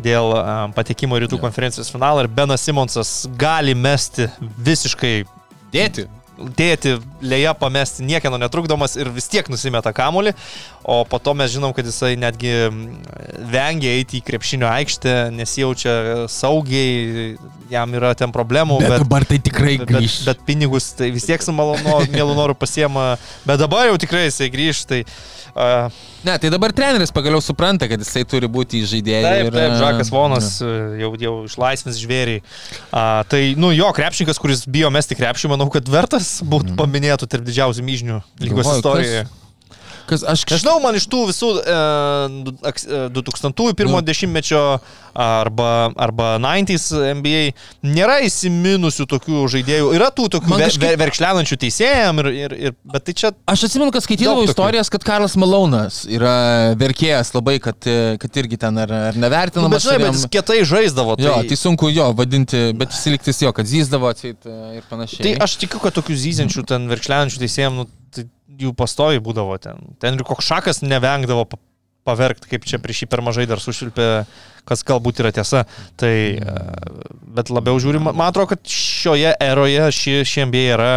dėl 0.00 0.32
patekimo 0.76 1.16
į 1.16 1.24
rytų 1.24 1.38
konferencijos 1.40 1.88
finalą 1.92 2.26
ir 2.26 2.32
Benas 2.32 2.64
Simonsas 2.66 3.22
gali 3.40 3.72
mesti 3.76 4.26
visiškai 4.40 5.14
Dėti. 5.72 6.04
dėti, 6.36 6.90
lėja 7.24 7.54
pamesti 7.56 8.04
niekieno 8.04 8.36
netrukdomas 8.36 8.92
ir 9.00 9.08
vis 9.08 9.24
tiek 9.32 9.48
nusimeta 9.48 9.88
kamulį, 9.96 10.34
o 10.86 11.00
po 11.04 11.18
to 11.18 11.34
mes 11.34 11.50
žinom, 11.50 11.72
kad 11.74 11.86
jisai 11.86 12.14
netgi 12.20 12.52
mm, 12.70 12.82
vengia 13.50 13.90
eiti 13.98 14.20
į 14.20 14.26
krepšinio 14.26 14.68
aikštę, 14.70 15.14
nesijaučia 15.34 15.94
saugiai, 16.30 17.34
jam 17.72 17.96
yra 17.98 18.12
ten 18.18 18.30
problemų. 18.34 18.78
Bet 18.84 19.02
dabar 19.02 19.26
tai 19.26 19.40
tikrai 19.42 19.76
bet, 19.82 19.90
bet, 19.96 20.20
bet 20.28 20.44
pinigus 20.46 20.92
tai 20.94 21.10
vis 21.14 21.26
tiek 21.26 21.42
su 21.42 21.54
malonu, 21.54 21.98
mielu 22.14 22.36
noru 22.38 22.54
pasiema, 22.54 23.16
bet 23.48 23.58
dabar 23.62 23.90
jau 23.90 23.98
tikrai 24.06 24.28
jisai 24.28 24.46
grįž. 24.52 24.84
Tai, 24.86 25.02
uh, 25.02 26.04
Ne, 26.26 26.34
tai 26.42 26.50
dabar 26.50 26.72
treneris 26.74 27.12
pagaliau 27.14 27.40
supranta, 27.40 27.86
kad 27.88 28.02
jisai 28.02 28.24
turi 28.28 28.48
būti 28.50 28.80
žaidėjai. 28.88 29.22
Taip, 29.24 29.46
ir, 29.46 29.54
taip, 29.54 29.74
e, 29.76 29.78
Žakas 29.78 30.10
Vonas 30.10 30.48
e, 30.58 30.72
jau, 31.00 31.12
jau 31.22 31.34
išlaisvins 31.46 32.00
žvėriai. 32.02 32.42
A, 32.90 33.22
tai, 33.30 33.40
nu, 33.58 33.70
jo, 33.76 33.88
krepšininkas, 33.94 34.40
kuris 34.42 34.64
bijo 34.66 34.90
mesti 34.94 35.16
krepšį, 35.18 35.52
manau, 35.54 35.68
kad 35.72 35.86
vertas 35.90 36.40
būtų 36.42 36.74
paminėtų 36.80 37.30
tarp 37.30 37.46
didžiausių 37.46 37.86
myžnių 37.86 38.20
lygos 38.42 38.72
istorijoje. 38.74 39.26
Kas 39.28 39.45
aš 40.14 40.44
Nežinau, 40.50 40.76
man 40.82 40.94
iš 40.98 41.06
tų 41.10 41.24
visų 41.30 41.48
e, 41.62 41.76
du- 42.46 42.54
aks- 42.62 42.86
e, 42.86 43.08
2000-ųjų 43.10 43.74
pirmo 43.74 43.98
Nu. 43.98 44.02
dešimtmečio 44.06 44.62
arba, 45.16 45.90
arba 45.96 46.36
90s 46.38 46.92
NBA 47.16 47.42
nėra 47.88 48.18
įsiminusių 48.26 49.06
tokių 49.08 49.42
žaidėjų. 49.54 49.90
Yra 49.96 50.10
tų 50.14 50.28
tokių 50.36 50.50
Man 50.52 50.60
kažkaip- 50.60 50.92
ver, 50.92 50.98
verkšlenančių 51.06 51.56
teisėjam, 51.64 52.20
ir, 52.20 52.26
ir, 52.44 52.52
ir, 52.68 52.74
bet 52.84 53.04
tai 53.08 53.12
čia 53.14 53.30
Aš 53.48 53.64
atsimenu, 53.68 53.90
kad 53.92 54.02
skaitydavau 54.04 54.44
istorijas, 54.44 54.90
kad 54.92 55.02
Karlas 55.04 55.36
Malonas 55.40 56.04
yra 56.06 56.74
verkėjas 56.76 57.32
labai, 57.34 57.58
kad, 57.60 57.76
e, 57.86 58.16
kad 58.20 58.30
irgi 58.36 58.58
ten 58.58 58.76
ar, 58.78 58.92
ar 58.92 59.14
Nu, 59.16 59.24
nevertinamas. 59.26 59.70
bet, 59.70 59.82
žinai, 59.82 59.98
bet 60.04 60.14
jis 60.14 60.26
kietai 60.30 60.60
žaisdavo. 60.64 61.16
Jo, 61.18 61.42
tai 61.48 61.56
sunku 61.56 61.90
jo 61.92 62.12
vadinti, 62.12 62.72
bet 62.76 62.90
jis 62.90 63.06
liktis 63.16 63.40
jo, 63.42 63.52
kad 63.52 63.66
zyzdavo 63.66 64.08
atseit 64.12 64.44
e, 64.46 64.76
ir 64.76 64.82
panašiai. 64.90 65.22
Tai 65.22 65.44
aš 65.48 65.56
tikiu, 65.56 65.80
kad 65.80 65.94
tokių 65.96 66.14
zyziančių, 66.14 66.66
ten 66.66 66.88
verkšlenančių 66.88 67.38
teisėjams, 67.40 67.76
nu, 67.76 67.86
tai 68.16 68.26
jų 68.62 68.72
pastovi 68.78 69.20
būdavo 69.22 69.56
ten. 69.62 69.80
Ten 70.02 70.16
ir 70.18 70.24
koks 70.26 70.48
šakas 70.52 70.82
nevengdavo 70.86 71.44
pa- 71.50 71.62
paverkti, 72.06 72.46
kaip 72.52 72.62
čia 72.68 72.78
prieš 72.78 73.00
jį 73.02 73.08
per 73.10 73.18
mažai 73.26 73.48
dar 73.50 73.58
sušvilpė, 73.58 74.04
kas 74.66 74.84
galbūt 74.86 75.18
yra 75.24 75.32
tiesa. 75.34 75.64
Tai, 75.98 76.10
e, 76.38 76.54
bet 77.34 77.50
labiau 77.50 77.80
žiūrim, 77.82 78.04
man 78.12 78.28
atrodo, 78.28 78.52
kad 78.54 78.62
šioje 78.70 79.32
eroje 79.42 79.88
ši, 79.96 80.14
ši 80.22 80.44
MBA 80.46 80.62
yra, 80.76 80.92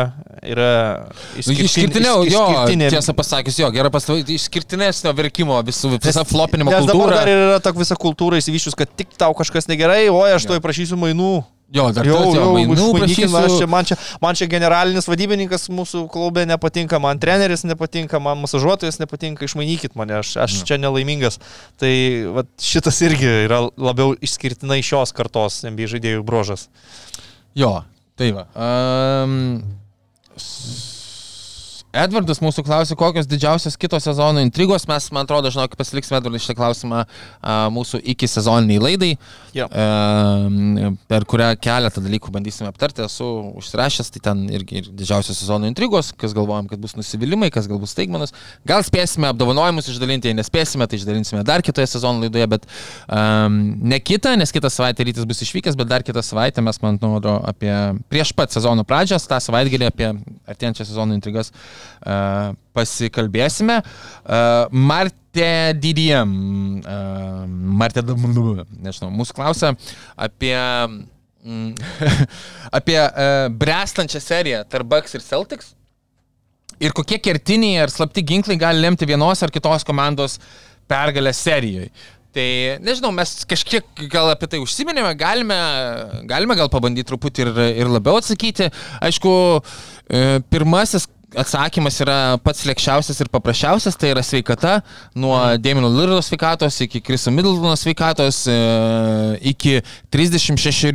yra 0.45 0.69
Nu, 1.09 1.55
Išskirtiniau, 1.65 2.21
jo, 2.29 2.43
išskirtinė. 2.45 2.91
tiesą 2.93 3.15
pasakius, 3.17 3.57
jo, 3.57 3.71
gerai 3.73 3.89
pastovai, 3.93 4.21
išskirtinesnio 4.37 5.15
verkimo 5.17 5.57
visų, 5.65 5.95
visa 5.97 6.21
flopinimo 6.29 6.69
Nes 6.77 6.85
dabar 6.85 7.15
dar 7.17 7.33
yra 7.33 7.57
tokia 7.59 7.81
visa 7.81 7.97
kultūra 7.97 8.37
įsivyščius, 8.37 8.77
kad 8.77 8.93
tik 8.95 9.17
tau 9.17 9.33
kažkas 9.33 9.65
negerai, 9.67 10.05
o 10.13 10.21
aš 10.29 10.45
to 10.45 10.61
prašysiu 10.61 10.97
mainų. 11.01 11.39
Jo, 11.69 11.91
dar 11.93 12.07
Jau, 12.07 12.17
tas, 12.17 12.33
jo, 12.33 12.41
jau, 12.41 12.53
mainų 12.55 12.73
išmainykim, 12.73 13.29
aš 13.29 13.43
prašysiu. 13.43 13.57
čia, 13.61 13.67
man, 13.69 13.85
čia, 13.85 13.95
man 14.23 14.37
čia 14.39 14.47
generalinis 14.49 15.05
vadybininkas 15.05 15.67
mūsų 15.69 16.01
klube 16.09 16.41
nepatinka, 16.49 16.97
man 17.03 17.21
treneris 17.21 17.61
nepatinka, 17.61 18.17
man 18.25 18.41
masažuotojas 18.41 18.97
nepatinka, 18.97 19.45
išmainykit 19.45 19.93
mane, 19.99 20.17
aš, 20.23 20.33
aš 20.47 20.55
čia 20.65 20.79
nelaimingas. 20.81 21.37
Tai 21.77 21.93
vat, 22.39 22.49
šitas 22.57 23.03
irgi 23.05 23.29
yra 23.45 23.61
labiau 23.77 24.15
išskirtinai 24.17 24.81
šios 24.81 25.13
kartos 25.13 25.61
NBA 25.69 25.91
žaidėjų 25.93 26.25
brožas. 26.25 26.65
Jo, 27.53 27.83
tai 28.17 28.31
va. 28.33 28.47
Um, 28.57 29.61
Edvardas 31.89 32.37
mūsų 32.37 32.61
klausė, 32.67 32.93
kokios 32.93 33.25
didžiausios 33.25 33.73
kito 33.81 33.97
sezono 33.97 34.43
intrigos. 34.45 34.83
Mes, 34.85 35.07
man 35.09 35.25
atrodo, 35.25 35.49
žinok, 35.49 35.73
pasiliksime 35.77 36.19
Edvardai 36.19 36.41
šitą 36.43 36.53
klausimą 36.59 36.99
a, 37.01 37.55
mūsų 37.73 37.97
iki 38.13 38.27
sezoniniai 38.29 38.77
laidai, 38.83 39.09
e, 39.57 40.91
per 41.09 41.25
kurią 41.29 41.47
keletą 41.57 42.03
dalykų 42.05 42.33
bandysime 42.35 42.69
aptarti. 42.69 43.01
Esu 43.07 43.25
užsirašęs, 43.57 44.11
tai 44.13 44.21
ten 44.27 44.43
irgi 44.53 44.83
ir 44.83 44.91
didžiausios 44.99 45.41
sezono 45.41 45.65
intrigos, 45.69 46.11
kas 46.13 46.35
galvojam, 46.37 46.67
kad 46.69 46.83
bus 46.83 46.93
nusivylimai, 46.93 47.49
kas 47.53 47.65
galbūt 47.71 47.89
staigmenas. 47.89 48.35
Gal 48.69 48.85
spėsime 48.85 49.31
apdovanojimus 49.33 49.89
išdalinti, 49.89 50.29
jei 50.29 50.37
nespėsime, 50.37 50.85
tai 50.85 51.01
išdalinsime 51.01 51.41
dar 51.47 51.65
kitoje 51.65 51.89
sezono 51.89 52.21
laidoje, 52.21 52.45
bet 52.53 52.69
um, 53.09 53.57
ne 53.89 53.97
kitą, 53.97 54.35
nes 54.37 54.53
kitą 54.53 54.69
savaitę 54.69 55.09
rytis 55.09 55.25
bus 55.25 55.41
išvykęs, 55.47 55.79
bet 55.79 55.89
dar 55.89 56.05
kitą 56.05 56.21
savaitę 56.21 56.61
mes, 56.61 56.77
man 56.85 57.01
atrodo, 57.01 57.39
apie 57.49 57.73
prieš 58.13 58.37
pat 58.37 58.53
sezono 58.53 58.85
pradžią, 58.85 59.17
tą 59.25 59.41
savaitgalį 59.49 59.89
apie 59.89 60.13
artėjančią 60.49 60.85
sezono 60.91 61.17
intrigas 61.17 61.49
uh, 61.49 61.78
pasikalbėsime. 62.75 63.79
Uh, 63.79 64.67
Martė 64.71 65.73
Didiem, 65.79 66.31
uh, 66.83 67.43
Martė 67.81 68.03
Damlu, 68.05 68.63
nežinau, 68.79 69.11
mūsų 69.15 69.35
klausia 69.37 69.73
apie 70.19 70.55
mm, 70.55 71.73
apie 72.79 72.99
brestančią 73.59 74.23
seriją 74.23 74.63
tarp 74.69 74.89
Bucks 74.93 75.17
ir 75.17 75.25
Celtics. 75.25 75.73
Ir 76.79 76.93
kokie 76.95 77.17
kertiniai 77.19 77.81
ar 77.83 77.91
slapti 77.91 78.23
ginklai 78.23 78.55
gali 78.59 78.79
lemti 78.79 79.07
vienos 79.07 79.43
ar 79.43 79.51
kitos 79.51 79.83
komandos 79.87 80.37
pergalę 80.87 81.33
serijoje. 81.35 81.89
Tai 82.29 82.45
nežinau, 82.85 83.09
mes 83.15 83.31
kažkiek 83.49 84.03
gal 84.11 84.29
apie 84.29 84.45
tai 84.51 84.59
užsiminėme, 84.61 85.15
galime, 85.17 85.57
galime 86.29 86.55
gal 86.59 86.69
pabandyti 86.69 87.09
truputį 87.09 87.41
ir, 87.41 87.49
ir 87.81 87.89
labiau 87.89 88.19
atsakyti. 88.21 88.67
Aišku, 89.01 89.31
e, 90.05 90.21
pirmasis 90.53 91.07
atsakymas 91.37 91.99
yra 92.01 92.17
pats 92.41 92.63
lėkščiausias 92.65 93.19
ir 93.21 93.29
paprasčiausias, 93.29 93.97
tai 93.99 94.13
yra 94.13 94.23
sveikata, 94.25 94.79
nuo 95.19 95.35
Dėmino 95.61 95.89
Lirdo 95.93 96.17
sveikatos 96.25 96.79
iki 96.85 97.01
Kriso 97.05 97.31
Middletono 97.33 97.75
sveikatos, 97.77 98.41
e, 98.49 98.55
iki 99.51 99.75
36, 100.13 100.89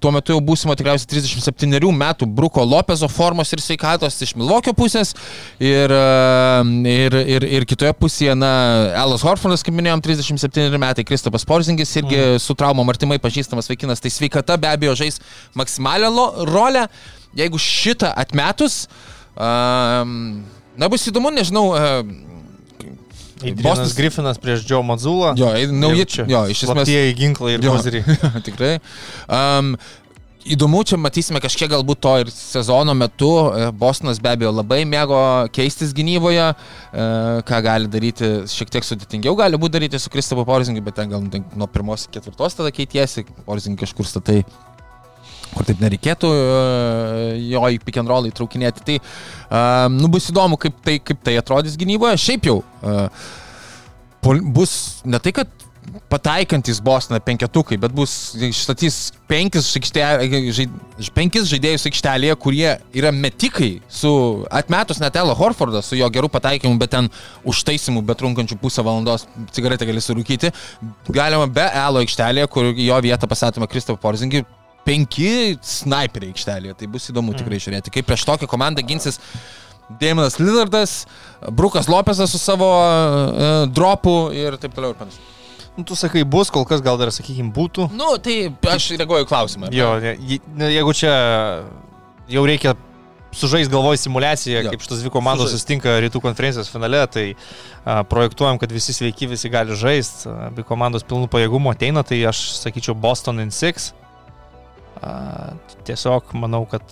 tuo 0.00 0.14
metu 0.14 0.32
jau 0.32 0.40
būsimo 0.44 0.76
tikriausiai 0.78 1.10
37 1.12 1.92
metų 2.00 2.28
Bruko 2.40 2.64
Lopezo 2.64 3.10
formos 3.12 3.52
ir 3.52 3.60
sveikatos 3.64 4.16
iš 4.24 4.34
Milvokio 4.40 4.72
pusės 4.76 5.12
ir, 5.58 5.92
e, 5.92 6.64
ir, 6.94 7.20
ir, 7.36 7.48
ir 7.60 7.68
kitoje 7.68 7.92
pusėje, 8.00 8.38
na, 8.38 8.50
Elas 9.02 9.26
Horfordas, 9.26 9.64
kaip 9.66 9.76
minėjom, 9.76 10.00
37 10.08 10.80
metai, 10.80 11.04
Kristopas 11.04 11.44
Porzingis 11.44 11.92
irgi 12.00 12.16
mm. 12.16 12.42
su 12.42 12.56
traumom 12.56 12.88
artimai 12.92 13.20
pažįstamas 13.20 13.68
vaikinas, 13.68 14.00
tai 14.00 14.12
sveikata 14.14 14.56
be 14.60 14.72
abejo 14.72 14.96
žais 15.04 15.20
maksimalią 15.58 16.28
rolę. 16.48 16.88
Jeigu 17.36 17.60
šitą 17.62 18.08
atmetus, 18.18 18.88
um, 18.88 19.19
na 19.40 20.88
bus 20.92 21.06
įdomu, 21.08 21.32
nežinau, 21.32 21.70
Bostonas- 23.40 23.94
Griffinas 23.96 24.36
prieš 24.38 24.66
Joe 24.68 24.82
Mazulą. 24.84 25.32
Jo, 25.38 25.48
nauji 25.72 26.04
čia. 26.04 26.26
Jo, 26.28 26.42
iš 26.52 26.66
esmės. 26.66 26.84
Slaptieji 26.84 27.14
ginklai 27.16 27.54
ir 27.56 27.64
Jo, 27.64 27.72
koziriai. 27.78 28.04
tikrai. 28.44 28.74
Um, 29.28 29.76
Įdomu, 30.40 30.78
čia 30.88 30.96
matysime 30.96 31.36
kažkiek 31.36 31.68
galbūt 31.68 31.98
to 32.00 32.12
ir 32.22 32.30
sezono 32.32 32.94
metu. 32.96 33.28
Bostonas 33.76 34.16
be 34.24 34.30
abejo 34.32 34.48
labai 34.56 34.86
mėgo 34.88 35.18
keistis 35.52 35.92
gynyboje, 35.92 36.46
ką 37.44 37.58
gali 37.66 37.90
daryti, 37.92 38.30
šiek 38.48 38.72
tiek 38.72 38.82
sudėtingiau 38.88 39.36
gali 39.36 39.60
būti 39.60 39.76
daryti 39.76 40.00
su 40.00 40.08
Kristofu 40.08 40.46
Porzingiu, 40.48 40.80
bet 40.82 40.96
ten 40.96 41.12
gal 41.12 41.20
nuo 41.20 41.68
pirmos 41.68 42.06
iki 42.08 42.16
ketvirtos 42.16 42.56
tada 42.56 42.72
keitiesi, 42.72 43.26
Porzingį 43.44 43.82
kažkur 43.84 44.08
statai 44.08 44.38
kur 45.54 45.68
taip 45.68 45.82
nereikėtų 45.82 46.30
e, 46.30 46.42
jo 47.50 47.64
į 47.74 47.80
pick 47.84 48.00
and 48.02 48.10
roll 48.10 48.28
įtraukinėti. 48.30 48.86
Tai 48.86 48.98
um, 49.00 50.00
nu, 50.00 50.10
bus 50.12 50.30
įdomu, 50.32 50.60
kaip 50.60 50.82
tai, 50.86 50.98
kaip 51.04 51.24
tai 51.26 51.38
atrodys 51.40 51.78
gynyboje. 51.80 52.20
Šiaip 52.20 52.50
jau 52.50 52.60
pol- 54.24 54.44
bus 54.54 54.76
ne 55.08 55.20
tai, 55.22 55.34
kad 55.36 55.60
pataikantis 56.10 56.80
Bostoną 56.82 57.20
penketukai, 57.24 57.78
bet 57.80 57.92
bus 57.94 58.34
išstatys 58.34 58.98
penkis, 59.30 59.70
aikštė, 59.78 60.04
žaid, 60.54 60.74
penkis 61.16 61.48
žaidėjus 61.50 61.86
aikštelėje, 61.90 62.36
kurie 62.42 62.68
yra 62.96 63.12
metikai 63.14 63.72
su 63.90 64.12
atmetus 64.54 65.00
net 65.02 65.16
Elo 65.18 65.34
Horfordą, 65.38 65.82
su 65.82 65.98
jo 65.98 66.10
geru 66.12 66.30
pataikymu, 66.32 66.78
bet 66.80 66.94
ten 66.94 67.10
užtaisimu, 67.48 68.04
bet 68.06 68.20
trunkančių 68.22 68.58
pusę 68.60 68.84
valandos 68.86 69.26
cigaretę 69.54 69.88
gali 69.88 70.02
surūkyti. 70.04 70.52
Galima 71.10 71.50
be 71.50 71.66
Elo 71.84 72.04
aikštelėje, 72.04 72.50
kur 72.52 72.72
jo 72.74 73.02
vietą 73.06 73.30
pastatoma 73.30 73.70
Kristofą 73.70 74.00
Porzingį, 74.02 74.44
penki 74.86 75.58
snaiperiai 75.64 76.32
aikštelėje. 76.34 76.76
Tai 76.80 76.88
bus 76.94 77.10
įdomu 77.12 77.34
tikrai 77.38 77.60
žiūrėti, 77.62 77.92
kaip 77.94 78.08
prieš 78.08 78.24
tokią 78.28 78.48
komandą 78.50 78.84
ginsis 78.86 79.20
Daminas 80.00 80.38
Lillardas, 80.38 81.06
Brukas 81.50 81.88
Lopesas 81.90 82.30
su 82.30 82.38
savo 82.38 82.68
uh, 82.70 83.64
dropu 83.74 84.30
ir 84.36 84.54
taip 84.62 84.76
toliau 84.76 84.94
ir 84.94 84.98
panašiai. 85.00 85.26
Nu, 85.78 85.84
tu 85.86 85.94
sakai, 85.98 86.22
bus, 86.26 86.50
kol 86.50 86.66
kas 86.66 86.82
gal 86.82 86.98
dar, 86.98 87.10
sakykime, 87.14 87.52
būtų. 87.54 87.88
Nu, 87.94 88.12
tai 88.22 88.50
aš 88.70 88.90
reaguoju 89.00 89.26
klausimą. 89.30 89.70
Jo, 89.74 89.94
ne, 90.02 90.16
jeigu 90.74 90.94
čia 90.98 91.12
jau 92.30 92.42
reikia 92.46 92.74
sužais 93.32 93.70
galvoj 93.70 93.96
simulaciją, 94.02 94.64
Jo. 94.64 94.72
kaip 94.74 94.82
šitos 94.82 95.02
dvi 95.04 95.12
komandos 95.14 95.46
Sužaist. 95.46 95.62
susitinka 95.62 95.92
rytų 96.02 96.20
konferencijos 96.22 96.70
finale, 96.70 97.04
tai 97.06 97.24
a, 97.86 98.00
projektuojam, 98.02 98.58
kad 98.58 98.72
visi 98.74 98.92
sveiki, 98.94 99.28
visi 99.30 99.48
gali 99.48 99.76
žaisti, 99.78 100.26
abi 100.50 100.64
komandos 100.66 101.06
pilnų 101.06 101.30
pajėgumų 101.30 101.70
ateina, 101.72 102.02
tai 102.06 102.18
aš 102.26 102.42
sakyčiau 102.58 102.96
Boston 102.98 103.38
in 103.46 103.54
6. 103.54 103.92
Tiesiog 105.88 106.34
manau, 106.36 106.64
kad 106.68 106.84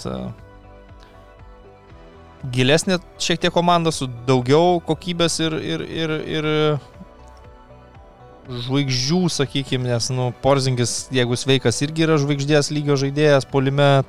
gilesnė 2.54 2.98
šiek 3.20 3.40
tiek 3.42 3.52
komanda 3.52 3.92
su 3.92 4.06
daugiau 4.28 4.78
kokybės 4.86 5.40
ir, 5.42 5.56
ir, 5.58 5.82
ir, 5.82 6.14
ir 6.38 6.48
žvaigždžių, 8.48 9.20
sakykime, 9.32 9.90
nes, 9.90 10.08
nu, 10.14 10.30
Porzingis, 10.42 11.02
jeigu 11.12 11.36
sveikas, 11.36 11.82
irgi 11.84 12.06
yra 12.06 12.16
žvaigždės 12.20 12.70
lygio 12.72 12.96
žaidėjas, 13.00 13.48
polime 13.48 14.06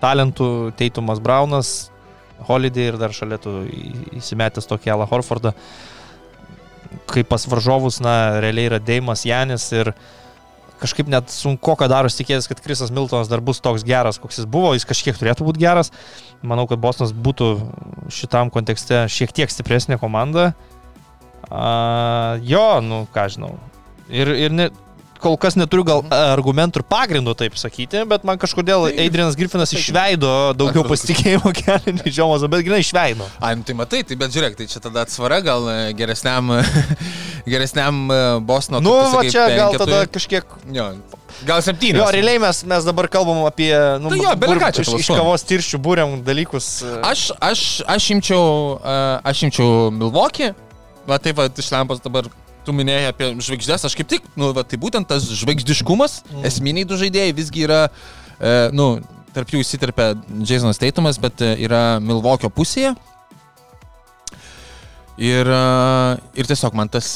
talentų 0.00 0.72
Teitumas 0.78 1.20
Braunas, 1.22 1.90
Holiday 2.46 2.90
ir 2.90 2.98
dar 3.00 3.14
šalia 3.16 3.38
tu 3.40 3.62
įsimetęs 4.16 4.68
tokį 4.68 4.92
Alą 4.92 5.06
Horfordą. 5.08 5.54
Kaip 7.08 7.28
pas 7.30 7.46
varžovus, 7.48 7.98
na, 8.04 8.38
realiai 8.44 8.68
yra 8.70 8.80
Deimas 8.82 9.24
Janis 9.28 9.70
ir 9.72 9.92
kažkaip 10.80 11.10
net 11.12 11.32
sunku, 11.32 11.76
ką 11.78 11.88
daro 11.90 12.10
tikėtis, 12.12 12.48
kad 12.50 12.60
Krisas 12.64 12.92
Miltonas 12.94 13.30
dar 13.30 13.42
bus 13.44 13.62
toks 13.64 13.84
geras, 13.86 14.20
koks 14.22 14.40
jis 14.40 14.48
buvo, 14.50 14.74
jis 14.76 14.86
kažkiek 14.88 15.18
turėtų 15.18 15.46
būti 15.48 15.62
geras. 15.62 15.92
Manau, 16.46 16.66
kad 16.70 16.80
Bostonas 16.82 17.14
būtų 17.14 17.50
šitam 18.12 18.52
kontekste 18.54 19.06
šiek 19.12 19.32
tiek 19.36 19.52
stipresnė 19.52 19.98
komanda. 20.02 20.52
A, 21.50 22.38
jo, 22.42 22.80
nu, 22.82 23.04
ką 23.14 23.28
žinau. 23.32 23.54
Ir, 24.10 24.30
ir 24.34 24.54
ne, 24.54 24.70
kol 25.22 25.36
kas 25.40 25.56
neturiu 25.58 25.84
gal 25.86 26.02
argumentų 26.10 26.82
ir 26.82 26.86
pagrindų 26.90 27.34
taip 27.38 27.56
sakyti, 27.60 28.02
bet 28.08 28.24
man 28.26 28.38
kažkodėl 28.40 28.88
Adrianas 28.92 29.36
Griffinas 29.38 29.72
išveido 29.76 30.32
daugiau 30.58 30.84
pasitikėjimo 30.88 31.52
kelianį 31.56 32.12
Džiomazą, 32.12 32.50
bet 32.52 32.64
grinai 32.66 32.82
išveido. 32.84 33.28
Ai, 33.40 33.54
nu 33.58 33.66
tai 33.66 33.76
matai, 33.78 34.02
tai 34.06 34.18
bet 34.20 34.34
žiūrėk, 34.34 34.56
tai 34.58 34.68
čia 34.70 34.82
tada 34.84 35.04
atsvara 35.06 35.40
gal 35.44 35.68
e, 35.72 35.76
geresniam, 35.98 36.52
geresniam 37.52 38.06
e, 38.10 38.20
Bostono. 38.46 38.82
Nu, 38.84 38.96
va 39.14 39.24
čia 39.28 39.48
gal 39.54 39.78
tada 39.80 40.04
kažkiek 40.10 40.56
Jo, 40.74 40.88
gal 41.46 41.62
septynios. 41.62 42.02
Jo, 42.02 42.10
realiai 42.14 42.40
mes, 42.42 42.62
mes 42.66 42.86
dabar 42.86 43.08
kalbam 43.12 43.44
apie... 43.46 43.70
Nu, 44.02 44.10
Tai 44.12 44.18
jo, 44.18 44.32
bele 44.40 44.56
ką 44.60 44.72
čia 44.76 44.86
iš, 44.86 44.94
iš 45.04 45.10
kavos 45.12 45.44
tirščių 45.46 45.80
būriam 45.82 46.16
dalykus. 46.26 46.70
Aš, 47.06 47.28
aš, 47.38 47.66
aš 47.86 48.08
imčiau, 48.16 48.46
aš 49.26 49.46
imčiau 49.46 49.92
Milvokį, 49.94 50.50
va 51.06 51.20
taip, 51.22 51.38
va, 51.38 51.48
iš 51.50 51.70
lempos 51.74 52.02
dabar 52.04 52.28
tu 52.66 52.74
minėjai 52.76 53.10
apie 53.12 53.32
žvaigždės, 53.38 53.86
aš 53.88 53.96
kaip 53.98 54.10
tik, 54.10 54.30
nu, 54.38 54.52
va, 54.56 54.66
tai 54.66 54.78
būtent 54.82 55.08
tas 55.08 55.26
žvaigždiškumas, 55.40 56.20
mm. 56.26 56.46
esminiai 56.50 56.88
du 56.88 56.98
žaidėjai 57.00 57.34
visgi 57.36 57.66
yra, 57.66 57.86
uh, 57.88 58.74
nu, 58.76 58.96
tarp 59.36 59.52
jų 59.52 59.62
įsiterpia 59.64 60.14
Jasonas 60.46 60.80
Teitumas, 60.82 61.20
bet 61.22 61.44
uh, 61.44 61.54
yra 61.60 62.00
Milvokio 62.02 62.50
pusėje. 62.52 62.96
Ir, 65.16 65.48
uh, 65.48 66.18
ir 66.36 66.44
tiesiog 66.44 66.74
man 66.76 66.90
tas, 66.92 67.06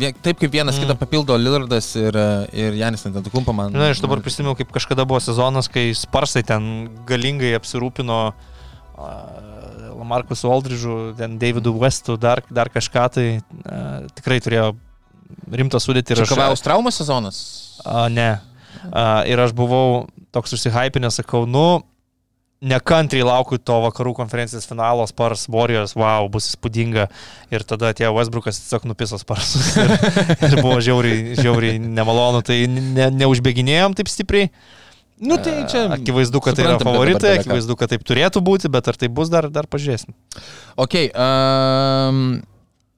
vie- 0.00 0.14
taip 0.24 0.38
kaip 0.40 0.54
vienas 0.54 0.78
mm. 0.78 0.86
kitą 0.86 0.94
papildo 0.96 1.36
Lillardas 1.36 1.90
ir, 2.00 2.16
ir 2.56 2.78
Janis 2.78 3.04
Nantatukumpa 3.04 3.52
man. 3.52 3.74
Na, 3.76 3.90
aš 3.92 4.00
dabar 4.00 4.22
prisimenu, 4.24 4.56
kaip 4.56 4.72
kažkada 4.72 5.04
buvo 5.04 5.20
sezonas, 5.20 5.68
kai 5.68 5.90
Sparsai 5.92 6.46
ten 6.48 6.86
galingai 7.08 7.52
apsirūpino 7.58 8.20
uh, 8.32 9.55
Lamarkus 10.06 10.46
Aldridžu, 10.46 11.16
ten 11.18 11.34
Davidu 11.42 11.74
Westu, 11.82 12.14
dar, 12.16 12.40
dar 12.48 12.70
kažką, 12.72 13.06
tai 13.18 13.26
uh, 13.42 14.06
tikrai 14.14 14.38
turėjo 14.44 14.70
rimtą 15.50 15.82
sudėtį 15.82 16.14
ir 16.14 16.22
Ir 16.22 16.30
Kavajaus 16.30 16.62
traumos 16.64 17.02
sezonas. 17.02 17.42
A, 17.82 18.06
ne. 18.12 18.36
A, 18.86 19.26
ir 19.26 19.42
aš 19.42 19.54
buvau 19.56 20.06
toks 20.34 20.54
užsihypinęs, 20.54 21.18
sakau, 21.20 21.42
nu, 21.50 21.82
nekantriai 22.64 23.26
laukiu 23.26 23.58
to 23.60 23.76
vakarų 23.84 24.14
konferencijos 24.16 24.66
finalo 24.68 25.04
Spars 25.08 25.46
Warriors, 25.52 25.94
wow, 25.98 26.28
bus 26.32 26.48
įspūdinga. 26.52 27.08
Ir 27.52 27.66
tada 27.68 27.92
atėjo 27.92 28.14
Westbrookas 28.16 28.62
tiesiog 28.62 28.88
nupiso 28.88 29.20
Sparsus. 29.20 29.74
Ir, 29.82 29.92
ir 30.48 30.58
buvo 30.62 30.78
žiauriai, 30.84 31.36
žiauriai 31.38 31.80
nemalonu, 31.82 32.42
tai 32.46 32.64
ne, 32.70 33.10
neužbėginėjom 33.24 33.96
taip 33.98 34.10
stipriai. 34.12 34.50
Nu 35.16 35.38
tai 35.40 35.64
čia. 35.70 35.86
Akivaizdu, 35.96 36.40
kad 36.44 36.56
tai 36.56 36.66
yra 36.66 36.74
suprantam, 36.76 36.92
favoritai, 36.92 37.38
akivaizdu, 37.38 37.76
kad 37.80 37.92
taip 37.92 38.04
turėtų 38.04 38.42
būti, 38.44 38.68
bet 38.72 38.90
ar 38.90 38.98
tai 39.00 39.08
bus 39.08 39.30
dar, 39.32 39.48
dar 39.52 39.68
pažiūrėsim. 39.70 40.12
Ok. 40.76 40.98
Um, 41.14 42.20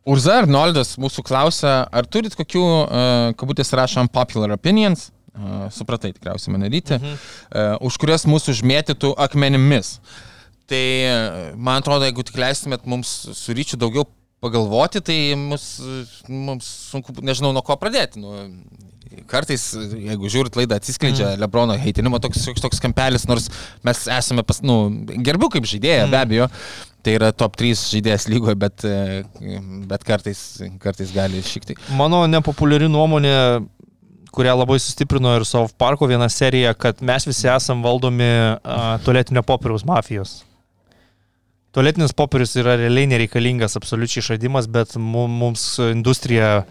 Urza 0.09 0.39
Arnoldas 0.40 0.95
mūsų 0.99 1.23
klausia, 1.28 1.82
ar 1.93 2.09
turit 2.09 2.35
kokių, 2.35 2.65
uh, 2.65 3.15
kabutės 3.39 3.70
rašom, 3.77 4.09
popular 4.11 4.55
opinions, 4.57 5.11
uh, 5.36 5.66
supratai 5.74 6.15
tikriausiai 6.15 6.55
mane 6.55 6.70
ryti, 6.73 6.97
mhm. 6.97 7.19
uh, 7.53 7.74
už 7.86 8.01
kurias 8.01 8.27
mūsų 8.27 8.57
užmėtytų 8.57 9.12
akmenimis. 9.28 9.99
Tai 10.69 10.85
man 11.57 11.81
atrodo, 11.81 12.05
jeigu 12.05 12.24
tik 12.28 12.36
leistumėt 12.36 12.82
mums 12.89 13.09
su 13.36 13.55
ryčiu 13.57 13.78
daugiau 13.81 14.05
pagalvoti, 14.43 15.01
tai 15.01 15.16
mus, 15.39 15.78
mums 16.28 16.66
sunku, 16.90 17.15
nežinau 17.24 17.55
nuo 17.57 17.62
ko 17.65 17.78
pradėti. 17.81 18.20
Nu, 18.23 18.35
kartais, 19.30 19.64
jeigu 19.76 20.30
žiūrit 20.32 20.59
laidą, 20.59 20.78
atsiskleidžia 20.78 21.32
mm. 21.32 21.43
Lebrono 21.43 21.76
heitinimo 21.78 22.20
toks, 22.22 22.44
toks, 22.48 22.64
toks 22.64 22.82
kampelis, 22.82 23.26
nors 23.30 23.48
mes 23.86 24.05
esame, 24.18 24.44
pas, 24.47 24.60
nu, 24.64 24.80
gerbiu 25.24 25.51
kaip 25.52 25.68
žaidėja, 25.68 26.06
mm. 26.06 26.14
be 26.14 26.20
abejo, 26.20 26.48
tai 27.06 27.16
yra 27.18 27.32
top 27.36 27.56
3 27.60 27.78
žaidėjas 27.94 28.28
lygoje, 28.32 28.59
bet, 28.59 28.86
bet 29.90 30.06
kartais, 30.06 30.44
kartais 30.82 31.14
gali 31.14 31.43
šiek 31.44 31.70
tiek. 31.70 31.82
Mano 31.98 32.24
nepopuliari 32.30 32.90
nuomonė, 32.90 33.35
kurią 34.35 34.59
labai 34.60 34.78
sustiprino 34.82 35.32
ir 35.39 35.47
South 35.48 35.74
Parko 35.80 36.09
viena 36.10 36.28
serija, 36.32 36.74
kad 36.76 37.01
mes 37.05 37.26
visi 37.26 37.48
esam 37.51 37.82
valdomi 37.85 38.28
uh, 38.28 38.93
tualetinio 39.05 39.43
popieriaus 39.47 39.86
mafijos. 39.89 40.43
Tualetinis 41.78 42.10
popierius 42.10 42.56
yra 42.59 42.72
realiai 42.74 43.06
nereikalingas 43.06 43.76
absoliučiai 43.78 44.18
išradimas, 44.24 44.66
bet 44.66 44.96
mu- 44.98 45.28
mums 45.30 45.62
industrija 45.92 46.64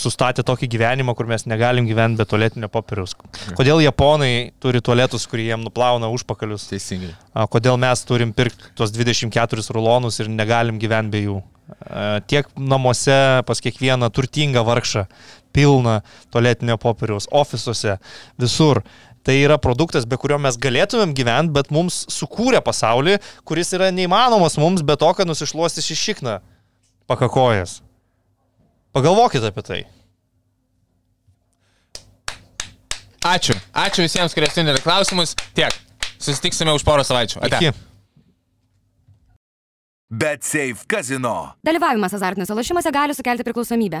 sustatė 0.00 0.40
tokį 0.48 0.66
gyvenimą, 0.72 1.12
kur 1.14 1.28
mes 1.28 1.44
negalim 1.44 1.84
gyventi 1.84 2.16
be 2.18 2.24
tualetinio 2.24 2.70
popieriaus. 2.72 3.12
Kodėl 3.58 3.82
japonai 3.84 4.50
turi 4.64 4.80
tualetus, 4.80 5.28
kurie 5.28 5.50
jiem 5.50 5.60
nuplauna 5.66 6.08
užpakalius? 6.10 6.64
Teisingai. 6.72 7.12
Kodėl 7.52 7.76
mes 7.84 8.00
turim 8.08 8.32
pirkti 8.32 8.72
tos 8.80 8.96
24 8.96 9.68
rulonus 9.76 10.18
ir 10.24 10.32
negalim 10.32 10.80
gyventi 10.80 11.12
be 11.18 11.22
jų? 11.26 11.36
Tiek 12.26 12.48
namuose 12.56 13.44
pas 13.46 13.60
kiekvieną 13.62 14.08
turtingą 14.10 14.64
vargšą 14.66 15.04
pilna 15.52 16.00
tualetinio 16.32 16.78
popieriaus, 16.80 17.28
ofisuose, 17.30 17.98
visur. 18.40 18.82
Tai 19.26 19.36
yra 19.36 19.58
produktas, 19.60 20.06
be 20.08 20.16
kurio 20.16 20.38
mes 20.40 20.56
galėtumėm 20.56 21.12
gyventi, 21.16 21.52
bet 21.52 21.68
mums 21.74 22.06
sukūrė 22.08 22.62
pasaulį, 22.64 23.18
kuris 23.44 23.74
yra 23.76 23.90
neįmanomas 23.92 24.56
mums 24.60 24.80
be 24.86 24.96
to, 25.00 25.10
kad 25.16 25.28
nusišluosti 25.28 25.84
šį 25.84 25.96
šikną 26.04 26.38
pakakojas. 27.10 27.80
Pagalvokite 28.96 29.52
apie 29.52 29.66
tai. 29.66 29.80
Ačiū. 33.20 33.54
Ačiū 33.76 34.06
visiems, 34.06 34.32
kurie 34.32 34.48
siunė 34.48 34.78
klausimus. 34.80 35.36
Tiek. 35.52 35.74
Susitiksime 36.20 36.72
už 36.72 36.84
porą 36.88 37.04
savaičių. 37.04 37.42
Ate. 37.44 37.60
Iki. 37.60 37.86
Bet 40.10 40.42
Safe 40.42 40.88
Casino. 40.90 41.52
Dalyvavimas 41.62 42.16
azartiniuose 42.16 42.56
lošimuose 42.56 42.90
gali 42.90 43.14
sukelti 43.14 43.44
priklausomybę. 43.46 44.00